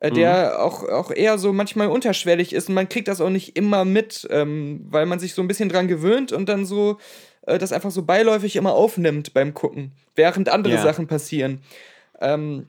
Äh, 0.00 0.10
der 0.10 0.64
auch, 0.64 0.82
auch 0.88 1.10
eher 1.10 1.36
so 1.38 1.52
manchmal 1.52 1.88
unterschwellig 1.88 2.54
ist 2.54 2.68
und 2.70 2.74
man 2.74 2.88
kriegt 2.88 3.06
das 3.06 3.20
auch 3.20 3.28
nicht 3.28 3.56
immer 3.56 3.84
mit, 3.84 4.26
ähm, 4.30 4.86
weil 4.88 5.04
man 5.04 5.18
sich 5.20 5.34
so 5.34 5.42
ein 5.42 5.48
bisschen 5.48 5.68
dran 5.68 5.88
gewöhnt 5.88 6.32
und 6.32 6.48
dann 6.48 6.64
so 6.64 6.98
äh, 7.46 7.58
das 7.58 7.70
einfach 7.72 7.90
so 7.90 8.02
beiläufig 8.02 8.56
immer 8.56 8.72
aufnimmt 8.72 9.34
beim 9.34 9.52
Gucken, 9.52 9.92
während 10.16 10.48
andere 10.48 10.74
Ja. 10.74 10.82
Sachen 10.82 11.06
passieren. 11.06 11.60
Ähm, 12.18 12.66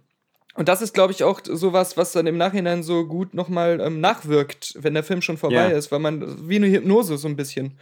und 0.55 0.67
das 0.67 0.81
ist, 0.81 0.93
glaube 0.93 1.13
ich, 1.13 1.23
auch 1.23 1.39
sowas, 1.45 1.95
was 1.95 2.11
dann 2.11 2.27
im 2.27 2.35
Nachhinein 2.37 2.83
so 2.83 3.05
gut 3.05 3.33
nochmal 3.33 3.79
ähm, 3.79 4.01
nachwirkt, 4.01 4.73
wenn 4.77 4.93
der 4.93 5.03
Film 5.03 5.21
schon 5.21 5.37
vorbei 5.37 5.69
Ja. 5.71 5.77
ist, 5.77 5.89
weil 5.93 5.99
man 5.99 6.49
wie 6.49 6.57
eine 6.57 6.67
Hypnose 6.67 7.17
so 7.17 7.29
ein 7.29 7.37
bisschen. 7.37 7.77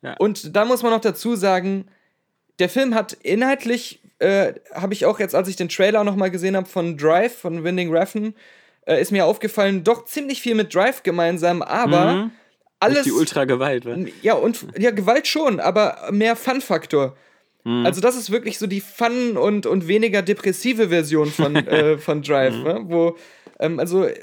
Ja. 0.00 0.14
Und 0.18 0.56
da 0.56 0.64
muss 0.64 0.82
man 0.82 0.92
noch 0.92 1.02
dazu 1.02 1.36
sagen, 1.36 1.88
der 2.58 2.70
Film 2.70 2.94
hat 2.94 3.12
inhaltlich, 3.12 4.00
äh, 4.18 4.54
habe 4.72 4.94
ich 4.94 5.04
auch 5.04 5.18
jetzt, 5.20 5.34
als 5.34 5.48
ich 5.48 5.56
den 5.56 5.68
Trailer 5.68 6.04
nochmal 6.04 6.30
gesehen 6.30 6.56
habe 6.56 6.66
von 6.66 6.96
Drive, 6.96 7.36
von 7.36 7.62
Winding 7.64 7.94
Refn, 7.94 8.34
äh, 8.86 9.00
ist 9.00 9.12
mir 9.12 9.26
aufgefallen, 9.26 9.84
doch 9.84 10.04
ziemlich 10.04 10.40
viel 10.42 10.54
mit 10.54 10.74
Drive 10.74 11.02
gemeinsam, 11.02 11.62
aber 11.62 12.12
Mhm. 12.14 12.30
alles. 12.80 13.04
die 13.04 13.12
Ultra-Gewalt, 13.12 13.84
wa? 13.86 13.96
Ja, 14.22 14.34
und 14.34 14.66
ja, 14.78 14.90
Gewalt 14.90 15.26
schon, 15.26 15.60
aber 15.60 16.08
mehr 16.10 16.36
Fun-Faktor. 16.36 17.16
Mhm. 17.64 17.86
Also, 17.86 18.00
das 18.00 18.16
ist 18.16 18.30
wirklich 18.32 18.58
so 18.58 18.66
die 18.66 18.80
Fun- 18.80 19.36
und, 19.36 19.66
und 19.66 19.86
weniger 19.86 20.22
depressive 20.22 20.88
Version 20.88 21.30
von, 21.30 21.54
äh, 21.68 21.98
von 21.98 22.22
Drive, 22.22 22.54
Mhm. 22.56 22.62
ne? 22.64 22.80
wo, 22.84 23.16
ähm, 23.60 23.78
also, 23.78 24.04
äh, 24.04 24.14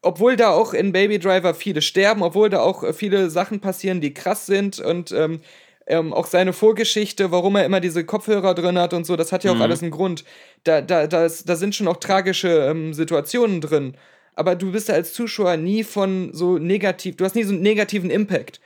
obwohl 0.00 0.36
da 0.36 0.50
auch 0.50 0.74
in 0.74 0.92
Baby 0.92 1.18
Driver 1.18 1.54
viele 1.54 1.82
sterben, 1.82 2.22
obwohl 2.22 2.50
da 2.50 2.60
auch 2.60 2.84
äh, 2.84 2.92
viele 2.92 3.30
Sachen 3.30 3.58
passieren, 3.60 4.00
die 4.00 4.14
krass 4.14 4.46
sind 4.46 4.78
und 4.78 5.10
ähm, 5.10 5.40
ähm, 5.88 6.12
auch 6.12 6.26
seine 6.26 6.52
Vorgeschichte, 6.52 7.30
warum 7.30 7.56
er 7.56 7.64
immer 7.64 7.80
diese 7.80 8.04
Kopfhörer 8.04 8.54
drin 8.54 8.78
hat 8.78 8.92
und 8.92 9.06
so, 9.06 9.16
das 9.16 9.32
hat 9.32 9.42
ja 9.42 9.52
auch 9.52 9.60
alles 9.60 9.82
einen 9.82 9.90
Grund. 9.90 10.22
Da, 10.64 10.82
da, 10.82 11.06
da, 11.06 11.24
ist, 11.24 11.48
da 11.48 11.56
sind 11.56 11.74
schon 11.74 11.88
auch 11.88 11.96
tragische 11.96 12.48
ähm, 12.48 12.92
Situationen 12.92 13.60
drin. 13.60 13.94
Aber 14.34 14.54
du 14.54 14.70
bist 14.70 14.88
ja 14.88 14.94
als 14.94 15.14
Zuschauer 15.14 15.56
nie 15.56 15.82
von 15.82 16.32
so 16.32 16.58
negativ, 16.58 17.16
du 17.16 17.24
hast 17.24 17.34
nie 17.34 17.42
so 17.42 17.52
einen 17.52 17.62
negativen 17.62 18.10
Impact. 18.10 18.60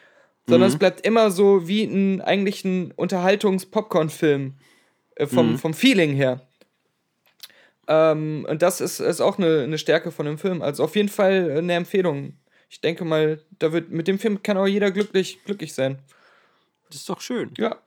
Sondern 0.49 0.69
es 0.69 0.77
bleibt 0.77 1.07
immer 1.07 1.31
so 1.31 1.69
wie 1.69 1.85
ein 1.85 2.21
eigentlich 2.21 2.65
ein 2.65 2.91
Unterhaltungs-Popcorn-Film 2.97 4.55
äh, 5.15 5.27
vom, 5.29 5.57
vom 5.57 5.73
Feeling 5.73 6.15
her. 6.15 6.41
Ähm, 7.87 8.45
und 8.51 8.61
das 8.61 8.81
ist, 8.81 8.99
ist 8.99 9.21
auch 9.21 9.39
eine, 9.39 9.63
eine 9.63 9.79
Stärke 9.79 10.11
von 10.11 10.27
dem 10.27 10.39
Film. 10.39 10.61
Also 10.61 10.83
auf 10.83 10.97
jeden 10.97 11.09
Fall 11.09 11.59
eine 11.59 11.75
Empfehlung. 11.75 12.35
Ich 12.69 12.81
denke 12.81 13.05
mal, 13.05 13.41
da 13.61 13.73
wird 13.73 13.91
mit 13.91 14.09
dem 14.09 14.19
Film 14.19 14.43
kann 14.43 14.57
auch 14.57 14.67
jeder 14.67 14.91
glücklich, 14.91 15.39
glücklich 15.45 15.75
sein. 15.75 16.01
Das 16.93 17.01
ist 17.01 17.09
doch 17.09 17.23
schön. 17.23 17.53
Ja. 17.57 17.79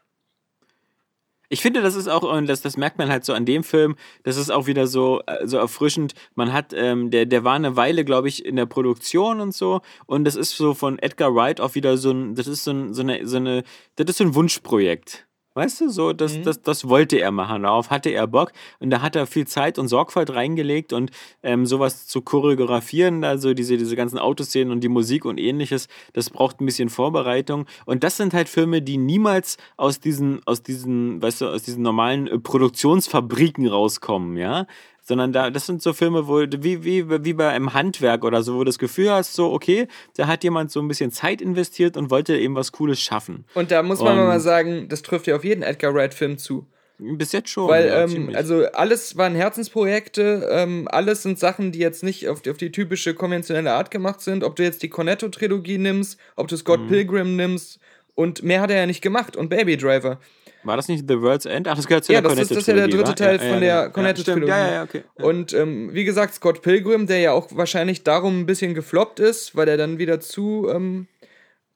Ich 1.47 1.61
finde, 1.61 1.83
das 1.83 1.93
ist 1.93 2.07
auch, 2.07 2.23
und 2.23 2.47
das, 2.47 2.61
das 2.61 2.75
merkt 2.75 2.97
man 2.97 3.09
halt 3.09 3.23
so 3.23 3.33
an 3.33 3.45
dem 3.45 3.63
Film, 3.63 3.95
das 4.23 4.35
ist 4.35 4.49
auch 4.49 4.65
wieder 4.65 4.87
so, 4.87 5.21
äh, 5.27 5.47
so 5.47 5.57
erfrischend. 5.57 6.15
Man 6.33 6.51
hat, 6.51 6.73
ähm, 6.73 7.11
der, 7.11 7.27
der 7.27 7.43
war 7.43 7.53
eine 7.53 7.75
Weile, 7.75 8.03
glaube 8.03 8.29
ich, 8.29 8.43
in 8.43 8.55
der 8.55 8.65
Produktion 8.65 9.39
und 9.39 9.53
so. 9.53 9.81
Und 10.07 10.23
das 10.23 10.35
ist 10.35 10.57
so 10.57 10.73
von 10.73 10.97
Edgar 10.97 11.35
Wright 11.35 11.61
auch 11.61 11.75
wieder 11.75 11.97
so 11.97 12.09
ein, 12.11 12.33
das 12.33 12.47
ist 12.47 12.63
so, 12.63 12.71
ein, 12.71 12.95
so, 12.95 13.03
eine, 13.03 13.27
so 13.27 13.37
eine, 13.37 13.63
das 13.95 14.07
ist 14.09 14.17
so 14.17 14.23
ein 14.23 14.33
Wunschprojekt. 14.33 15.27
Weißt 15.57 15.79
du, 15.79 15.89
so, 15.89 16.11
das, 16.11 16.41
das, 16.41 16.61
das 16.61 16.89
wollte 16.89 17.17
er 17.17 17.31
machen, 17.31 17.63
darauf 17.63 17.89
hatte 17.89 18.09
er 18.09 18.27
Bock 18.27 18.51
und 18.81 18.89
da 18.89 19.01
hat 19.01 19.15
er 19.15 19.25
viel 19.25 19.47
Zeit 19.47 19.79
und 19.79 19.87
Sorgfalt 19.87 20.29
reingelegt 20.31 20.91
und 20.91 21.11
ähm, 21.43 21.65
sowas 21.65 22.07
zu 22.07 22.21
choreografieren, 22.21 23.23
also 23.23 23.53
diese, 23.53 23.77
diese 23.77 23.95
ganzen 23.95 24.19
Autoszenen 24.19 24.69
und 24.73 24.81
die 24.83 24.89
Musik 24.89 25.23
und 25.23 25.39
ähnliches, 25.39 25.87
das 26.11 26.29
braucht 26.29 26.59
ein 26.59 26.65
bisschen 26.65 26.89
Vorbereitung. 26.89 27.67
Und 27.85 28.03
das 28.03 28.17
sind 28.17 28.33
halt 28.33 28.49
Filme, 28.49 28.81
die 28.81 28.97
niemals 28.97 29.55
aus 29.77 30.01
diesen, 30.01 30.41
aus 30.45 30.61
diesen, 30.61 31.21
weißt 31.21 31.39
du, 31.39 31.47
aus 31.47 31.63
diesen 31.63 31.83
normalen 31.83 32.27
äh, 32.27 32.37
Produktionsfabriken 32.37 33.65
rauskommen, 33.65 34.35
ja, 34.35 34.67
sondern 35.07 35.31
da, 35.31 35.49
das 35.51 35.65
sind 35.67 35.81
so 35.81 35.93
Filme, 35.93 36.27
wo, 36.27 36.39
wie, 36.41 36.83
wie, 36.83 37.23
wie 37.23 37.33
bei 37.33 37.49
einem 37.49 37.73
Handwerk 37.73 38.25
oder 38.25 38.41
so, 38.43 38.55
wo 38.55 38.59
du 38.59 38.65
das 38.65 38.79
Gefühl 38.79 39.11
hast, 39.11 39.33
so, 39.35 39.53
okay, 39.53 39.87
da 40.17 40.27
hat 40.27 40.43
jemand 40.43 40.71
so 40.71 40.81
ein 40.81 40.87
bisschen 40.87 41.11
Zeit 41.11 41.41
investiert 41.41 41.95
und 41.95 42.09
wollte 42.09 42.35
eben 42.37 42.55
was 42.55 42.71
Cooles 42.71 42.99
schaffen. 42.99 43.45
Und 43.53 43.71
da 43.71 43.81
muss 43.83 44.01
man 44.01 44.17
Und- 44.19 44.25
mal 44.25 44.39
sagen, 44.39 44.89
das 44.89 45.01
trifft 45.03 45.27
ja 45.27 45.35
auf 45.35 45.43
jeden 45.45 45.61
Edgar 45.63 45.93
Wright-Film 45.93 46.37
zu. 46.37 46.65
Bis 46.97 47.33
jetzt 47.33 47.49
schon. 47.49 47.67
Weil, 47.67 47.87
ja, 47.87 48.03
ähm, 48.05 48.31
also 48.33 48.65
alles 48.71 49.17
waren 49.17 49.35
Herzensprojekte, 49.35 50.47
ähm, 50.49 50.87
alles 50.89 51.23
sind 51.23 51.37
Sachen, 51.39 51.71
die 51.73 51.79
jetzt 51.79 52.03
nicht 52.03 52.29
auf 52.29 52.41
die, 52.41 52.51
auf 52.51 52.57
die 52.57 52.71
typische 52.71 53.13
konventionelle 53.13 53.73
Art 53.73 53.91
gemacht 53.91 54.21
sind. 54.21 54.43
Ob 54.43 54.55
du 54.55 54.63
jetzt 54.63 54.81
die 54.81 54.89
Cornetto-Trilogie 54.89 55.77
nimmst, 55.77 56.17
ob 56.37 56.47
du 56.47 56.55
Scott 56.57 56.79
Mhm. 56.81 56.87
Pilgrim 56.87 57.35
nimmst 57.35 57.79
und 58.15 58.43
mehr 58.43 58.61
hat 58.61 58.71
er 58.71 58.77
ja 58.77 58.85
nicht 58.85 59.01
gemacht 59.01 59.35
und 59.35 59.49
Baby 59.49 59.75
Driver. 59.77 60.19
War 60.65 60.77
das 60.77 60.87
nicht 60.87 61.05
The 61.07 61.21
World's 61.21 61.45
End? 61.45 61.67
Ach, 61.67 61.75
das 61.75 61.87
gehört 61.87 62.05
zu 62.05 62.13
Ja, 62.13 62.21
der 62.21 62.29
das 62.31 62.39
ist, 62.39 62.51
das 62.51 62.57
ist 62.59 62.67
ja 62.67 62.73
der 62.73 62.87
dritte 62.87 63.03
Cornetto-Trilogie, 63.03 63.37
Teil 63.37 63.49
wa? 63.49 63.53
von 63.53 63.53
ja, 63.53 63.59
der 63.59 63.67
ja, 63.67 64.45
ja. 64.45 64.47
Ja, 64.47 64.67
ja, 64.67 64.73
ja, 64.73 64.83
okay. 64.83 65.03
Ja. 65.17 65.25
Und 65.25 65.53
ähm, 65.53 65.93
wie 65.93 66.03
gesagt, 66.05 66.33
Scott 66.33 66.61
Pilgrim, 66.61 67.07
der 67.07 67.19
ja 67.19 67.31
auch 67.31 67.47
wahrscheinlich 67.51 68.03
darum 68.03 68.39
ein 68.41 68.45
bisschen 68.45 68.73
gefloppt 68.73 69.19
ist, 69.19 69.55
weil 69.55 69.67
er 69.67 69.77
dann 69.77 69.97
wieder 69.99 70.19
zu 70.19 70.67
ähm, 70.73 71.07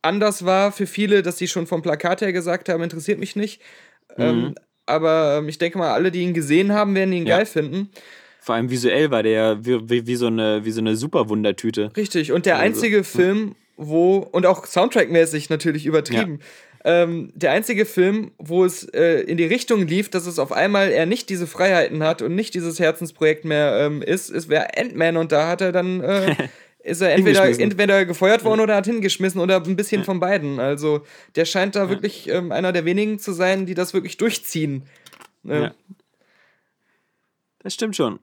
anders 0.01 0.45
war 0.45 0.71
für 0.71 0.87
viele, 0.87 1.21
dass 1.21 1.37
sie 1.37 1.47
schon 1.47 1.67
vom 1.67 1.81
Plakat 1.81 2.21
her 2.21 2.33
gesagt 2.33 2.69
haben, 2.69 2.81
interessiert 2.83 3.19
mich 3.19 3.35
nicht. 3.35 3.61
Ähm, 4.17 4.55
aber 4.85 5.37
ähm, 5.37 5.49
ich 5.49 5.57
denke 5.59 5.77
mal, 5.77 5.93
alle, 5.93 6.11
die 6.11 6.21
ihn 6.21 6.33
gesehen 6.33 6.73
haben, 6.73 6.95
werden 6.95 7.13
ihn 7.13 7.27
Ja. 7.27 7.37
geil 7.37 7.45
finden. 7.45 7.89
Vor 8.41 8.55
allem 8.55 8.69
visuell 8.69 9.11
war 9.11 9.21
der 9.21 9.63
wie, 9.63 9.87
wie, 9.89 10.07
wie 10.07 10.15
so 10.15 10.27
eine, 10.27 10.65
wie 10.65 10.71
so 10.71 10.81
eine 10.81 10.95
Superwundertüte. 10.95 11.91
Richtig. 11.95 12.31
Und 12.31 12.45
der 12.45 12.55
Also, 12.55 12.65
einzige 12.65 13.03
Film, 13.03 13.55
wo, 13.77 14.17
und 14.17 14.45
auch 14.45 14.65
soundtrackmäßig 14.65 15.49
natürlich 15.49 15.85
übertrieben, 15.85 16.39
ähm, 16.85 17.31
der 17.35 17.51
einzige 17.51 17.85
Film, 17.85 18.31
wo 18.37 18.63
es 18.63 18.83
äh, 18.85 19.21
in 19.21 19.37
die 19.37 19.45
Richtung 19.45 19.85
lief, 19.85 20.09
dass 20.09 20.25
es 20.25 20.39
auf 20.39 20.51
einmal 20.51 20.89
er 20.89 21.05
nicht 21.05 21.29
diese 21.29 21.47
Freiheiten 21.47 22.03
hat 22.03 22.21
und 22.21 22.35
nicht 22.35 22.53
dieses 22.53 22.79
Herzensprojekt 22.79 23.45
mehr 23.45 23.79
ähm, 23.79 24.01
ist, 24.01 24.29
ist 24.29 24.49
wäre 24.49 24.77
Ant-Man 24.77 25.17
und 25.17 25.31
da 25.31 25.47
hat 25.47 25.61
er 25.61 25.71
dann. 25.71 26.01
Äh, 26.01 26.35
Ist 26.81 27.01
er 27.01 27.13
entweder, 27.13 27.43
entweder 27.43 28.05
gefeuert 28.05 28.45
worden 28.45 28.61
oder 28.61 28.77
hat 28.77 28.85
hingeschmissen 28.85 29.41
oder 29.41 29.57
ein 29.61 29.75
bisschen 29.75 30.05
von 30.05 30.21
beiden. 30.21 30.61
Also 30.61 31.05
der 31.35 31.43
scheint 31.43 31.75
da 31.75 31.89
wirklich 31.89 32.29
ähm, 32.29 32.53
einer 32.53 32.71
der 32.71 32.85
wenigen 32.85 33.19
zu 33.19 33.33
sein, 33.33 33.65
die 33.65 33.73
das 33.73 33.93
wirklich 33.93 34.15
durchziehen. 34.15 34.83
Ja. 35.43 35.73
Das 37.59 37.73
stimmt 37.73 37.97
schon. 37.97 38.19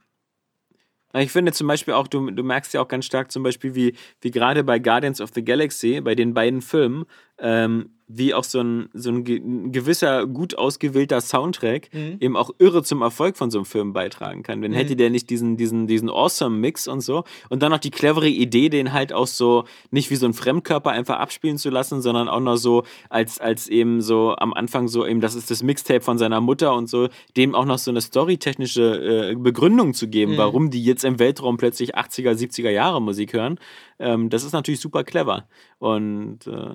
Ich 1.14 1.32
finde 1.32 1.52
zum 1.52 1.66
Beispiel 1.66 1.94
auch, 1.94 2.08
du, 2.08 2.30
du 2.30 2.42
merkst 2.42 2.74
ja 2.74 2.80
auch 2.80 2.88
ganz 2.88 3.06
stark 3.06 3.30
zum 3.30 3.42
Beispiel, 3.42 3.74
wie, 3.74 3.94
wie 4.20 4.30
gerade 4.30 4.64
bei 4.64 4.78
Guardians 4.78 5.20
of 5.20 5.30
the 5.34 5.44
Galaxy, 5.44 6.00
bei 6.00 6.14
den 6.14 6.34
beiden 6.34 6.62
Filmen, 6.62 7.06
ähm, 7.38 7.90
wie 8.08 8.34
auch 8.34 8.44
so 8.44 8.60
ein, 8.60 8.88
so 8.94 9.10
ein 9.10 9.24
ge- 9.24 9.38
ein 9.40 9.72
gewisser, 9.72 10.28
gut 10.28 10.56
ausgewählter 10.56 11.20
Soundtrack 11.20 11.88
eben 12.20 12.36
auch 12.36 12.50
irre 12.60 12.84
zum 12.84 13.02
Erfolg 13.02 13.36
von 13.36 13.50
so 13.50 13.58
einem 13.58 13.64
Film 13.64 13.92
beitragen 13.92 14.44
kann. 14.44 14.62
Wenn 14.62 14.72
hätte 14.72 14.94
der 14.94 15.10
nicht 15.10 15.28
diesen, 15.28 15.56
diesen, 15.56 15.88
diesen 15.88 16.08
Awesome-Mix 16.08 16.86
und 16.86 17.00
so 17.00 17.24
und 17.50 17.64
dann 17.64 17.72
noch 17.72 17.80
die 17.80 17.90
clevere 17.90 18.28
Idee, 18.28 18.68
den 18.68 18.92
halt 18.92 19.12
auch 19.12 19.26
so 19.26 19.64
nicht 19.90 20.08
wie 20.10 20.14
so 20.14 20.24
ein 20.26 20.34
Fremdkörper 20.34 20.90
einfach 20.92 21.16
abspielen 21.18 21.58
zu 21.58 21.68
lassen, 21.68 22.00
sondern 22.00 22.28
auch 22.28 22.38
noch 22.38 22.54
so 22.58 22.84
als, 23.10 23.40
als 23.40 23.66
eben 23.66 24.00
so 24.00 24.36
am 24.38 24.54
Anfang 24.54 24.86
so 24.86 25.04
eben, 25.04 25.20
das 25.20 25.34
ist 25.34 25.50
das 25.50 25.64
Mixtape 25.64 26.00
von 26.00 26.16
seiner 26.16 26.40
Mutter 26.40 26.76
und 26.76 26.88
so, 26.88 27.08
dem 27.36 27.56
auch 27.56 27.64
noch 27.64 27.78
so 27.78 27.90
eine 27.90 28.00
storytechnische 28.00 29.30
äh, 29.32 29.34
Begründung 29.34 29.94
zu 29.94 30.06
geben, 30.06 30.36
warum 30.38 30.70
die 30.70 30.84
jetzt 30.84 31.04
im 31.04 31.18
Weltraum 31.18 31.56
plötzlich 31.56 31.96
80er, 31.96 32.34
70er 32.34 32.70
Jahre 32.70 33.02
Musik 33.02 33.32
hören. 33.32 33.58
Ähm, 33.98 34.30
das 34.30 34.44
ist 34.44 34.52
natürlich 34.52 34.78
super 34.80 35.02
clever. 35.04 35.48
Und 35.78 36.46
äh, 36.46 36.74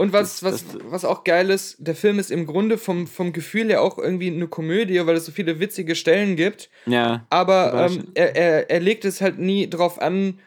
Und 0.00 0.14
was, 0.14 0.42
was, 0.42 0.64
was 0.88 1.04
auch 1.04 1.24
geil 1.24 1.50
ist, 1.50 1.76
der 1.78 1.94
Film 1.94 2.18
ist 2.18 2.30
im 2.30 2.46
Grunde 2.46 2.78
vom, 2.78 3.06
vom 3.06 3.34
Gefühl 3.34 3.68
her 3.68 3.82
auch 3.82 3.98
irgendwie 3.98 4.28
eine 4.28 4.48
Komödie, 4.48 5.04
weil 5.04 5.14
es 5.14 5.26
so 5.26 5.30
viele 5.30 5.60
witzige 5.60 5.94
Stellen 5.94 6.36
gibt. 6.36 6.70
ja. 6.86 7.26
Aber 7.28 7.86
ähm, 7.90 8.04
er, 8.14 8.34
er, 8.34 8.70
er 8.70 8.80
legt 8.80 9.04
es 9.04 9.20
halt 9.20 9.38
nie 9.38 9.68
drauf 9.68 10.00
an, 10.00 10.38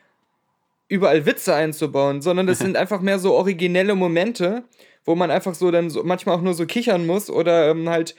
überall 0.87 1.27
Witze 1.27 1.53
einzubauen, 1.53 2.23
sondern 2.23 2.47
das 2.47 2.57
sind 2.65 2.75
einfach 2.75 3.01
mehr 3.01 3.19
so 3.19 3.35
originelle 3.35 3.93
Momente, 3.93 4.63
wo 5.05 5.13
man 5.13 5.29
einfach 5.29 5.53
so 5.53 5.69
dann 5.69 5.91
so 5.91 6.01
manchmal 6.03 6.35
auch 6.35 6.41
nur 6.41 6.55
so 6.55 6.65
kichern 6.65 7.05
muss 7.05 7.29
oder 7.29 7.69
ähm, 7.69 7.87
halt 7.89 8.15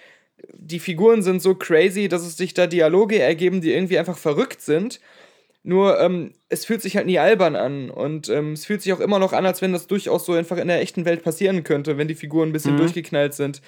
die 0.52 0.78
Figuren 0.78 1.24
sind 1.24 1.42
so 1.42 1.56
crazy, 1.56 2.06
dass 2.06 2.22
es 2.22 2.36
sich 2.36 2.54
da 2.54 2.68
Dialoge 2.68 3.18
ergeben, 3.18 3.60
die 3.60 3.72
irgendwie 3.72 3.98
einfach 3.98 4.18
verrückt 4.18 4.60
sind. 4.60 5.00
Nur 5.66 5.98
ähm, 5.98 6.32
es 6.50 6.66
fühlt 6.66 6.82
sich 6.82 6.94
halt 6.96 7.06
nie 7.06 7.18
albern 7.18 7.56
an 7.56 7.88
und 7.88 8.28
ähm, 8.28 8.52
es 8.52 8.66
fühlt 8.66 8.82
sich 8.82 8.92
auch 8.92 9.00
immer 9.00 9.18
noch 9.18 9.32
an, 9.32 9.46
als 9.46 9.62
wenn 9.62 9.72
das 9.72 9.86
durchaus 9.86 10.26
so 10.26 10.34
einfach 10.34 10.58
in 10.58 10.68
der 10.68 10.80
echten 10.82 11.06
Welt 11.06 11.22
passieren 11.22 11.64
könnte, 11.64 11.96
wenn 11.96 12.06
die 12.06 12.14
Figuren 12.14 12.50
ein 12.50 12.52
bisschen 12.52 12.74
durchgeknallt 12.82 13.32
sind. 13.32 13.62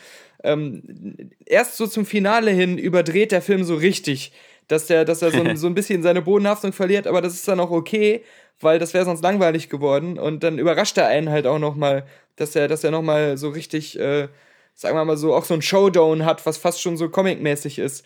Ähm, 0.44 1.30
erst 1.47 1.76
so 1.78 1.86
zum 1.86 2.05
Finale 2.05 2.51
hin 2.51 2.76
überdreht 2.78 3.32
der 3.32 3.40
Film 3.42 3.64
so 3.64 3.74
richtig, 3.76 4.32
dass 4.68 4.86
der, 4.86 5.07
dass 5.07 5.22
er 5.22 5.30
so, 5.30 5.40
ein- 5.42 5.57
so 5.57 5.66
ein 5.66 5.74
bisschen 5.74 6.03
seine 6.03 6.20
Bodenhaftung 6.22 6.72
verliert, 6.74 7.07
aber 7.07 7.22
das 7.22 7.32
ist 7.34 7.49
dann 7.49 7.61
auch 7.61 7.70
okay, 7.70 8.22
weil 8.61 8.78
das 8.78 8.92
wäre 8.92 9.07
sonst 9.07 9.22
langweilig 9.22 9.68
geworden 9.70 10.18
und 10.18 10.42
dann 10.42 10.59
überrascht 10.59 10.99
er 10.99 11.07
einen 11.09 11.30
halt 11.30 11.47
auch 11.47 11.59
noch 11.59 11.76
mal, 11.76 12.05
dass 12.36 12.55
er, 12.55 12.68
dass 12.68 12.84
er 12.84 12.90
noch 12.90 13.03
mal 13.03 13.38
so 13.38 13.49
richtig, 13.49 13.99
äh, 13.99 14.28
sagen 14.74 14.97
wir 14.99 15.05
mal 15.07 15.16
so, 15.16 15.34
auch 15.34 15.47
so 15.47 15.55
ein 15.55 15.62
Showdown 15.62 16.26
hat, 16.26 16.44
was 16.44 16.59
fast 16.59 16.82
schon 16.82 16.99
so 16.99 17.09
comicmäßig 17.09 17.78
ist. 17.78 18.05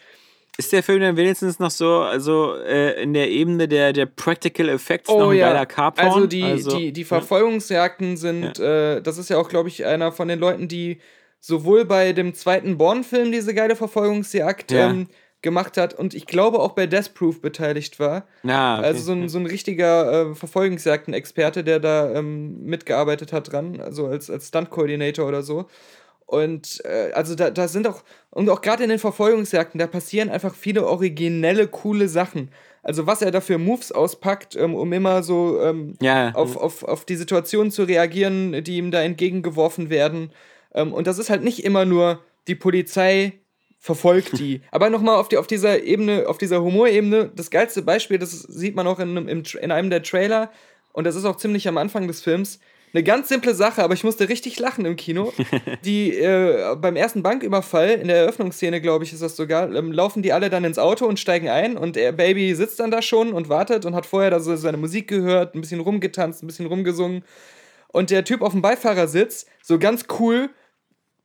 Ist 0.61 0.73
der 0.75 0.83
Film 0.83 1.01
dann 1.01 1.17
wenigstens 1.17 1.59
noch 1.59 1.71
so, 1.71 2.01
also 2.01 2.55
äh, 2.57 3.03
in 3.03 3.15
der 3.15 3.31
Ebene 3.31 3.67
der, 3.67 3.95
der 3.95 4.05
Practical 4.05 4.69
Effects 4.69 5.09
noch 5.09 5.17
Oh 5.17 5.29
ein 5.31 5.39
ja, 5.39 5.49
geiler 5.49 5.65
Carporn? 5.65 6.07
also 6.07 6.27
die, 6.27 6.63
die, 6.63 6.93
die 6.93 7.05
Verfolgungsjagden 7.05 8.19
sind, 8.19 8.59
äh, 8.59 9.01
das 9.01 9.17
ist 9.17 9.31
ja 9.31 9.39
auch, 9.39 9.49
glaube 9.49 9.71
ich, 9.71 9.87
einer 9.87 10.13
von 10.13 10.29
den 10.29 10.39
Leuten, 10.39 10.69
die 10.69 11.01
sowohl 11.41 11.87
bei 11.87 12.13
dem 12.13 12.35
zweiten 12.35 12.77
Born-Film 12.77 13.33
diese 13.33 13.55
geile 13.55 13.75
Verfolgungsjagd 13.75 14.71
Ja. 14.73 14.91
ähm, 14.91 15.09
gemacht 15.43 15.79
hat 15.79 15.95
und 15.95 16.13
ich 16.13 16.27
glaube 16.27 16.59
auch 16.59 16.73
bei 16.73 16.87
Death 16.87 17.15
Proof 17.15 17.41
beteiligt 17.41 17.99
war. 17.99 18.27
Na, 18.43 18.77
okay. 18.77 18.87
Also 18.89 19.03
so 19.05 19.13
ein, 19.13 19.31
so 19.31 19.39
ein 19.39 19.47
richtiger 19.47 20.33
äh, 20.33 20.35
Verfolgungsjagden-Experte, 20.35 21.65
der 21.65 21.81
da 21.81 22.13
ähm, 22.15 22.63
mitgearbeitet 22.65 23.33
hat 23.33 23.51
dran, 23.51 23.81
also 23.81 24.07
als, 24.07 24.29
als 24.29 24.49
Stunt-Coordinator 24.49 25.27
oder 25.27 25.43
so. 25.43 25.65
Und 26.31 26.81
äh, 26.85 27.11
also 27.13 27.35
da, 27.35 27.51
da 27.51 27.67
sind 27.67 27.89
auch, 27.89 28.05
und 28.31 28.49
auch 28.51 28.61
gerade 28.61 28.85
in 28.85 28.89
den 28.89 29.01
Verfolgungsjagden, 29.01 29.81
da 29.81 29.89
passieren 29.89 30.31
einfach 30.31 30.55
viele 30.55 30.87
originelle, 30.87 31.67
coole 31.67 32.09
Sachen. 32.09 32.51
Also 32.85 33.09
was 33.09 33.21
er 33.21 33.33
da 33.33 33.41
für 33.41 33.59
Moves 33.59 33.91
auspackt, 33.91 34.55
ähm, 34.55 34.77
um 34.77 34.93
immer 34.93 35.25
so 35.25 35.61
ähm, 35.61 35.97
Ja. 36.01 36.33
auf, 36.35 36.57
auf, 36.57 36.85
auf 36.85 37.05
die 37.05 37.17
Situationen 37.17 37.73
zu 37.73 37.83
reagieren, 37.83 38.63
die 38.63 38.77
ihm 38.77 38.93
da 38.93 39.03
entgegengeworfen 39.03 39.91
werden. 39.91 40.31
Ähm, 40.73 40.93
und 40.93 41.09
das 41.09 41.19
ist 41.19 41.31
halt 41.31 41.43
nicht 41.43 41.65
immer 41.65 41.85
nur 41.85 42.21
die 42.47 42.55
Polizei 42.55 43.33
verfolgt 43.81 44.39
die. 44.39 44.61
Aber 44.71 44.89
nochmal 44.89 45.17
auf, 45.17 45.29
die, 45.29 45.37
auf 45.37 45.49
dieser 45.49 45.83
Ebene, 45.83 46.29
auf 46.29 46.39
dieser 46.39 46.63
Humorebene, 46.63 47.33
das 47.35 47.51
geilste 47.51 47.83
Beispiel, 47.83 48.19
das 48.19 48.31
sieht 48.31 48.77
man 48.77 48.87
auch 48.87 49.01
in, 49.01 49.43
Tra- 49.43 49.59
in 49.59 49.73
einem 49.73 49.91
der 49.91 50.05
Trailer, 50.05 50.53
und 50.93 51.05
das 51.05 51.17
ist 51.17 51.25
auch 51.25 51.37
ziemlich 51.37 51.67
am 51.67 51.77
Anfang 51.79 52.07
des 52.07 52.21
Films. 52.21 52.61
Eine 52.93 53.05
ganz 53.05 53.29
simple 53.29 53.55
Sache, 53.55 53.85
aber 53.85 53.95
ich 53.95 54.03
musste 54.03 54.29
richtig 54.29 54.59
lachen 54.59 54.85
im 54.85 54.97
Kino. 54.97 55.33
Die 55.85 56.15
äh, 56.17 56.75
beim 56.77 56.97
ersten 56.97 57.23
Banküberfall, 57.23 57.91
in 57.91 58.09
der 58.09 58.17
Eröffnungsszene, 58.17 58.81
glaube 58.81 59.05
ich, 59.05 59.13
ist 59.13 59.23
das 59.23 59.37
sogar, 59.37 59.73
ähm, 59.73 59.93
laufen 59.93 60.23
die 60.23 60.33
alle 60.33 60.51
dann 60.51 60.65
ins 60.65 60.79
Auto 60.79 61.07
und 61.07 61.21
steigen 61.21 61.49
ein 61.49 61.77
und 61.77 61.97
der 61.97 62.13
Baby 62.13 62.55
sitzt 62.55 62.81
dann 62.81 62.91
da 62.91 63.01
schon 63.01 63.33
und 63.33 63.49
wartet 63.49 63.87
und 63.87 63.95
hat 63.95 64.07
vorher 64.07 64.31
da 64.31 64.41
so 64.41 64.57
seine 64.57 64.77
Musik 64.77 65.07
gehört, 65.07 65.55
ein 65.55 65.61
bisschen 65.61 65.81
rumgetanzt, 65.81 66.43
ein 66.43 66.49
bisschen 66.49 66.67
rumgesungen. 66.67 67.23
Und 67.89 68.11
der 68.11 68.25
Typ 68.25 68.43
auf 68.43 68.53
dem 68.53 68.63
Beifahrersitz, 68.63 69.47
so 69.63 69.79
ganz 69.79 70.07
cool, 70.19 70.51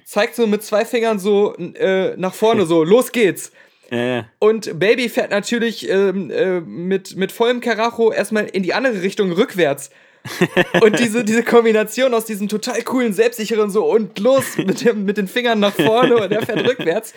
zeigt 0.04 0.36
so 0.36 0.46
mit 0.46 0.64
zwei 0.64 0.86
Fingern 0.86 1.18
so 1.18 1.56
äh, 1.56 2.16
nach 2.18 2.34
vorne, 2.34 2.66
so, 2.66 2.84
los 2.84 3.12
geht's. 3.12 3.52
ja. 3.90 4.26
Und 4.38 4.80
Baby 4.80 5.10
fährt 5.10 5.32
natürlich 5.32 5.90
ähm, 5.90 6.30
äh, 6.30 6.62
mit, 6.62 7.16
mit 7.16 7.32
vollem 7.32 7.60
Karacho 7.60 8.12
erstmal 8.12 8.46
in 8.46 8.62
die 8.62 8.74
andere 8.74 9.02
Richtung 9.02 9.32
rückwärts. 9.32 9.90
und 10.82 11.00
diese, 11.00 11.24
diese 11.24 11.44
Kombination 11.44 12.14
aus 12.14 12.26
diesem 12.26 12.48
total 12.48 12.82
coolen, 12.84 13.14
selbstsicheren 13.14 13.70
so 13.70 13.86
und 13.86 14.18
los 14.20 14.58
mit, 14.58 14.84
dem, 14.84 15.06
mit 15.06 15.18
den 15.18 15.28
Fingern 15.28 15.60
nach 15.60 15.74
vorne 15.74 16.18
und 16.18 16.32
er 16.32 16.42
fährt 16.46 16.68
rückwärts. 16.68 17.14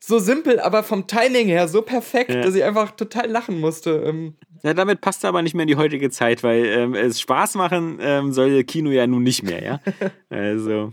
So 0.00 0.18
simpel, 0.18 0.60
aber 0.60 0.82
vom 0.84 1.06
Timing 1.06 1.48
her 1.48 1.66
so 1.68 1.82
perfekt, 1.82 2.30
Ja. 2.30 2.40
dass 2.40 2.54
ich 2.54 2.64
einfach 2.64 2.92
total 2.92 3.28
lachen 3.28 3.58
musste. 3.60 3.90
Ähm, 4.06 4.34
ja, 4.62 4.72
damit 4.72 5.00
passt 5.00 5.24
er 5.24 5.28
aber 5.28 5.42
nicht 5.42 5.54
mehr 5.54 5.64
in 5.64 5.68
die 5.68 5.76
heutige 5.76 6.08
Zeit, 6.10 6.42
weil 6.42 6.64
ähm, 6.66 6.94
es 6.94 7.20
Spaß 7.20 7.56
machen 7.56 7.98
ähm, 8.00 8.32
soll 8.32 8.62
Kino 8.64 8.90
ja 8.90 9.06
nun 9.06 9.22
nicht 9.22 9.42
mehr, 9.42 9.62
ja. 9.62 9.80
Also. 10.30 10.92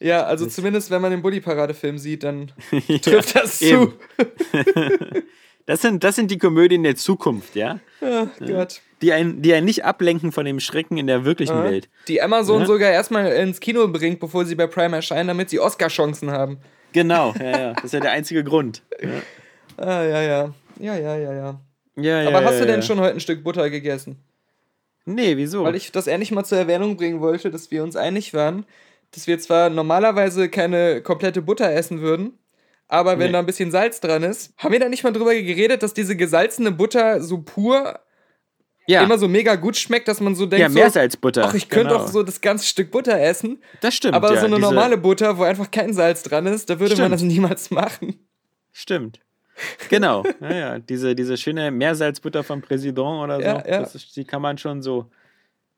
ja, 0.00 0.24
also 0.24 0.46
zumindest 0.46 0.90
wenn 0.90 1.00
man 1.00 1.12
den 1.12 1.22
Bully-Parade-Film 1.22 1.98
sieht, 1.98 2.24
dann 2.24 2.50
trifft 3.02 3.36
das 3.36 3.62
eben. 3.62 3.92
zu. 4.18 4.22
Das 5.66 5.82
sind, 5.82 6.02
das 6.02 6.16
sind 6.16 6.30
die 6.30 6.38
Komödien 6.38 6.82
der 6.82 6.96
Zukunft, 6.96 7.54
ja. 7.54 7.78
Ach 8.00 8.26
Gott. 8.40 8.80
Die 9.02 9.12
einen, 9.12 9.40
die 9.42 9.54
einen 9.54 9.64
nicht 9.64 9.84
ablenken 9.84 10.30
von 10.32 10.44
dem 10.44 10.60
Schrecken 10.60 10.98
in 10.98 11.06
der 11.06 11.24
wirklichen 11.24 11.62
Welt. 11.64 11.88
Die 12.08 12.20
Amazon 12.20 12.60
Ja. 12.60 12.66
sogar 12.66 12.90
erstmal 12.90 13.26
ins 13.32 13.58
Kino 13.60 13.88
bringt, 13.88 14.20
bevor 14.20 14.44
sie 14.44 14.54
bei 14.54 14.66
Prime 14.66 14.94
erscheinen, 14.96 15.28
damit 15.28 15.48
sie 15.50 15.58
Oscar-Chancen 15.58 16.30
haben. 16.30 16.58
Genau, 16.92 17.32
ja, 17.38 17.50
ja. 17.58 17.72
Das 17.74 17.84
ist 17.84 17.92
ja 17.94 18.00
der 18.00 18.12
einzige 18.12 18.44
Grund. 18.44 18.82
Ah, 19.76 20.02
ja, 20.04 20.20
ja. 20.22 20.54
Ja, 20.78 20.96
ja, 20.98 21.16
ja, 21.16 21.32
ja. 21.32 21.60
Ja, 21.96 22.22
ja, 22.22 22.28
Aber 22.28 22.44
hast 22.44 22.54
ja, 22.56 22.60
du 22.60 22.66
denn 22.66 22.80
ja. 22.80 22.82
schon 22.82 23.00
heute 23.00 23.14
ein 23.14 23.20
Stück 23.20 23.42
Butter 23.42 23.70
gegessen? 23.70 24.22
Nee, 25.06 25.38
wieso? 25.38 25.64
Weil 25.64 25.74
ich 25.74 25.90
das 25.90 26.06
ehrlich 26.06 26.30
mal 26.32 26.44
zur 26.44 26.58
Erwähnung 26.58 26.96
bringen 26.98 27.20
wollte, 27.20 27.50
dass 27.50 27.70
wir 27.70 27.82
uns 27.82 27.96
einig 27.96 28.34
waren, 28.34 28.66
dass 29.12 29.26
wir 29.26 29.38
zwar 29.38 29.70
normalerweise 29.70 30.50
keine 30.50 31.00
komplette 31.00 31.40
Butter 31.40 31.72
essen 31.72 32.02
würden, 32.02 32.38
aber 32.88 33.12
wenn 33.18 33.28
Nee. 33.28 33.32
da 33.32 33.38
ein 33.38 33.46
bisschen 33.46 33.70
Salz 33.70 34.00
dran 34.00 34.22
ist, 34.22 34.52
haben 34.58 34.72
wir 34.72 34.80
da 34.80 34.88
nicht 34.90 35.02
mal 35.02 35.12
drüber 35.12 35.34
geredet, 35.34 35.82
dass 35.82 35.94
diese 35.94 36.14
gesalzene 36.16 36.70
Butter 36.72 37.22
so 37.22 37.38
pur 37.38 37.98
ja, 38.90 39.02
immer 39.02 39.18
so 39.18 39.28
mega 39.28 39.54
gut 39.56 39.76
schmeckt, 39.76 40.08
dass 40.08 40.20
man 40.20 40.34
so 40.34 40.46
denkt, 40.46 40.60
ja 40.60 40.68
so, 40.68 40.78
Meersalzbutter. 40.78 41.44
ach, 41.46 41.54
ich 41.54 41.68
könnte 41.68 41.94
genau. 41.94 42.04
auch 42.04 42.08
so 42.08 42.22
das 42.22 42.40
ganze 42.40 42.66
Stück 42.66 42.90
Butter 42.90 43.20
essen, 43.20 43.62
Das 43.80 43.94
stimmt. 43.94 44.14
aber 44.14 44.34
ja, 44.34 44.40
so 44.40 44.46
eine 44.46 44.58
normale 44.58 44.96
Butter, 44.98 45.38
wo 45.38 45.42
einfach 45.42 45.70
kein 45.70 45.92
Salz 45.92 46.22
dran 46.22 46.46
ist, 46.46 46.68
da 46.70 46.78
würde 46.80 46.94
man 46.96 47.06
Stimmt. 47.06 47.14
das 47.14 47.22
niemals 47.22 47.70
machen. 47.70 48.18
Stimmt. 48.72 49.20
Genau. 49.88 50.24
Ja, 50.40 50.54
ja. 50.54 50.78
Diese, 50.78 51.14
diese 51.14 51.36
schöne 51.36 51.70
Meersalzbutter 51.70 52.42
vom 52.42 52.62
Präsident 52.62 52.98
oder 52.98 53.36
so. 53.36 53.42
Ja, 53.42 53.64
ja. 53.66 53.80
Ist, 53.82 54.16
die 54.16 54.24
kann 54.24 54.40
man 54.40 54.56
schon 54.56 54.80
so. 54.80 55.10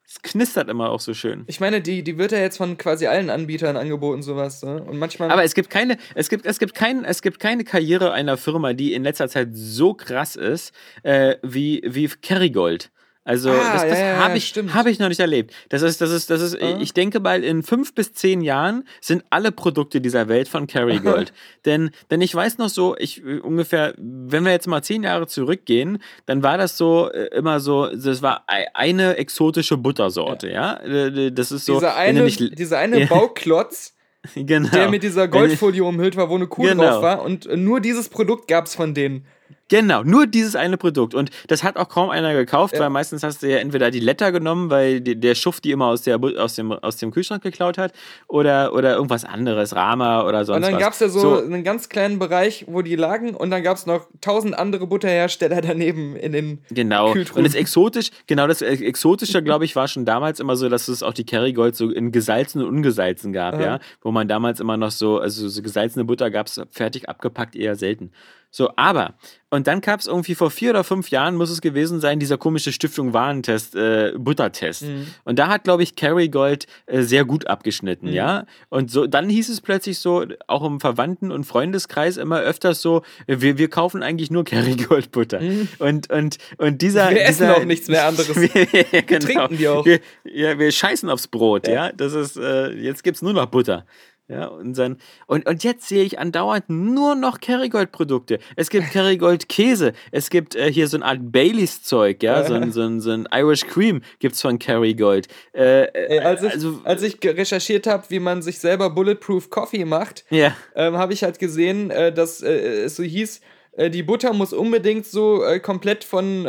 Es 0.06 0.20
knistert 0.20 0.68
immer 0.68 0.90
auch 0.90 1.00
so 1.00 1.14
schön. 1.14 1.44
Ich 1.46 1.58
meine, 1.58 1.80
die, 1.80 2.04
die 2.04 2.18
wird 2.18 2.32
ja 2.32 2.38
jetzt 2.38 2.58
von 2.58 2.76
quasi 2.76 3.06
allen 3.06 3.30
Anbietern 3.30 3.76
angeboten, 3.76 4.22
sowas. 4.22 4.62
Ne? 4.62 4.82
Und 4.82 4.98
manchmal. 4.98 5.30
Aber 5.30 5.42
es 5.42 5.54
gibt 5.54 5.70
keine, 5.70 5.96
es 6.14 6.28
gibt, 6.28 6.46
es 6.46 6.58
gibt 6.58 6.74
kein, 6.74 7.04
es 7.04 7.22
gibt 7.22 7.40
keine 7.40 7.64
Karriere 7.64 8.12
einer 8.12 8.36
Firma, 8.36 8.72
die 8.72 8.92
in 8.92 9.02
letzter 9.02 9.28
Zeit 9.28 9.48
so 9.52 9.94
krass 9.94 10.36
ist 10.36 10.72
äh, 11.02 11.36
wie, 11.42 11.82
wie 11.84 12.08
Kerrygold. 12.08 12.91
Also 13.24 13.50
Ah, 13.50 13.72
das, 13.74 13.82
das 13.82 13.98
ja, 14.00 14.06
ja, 14.06 14.16
habe 14.16 14.30
ja, 14.30 14.36
ich, 14.36 14.48
stimmt. 14.48 14.74
hab 14.74 14.86
ich 14.86 14.98
noch 14.98 15.08
nicht 15.08 15.20
erlebt. 15.20 15.54
Das 15.68 15.82
ist, 15.82 16.00
das 16.00 16.10
ist, 16.10 16.28
das 16.28 16.42
ist, 16.42 16.60
Ah. 16.60 16.78
ich 16.80 16.92
denke 16.92 17.20
mal, 17.20 17.44
in 17.44 17.62
fünf 17.62 17.94
bis 17.94 18.12
zehn 18.12 18.40
Jahren 18.40 18.82
sind 19.00 19.24
alle 19.30 19.52
Produkte 19.52 20.00
dieser 20.00 20.26
Welt 20.28 20.48
von 20.48 20.66
Kerrygold. 20.66 21.32
denn, 21.64 21.90
denn 22.10 22.20
ich 22.20 22.34
weiß 22.34 22.58
noch 22.58 22.68
so, 22.68 22.96
ich 22.98 23.24
äh, 23.24 23.38
ungefähr, 23.38 23.94
wenn 23.96 24.44
wir 24.44 24.50
jetzt 24.50 24.66
mal 24.66 24.82
zehn 24.82 25.04
Jahre 25.04 25.28
zurückgehen, 25.28 26.02
dann 26.26 26.42
war 26.42 26.58
das 26.58 26.76
so 26.76 27.10
äh, 27.12 27.26
immer 27.36 27.60
so, 27.60 27.86
das 27.94 28.22
war 28.22 28.42
ei- 28.48 28.66
eine 28.74 29.16
exotische 29.18 29.76
Buttersorte, 29.76 30.50
ja. 30.50 30.78
Äh, 30.80 31.30
Das 31.30 31.52
ist 31.52 31.66
so, 31.66 31.74
dieser 31.74 31.94
eine, 31.96 32.22
nicht, 32.24 32.58
dieser 32.58 32.78
eine 32.78 33.00
Ja. 33.02 33.06
Bauklotz, 33.06 33.94
genau. 34.34 34.68
der 34.70 34.88
mit 34.90 35.02
dieser 35.04 35.28
Goldfolie 35.28 35.84
umhüllt 35.84 36.16
war, 36.16 36.28
wo 36.28 36.34
eine 36.34 36.48
Kuh 36.48 36.62
Genau. 36.62 36.82
drauf 36.82 37.02
war. 37.02 37.22
Und 37.22 37.46
äh, 37.46 37.56
nur 37.56 37.80
dieses 37.80 38.08
Produkt 38.08 38.48
gab 38.48 38.66
es 38.66 38.74
von 38.74 38.94
denen. 38.94 39.26
Genau, 39.72 40.02
nur 40.02 40.26
dieses 40.26 40.54
eine 40.54 40.76
Produkt. 40.76 41.14
Und 41.14 41.30
das 41.48 41.64
hat 41.64 41.78
auch 41.78 41.88
kaum 41.88 42.10
einer 42.10 42.34
gekauft, 42.34 42.74
Ja. 42.74 42.80
weil 42.80 42.90
meistens 42.90 43.22
hast 43.22 43.42
du 43.42 43.50
ja 43.50 43.56
entweder 43.56 43.90
die 43.90 44.00
Letter 44.00 44.30
genommen, 44.30 44.68
weil 44.68 45.00
der 45.00 45.34
Schuft 45.34 45.64
die 45.64 45.70
immer 45.70 45.86
aus, 45.86 46.02
der, 46.02 46.20
aus, 46.22 46.56
dem, 46.56 46.72
aus 46.72 46.98
dem 46.98 47.10
Kühlschrank 47.10 47.42
geklaut 47.42 47.78
hat, 47.78 47.94
oder, 48.28 48.74
oder 48.74 48.94
irgendwas 48.96 49.24
anderes, 49.24 49.74
Rama 49.74 50.26
oder 50.26 50.44
sonst 50.44 50.56
Und 50.56 50.62
dann 50.64 50.74
was. 50.74 50.80
gab 50.80 50.92
es 50.92 51.00
ja 51.00 51.08
so, 51.08 51.38
einen 51.42 51.64
ganz 51.64 51.88
kleinen 51.88 52.18
Bereich, 52.18 52.66
wo 52.68 52.82
die 52.82 52.96
lagen 52.96 53.34
und 53.34 53.48
dann 53.50 53.62
gab 53.62 53.78
es 53.78 53.86
noch 53.86 54.06
tausend 54.20 54.58
andere 54.58 54.86
Butterhersteller 54.86 55.62
daneben 55.62 56.16
in 56.16 56.32
den 56.32 56.58
Genau. 56.70 57.12
Und 57.12 57.44
das 57.44 57.54
exotisch, 57.54 58.10
genau 58.26 58.46
das 58.46 58.60
Ex- 58.60 58.82
Exotische, 58.82 59.42
glaube 59.42 59.64
ich, 59.64 59.74
war 59.74 59.88
schon 59.88 60.04
damals 60.04 60.38
immer 60.38 60.56
so, 60.56 60.68
dass 60.68 60.88
es 60.88 61.02
auch 61.02 61.14
die 61.14 61.24
Kerrygold 61.24 61.76
so 61.76 61.88
in 61.90 62.12
gesalzen 62.12 62.60
und 62.60 62.68
ungesalzen 62.68 63.32
gab, 63.32 63.54
Aha. 63.54 63.62
ja. 63.62 63.78
Wo 64.02 64.10
man 64.12 64.28
damals 64.28 64.60
immer 64.60 64.76
noch 64.76 64.90
so, 64.90 65.18
also 65.18 65.48
so 65.48 65.62
gesalzene 65.62 66.04
Butter 66.04 66.30
gab 66.30 66.46
es 66.48 66.60
fertig 66.70 67.08
abgepackt 67.08 67.56
eher 67.56 67.74
selten. 67.74 68.10
So, 68.54 68.70
aber, 68.76 69.14
und 69.48 69.66
dann 69.66 69.80
gab 69.80 70.00
es 70.00 70.06
irgendwie 70.06 70.34
vor 70.34 70.50
vier 70.50 70.70
oder 70.70 70.84
fünf 70.84 71.08
Jahren, 71.08 71.36
muss 71.36 71.48
es 71.48 71.62
gewesen 71.62 72.00
sein, 72.00 72.20
dieser 72.20 72.36
komische 72.36 72.70
Stiftung 72.70 73.14
Warentest, 73.14 73.74
äh, 73.74 74.12
Buttertest. 74.16 74.82
Mhm. 74.82 75.06
Und 75.24 75.38
da 75.38 75.48
hat, 75.48 75.64
glaube 75.64 75.82
ich, 75.82 75.96
Kerrygold 75.96 76.66
äh, 76.84 77.00
sehr 77.00 77.24
gut 77.24 77.46
abgeschnitten, 77.46 78.08
Mhm. 78.08 78.14
ja. 78.14 78.44
Und 78.68 78.90
so, 78.90 79.06
dann 79.06 79.30
hieß 79.30 79.48
es 79.48 79.62
plötzlich 79.62 79.98
so, 79.98 80.26
auch 80.48 80.64
im 80.64 80.80
Verwandten- 80.80 81.32
und 81.32 81.44
Freundeskreis 81.44 82.18
immer 82.18 82.40
öfters 82.40 82.82
so, 82.82 83.02
wir, 83.26 83.56
wir 83.56 83.70
kaufen 83.70 84.02
eigentlich 84.02 84.30
nur 84.30 84.44
Kerrygold-Butter. 84.44 85.40
Und, 85.78 86.10
und, 86.12 86.36
und 86.58 86.82
dieser. 86.82 87.10
Mhm. 87.10 87.14
Wir 87.14 87.24
essen 87.24 87.46
dieser, 87.46 87.56
auch 87.56 87.64
nichts 87.64 87.88
mehr 87.88 88.06
anderes. 88.06 88.36
wir, 88.36 89.02
genau. 89.02 89.24
trinken 89.24 89.56
die 89.56 89.68
auch. 89.68 89.86
Wir, 89.86 90.00
ja, 90.24 90.58
wir 90.58 90.70
scheißen 90.70 91.08
aufs 91.08 91.26
Brot, 91.26 91.68
ja. 91.68 91.90
Das 91.92 92.12
ist, 92.12 92.36
äh, 92.36 92.70
jetzt 92.72 93.02
gibt 93.02 93.16
es 93.16 93.22
nur 93.22 93.32
noch 93.32 93.46
Butter. 93.46 93.86
Ja, 94.32 94.46
und, 94.46 94.76
dann, 94.78 94.96
und, 95.26 95.46
und 95.46 95.62
jetzt 95.62 95.88
sehe 95.88 96.04
ich 96.04 96.18
andauernd 96.18 96.68
nur 96.68 97.14
noch 97.14 97.40
Kerrygold-Produkte. 97.40 98.38
Es 98.56 98.70
gibt 98.70 98.90
Kerrygold-Käse, 98.92 99.92
es 100.10 100.30
gibt 100.30 100.54
äh, 100.54 100.72
hier 100.72 100.88
so 100.88 100.96
eine 100.96 101.04
Art 101.04 101.18
Baileys-Zeug, 101.20 102.22
ja, 102.22 102.44
so 102.44 102.54
ein, 102.54 102.72
so, 102.72 102.82
ein, 102.82 103.00
so 103.00 103.10
ein 103.10 103.28
Irish 103.32 103.66
Cream 103.66 104.02
gibt 104.18 104.34
es 104.34 104.40
von 104.40 104.58
Kerrygold. 104.58 105.28
Äh, 105.52 105.84
Ey, 105.92 106.18
als, 106.20 106.42
ich, 106.42 106.52
also, 106.52 106.80
als 106.84 107.02
ich 107.02 107.18
recherchiert 107.22 107.86
habe, 107.86 108.04
wie 108.08 108.20
man 108.20 108.42
sich 108.42 108.58
selber 108.58 108.90
Bulletproof 108.90 109.50
Coffee 109.50 109.84
macht, 109.84 110.24
ja. 110.30 110.56
ähm, 110.74 110.96
habe 110.96 111.12
ich 111.12 111.22
halt 111.22 111.38
gesehen, 111.38 111.90
äh, 111.90 112.12
dass 112.12 112.42
äh, 112.42 112.84
es 112.84 112.96
so 112.96 113.02
hieß, 113.02 113.40
äh, 113.72 113.90
die 113.90 114.02
Butter 114.02 114.32
muss 114.32 114.52
unbedingt 114.52 115.06
so 115.06 115.44
äh, 115.44 115.60
komplett 115.60 116.04
von 116.04 116.46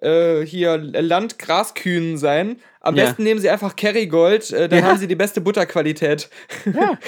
äh, 0.00 0.42
hier 0.42 0.76
Landgraskühen 0.78 2.18
sein. 2.18 2.60
Am 2.80 2.94
Ja. 2.96 3.04
besten 3.06 3.24
nehmen 3.24 3.40
sie 3.40 3.50
einfach 3.50 3.74
Kerrygold, 3.76 4.52
äh, 4.52 4.68
dann 4.68 4.78
Ja. 4.80 4.84
haben 4.86 4.98
sie 4.98 5.06
die 5.08 5.16
beste 5.16 5.40
Butterqualität. 5.40 6.28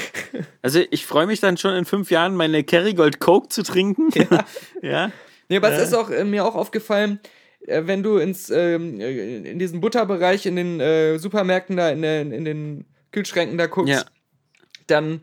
Also 0.63 0.81
ich 0.91 1.07
freue 1.07 1.27
mich 1.27 1.41
dann 1.41 1.57
schon 1.57 1.75
in 1.75 1.85
fünf 1.85 2.11
Jahren, 2.11 2.35
meine 2.35 2.65
Kerrygold 2.65 3.21
Coke 3.21 3.49
zu 3.49 3.63
trinken. 3.63 4.11
Ja. 4.15 4.45
ja. 4.83 5.13
Nee, 5.49 5.57
aber 5.57 5.73
es 5.73 5.83
ist 5.83 5.95
auch 5.95 6.11
äh, 6.11 6.25
mir 6.25 6.45
auch 6.45 6.55
aufgefallen, 6.55 7.21
äh, 7.67 7.83
wenn 7.87 8.03
du 8.03 8.19
ins 8.19 8.51
ähm, 8.51 9.01
äh, 9.01 9.39
in 9.51 9.59
diesen 9.59 9.81
Butterbereich 9.81 10.45
in 10.47 10.57
den 10.57 10.81
äh, 10.81 11.19
Supermärkten 11.19 11.77
da 11.77 11.89
in, 11.91 12.03
den- 12.03 12.33
in 12.33 12.45
den 12.45 12.85
Kühlschränken 13.13 13.57
da 13.57 13.67
guckst, 13.67 13.93
Ja. 13.95 14.05
dann 14.89 15.23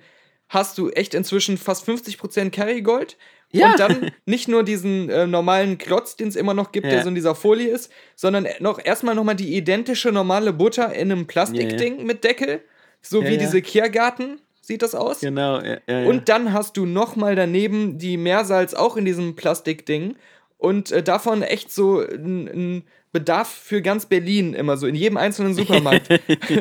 hast 0.50 0.78
du 0.78 0.90
echt 0.90 1.14
inzwischen 1.14 1.58
fast 1.58 1.88
50% 1.88 2.50
Kerrygold. 2.50 3.18
Ja. 3.56 3.72
Und 3.72 3.80
dann 3.80 4.12
nicht 4.26 4.48
nur 4.48 4.64
diesen 4.64 5.10
äh, 5.10 5.28
normalen 5.28 5.78
Klotz, 5.78 6.16
den 6.16 6.28
es 6.28 6.36
immer 6.36 6.54
noch 6.54 6.72
gibt, 6.72 6.86
Ja. 6.86 6.94
der 6.94 7.04
so 7.04 7.10
in 7.10 7.16
dieser 7.16 7.36
Folie 7.36 7.70
ist, 7.70 7.92
sondern 8.16 8.48
noch 8.60 8.84
erstmal 8.84 9.16
nochmal 9.16 9.36
die 9.36 9.56
identische 9.56 10.12
normale 10.12 10.54
Butter 10.54 10.94
in 10.94 11.12
einem 11.12 11.28
Plastikding 11.28 12.06
mit 12.06 12.24
Deckel. 12.24 12.62
So 13.02 13.22
Ja, 13.22 13.30
wie 13.30 13.34
ja. 13.34 13.40
diese 13.40 13.62
Kiergarten 13.62 14.40
sieht 14.62 14.82
das 14.82 14.96
aus. 14.96 15.20
Genau. 15.20 15.60
Ja, 15.62 15.78
ja, 15.88 16.00
ja. 16.02 16.08
Und 16.08 16.28
dann 16.30 16.54
hast 16.54 16.76
du 16.78 16.86
nochmal 16.86 17.36
daneben 17.36 17.98
die 17.98 18.18
Meersalz 18.18 18.74
auch 18.74 18.98
in 18.98 19.06
diesem 19.06 19.36
Plastikding. 19.36 20.16
Und 20.58 20.92
äh, 20.92 21.04
davon 21.04 21.44
echt 21.44 21.72
so 21.72 22.00
ein, 22.00 22.84
Bedarf 23.12 23.48
für 23.48 23.82
ganz 23.82 24.08
Berlin 24.08 24.54
immer 24.54 24.76
so, 24.76 24.88
in 24.88 24.96
jedem 24.96 25.16
einzelnen 25.16 25.54
Supermarkt. 25.60 26.10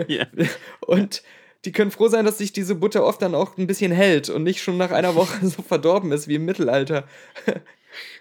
ja. 0.06 0.24
und 0.86 1.22
die 1.64 1.72
können 1.72 1.90
froh 1.90 2.08
sein, 2.08 2.24
dass 2.24 2.38
sich 2.38 2.52
diese 2.52 2.74
Butter 2.74 3.04
oft 3.04 3.22
dann 3.22 3.34
auch 3.34 3.56
ein 3.56 3.66
bisschen 3.66 3.92
hält 3.92 4.28
und 4.28 4.42
nicht 4.42 4.62
schon 4.62 4.76
nach 4.76 4.90
einer 4.90 5.14
Woche 5.14 5.46
so 5.46 5.62
verdorben 5.62 6.12
ist 6.12 6.28
wie 6.28 6.36
im 6.36 6.44
Mittelalter. 6.44 7.04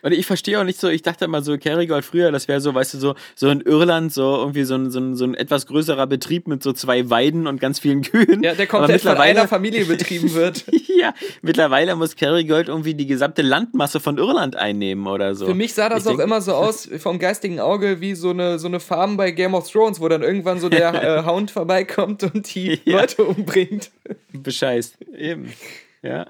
Und 0.02 0.12
ich 0.12 0.26
verstehe 0.26 0.60
auch 0.60 0.64
nicht 0.64 0.80
so, 0.80 0.90
ich 0.90 1.02
dachte 1.02 1.26
immer 1.26 1.42
so, 1.42 1.58
Kerrygold 1.58 2.04
früher, 2.06 2.32
das 2.32 2.48
wäre 2.48 2.60
so, 2.62 2.74
weißt 2.74 2.94
du, 2.96 2.98
so, 2.98 3.16
so 3.36 3.50
in 3.50 3.62
Irland, 3.62 4.12
so 4.14 4.36
irgendwie 4.38 4.64
so 4.64 4.76
ein, 4.76 4.92
so, 4.92 5.00
ein, 5.00 5.16
so 5.16 5.26
ein 5.26 5.34
etwas 5.36 5.66
größerer 5.68 6.08
Betrieb 6.08 6.48
mit 6.48 6.62
so 6.64 6.74
zwei 6.74 7.10
Weiden 7.10 7.48
und 7.48 7.60
ganz 7.60 7.80
vielen 7.80 8.02
Kühen. 8.02 8.44
Ja, 8.44 8.54
der 8.54 8.68
komplett 8.68 9.02
von 9.02 9.18
einer 9.18 9.48
Familie 9.48 9.86
betrieben 9.86 10.34
wird. 10.34 10.66
ja, 11.00 11.14
mittlerweile 11.42 11.96
muss 11.96 12.16
Kerrygold 12.16 12.68
irgendwie 12.68 12.94
die 12.94 13.08
gesamte 13.08 13.42
Landmasse 13.42 14.00
von 14.00 14.18
Irland 14.18 14.56
einnehmen 14.56 15.08
oder 15.08 15.36
so. 15.36 15.46
Für 15.46 15.54
mich 15.56 15.74
sah 15.74 15.90
das 15.90 16.02
Ich 16.04 16.08
auch 16.08 16.12
denk- 16.18 16.24
immer 16.24 16.42
so 16.42 16.54
aus, 16.56 16.90
vom 17.00 17.20
geistigen 17.20 17.60
Auge, 17.60 18.02
wie 18.02 18.16
so 18.16 18.30
eine, 18.32 18.60
so 18.60 18.68
eine 18.68 18.80
Farm 18.80 19.18
bei 19.18 19.32
Game 19.32 19.54
of 19.54 19.70
Thrones, 19.72 20.00
wo 20.00 20.08
dann 20.10 20.22
irgendwann 20.24 20.60
so 20.60 20.70
der 20.70 20.94
äh, 21.20 21.26
Hound 21.26 21.52
vorbeikommt 21.52 22.24
und 22.24 22.54
die 22.54 22.80
Ja. 22.86 23.02
Leute 23.02 23.24
umbringt. 23.24 23.92
bescheißt. 24.34 24.98
Eben. 25.18 25.54
Ja. 26.02 26.28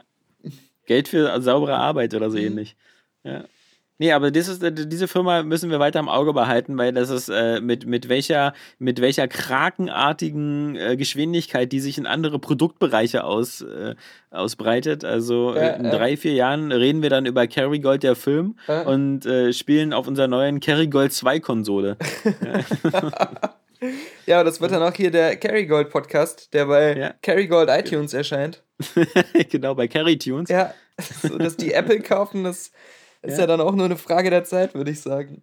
Geld 0.86 1.08
für 1.08 1.42
saubere 1.42 1.76
Arbeit 1.76 2.14
oder 2.14 2.30
so 2.30 2.38
Mhm. 2.38 2.44
Ja. 3.24 3.44
Nee, 4.00 4.12
aber 4.12 4.32
das 4.32 4.48
ist, 4.48 4.64
äh, 4.64 4.72
diese 4.74 5.08
Firma 5.08 5.44
müssen 5.44 5.70
wir 5.70 5.80
weiter 5.80 6.00
im 6.00 6.10
Auge 6.10 6.34
behalten, 6.34 6.78
weil 6.78 6.92
das 6.94 7.10
ist 7.12 7.30
äh, 7.30 7.62
mit, 7.62 7.86
mit, 7.86 8.10
welcher, 8.10 8.54
mit 8.80 9.00
welcher 9.00 9.28
krakenartigen 9.28 10.76
äh, 10.76 10.98
Geschwindigkeit, 10.98 11.72
die 11.72 11.80
sich 11.80 12.00
in 12.00 12.08
andere 12.08 12.40
Produktbereiche 12.40 13.24
aus, 13.24 13.62
äh, 13.62 13.94
ausbreitet. 14.32 15.06
Also 15.06 15.54
Ja, 15.56 15.62
äh, 15.62 15.78
in 15.80 15.86
ja. 15.86 15.92
drei, 15.92 16.18
vier 16.18 16.34
Jahren 16.34 16.72
reden 16.72 17.04
wir 17.04 17.12
dann 17.12 17.28
über 17.28 17.46
Kerrygold, 17.46 18.02
der 18.04 18.16
Film, 18.16 18.58
und 18.86 19.26
äh, 19.28 19.54
spielen 19.54 19.94
auf 19.94 20.08
unserer 20.08 20.28
neuen 20.28 20.60
Kerrygold 20.60 21.14
2 21.14 21.40
Konsole. 21.40 21.98
Ja, 24.26 24.44
das 24.44 24.62
wird 24.62 24.72
dann 24.72 24.82
auch 24.82 24.94
hier 24.94 25.12
der 25.12 25.36
Kerrygold 25.36 25.90
Podcast, 25.90 26.54
der 26.54 26.68
bei 26.68 26.98
Ja. 26.98 27.14
Kerrygold 27.22 27.70
iTunes 27.70 28.14
erscheint. 28.14 28.64
genau, 29.50 29.76
bei 29.76 29.88
Kerry 29.88 30.18
Tunes. 30.18 30.50
Ja, 30.50 30.74
so 31.22 31.38
dass 31.38 31.58
die 31.58 31.74
Apple 31.74 32.00
kaufen, 32.00 32.44
das 32.44 32.72
ist 33.24 33.34
ja. 33.34 33.42
Ja. 33.42 33.48
dann 33.48 33.62
auch 33.62 33.74
nur 33.74 33.86
eine 33.86 33.98
Frage 33.98 34.30
der 34.30 34.44
Zeit, 34.44 34.74
würde 34.76 34.92
ich 34.92 35.02
sagen. 35.02 35.42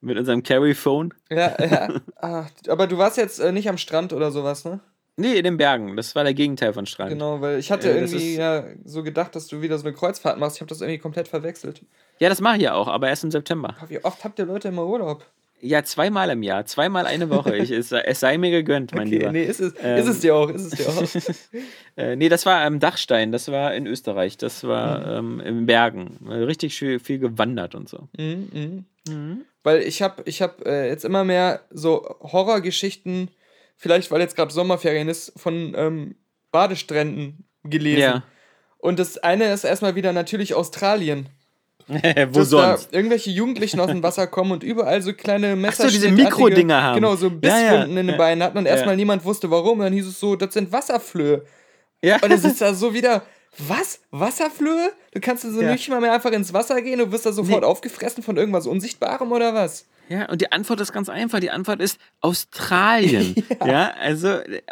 Mit 0.00 0.18
unserem 0.18 0.42
Carry 0.42 0.74
Phone. 0.74 1.14
Ja, 1.30 1.54
ja. 1.64 1.88
Ah, 2.16 2.46
aber 2.68 2.86
du 2.86 2.98
warst 2.98 3.16
jetzt 3.16 3.38
äh, 3.38 3.52
nicht 3.52 3.68
am 3.68 3.78
Strand 3.78 4.12
oder 4.12 4.30
sowas, 4.30 4.64
ne? 4.64 4.80
Nee, 5.16 5.34
in 5.34 5.44
den 5.44 5.56
Bergen. 5.56 5.96
Das 5.96 6.14
war 6.16 6.24
der 6.24 6.34
Gegenteil 6.34 6.72
von 6.72 6.86
Strand. 6.86 7.10
Genau, 7.10 7.40
weil 7.40 7.58
ich 7.58 7.70
hatte 7.70 7.88
Äh, 7.90 7.94
irgendwie 8.00 8.34
ja 8.34 8.64
so 8.84 9.02
gedacht, 9.02 9.36
dass 9.36 9.46
du 9.46 9.62
wieder 9.62 9.78
so 9.78 9.86
eine 9.86 9.94
Kreuzfahrt 9.94 10.38
machst. 10.38 10.56
Ich 10.56 10.60
habe 10.60 10.68
das 10.68 10.80
irgendwie 10.80 10.98
komplett 10.98 11.28
verwechselt. 11.28 11.82
Ja, 12.18 12.28
das 12.28 12.40
mache 12.40 12.56
ich 12.56 12.62
ja 12.62 12.74
auch, 12.74 12.88
aber 12.88 13.08
erst 13.08 13.24
im 13.24 13.30
September. 13.30 13.76
Wie 13.88 14.04
oft 14.04 14.24
habt 14.24 14.38
ihr 14.38 14.46
Leute 14.46 14.68
immer 14.68 14.84
Urlaub? 14.86 15.24
Ja, 15.66 15.82
zweimal 15.82 16.28
im 16.30 16.42
Jahr, 16.42 16.66
zweimal 16.66 17.06
eine 17.06 17.30
Woche. 17.30 17.56
Ich, 17.56 17.70
es, 17.70 17.90
es 17.90 18.20
sei 18.20 18.36
mir 18.36 18.50
gegönnt, 18.50 18.94
mein 18.94 19.06
Okay, 19.08 19.18
Lieber. 19.18 19.32
nee, 19.32 19.44
ist 19.44 19.60
es, 19.60 19.72
Ähm. 19.82 19.96
ist 19.98 20.06
es 20.08 20.20
dir 20.20 20.34
auch, 20.36 20.50
ist 20.50 20.72
es 20.72 20.72
dir 20.72 20.88
auch. 20.88 21.62
Äh, 21.96 22.16
nee, 22.16 22.28
das 22.28 22.44
war 22.44 22.60
am 22.64 22.80
Dachstein, 22.80 23.30
das 23.30 23.50
war 23.52 23.72
in 23.74 23.86
Österreich, 23.86 24.36
das 24.36 24.64
war 24.64 25.20
Mhm. 25.22 25.40
ähm, 25.40 25.46
in 25.46 25.66
Bergen. 25.66 26.18
Richtig 26.28 26.74
viel, 26.76 26.98
viel 26.98 27.20
gewandert 27.20 27.76
und 27.76 27.88
so. 27.88 28.08
Mhm, 28.18 28.84
mhm. 29.08 29.44
Weil 29.62 29.80
ich 29.82 30.02
habe 30.02 30.22
ich 30.26 30.42
hab, 30.42 30.66
äh, 30.66 30.88
jetzt 30.88 31.04
immer 31.04 31.22
mehr 31.24 31.60
so 31.70 32.16
Horrorgeschichten, 32.20 33.28
vielleicht 33.76 34.10
weil 34.10 34.20
jetzt 34.20 34.34
gerade 34.36 34.52
Sommerferien 34.52 35.08
ist, 35.08 35.32
von 35.36 35.72
ähm, 35.76 36.16
Badestränden 36.50 37.44
gelesen. 37.62 38.00
Ja. 38.00 38.22
Und 38.78 38.98
das 38.98 39.16
eine 39.18 39.52
ist 39.52 39.64
erstmal 39.64 39.94
wieder 39.94 40.12
natürlich 40.12 40.54
Australien. 40.54 41.28
Wo 42.30 42.38
dass 42.40 42.50
sonst? 42.50 42.88
da 42.92 42.96
irgendwelche 42.96 43.30
Jugendlichen 43.30 43.78
aus 43.80 43.88
dem 43.88 44.02
Wasser 44.02 44.26
kommen 44.26 44.52
und 44.52 44.62
überall 44.62 45.02
so 45.02 45.12
kleine 45.12 45.54
Messer. 45.56 45.88
diese 45.88 46.10
Mikrodinger 46.10 46.82
haben. 46.82 46.94
Genau, 46.96 47.14
so 47.16 47.26
Ja, 47.26 47.32
Bisswunden 47.34 47.94
ja. 47.94 48.00
in 48.00 48.06
den 48.06 48.16
Beinen 48.16 48.42
hatten 48.42 48.56
und 48.58 48.66
erstmal 48.66 48.94
Ja. 48.94 48.96
niemand 48.96 49.24
wusste 49.24 49.50
warum. 49.50 49.78
Und 49.78 49.84
dann 49.84 49.92
hieß 49.92 50.06
es 50.06 50.18
so, 50.18 50.34
das 50.36 50.54
sind 50.54 50.72
Wasserflöhe. 50.72 51.42
Ja. 52.02 52.16
Und 52.16 52.30
dann 52.30 52.38
sitzt 52.38 52.60
da 52.60 52.72
so 52.74 52.94
wieder, 52.94 53.22
was? 53.58 54.00
Wasserflöhe? 54.10 54.92
Du 55.12 55.20
kannst 55.20 55.42
so 55.44 55.60
Ja. 55.60 55.72
nicht 55.72 55.88
mal 55.88 56.00
mehr 56.00 56.12
einfach 56.12 56.32
ins 56.32 56.52
Wasser 56.52 56.80
gehen, 56.82 56.98
du 56.98 57.12
wirst 57.12 57.26
da 57.26 57.32
sofort 57.32 57.60
Nee. 57.62 57.66
aufgefressen 57.66 58.22
von 58.22 58.36
irgendwas 58.36 58.66
Unsichtbarem 58.66 59.30
oder 59.30 59.54
was? 59.54 59.86
Ja, 60.08 60.28
und 60.30 60.40
die 60.40 60.52
Antwort 60.52 60.80
ist 60.80 60.92
ganz 60.92 61.08
einfach. 61.08 61.40
Die 61.40 61.50
Antwort 61.50 61.80
ist 61.80 61.98
Australien. 62.20 63.34
ja. 63.66 63.92
also 63.98 64.28
äh, 64.28 64.62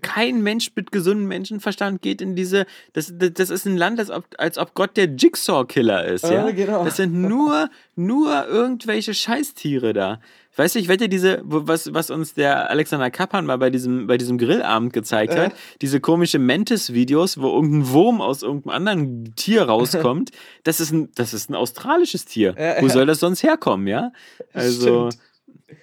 kein 0.00 0.42
Mensch 0.42 0.72
mit 0.74 0.92
gesundem 0.92 1.28
Menschenverstand 1.28 2.00
geht 2.02 2.20
in 2.20 2.34
diese. 2.36 2.66
Das, 2.92 3.12
das, 3.14 3.32
das 3.34 3.50
ist 3.50 3.66
ein 3.66 3.76
Land, 3.76 3.98
als 3.98 4.10
ob, 4.10 4.24
als 4.38 4.58
ob 4.58 4.74
Gott 4.74 4.96
der 4.96 5.06
Jigsaw-Killer 5.06 6.06
ist. 6.06 6.24
Ah, 6.24 6.32
ja, 6.32 6.50
genau. 6.50 6.84
Das 6.84 6.96
sind 6.96 7.14
nur, 7.14 7.68
nur 7.96 8.46
irgendwelche 8.46 9.14
Scheißtiere 9.14 9.92
da. 9.92 10.20
Weißt 10.58 10.74
du, 10.74 10.80
ich 10.80 10.88
wette, 10.88 11.08
diese, 11.08 11.40
was, 11.44 11.94
was 11.94 12.10
uns 12.10 12.34
der 12.34 12.68
Alexander 12.68 13.10
Kappan 13.10 13.46
mal 13.46 13.58
bei 13.58 13.70
diesem, 13.70 14.08
bei 14.08 14.18
diesem 14.18 14.38
Grillabend 14.38 14.92
gezeigt 14.92 15.34
Äh. 15.34 15.38
hat, 15.46 15.52
diese 15.80 16.00
komische 16.00 16.38
Mantis-Videos, 16.40 17.40
wo 17.40 17.54
irgendein 17.54 17.90
Wurm 17.92 18.20
aus 18.20 18.42
irgendeinem 18.42 18.74
anderen 18.74 19.34
Tier 19.36 19.62
rauskommt, 19.62 20.32
das 20.64 20.80
ist 20.80 20.90
ein, 20.90 21.10
das 21.14 21.32
ist 21.32 21.48
ein 21.48 21.54
australisches 21.54 22.24
Tier. 22.24 22.56
Ja, 22.58 22.82
Wo 22.82 22.86
ja. 22.86 22.92
soll 22.92 23.06
das 23.06 23.20
sonst 23.20 23.42
herkommen, 23.44 23.86
ja? 23.86 24.10
Also. 24.52 25.10
Stimmt. 25.10 25.22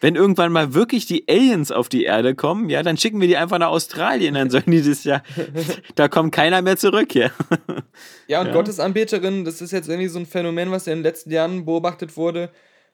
wenn 0.02 0.16
irgendwann 0.16 0.52
mal 0.52 0.74
wirklich 0.74 1.06
die 1.06 1.26
Aliens 1.30 1.72
auf 1.72 1.88
die 1.90 2.04
Erde 2.04 2.36
kommen, 2.36 2.70
ja, 2.70 2.84
dann 2.84 2.98
schicken 2.98 3.22
wir 3.22 3.28
die 3.30 3.38
einfach 3.38 3.60
nach 3.60 3.70
Australien, 3.70 4.34
dann 4.34 4.50
sollen 4.50 4.64
die 4.68 4.82
das 4.82 5.04
ja, 5.06 5.22
da 5.96 6.08
kommt 6.10 6.34
keiner 6.34 6.62
mehr 6.62 6.76
zurück, 6.76 7.16
ja. 7.16 7.30
Ja, 8.28 8.42
und 8.42 8.48
Ja. 8.48 8.54
Gottesanbeterinnen, 8.54 9.46
das 9.46 9.62
ist 9.62 9.72
jetzt 9.72 9.88
irgendwie 9.88 10.10
so 10.10 10.20
ein 10.20 10.26
Phänomen, 10.26 10.72
was 10.72 10.88
in 10.88 10.96
den 10.98 11.04
letzten 11.04 11.32
Jahren 11.32 11.64
beobachtet 11.66 12.18
wurde. 12.18 12.50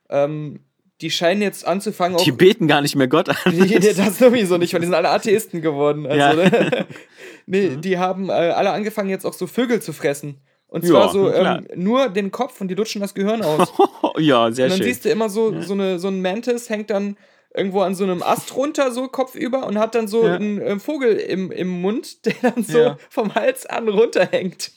Ähm, 0.10 0.60
die 1.02 1.10
scheinen 1.12 1.42
jetzt 1.42 1.66
anzufangen, 1.66 2.18
auch. 2.18 2.24
Die 2.24 2.32
beten 2.32 2.68
gar 2.68 2.82
nicht 2.82 2.96
mehr 2.96 3.08
Gott 3.08 3.30
an. 3.30 3.36
Nee, 3.52 3.80
das 3.80 4.18
sowieso 4.20 4.58
nicht, 4.58 4.74
weil 4.74 4.80
die 4.82 4.86
sind 4.88 4.96
alle 4.96 5.10
Atheisten 5.10 5.62
geworden. 5.62 6.06
Also, 6.06 6.18
Ja. 6.18 6.34
ne? 6.34 6.86
nee, 7.46 7.76
die 7.78 7.98
haben 7.98 8.30
äh, 8.30 8.34
alle 8.34 8.72
angefangen, 8.72 9.10
jetzt 9.10 9.26
auch 9.26 9.34
so 9.34 9.48
Vögel 9.48 9.82
zu 9.82 9.94
fressen. 9.94 10.42
Und 10.68 10.84
Ja, 10.86 10.90
zwar 10.92 11.10
so 11.12 11.30
klar. 11.30 11.64
ähm, 11.70 11.84
nur 11.84 12.08
den 12.10 12.32
Kopf 12.32 12.62
und 12.62 12.70
die 12.70 12.76
lutschen 12.76 13.02
das 13.02 13.14
Gehirn 13.14 13.42
aus. 13.42 13.68
ja, 14.18 14.52
sehr 14.52 14.66
Und 14.66 14.72
dann 14.72 14.78
schön. 14.78 14.88
siehst 14.88 15.04
du 15.06 15.10
immer 15.10 15.28
so, 15.30 15.60
so, 15.62 15.74
eine, 15.74 16.00
so 16.00 16.08
ein 16.08 16.22
Mantis 16.22 16.70
hängt 16.70 16.90
dann 16.92 17.18
irgendwo 17.54 17.82
an 17.82 17.94
so 17.96 18.06
einem 18.06 18.24
Ast 18.24 18.56
runter, 18.56 18.92
so 18.94 19.10
kopfüber, 19.10 19.66
und 19.68 19.78
hat 19.78 19.96
dann 19.96 20.08
so 20.08 20.26
Ja. 20.26 20.36
einen 20.36 20.62
äh, 20.62 20.80
Vogel 20.80 21.18
im, 21.18 21.52
im 21.52 21.68
Mund, 21.68 22.26
der 22.26 22.36
dann 22.42 22.64
so 22.64 22.78
Ja. 22.80 22.98
vom 23.10 23.36
Hals 23.36 23.66
an 23.66 23.90
runterhängt. 23.90 24.72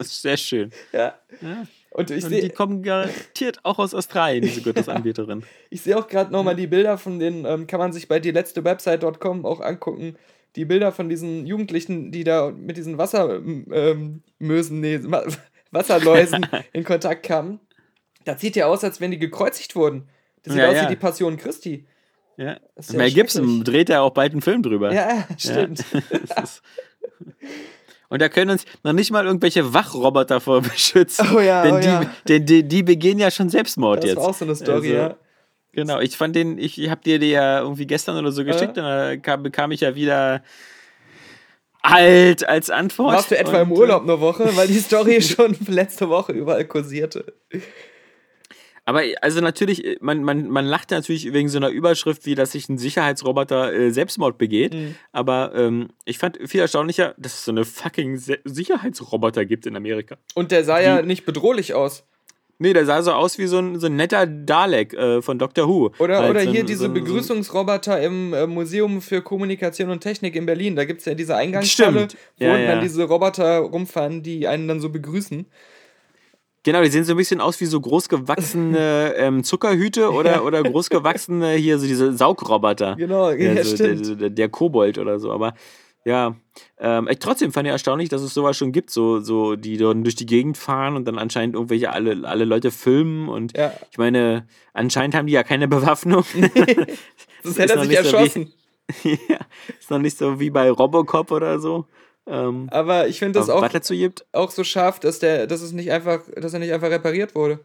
sehr 0.00 0.36
schön. 0.36 0.70
Ja. 0.92 1.14
Ja. 1.40 1.64
Und 1.92 2.10
ich 2.10 2.24
Und 2.24 2.30
die 2.30 2.40
sehe 2.40 2.50
kommen 2.50 2.82
garantiert 2.82 3.58
auch 3.64 3.78
aus 3.78 3.94
Australien, 3.94 4.42
diese 4.42 4.62
Gottesanbeterin. 4.72 5.42
ich 5.70 5.80
seh 5.82 5.94
auch 5.94 6.06
gerade 6.06 6.30
nochmal 6.32 6.54
die 6.56 6.68
Bilder 6.68 6.98
von 6.98 7.18
den, 7.18 7.44
ähm, 7.44 7.66
kann 7.66 7.80
man 7.80 7.92
sich 7.92 8.06
bei 8.06 8.20
die 8.20 8.30
letzte 8.30 8.62
Website.com 8.64 9.44
auch 9.44 9.60
angucken. 9.60 10.16
Die 10.56 10.64
Bilder 10.64 10.92
von 10.92 11.08
diesen 11.08 11.46
Jugendlichen, 11.46 12.10
die 12.12 12.24
da 12.24 12.50
mit 12.50 12.76
diesen 12.76 12.96
Wassermösen, 12.98 13.66
ähm, 13.72 14.22
Mösen, 14.38 14.80
nee, 14.80 15.00
Wasserläusen 15.72 16.46
in 16.72 16.84
Kontakt 16.84 17.24
kamen. 17.24 17.60
Das 18.24 18.40
sieht 18.40 18.54
ja 18.56 18.66
aus, 18.66 18.84
als 18.84 19.00
wenn 19.00 19.10
die 19.10 19.18
gekreuzigt 19.18 19.74
wurden. 19.76 20.08
Das 20.42 20.52
sieht 20.54 20.62
Ja, 20.62 20.68
aus 20.68 20.76
ja. 20.76 20.84
wie 20.84 20.88
die 20.88 20.96
Passion 20.96 21.36
Christi. 21.36 21.86
Ja. 22.36 22.58
Mel 22.92 23.10
Gibson 23.10 23.64
dreht 23.64 23.88
ja 23.90 24.00
auch 24.00 24.10
bald 24.12 24.32
einen 24.32 24.40
Film 24.42 24.62
drüber. 24.62 24.92
Ja, 24.92 25.08
ja, 25.10 25.26
stimmt. 25.36 25.84
Das 26.28 26.44
ist- 26.44 26.62
Und 28.10 28.20
da 28.20 28.28
können 28.28 28.50
uns 28.50 28.64
noch 28.82 28.92
nicht 28.92 29.10
mal 29.10 29.24
irgendwelche 29.24 29.72
Wachroboter 29.72 30.40
vor 30.40 30.60
beschützen. 30.62 31.28
Oh 31.34 31.40
ja, 31.40 31.62
denn 31.62 31.74
oh 31.74 31.78
die, 31.78 31.86
ja. 31.86 32.14
Denn 32.28 32.44
die, 32.44 32.62
die 32.64 32.82
begehen 32.82 33.18
ja 33.18 33.30
schon 33.30 33.48
Selbstmord 33.48 34.02
Das 34.02 34.10
jetzt. 34.10 34.16
war 34.18 34.28
auch 34.28 34.34
so 34.34 34.44
eine 34.44 34.54
Story, 34.56 34.74
Also, 34.74 34.92
ja. 34.92 35.16
Genau, 35.72 36.00
ich 36.00 36.16
fand 36.16 36.34
den, 36.34 36.58
ich, 36.58 36.76
habe 36.90 37.00
dir 37.02 37.20
die 37.20 37.30
ja 37.30 37.60
irgendwie 37.60 37.86
gestern 37.86 38.18
oder 38.18 38.32
so 38.32 38.44
geschickt 38.44 38.76
und 38.76 38.82
da 38.82 39.16
kam, 39.16 39.44
bekam 39.44 39.70
ich 39.70 39.80
ja 39.82 39.94
wieder 39.94 40.42
alt 41.80 42.46
als 42.46 42.70
Antwort. 42.70 43.14
Warst 43.14 43.30
du 43.30 43.38
etwa 43.38 43.60
im 43.62 43.70
Und, 43.70 43.78
Urlaub 43.78 44.02
eine 44.02 44.20
Woche, 44.20 44.54
weil 44.56 44.66
die 44.66 44.78
Story 44.80 45.22
schon 45.22 45.56
letzte 45.68 46.08
Woche 46.08 46.32
überall 46.32 46.64
kursierte. 46.64 47.32
Aber 48.84 49.02
also 49.20 49.40
natürlich, 49.40 49.98
man, 50.00 50.24
man, 50.24 50.48
man 50.48 50.64
lacht 50.66 50.90
natürlich 50.90 51.32
wegen 51.32 51.48
so 51.48 51.58
einer 51.58 51.68
Überschrift, 51.68 52.26
wie 52.26 52.34
dass 52.34 52.52
sich 52.52 52.68
ein 52.68 52.78
Sicherheitsroboter 52.78 53.72
äh, 53.72 53.90
Selbstmord 53.90 54.38
begeht. 54.38 54.74
Mhm. 54.74 54.94
Aber 55.12 55.52
ähm, 55.54 55.88
ich 56.04 56.18
fand 56.18 56.38
viel 56.46 56.60
erstaunlicher, 56.60 57.14
dass 57.18 57.34
es 57.34 57.44
so 57.44 57.52
eine 57.52 57.64
fucking 57.64 58.16
Se 58.16 58.38
Sicherheitsroboter 58.44 59.44
gibt 59.44 59.66
in 59.66 59.76
Amerika. 59.76 60.16
Und 60.34 60.50
der 60.50 60.64
sah 60.64 60.80
ja 60.80 61.02
nicht 61.02 61.24
bedrohlich 61.24 61.74
aus. 61.74 62.04
Nee, 62.62 62.74
der 62.74 62.84
sah 62.84 63.00
so 63.02 63.12
aus 63.12 63.38
wie 63.38 63.46
so 63.46 63.58
ein, 63.58 63.80
so 63.80 63.86
ein 63.86 63.96
netter 63.96 64.26
Dalek 64.26 64.92
äh, 64.92 65.22
von 65.22 65.38
Doctor 65.38 65.66
Who. 65.66 65.92
Oder, 65.98 66.18
Halt 66.18 66.30
oder 66.30 66.40
so 66.42 66.48
ein- 66.48 66.52
hier 66.52 66.60
so 66.60 66.66
diese 66.66 66.84
ein- 66.84 66.92
so 66.94 66.98
ein- 66.98 67.04
Begrüßungsroboter 67.04 68.02
im 68.02 68.34
äh, 68.34 68.46
Museum 68.46 69.00
für 69.00 69.22
Kommunikation 69.22 69.88
und 69.88 70.00
Technik 70.00 70.36
in 70.36 70.44
Berlin. 70.44 70.76
Da 70.76 70.84
gibt 70.84 71.00
es 71.00 71.06
ja 71.06 71.14
diese 71.14 71.36
Eingangshalle, 71.36 72.00
Stimmt. 72.10 72.16
wo 72.38 72.44
Ja, 72.44 72.52
dann 72.52 72.60
ja. 72.62 72.80
diese 72.80 73.04
Roboter 73.04 73.58
rumfahren, 73.60 74.22
die 74.22 74.46
einen 74.46 74.68
dann 74.68 74.80
so 74.80 74.90
begrüßen. 74.90 75.46
Genau, 76.62 76.82
die 76.82 76.90
sehen 76.90 77.04
so 77.04 77.12
ein 77.14 77.16
bisschen 77.16 77.40
aus 77.40 77.60
wie 77.60 77.66
so 77.66 77.80
großgewachsene 77.80 79.14
ähm, 79.16 79.44
Zuckerhüte 79.44 80.10
oder, 80.12 80.44
oder 80.44 80.62
großgewachsene 80.62 81.52
hier 81.52 81.78
so 81.78 81.86
diese 81.86 82.12
Saugroboter. 82.16 82.96
Genau, 82.96 83.30
ja, 83.30 83.52
Ja, 83.52 83.64
so 83.64 83.76
der, 83.76 83.96
stimmt. 83.96 84.20
der, 84.20 84.30
der 84.30 84.48
Kobold 84.48 84.98
oder 84.98 85.18
so. 85.18 85.32
Aber 85.32 85.54
ja, 86.04 86.34
ähm, 86.78 87.08
ich, 87.10 87.18
trotzdem 87.18 87.52
fand 87.52 87.66
ich 87.66 87.72
erstaunlich, 87.72 88.08
dass 88.08 88.22
es 88.22 88.34
sowas 88.34 88.56
schon 88.56 88.72
gibt, 88.72 88.90
so, 88.90 89.20
so 89.20 89.56
die 89.56 89.76
dann 89.76 90.02
durch 90.02 90.16
die 90.16 90.26
Gegend 90.26 90.56
fahren 90.58 90.96
und 90.96 91.06
dann 91.06 91.18
anscheinend 91.18 91.54
irgendwelche 91.54 91.90
alle, 91.92 92.26
alle 92.28 92.44
Leute 92.44 92.70
filmen. 92.70 93.28
Und 93.28 93.56
Ja. 93.56 93.72
ich 93.90 93.98
meine, 93.98 94.46
anscheinend 94.74 95.14
haben 95.14 95.26
die 95.26 95.32
ja 95.34 95.42
keine 95.42 95.68
Bewaffnung. 95.68 96.24
Das 97.42 97.58
hätte 97.58 97.72
er 97.72 97.80
sich 97.80 97.88
nicht 97.88 98.04
so 98.04 98.16
erschossen. 98.16 98.52
ja, 99.04 99.38
ist 99.78 99.90
noch 99.90 99.98
nicht 99.98 100.18
so 100.18 100.40
wie 100.40 100.50
bei 100.50 100.70
Robocop 100.70 101.30
oder 101.30 101.58
so. 101.58 101.86
Ähm, 102.30 102.68
Aber 102.70 103.08
ich 103.08 103.18
finde 103.18 103.40
das 103.40 103.50
auch, 103.50 103.62
auch 104.32 104.50
so 104.52 104.62
scharf, 104.64 105.00
dass 105.00 105.18
der, 105.18 105.46
dass 105.48 105.62
es 105.62 105.72
nicht 105.72 105.90
einfach, 105.90 106.20
dass 106.36 106.52
er 106.54 106.60
nicht 106.60 106.72
einfach 106.72 106.90
repariert 106.90 107.34
wurde. 107.34 107.58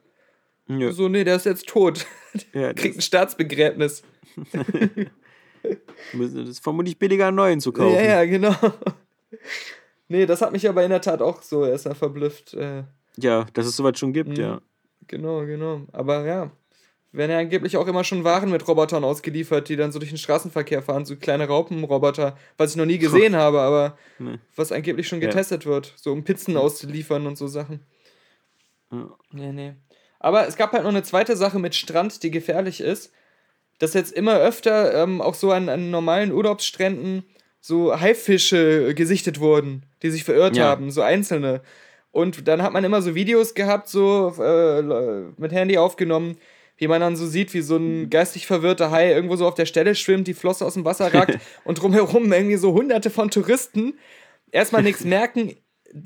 Ja, 0.68 0.92
So, 0.92 1.08
nee, 1.08 1.24
der 1.24 1.36
ist 1.36 1.46
jetzt 1.46 1.68
tot. 1.68 2.08
ja, 2.54 2.74
Kriegt 2.74 2.96
ein 2.96 2.98
das, 2.98 3.06
Staatsbegräbnis. 3.06 4.02
das 6.14 6.34
ist 6.34 6.60
vermutlich 6.64 6.98
billiger, 6.98 7.28
einen 7.28 7.36
neuen 7.38 7.60
zu 7.62 7.72
kaufen. 7.72 7.94
Ja, 7.96 8.02
ja, 8.02 8.26
genau. 8.26 8.56
Nee, 10.08 10.28
das 10.28 10.42
hat 10.44 10.52
mich 10.52 10.70
aber 10.70 10.84
in 10.84 10.92
der 10.92 11.02
Tat 11.02 11.20
auch 11.22 11.42
so 11.42 11.66
erstmal 11.66 11.96
verblüfft. 11.96 12.54
Äh, 12.54 12.84
Ja, 13.18 13.46
dass 13.54 13.66
es 13.66 13.76
sowas 13.76 13.98
schon 13.98 14.14
gibt, 14.14 14.30
Mhm. 14.30 14.36
ja. 14.36 14.62
genau, 15.08 15.44
genau. 15.48 15.82
Aber 15.94 16.24
ja, 16.26 16.52
werden 17.18 17.32
ja 17.32 17.40
angeblich 17.40 17.78
auch 17.78 17.88
immer 17.88 18.04
schon 18.04 18.24
Waren 18.24 18.50
mit 18.52 18.68
Robotern 18.68 19.04
ausgeliefert, 19.04 19.70
die 19.70 19.76
dann 19.76 19.92
so 19.92 20.00
durch 20.00 20.12
den 20.12 20.18
Straßenverkehr 20.18 20.82
fahren, 20.82 21.06
so 21.06 21.16
kleine 21.16 21.48
Raupenroboter, 21.48 22.38
was 22.58 22.72
ich 22.72 22.78
noch 22.78 22.86
nie 22.86 22.98
gesehen 22.98 23.36
habe, 23.36 23.62
aber 23.62 23.98
Nee. 24.20 24.38
was 24.56 24.72
angeblich 24.72 25.08
schon 25.08 25.22
Ja. 25.22 25.28
getestet 25.28 25.66
wird, 25.66 25.94
so 25.96 26.12
um 26.12 26.24
Pizzen 26.24 26.58
auszuliefern 26.58 27.28
und 27.28 27.38
so 27.38 27.48
Sachen. 27.48 27.82
Ja. 28.92 29.10
Nee, 29.32 29.52
nee. 29.52 29.74
Aber 30.20 30.48
es 30.48 30.56
gab 30.58 30.72
halt 30.74 30.84
noch 30.84 30.90
eine 30.90 31.04
zweite 31.04 31.36
Sache 31.36 31.60
mit 31.60 31.76
Strand, 31.76 32.24
die 32.24 32.32
gefährlich 32.32 32.82
ist, 32.82 33.12
dass 33.80 33.94
jetzt 33.94 34.14
immer 34.14 34.38
öfter 34.38 34.94
ähm, 35.04 35.22
auch 35.22 35.34
so 35.36 35.52
an, 35.52 35.70
an 35.70 35.92
normalen 35.92 36.32
Urlaubsstränden 36.32 37.24
so 37.60 38.00
Haifische 38.00 38.94
gesichtet 38.96 39.40
wurden, 39.40 39.86
die 40.04 40.10
sich 40.12 40.24
verirrt 40.24 40.56
Ja. 40.56 40.66
haben, 40.66 40.92
so 40.92 41.02
einzelne. 41.02 41.62
Und 42.12 42.48
dann 42.48 42.62
hat 42.64 42.72
man 42.72 42.84
immer 42.86 43.02
so 43.02 43.14
Videos 43.16 43.54
gehabt, 43.56 43.90
so 43.90 44.34
äh, 44.42 44.82
mit 45.38 45.52
Handy 45.52 45.78
aufgenommen, 45.78 46.38
wie 46.78 46.88
man 46.88 47.02
dann 47.02 47.16
so 47.16 47.26
sieht, 47.26 47.54
wie 47.54 47.62
so 47.62 47.78
ein 47.78 48.10
geistig 48.10 48.48
verwirrter 48.48 48.92
Hai 48.92 49.12
irgendwo 49.14 49.36
so 49.36 49.48
auf 49.48 49.56
der 49.56 49.66
Stelle 49.66 49.96
schwimmt, 49.96 50.28
die 50.28 50.34
Flosse 50.34 50.66
aus 50.66 50.74
dem 50.74 50.86
Wasser 50.86 51.14
ragt 51.14 51.38
und 51.64 51.82
drumherum 51.82 52.32
irgendwie 52.34 52.58
so 52.58 52.74
hunderte 52.74 53.10
von 53.10 53.32
Touristen 53.32 53.94
erstmal 54.52 54.84
nichts 54.84 55.04
merken, 55.06 55.56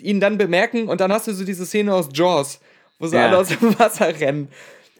ihn 0.02 0.20
dann 0.20 0.38
bemerken 0.38 0.88
und 0.90 1.02
dann 1.02 1.12
hast 1.12 1.28
du 1.28 1.34
so 1.34 1.44
diese 1.44 1.66
Szene 1.66 1.94
aus 1.94 2.10
Jaws, 2.14 2.60
wo 3.00 3.08
sie 3.08 3.16
Ja. 3.16 3.26
alle 3.28 3.38
aus 3.38 3.48
dem 3.48 3.78
Wasser 3.80 4.20
rennen. 4.20 4.50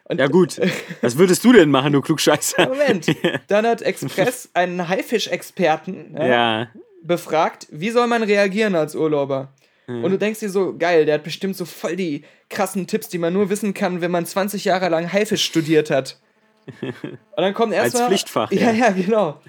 Und 0.06 0.20
Ja, 0.20 0.26
gut. 0.28 0.60
Was 1.02 1.18
würdest 1.20 1.44
du 1.44 1.54
denn 1.54 1.70
machen, 1.70 1.94
du 1.94 2.02
Klugscheißer? 2.02 2.68
Moment, 2.68 3.06
dann 3.48 3.68
hat 3.68 3.84
Express 3.84 4.50
einen 4.56 4.88
Haifisch-Experten 4.90 6.16
ja, 6.18 6.28
Ja. 6.62 6.68
befragt, 7.04 7.68
wie 7.70 7.92
soll 7.92 8.08
man 8.08 8.24
reagieren 8.24 8.74
als 8.74 8.96
Urlauber? 8.96 9.54
Und 9.90 10.12
du 10.12 10.18
denkst 10.18 10.40
dir 10.40 10.50
so, 10.50 10.78
geil, 10.78 11.06
der 11.06 11.16
hat 11.16 11.24
bestimmt 11.24 11.58
so 11.58 11.66
voll 11.66 11.96
die 11.96 12.24
krassen 12.50 12.86
Tipps, 12.86 13.10
die 13.10 13.18
man 13.18 13.34
nur 13.34 13.50
wissen 13.50 13.74
kann, 13.74 14.02
wenn 14.02 14.12
man 14.12 14.26
20 14.26 14.64
Jahre 14.66 14.88
lang 14.90 15.12
Haifisch 15.12 15.44
studiert 15.44 15.90
hat. 15.90 16.20
Und 16.82 17.18
dann 17.36 17.54
kommt 17.56 17.74
Als 17.74 17.86
erstmal. 17.86 18.08
Pflichtfach, 18.10 18.52
Ja, 18.52 18.72
ja. 18.72 18.88
ja, 18.88 18.92
genau. 18.92 19.42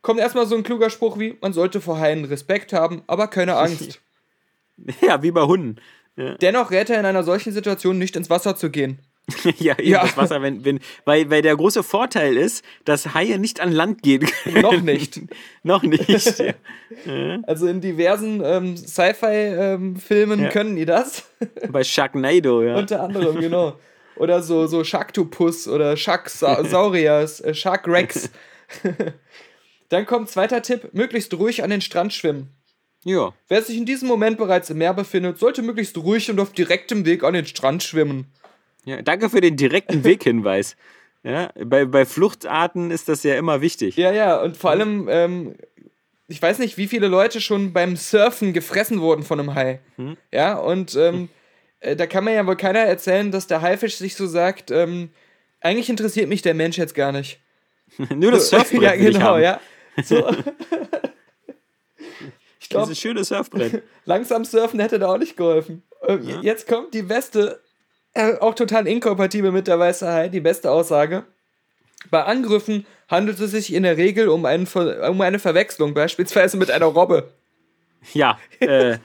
Kommt 0.00 0.18
erstmal 0.18 0.46
so 0.46 0.56
ein 0.56 0.64
kluger 0.64 0.90
Spruch 0.90 1.18
wie: 1.18 1.36
Man 1.40 1.52
sollte 1.52 1.80
vor 1.80 1.98
Haien 2.00 2.24
Respekt 2.24 2.72
haben, 2.72 3.02
aber 3.06 3.28
keine 3.28 3.56
Angst. 3.56 4.00
Ja, 5.00 5.22
wie 5.22 5.30
bei 5.30 5.42
Hunden. 5.42 5.76
Dennoch 6.16 6.72
rät 6.72 6.90
er 6.90 6.98
in 6.98 7.06
einer 7.06 7.22
solchen 7.22 7.52
Situation 7.52 7.98
nicht 7.98 8.16
ins 8.16 8.30
Wasser 8.30 8.56
zu 8.56 8.70
gehen. 8.70 8.98
ja, 9.58 9.78
eben 9.78 9.88
Ja. 9.88 10.02
das 10.02 10.16
Wasser, 10.16 10.42
wenn, 10.42 10.64
wenn, 10.64 10.80
weil, 11.04 11.30
weil 11.30 11.42
der 11.42 11.56
große 11.56 11.82
Vorteil 11.82 12.36
ist, 12.36 12.64
dass 12.84 13.14
Haie 13.14 13.38
nicht 13.38 13.60
an 13.60 13.70
Land 13.72 14.02
gehen 14.02 14.26
können. 14.26 14.60
Noch 14.62 14.80
nicht. 14.80 15.20
Noch 15.62 15.82
nicht. 15.82 16.38
Ja. 16.38 16.54
Also 17.44 17.66
in 17.68 17.80
diversen 17.80 18.42
ähm, 18.44 18.76
Sci-Fi-Filmen 18.76 20.40
Ja. 20.42 20.48
können 20.50 20.76
die 20.76 20.84
das. 20.84 21.24
Bei 21.70 21.82
Sharknado, 21.84 22.62
ja. 22.62 22.76
Unter 22.76 23.02
anderem, 23.02 23.40
genau. 23.40 23.78
Oder 24.16 24.42
so, 24.42 24.66
so 24.66 24.84
Sharktopus 24.84 25.68
oder 25.68 25.96
Sharksauriers, 25.96 27.40
äh, 27.40 27.54
Sharkrex. 27.54 28.30
Dann 29.88 30.06
kommt 30.06 30.28
zweiter 30.30 30.62
Tipp: 30.62 30.90
möglichst 30.92 31.32
ruhig 31.34 31.62
an 31.62 31.70
den 31.70 31.80
Strand 31.80 32.12
schwimmen. 32.12 32.50
ja. 33.04 33.32
Wer 33.48 33.62
sich 33.62 33.76
in 33.76 33.86
diesem 33.86 34.08
Moment 34.08 34.36
bereits 34.38 34.70
im 34.70 34.78
Meer 34.78 34.94
befindet, 34.94 35.38
sollte 35.38 35.62
möglichst 35.62 35.96
ruhig 35.98 36.30
und 36.30 36.40
auf 36.40 36.52
direktem 36.52 37.04
Weg 37.04 37.24
an 37.24 37.34
den 37.34 37.46
Strand 37.46 37.82
schwimmen. 37.82 38.26
Ja. 38.84 39.02
Danke 39.02 39.30
für 39.30 39.40
den 39.40 39.56
direkten 39.56 40.04
Weghinweis. 40.04 40.76
Ja, 41.24 41.50
bei, 41.64 41.84
bei 41.84 42.04
Fluchtarten 42.04 42.90
ist 42.90 43.08
das 43.08 43.22
ja 43.22 43.36
immer 43.36 43.60
wichtig. 43.60 43.96
Ja, 43.96 44.12
ja, 44.12 44.40
und 44.42 44.56
vor 44.56 44.70
allem, 44.70 45.06
ähm, 45.08 45.54
ich 46.26 46.42
weiß 46.42 46.58
nicht, 46.58 46.76
wie 46.78 46.88
viele 46.88 47.06
Leute 47.06 47.40
schon 47.40 47.72
beim 47.72 47.96
Surfen 47.96 48.52
gefressen 48.52 49.00
wurden 49.00 49.22
von 49.22 49.38
einem 49.38 49.54
Hai. 49.54 49.80
Ja, 50.32 50.58
und 50.58 50.96
ähm, 50.96 51.28
äh, 51.78 51.94
da 51.94 52.06
kann 52.06 52.24
man 52.24 52.34
ja 52.34 52.44
wohl 52.46 52.56
keiner 52.56 52.80
erzählen, 52.80 53.30
dass 53.30 53.46
der 53.46 53.62
Haifisch 53.62 53.96
sich 53.98 54.16
so 54.16 54.26
sagt, 54.26 54.72
ähm, 54.72 55.10
eigentlich 55.60 55.88
interessiert 55.90 56.28
mich 56.28 56.42
der 56.42 56.54
Mensch 56.54 56.76
jetzt 56.76 56.94
gar 56.96 57.12
nicht. 57.12 57.38
Nur 58.14 58.32
das 58.32 58.48
Surfbrett 58.50 58.82
ja, 58.82 58.96
genau, 58.96 59.38
ja. 59.38 59.60
So. 60.02 60.26
ich 62.58 62.68
glaube, 62.68 62.86
Dieses 62.86 62.98
schöne 63.00 63.22
Surfbrett. 63.24 63.82
langsam 64.06 64.44
surfen 64.44 64.80
hätte 64.80 64.98
da 64.98 65.08
auch 65.12 65.18
nicht 65.18 65.36
geholfen. 65.36 65.82
Ähm, 66.06 66.22
Ja. 66.28 66.40
Jetzt 66.42 66.66
kommt 66.66 66.94
die 66.94 67.02
beste, 67.02 67.60
äh, 68.14 68.36
auch 68.38 68.54
total 68.54 68.86
inkompatibel 68.86 69.52
mit 69.52 69.66
der 69.66 69.78
Hai, 69.78 70.28
die 70.28 70.40
beste 70.40 70.70
Aussage. 70.70 71.24
Bei 72.10 72.24
Angriffen 72.24 72.86
handelt 73.08 73.38
es 73.40 73.52
sich 73.52 73.72
in 73.72 73.84
der 73.84 73.96
Regel 73.96 74.28
um, 74.28 74.44
einen 74.44 74.66
um 74.66 75.20
eine 75.20 75.38
Verwechslung, 75.38 75.94
beispielsweise 75.94 76.56
mit 76.56 76.70
einer 76.70 76.86
Robbe. 76.86 77.30
Ja, 78.12 78.38
äh, 78.60 78.96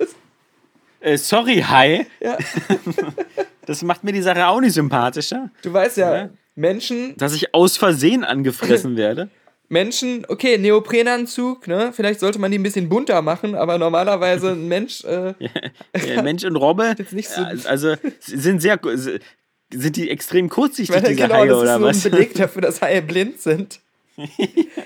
äh, 1.02 1.18
sorry, 1.18 1.64
Hai. 1.68 2.08
Ja. 2.20 2.38
Das 3.68 3.82
macht 3.82 4.02
mir 4.06 4.14
die 4.14 4.22
Sache 4.22 4.48
auch 4.48 4.62
nicht 4.62 4.72
sympathischer, 4.72 5.50
Du 5.62 5.74
weißt 5.74 5.98
ja, 5.98 6.16
Ja. 6.16 6.30
Menschen, 6.56 7.18
dass 7.18 7.34
ich 7.34 7.54
aus 7.54 7.76
Versehen 7.76 8.24
angefressen 8.24 8.96
werde. 8.98 9.30
Menschen, 9.70 10.26
okay, 10.30 10.58
Neoprenanzug, 10.58 11.68
ne? 11.68 11.92
Vielleicht 11.94 12.20
sollte 12.22 12.40
man 12.40 12.52
die 12.52 12.58
ein 12.58 12.64
bisschen 12.64 12.88
bunter 12.90 13.22
machen, 13.22 13.54
aber 13.56 13.78
normalerweise 13.78 14.52
ein 14.52 14.68
Mensch, 14.68 15.04
äh, 15.04 15.34
Ja, 16.08 16.22
Mensch 16.22 16.44
und 16.46 16.56
Robbe, 16.56 16.96
Jetzt 16.98 17.14
nicht 17.14 17.30
so- 17.30 17.42
also 17.42 17.96
sind 18.22 18.62
sehr, 18.62 18.80
sind 19.74 19.96
die 19.98 20.10
extrem 20.10 20.48
kurzsichtig, 20.50 20.96
weil, 20.96 21.04
diese 21.04 21.22
genau, 21.22 21.36
Haie, 21.36 21.48
das 21.48 21.58
ist 21.58 21.64
oder 21.64 21.80
nur 21.80 21.90
was? 21.90 22.06
ein 22.06 22.12
Beleg 22.12 22.34
dafür, 22.36 22.62
dass 22.62 22.82
Haie 22.82 23.02
blind 23.02 23.42
sind. 23.42 23.82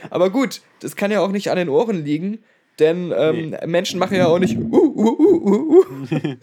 aber 0.10 0.30
gut, 0.30 0.62
das 0.82 0.96
kann 0.96 1.12
ja 1.12 1.22
auch 1.22 1.32
nicht 1.32 1.50
an 1.52 1.58
den 1.58 1.70
Ohren 1.70 2.04
liegen, 2.04 2.44
denn 2.80 3.14
ähm, 3.16 3.56
Menschen 3.68 4.00
machen 4.00 4.18
ja 4.18 4.28
auch 4.28 4.40
nicht 4.40 4.58
uh, 4.58 4.62
uh, 4.62 5.18
uh, 5.18 5.46
uh, 5.46 5.86
uh. 5.86 6.36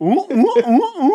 Uh, 0.00 0.26
uh, 0.30 0.58
uh, 0.66 0.80
uh. 1.02 1.10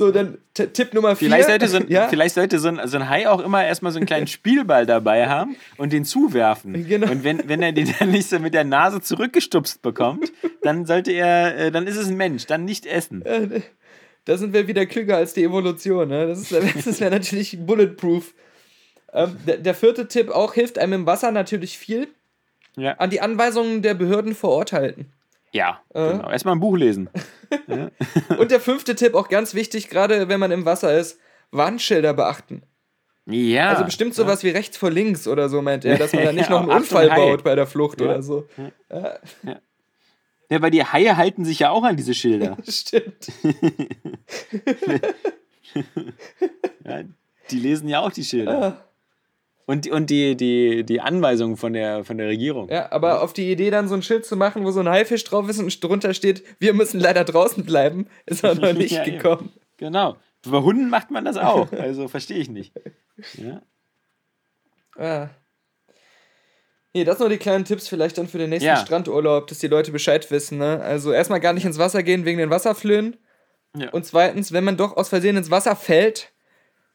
So, 0.00 0.10
dann 0.10 0.38
Tipp 0.54 0.94
Nummer 0.94 1.14
vier. 1.14 1.28
Vielleicht 1.28 1.48
sollte, 1.48 1.68
so 1.68 1.76
ein, 1.76 1.84
ja? 1.90 2.08
vielleicht 2.08 2.34
sollte 2.34 2.58
so, 2.58 2.68
ein, 2.68 2.80
so 2.88 2.96
ein 2.96 3.10
Hai 3.10 3.28
auch 3.28 3.40
immer 3.40 3.62
erstmal 3.66 3.92
so 3.92 3.98
einen 3.98 4.06
kleinen 4.06 4.28
Spielball 4.28 4.86
dabei 4.86 5.28
haben 5.28 5.56
und 5.76 5.92
den 5.92 6.06
zuwerfen. 6.06 6.88
Genau. 6.88 7.10
Und 7.10 7.22
wenn, 7.22 7.46
wenn 7.50 7.60
er 7.60 7.72
den 7.72 7.94
dann 7.98 8.10
nicht 8.10 8.26
so 8.26 8.38
mit 8.38 8.54
der 8.54 8.64
Nase 8.64 9.02
zurückgestupst 9.02 9.82
bekommt, 9.82 10.32
dann 10.62 10.86
sollte 10.86 11.12
er, 11.12 11.54
äh, 11.54 11.70
dann 11.70 11.86
ist 11.86 11.98
es 11.98 12.08
ein 12.08 12.16
Mensch, 12.16 12.46
dann 12.46 12.64
nicht 12.64 12.86
essen. 12.86 13.22
Da 14.24 14.38
sind 14.38 14.54
wir 14.54 14.68
wieder 14.68 14.86
klüger 14.86 15.18
als 15.18 15.34
die 15.34 15.44
Evolution. 15.44 16.08
Ne? 16.08 16.28
Das 16.28 16.50
ist, 16.50 16.86
das 16.86 16.98
wäre 16.98 17.10
natürlich 17.10 17.58
bulletproof. 17.60 18.32
Ähm, 19.12 19.36
der, 19.46 19.58
der 19.58 19.74
vierte 19.74 20.08
Tipp 20.08 20.30
auch 20.30 20.54
hilft 20.54 20.78
einem 20.78 20.94
im 20.94 21.06
Wasser 21.06 21.30
natürlich 21.30 21.76
viel. 21.76 22.08
Ja, 22.74 22.92
An 22.92 23.10
die 23.10 23.20
Anweisungen 23.20 23.82
der 23.82 23.92
Behörden 23.92 24.34
vor 24.34 24.48
Ort 24.50 24.72
halten. 24.72 25.12
Ja 25.52 25.80
Äh. 25.94 26.12
genau. 26.12 26.30
Erstmal 26.30 26.54
ein 26.56 26.60
Buch 26.60 26.76
lesen. 26.76 27.10
Und 28.38 28.50
der 28.50 28.60
fünfte 28.60 28.94
Tipp, 28.94 29.14
auch 29.14 29.28
ganz 29.28 29.54
wichtig, 29.54 29.88
gerade 29.88 30.28
wenn 30.28 30.40
man 30.40 30.50
im 30.50 30.64
Wasser 30.64 30.96
ist, 30.98 31.18
Warnschilder 31.50 32.14
beachten. 32.14 32.62
Ja. 33.26 33.70
Also 33.70 33.84
bestimmt 33.84 34.14
sowas 34.14 34.42
wie 34.44 34.48
rechts 34.50 34.76
vor 34.76 34.90
links 34.90 35.28
oder 35.28 35.48
so, 35.48 35.62
meint 35.62 35.84
er, 35.84 35.98
dass 35.98 36.12
man 36.12 36.24
da 36.24 36.32
nicht 36.32 36.48
Ja, 36.48 36.50
noch 36.50 36.60
einen 36.62 36.70
Achtung, 36.70 36.82
Unfall 36.98 37.10
Hai. 37.12 37.16
baut 37.16 37.44
bei 37.44 37.54
der 37.54 37.66
Flucht 37.66 38.00
Ja. 38.00 38.06
oder 38.06 38.22
so. 38.22 38.46
Ja, 40.52 40.60
weil 40.62 40.70
die 40.72 40.82
Haie 40.84 41.16
halten 41.16 41.44
sich 41.44 41.60
ja 41.60 41.70
auch 41.70 41.84
an 41.84 41.96
diese 41.96 42.12
Schilder. 42.14 42.56
Stimmt. 42.68 43.30
Ja, 46.84 47.02
die 47.50 47.58
lesen 47.58 47.88
ja 47.88 48.00
auch 48.00 48.10
die 48.10 48.24
Schilder. 48.24 48.84
Und, 49.70 49.84
die- 49.84 49.90
und 49.90 50.10
die, 50.10 50.36
die, 50.36 50.84
die 50.84 51.00
Anweisungen 51.00 51.56
von 51.56 51.72
der, 51.72 52.04
von 52.04 52.18
der 52.18 52.26
Regierung. 52.28 52.68
Ja, 52.68 52.90
aber 52.90 53.22
auf 53.22 53.32
die 53.32 53.50
Idee, 53.52 53.70
dann 53.70 53.86
so 53.88 53.94
ein 53.94 54.02
Schild 54.02 54.26
zu 54.26 54.36
machen, 54.36 54.64
wo 54.64 54.70
so 54.72 54.80
ein 54.80 54.88
Haifisch 54.88 55.22
drauf 55.24 55.48
ist 55.48 55.58
und 55.60 55.84
drunter 55.84 56.12
steht, 56.14 56.42
wir 56.58 56.74
müssen 56.74 56.98
leider 56.98 57.24
draußen 57.24 57.64
bleiben, 57.64 58.06
ist 58.26 58.44
auch 58.44 58.56
noch 58.56 58.72
nicht 58.72 58.90
Ja, 58.92 59.04
eben. 59.06 59.16
gekommen. 59.18 59.52
Genau. 59.76 60.16
Bei 60.46 60.58
Hunden 60.58 60.88
macht 60.90 61.10
man 61.10 61.24
das 61.24 61.36
auch. 61.36 61.70
Also 61.72 62.08
verstehe 62.08 62.38
ich 62.38 62.48
nicht. 62.50 62.72
Ja. 63.34 63.60
Ah. 64.96 65.28
Nee, 66.92 67.04
das 67.04 67.18
nur 67.20 67.28
die 67.28 67.36
kleinen 67.38 67.64
Tipps 67.64 67.86
vielleicht 67.86 68.18
dann 68.18 68.26
für 68.28 68.38
den 68.38 68.50
nächsten 68.50 68.66
Ja. 68.66 68.76
Strandurlaub, 68.76 69.46
dass 69.46 69.58
die 69.60 69.68
Leute 69.68 69.92
Bescheid 69.92 70.28
wissen. 70.30 70.58
Ne? 70.58 70.80
Also 70.80 71.12
erstmal 71.12 71.38
gar 71.40 71.52
nicht 71.52 71.64
ins 71.64 71.78
Wasser 71.78 72.02
gehen 72.02 72.24
wegen 72.24 72.38
den 72.38 72.50
Wasserflöhen. 72.50 73.16
Ja. 73.76 73.90
Und 73.90 74.04
zweitens, 74.06 74.52
wenn 74.52 74.64
man 74.64 74.76
doch 74.76 74.96
aus 74.96 75.08
Versehen 75.10 75.36
ins 75.36 75.50
Wasser 75.50 75.76
fällt, 75.76 76.29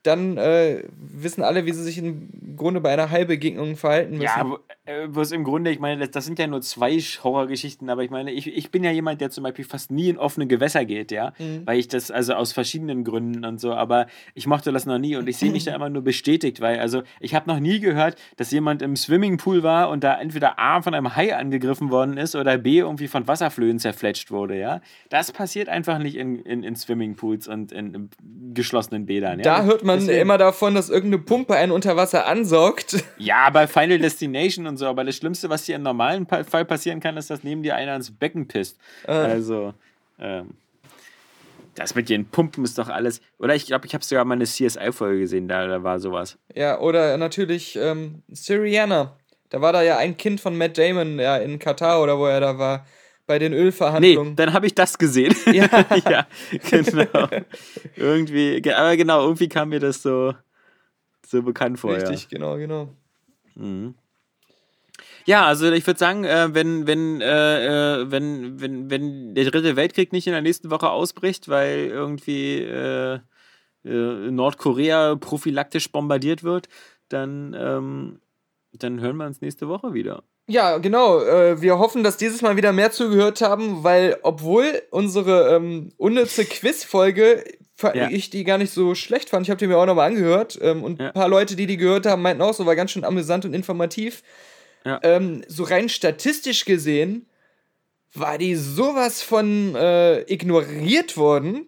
dann 0.05 0.37
äh, 0.37 0.83
wissen 0.97 1.43
alle, 1.43 1.65
wie 1.65 1.71
sie 1.71 1.83
sich 1.83 1.97
im 1.97 2.29
Grunde 2.55 2.79
bei 2.81 2.91
einer 2.93 3.09
Heilbegegnung 3.09 3.75
verhalten 3.75 4.13
müssen. 4.13 4.23
Ja, 4.23 4.45
wo, 4.47 4.59
äh, 4.85 5.07
wo 5.09 5.21
es 5.21 5.31
im 5.31 5.43
Grunde, 5.43 5.71
ich 5.71 5.79
meine, 5.79 6.01
das, 6.01 6.11
das 6.11 6.25
sind 6.25 6.39
ja 6.39 6.47
nur 6.47 6.61
zwei 6.61 6.97
Horrorgeschichten, 6.99 7.89
aber 7.89 8.03
ich 8.03 8.11
meine, 8.11 8.31
ich, 8.31 8.47
ich 8.47 8.71
bin 8.71 8.83
ja 8.83 8.91
jemand, 8.91 9.19
der 9.21 9.29
zum 9.31 9.43
Beispiel 9.43 9.65
fast 9.65 9.91
nie 9.91 10.09
in 10.09 10.17
offene 10.17 10.47
Gewässer 10.47 10.85
geht, 10.85 11.11
ja, 11.11 11.33
Mhm. 11.39 11.63
weil 11.65 11.79
ich 11.79 11.87
das, 11.87 12.11
also 12.11 12.33
aus 12.33 12.51
verschiedenen 12.53 13.03
Gründen 13.03 13.43
und 13.45 13.59
so, 13.59 13.73
aber 13.73 14.07
ich 14.35 14.47
mochte 14.47 14.71
das 14.71 14.85
noch 14.85 14.99
nie 14.99 15.15
und 15.15 15.27
ich 15.27 15.37
sehe 15.37 15.51
mich 15.51 15.65
da 15.65 15.73
immer 15.75 15.89
nur 15.89 16.03
bestätigt, 16.03 16.61
weil, 16.61 16.79
also 16.79 17.01
ich 17.19 17.33
habe 17.35 17.49
noch 17.49 17.59
nie 17.59 17.79
gehört, 17.79 18.15
dass 18.37 18.51
jemand 18.51 18.81
im 18.81 18.95
Swimmingpool 18.95 19.63
war 19.63 19.89
und 19.89 20.03
da 20.03 20.19
entweder 20.19 20.59
A 20.59 20.81
von 20.81 20.93
einem 20.93 21.15
Hai 21.15 21.35
angegriffen 21.35 21.89
worden 21.91 22.17
ist 22.17 22.35
oder 22.35 22.57
B 22.57 22.79
irgendwie 22.79 23.07
von 23.07 23.27
Wasserflöhen 23.27 23.79
zerfletscht 23.79 24.31
wurde, 24.31 24.57
ja. 24.57 24.81
Das 25.09 25.31
passiert 25.31 25.67
einfach 25.67 25.97
nicht 25.97 26.15
in, 26.15 26.39
in, 26.39 26.63
in 26.63 26.75
Swimmingpools 26.75 27.47
und 27.47 27.71
in, 27.71 27.93
in 27.93 28.09
geschlossenen 28.53 29.05
Bädern, 29.05 29.39
ja. 29.39 29.43
da 29.43 29.63
hört 29.63 29.83
man 29.83 29.94
Deswegen- 30.01 30.19
immer 30.21 30.37
davon, 30.37 30.75
dass 30.75 30.89
irgendeine 30.89 31.23
Pumpe 31.23 31.55
einen 31.55 31.71
unter 31.71 31.95
Wasser 31.95 32.25
ansaugt. 32.27 33.03
Ja, 33.17 33.49
bei 33.49 33.65
Final 33.67 33.99
Destination 33.99 34.67
und 34.67 34.77
so, 34.77 34.85
aber 34.87 35.03
das 35.03 35.15
Schlimmste, 35.15 35.49
was 35.49 35.63
dir 35.65 35.75
im 35.77 35.83
normalen 35.83 36.27
Fall 36.27 36.65
passieren 36.65 36.99
kann, 36.99 37.17
ist, 37.17 37.29
dass 37.29 37.43
neben 37.43 37.63
dir 37.63 37.75
einer 37.75 37.95
ins 37.95 38.11
Becken 38.11 38.47
pisst. 38.47 38.77
Also, 39.07 39.73
ähm, 40.19 40.51
das 41.75 41.95
mit 41.95 42.09
den 42.09 42.25
Pumpen 42.25 42.63
ist 42.63 42.77
doch 42.77 42.89
alles. 42.89 43.21
Oder 43.39 43.55
ich 43.55 43.65
glaube, 43.65 43.85
ich 43.85 43.93
habe 43.93 44.03
sogar 44.03 44.23
mal 44.25 44.35
eine 44.35 44.45
CSI-Folge 44.45 45.19
gesehen, 45.21 45.47
da, 45.47 45.67
da 45.67 45.83
war 45.83 45.99
sowas. 45.99 46.37
Ja, 46.53 46.79
oder 46.79 47.17
natürlich 47.17 47.75
ähm, 47.75 48.21
Syriana. 48.31 49.15
Da 49.49 49.61
war 49.61 49.73
da 49.73 49.81
ja 49.81 49.97
ein 49.97 50.17
Kind 50.17 50.39
von 50.41 50.57
Matt 50.57 50.77
Damon 50.77 51.19
ja, 51.19 51.37
in 51.37 51.59
Katar 51.59 52.01
oder 52.01 52.17
wo 52.17 52.25
er 52.25 52.39
da 52.39 52.57
war, 52.57 52.85
bei 53.27 53.39
den 53.39 53.51
Nee, 53.53 53.59
Ölverhandlungen. 53.59 54.35
dann 54.35 54.53
habe 54.53 54.67
ich 54.67 54.75
das 54.75 54.97
gesehen. 54.97 55.35
Ja. 55.51 55.67
ja, 56.09 56.27
genau. 56.71 57.27
irgendwie, 57.95 58.61
ge- 58.61 58.73
aber 58.73 58.95
genau, 58.97 59.23
irgendwie 59.23 59.49
kam 59.49 59.69
mir 59.69 59.79
das 59.79 60.01
so, 60.01 60.33
so 61.25 61.41
bekannt 61.41 61.79
vor. 61.79 61.95
Richtig, 61.95 62.29
genau, 62.29 62.57
genau. 62.57 62.89
Ja, 65.25 65.45
also 65.45 65.71
ich 65.71 65.85
würde 65.87 65.99
sagen, 65.99 66.23
äh, 66.23 66.53
wenn, 66.53 66.85
wenn, 66.87 67.19
äh, 67.21 68.01
äh, 68.01 68.11
wenn, 68.11 68.59
wenn, 68.61 68.89
wenn 68.89 69.33
der 69.33 69.45
dritte 69.45 69.75
Weltkrieg 69.75 70.11
nicht 70.11 70.27
in 70.27 70.33
der 70.33 70.41
nächsten 70.41 70.69
Woche 70.69 70.89
ausbricht, 70.89 71.49
weil 71.49 71.87
irgendwie 71.87 72.59
äh, 72.61 73.19
äh, 73.85 74.31
Nordkorea 74.31 75.15
prophylaktisch 75.15 75.91
bombardiert 75.91 76.43
wird, 76.43 76.67
dann, 77.09 77.55
ähm, 77.57 78.19
dann 78.73 78.99
hören 78.99 79.17
wir 79.17 79.25
uns 79.25 79.41
nächste 79.41 79.67
Woche 79.67 79.93
wieder. 79.93 80.23
Ja, 80.47 80.77
genau. 80.77 81.21
Äh, 81.21 81.61
wir 81.61 81.79
hoffen, 81.79 82.03
dass 82.03 82.17
dieses 82.17 82.41
Mal 82.41 82.55
wieder 82.55 82.71
mehr 82.71 82.91
zugehört 82.91 83.41
haben, 83.41 83.83
weil 83.83 84.17
obwohl 84.21 84.83
unsere 84.91 85.55
ähm, 85.55 85.91
unnütze 85.97 86.45
Quizfolge 86.45 87.43
Ja. 87.83 88.09
ich 88.09 88.29
die 88.29 88.43
gar 88.43 88.57
nicht 88.57 88.71
so 88.71 88.95
schlecht 88.95 89.29
fand, 89.29 89.45
ich 89.45 89.49
habe 89.49 89.57
die 89.57 89.67
mir 89.67 89.77
auch 89.77 89.85
nochmal 89.85 90.07
angehört 90.09 90.57
ähm, 90.61 90.83
und 90.83 90.99
Ja. 91.01 91.07
ein 91.07 91.13
paar 91.13 91.27
Leute, 91.27 91.55
die 91.55 91.65
die 91.65 91.77
gehört 91.77 92.05
haben, 92.05 92.21
meinten 92.21 92.41
auch, 92.43 92.53
so 92.53 92.65
war 92.65 92.75
ganz 92.75 92.91
schön 92.91 93.03
amüsant 93.03 93.43
und 93.45 93.53
informativ. 93.53 94.21
Ja. 94.85 94.99
Ähm, 95.03 95.41
so 95.47 95.63
rein 95.63 95.89
statistisch 95.89 96.63
gesehen 96.65 97.25
war 98.13 98.37
die 98.37 98.55
sowas 98.55 99.21
von 99.23 99.75
äh, 99.75 100.21
ignoriert 100.31 101.17
worden. 101.17 101.67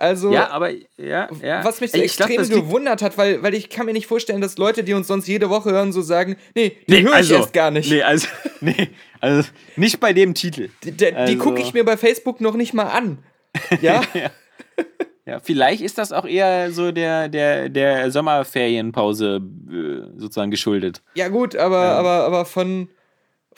Also 0.00 0.32
Ja, 0.32 0.50
aber 0.50 0.70
ja, 0.96 1.28
ja. 1.42 1.64
was 1.64 1.80
mich 1.80 1.90
so 1.90 1.98
Ey, 1.98 2.06
glaub, 2.06 2.30
extrem 2.30 2.40
liegt- 2.42 2.54
gewundert 2.66 3.02
hat, 3.02 3.18
weil, 3.18 3.42
weil 3.42 3.52
ich 3.54 3.68
kann 3.68 3.84
mir 3.86 3.92
nicht 3.92 4.06
vorstellen, 4.06 4.40
dass 4.40 4.56
Leute, 4.56 4.84
die 4.84 4.94
uns 4.94 5.08
sonst 5.08 5.26
jede 5.26 5.50
Woche 5.50 5.72
hören, 5.72 5.92
so 5.92 6.02
sagen, 6.02 6.36
nee, 6.54 6.76
die 6.88 6.92
Nee, 6.94 7.02
höre 7.02 7.14
also, 7.14 7.34
ich 7.34 7.40
erst 7.40 7.52
gar 7.52 7.70
nicht. 7.72 7.90
Nee, 7.90 8.02
also, 8.02 8.28
nee, 8.60 8.90
also 9.20 9.48
nicht 9.76 9.98
bei 9.98 10.12
dem 10.12 10.34
Titel. 10.34 10.68
Die, 10.84 10.92
die, 10.92 10.96
die 10.96 11.14
Also- 11.16 11.38
gucke 11.38 11.60
ich 11.60 11.74
mir 11.74 11.84
bei 11.84 11.96
Facebook 11.96 12.40
noch 12.40 12.54
nicht 12.54 12.72
mal 12.74 12.84
an. 12.86 13.18
Ja, 13.82 14.02
Ja, 15.26 15.40
vielleicht 15.40 15.82
ist 15.82 15.98
das 15.98 16.10
auch 16.12 16.24
eher 16.24 16.70
so 16.72 16.90
der, 16.90 17.28
der, 17.28 17.68
der 17.68 18.10
Sommerferienpause 18.10 19.42
äh, 19.70 20.18
sozusagen 20.18 20.50
geschuldet. 20.50 21.02
ja 21.14 21.28
gut, 21.28 21.54
aber, 21.54 21.76
aber, 21.80 22.24
aber 22.24 22.44
von, 22.46 22.88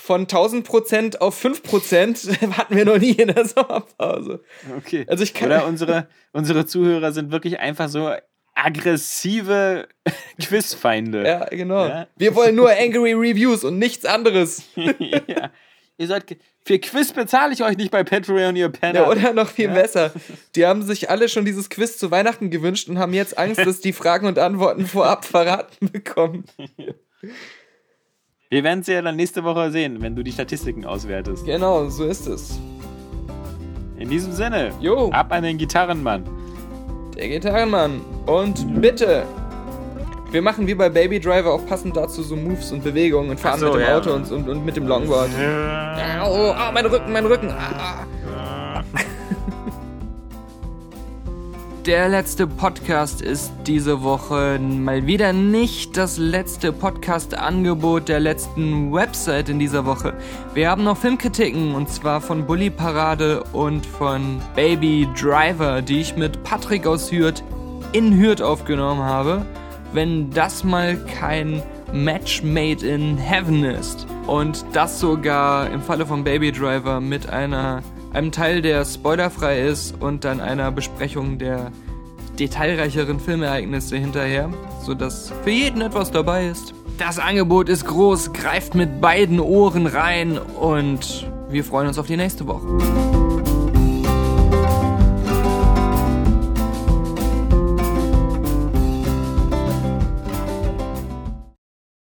von 0.00 0.22
1000 0.22 0.66
Prozent 0.66 1.20
auf 1.20 1.34
5 1.36 1.62
Prozent 1.62 2.18
hatten 2.56 2.74
wir 2.76 2.84
noch 2.84 2.98
nie 2.98 3.12
in 3.12 3.28
der 3.28 3.44
Sommerpause. 3.44 4.42
Okay. 4.78 5.04
Also 5.08 5.22
ich 5.22 5.34
kann- 5.34 5.48
Oder 5.48 5.66
unsere, 5.66 6.08
unsere 6.32 6.64
Zuhörer 6.66 7.12
sind 7.12 7.30
wirklich 7.30 7.60
einfach 7.60 7.88
so 7.88 8.10
aggressive 8.54 9.88
Quizfeinde. 10.42 11.24
Ja, 11.26 11.44
genau. 11.46 11.86
Ja. 11.86 12.06
Wir 12.16 12.34
wollen 12.34 12.54
nur 12.56 12.70
Angry 12.70 13.12
Reviews 13.12 13.62
und 13.64 13.78
nichts 13.78 14.04
anderes. 14.04 14.62
ja. 14.76 15.50
Ihr 15.98 16.20
ge- 16.20 16.38
Für 16.64 16.78
Quiz 16.78 17.12
bezahle 17.12 17.52
ich 17.52 17.62
euch 17.62 17.76
nicht 17.76 17.90
bei 17.90 18.02
Patreon, 18.02 18.56
ihr 18.56 18.70
Penner. 18.70 19.00
Ja, 19.02 19.08
oder 19.10 19.34
noch 19.34 19.50
viel 19.50 19.68
besser. 19.68 20.12
Die 20.56 20.64
haben 20.64 20.82
sich 20.82 21.10
alle 21.10 21.28
schon 21.28 21.44
dieses 21.44 21.68
Quiz 21.68 21.98
zu 21.98 22.10
Weihnachten 22.10 22.48
gewünscht 22.50 22.88
und 22.88 22.98
haben 22.98 23.12
jetzt 23.12 23.36
Angst, 23.36 23.60
dass 23.64 23.80
die 23.80 23.92
Fragen 23.92 24.26
und 24.26 24.38
Antworten 24.38 24.86
vorab 24.86 25.26
verraten 25.26 25.90
bekommen. 25.92 26.44
Wir 28.52 28.64
werden 28.64 28.80
es 28.80 28.88
ja 28.88 29.00
dann 29.00 29.14
nächste 29.14 29.44
Woche 29.44 29.70
sehen, 29.70 30.02
wenn 30.02 30.16
du 30.16 30.24
die 30.24 30.32
Statistiken 30.32 30.84
auswertest. 30.84 31.46
Genau, 31.46 31.88
so 31.88 32.04
ist 32.06 32.26
es. 32.26 32.58
In 33.96 34.10
diesem 34.10 34.32
Sinne, 34.32 34.72
Jo. 34.80 35.08
ab 35.12 35.30
an 35.30 35.44
den 35.44 35.56
Gitarrenmann. 35.56 36.24
Der 37.16 37.28
Gitarrenmann. 37.28 38.00
Und 38.26 38.80
bitte, 38.82 39.22
wir 40.32 40.42
machen 40.42 40.66
wie 40.66 40.74
bei 40.74 40.88
Baby 40.88 41.20
Driver 41.20 41.52
auch 41.52 41.64
passend 41.64 41.96
dazu 41.96 42.24
so 42.24 42.34
Moves 42.34 42.72
und 42.72 42.82
Bewegungen 42.82 43.30
und 43.30 43.38
fahren 43.38 43.60
so, 43.60 43.66
mit 43.66 43.74
dem 43.76 43.80
ja. 43.82 43.96
Auto 43.96 44.14
und, 44.14 44.28
und, 44.32 44.48
und 44.48 44.64
mit 44.64 44.74
dem 44.74 44.88
Longboard. 44.88 45.30
Au, 46.20 46.50
oh, 46.50 46.72
mein 46.74 46.86
Rücken, 46.86 47.12
mein 47.12 47.26
Rücken. 47.26 47.50
Ah. 47.50 48.04
Der 51.86 52.10
letzte 52.10 52.46
Podcast 52.46 53.22
ist 53.22 53.52
diese 53.66 54.02
Woche 54.02 54.58
mal 54.58 55.06
wieder 55.06 55.32
nicht 55.32 55.96
das 55.96 56.18
letzte 56.18 56.74
Podcast-Angebot 56.74 58.06
der 58.06 58.20
letzten 58.20 58.92
Website 58.92 59.48
in 59.48 59.58
dieser 59.58 59.86
Woche. 59.86 60.12
Wir 60.52 60.68
haben 60.68 60.84
noch 60.84 60.98
Filmkritiken 60.98 61.74
und 61.74 61.88
zwar 61.88 62.20
von 62.20 62.46
Bully 62.46 62.68
Parade 62.68 63.42
und 63.54 63.86
von 63.86 64.42
Baby 64.54 65.08
Driver, 65.18 65.80
die 65.80 66.00
ich 66.00 66.16
mit 66.16 66.42
Patrick 66.44 66.86
aus 66.86 67.10
Hürth 67.10 67.42
in 67.92 68.20
Hürth 68.20 68.42
aufgenommen 68.42 69.02
habe. 69.02 69.46
Wenn 69.94 70.30
das 70.32 70.62
mal 70.62 70.98
kein 71.18 71.62
Match 71.94 72.42
made 72.42 72.86
in 72.86 73.16
Heaven 73.16 73.64
ist 73.64 74.06
und 74.26 74.66
das 74.74 75.00
sogar 75.00 75.70
im 75.70 75.80
Falle 75.80 76.04
von 76.04 76.24
Baby 76.24 76.52
Driver 76.52 77.00
mit 77.00 77.30
einer 77.30 77.82
einem 78.12 78.32
Teil, 78.32 78.62
der 78.62 78.84
spoilerfrei 78.84 79.66
ist 79.66 79.94
und 80.00 80.24
dann 80.24 80.40
einer 80.40 80.70
Besprechung 80.72 81.38
der 81.38 81.70
detailreicheren 82.38 83.20
Filmereignisse 83.20 83.96
hinterher, 83.96 84.50
sodass 84.82 85.32
für 85.42 85.50
jeden 85.50 85.80
etwas 85.82 86.10
dabei 86.10 86.46
ist. 86.46 86.74
Das 86.98 87.18
Angebot 87.18 87.68
ist 87.68 87.86
groß, 87.86 88.32
greift 88.32 88.74
mit 88.74 89.00
beiden 89.00 89.40
Ohren 89.40 89.86
rein 89.86 90.38
und 90.38 91.30
wir 91.48 91.64
freuen 91.64 91.88
uns 91.88 91.98
auf 91.98 92.06
die 92.06 92.16
nächste 92.16 92.46
Woche. 92.46 93.19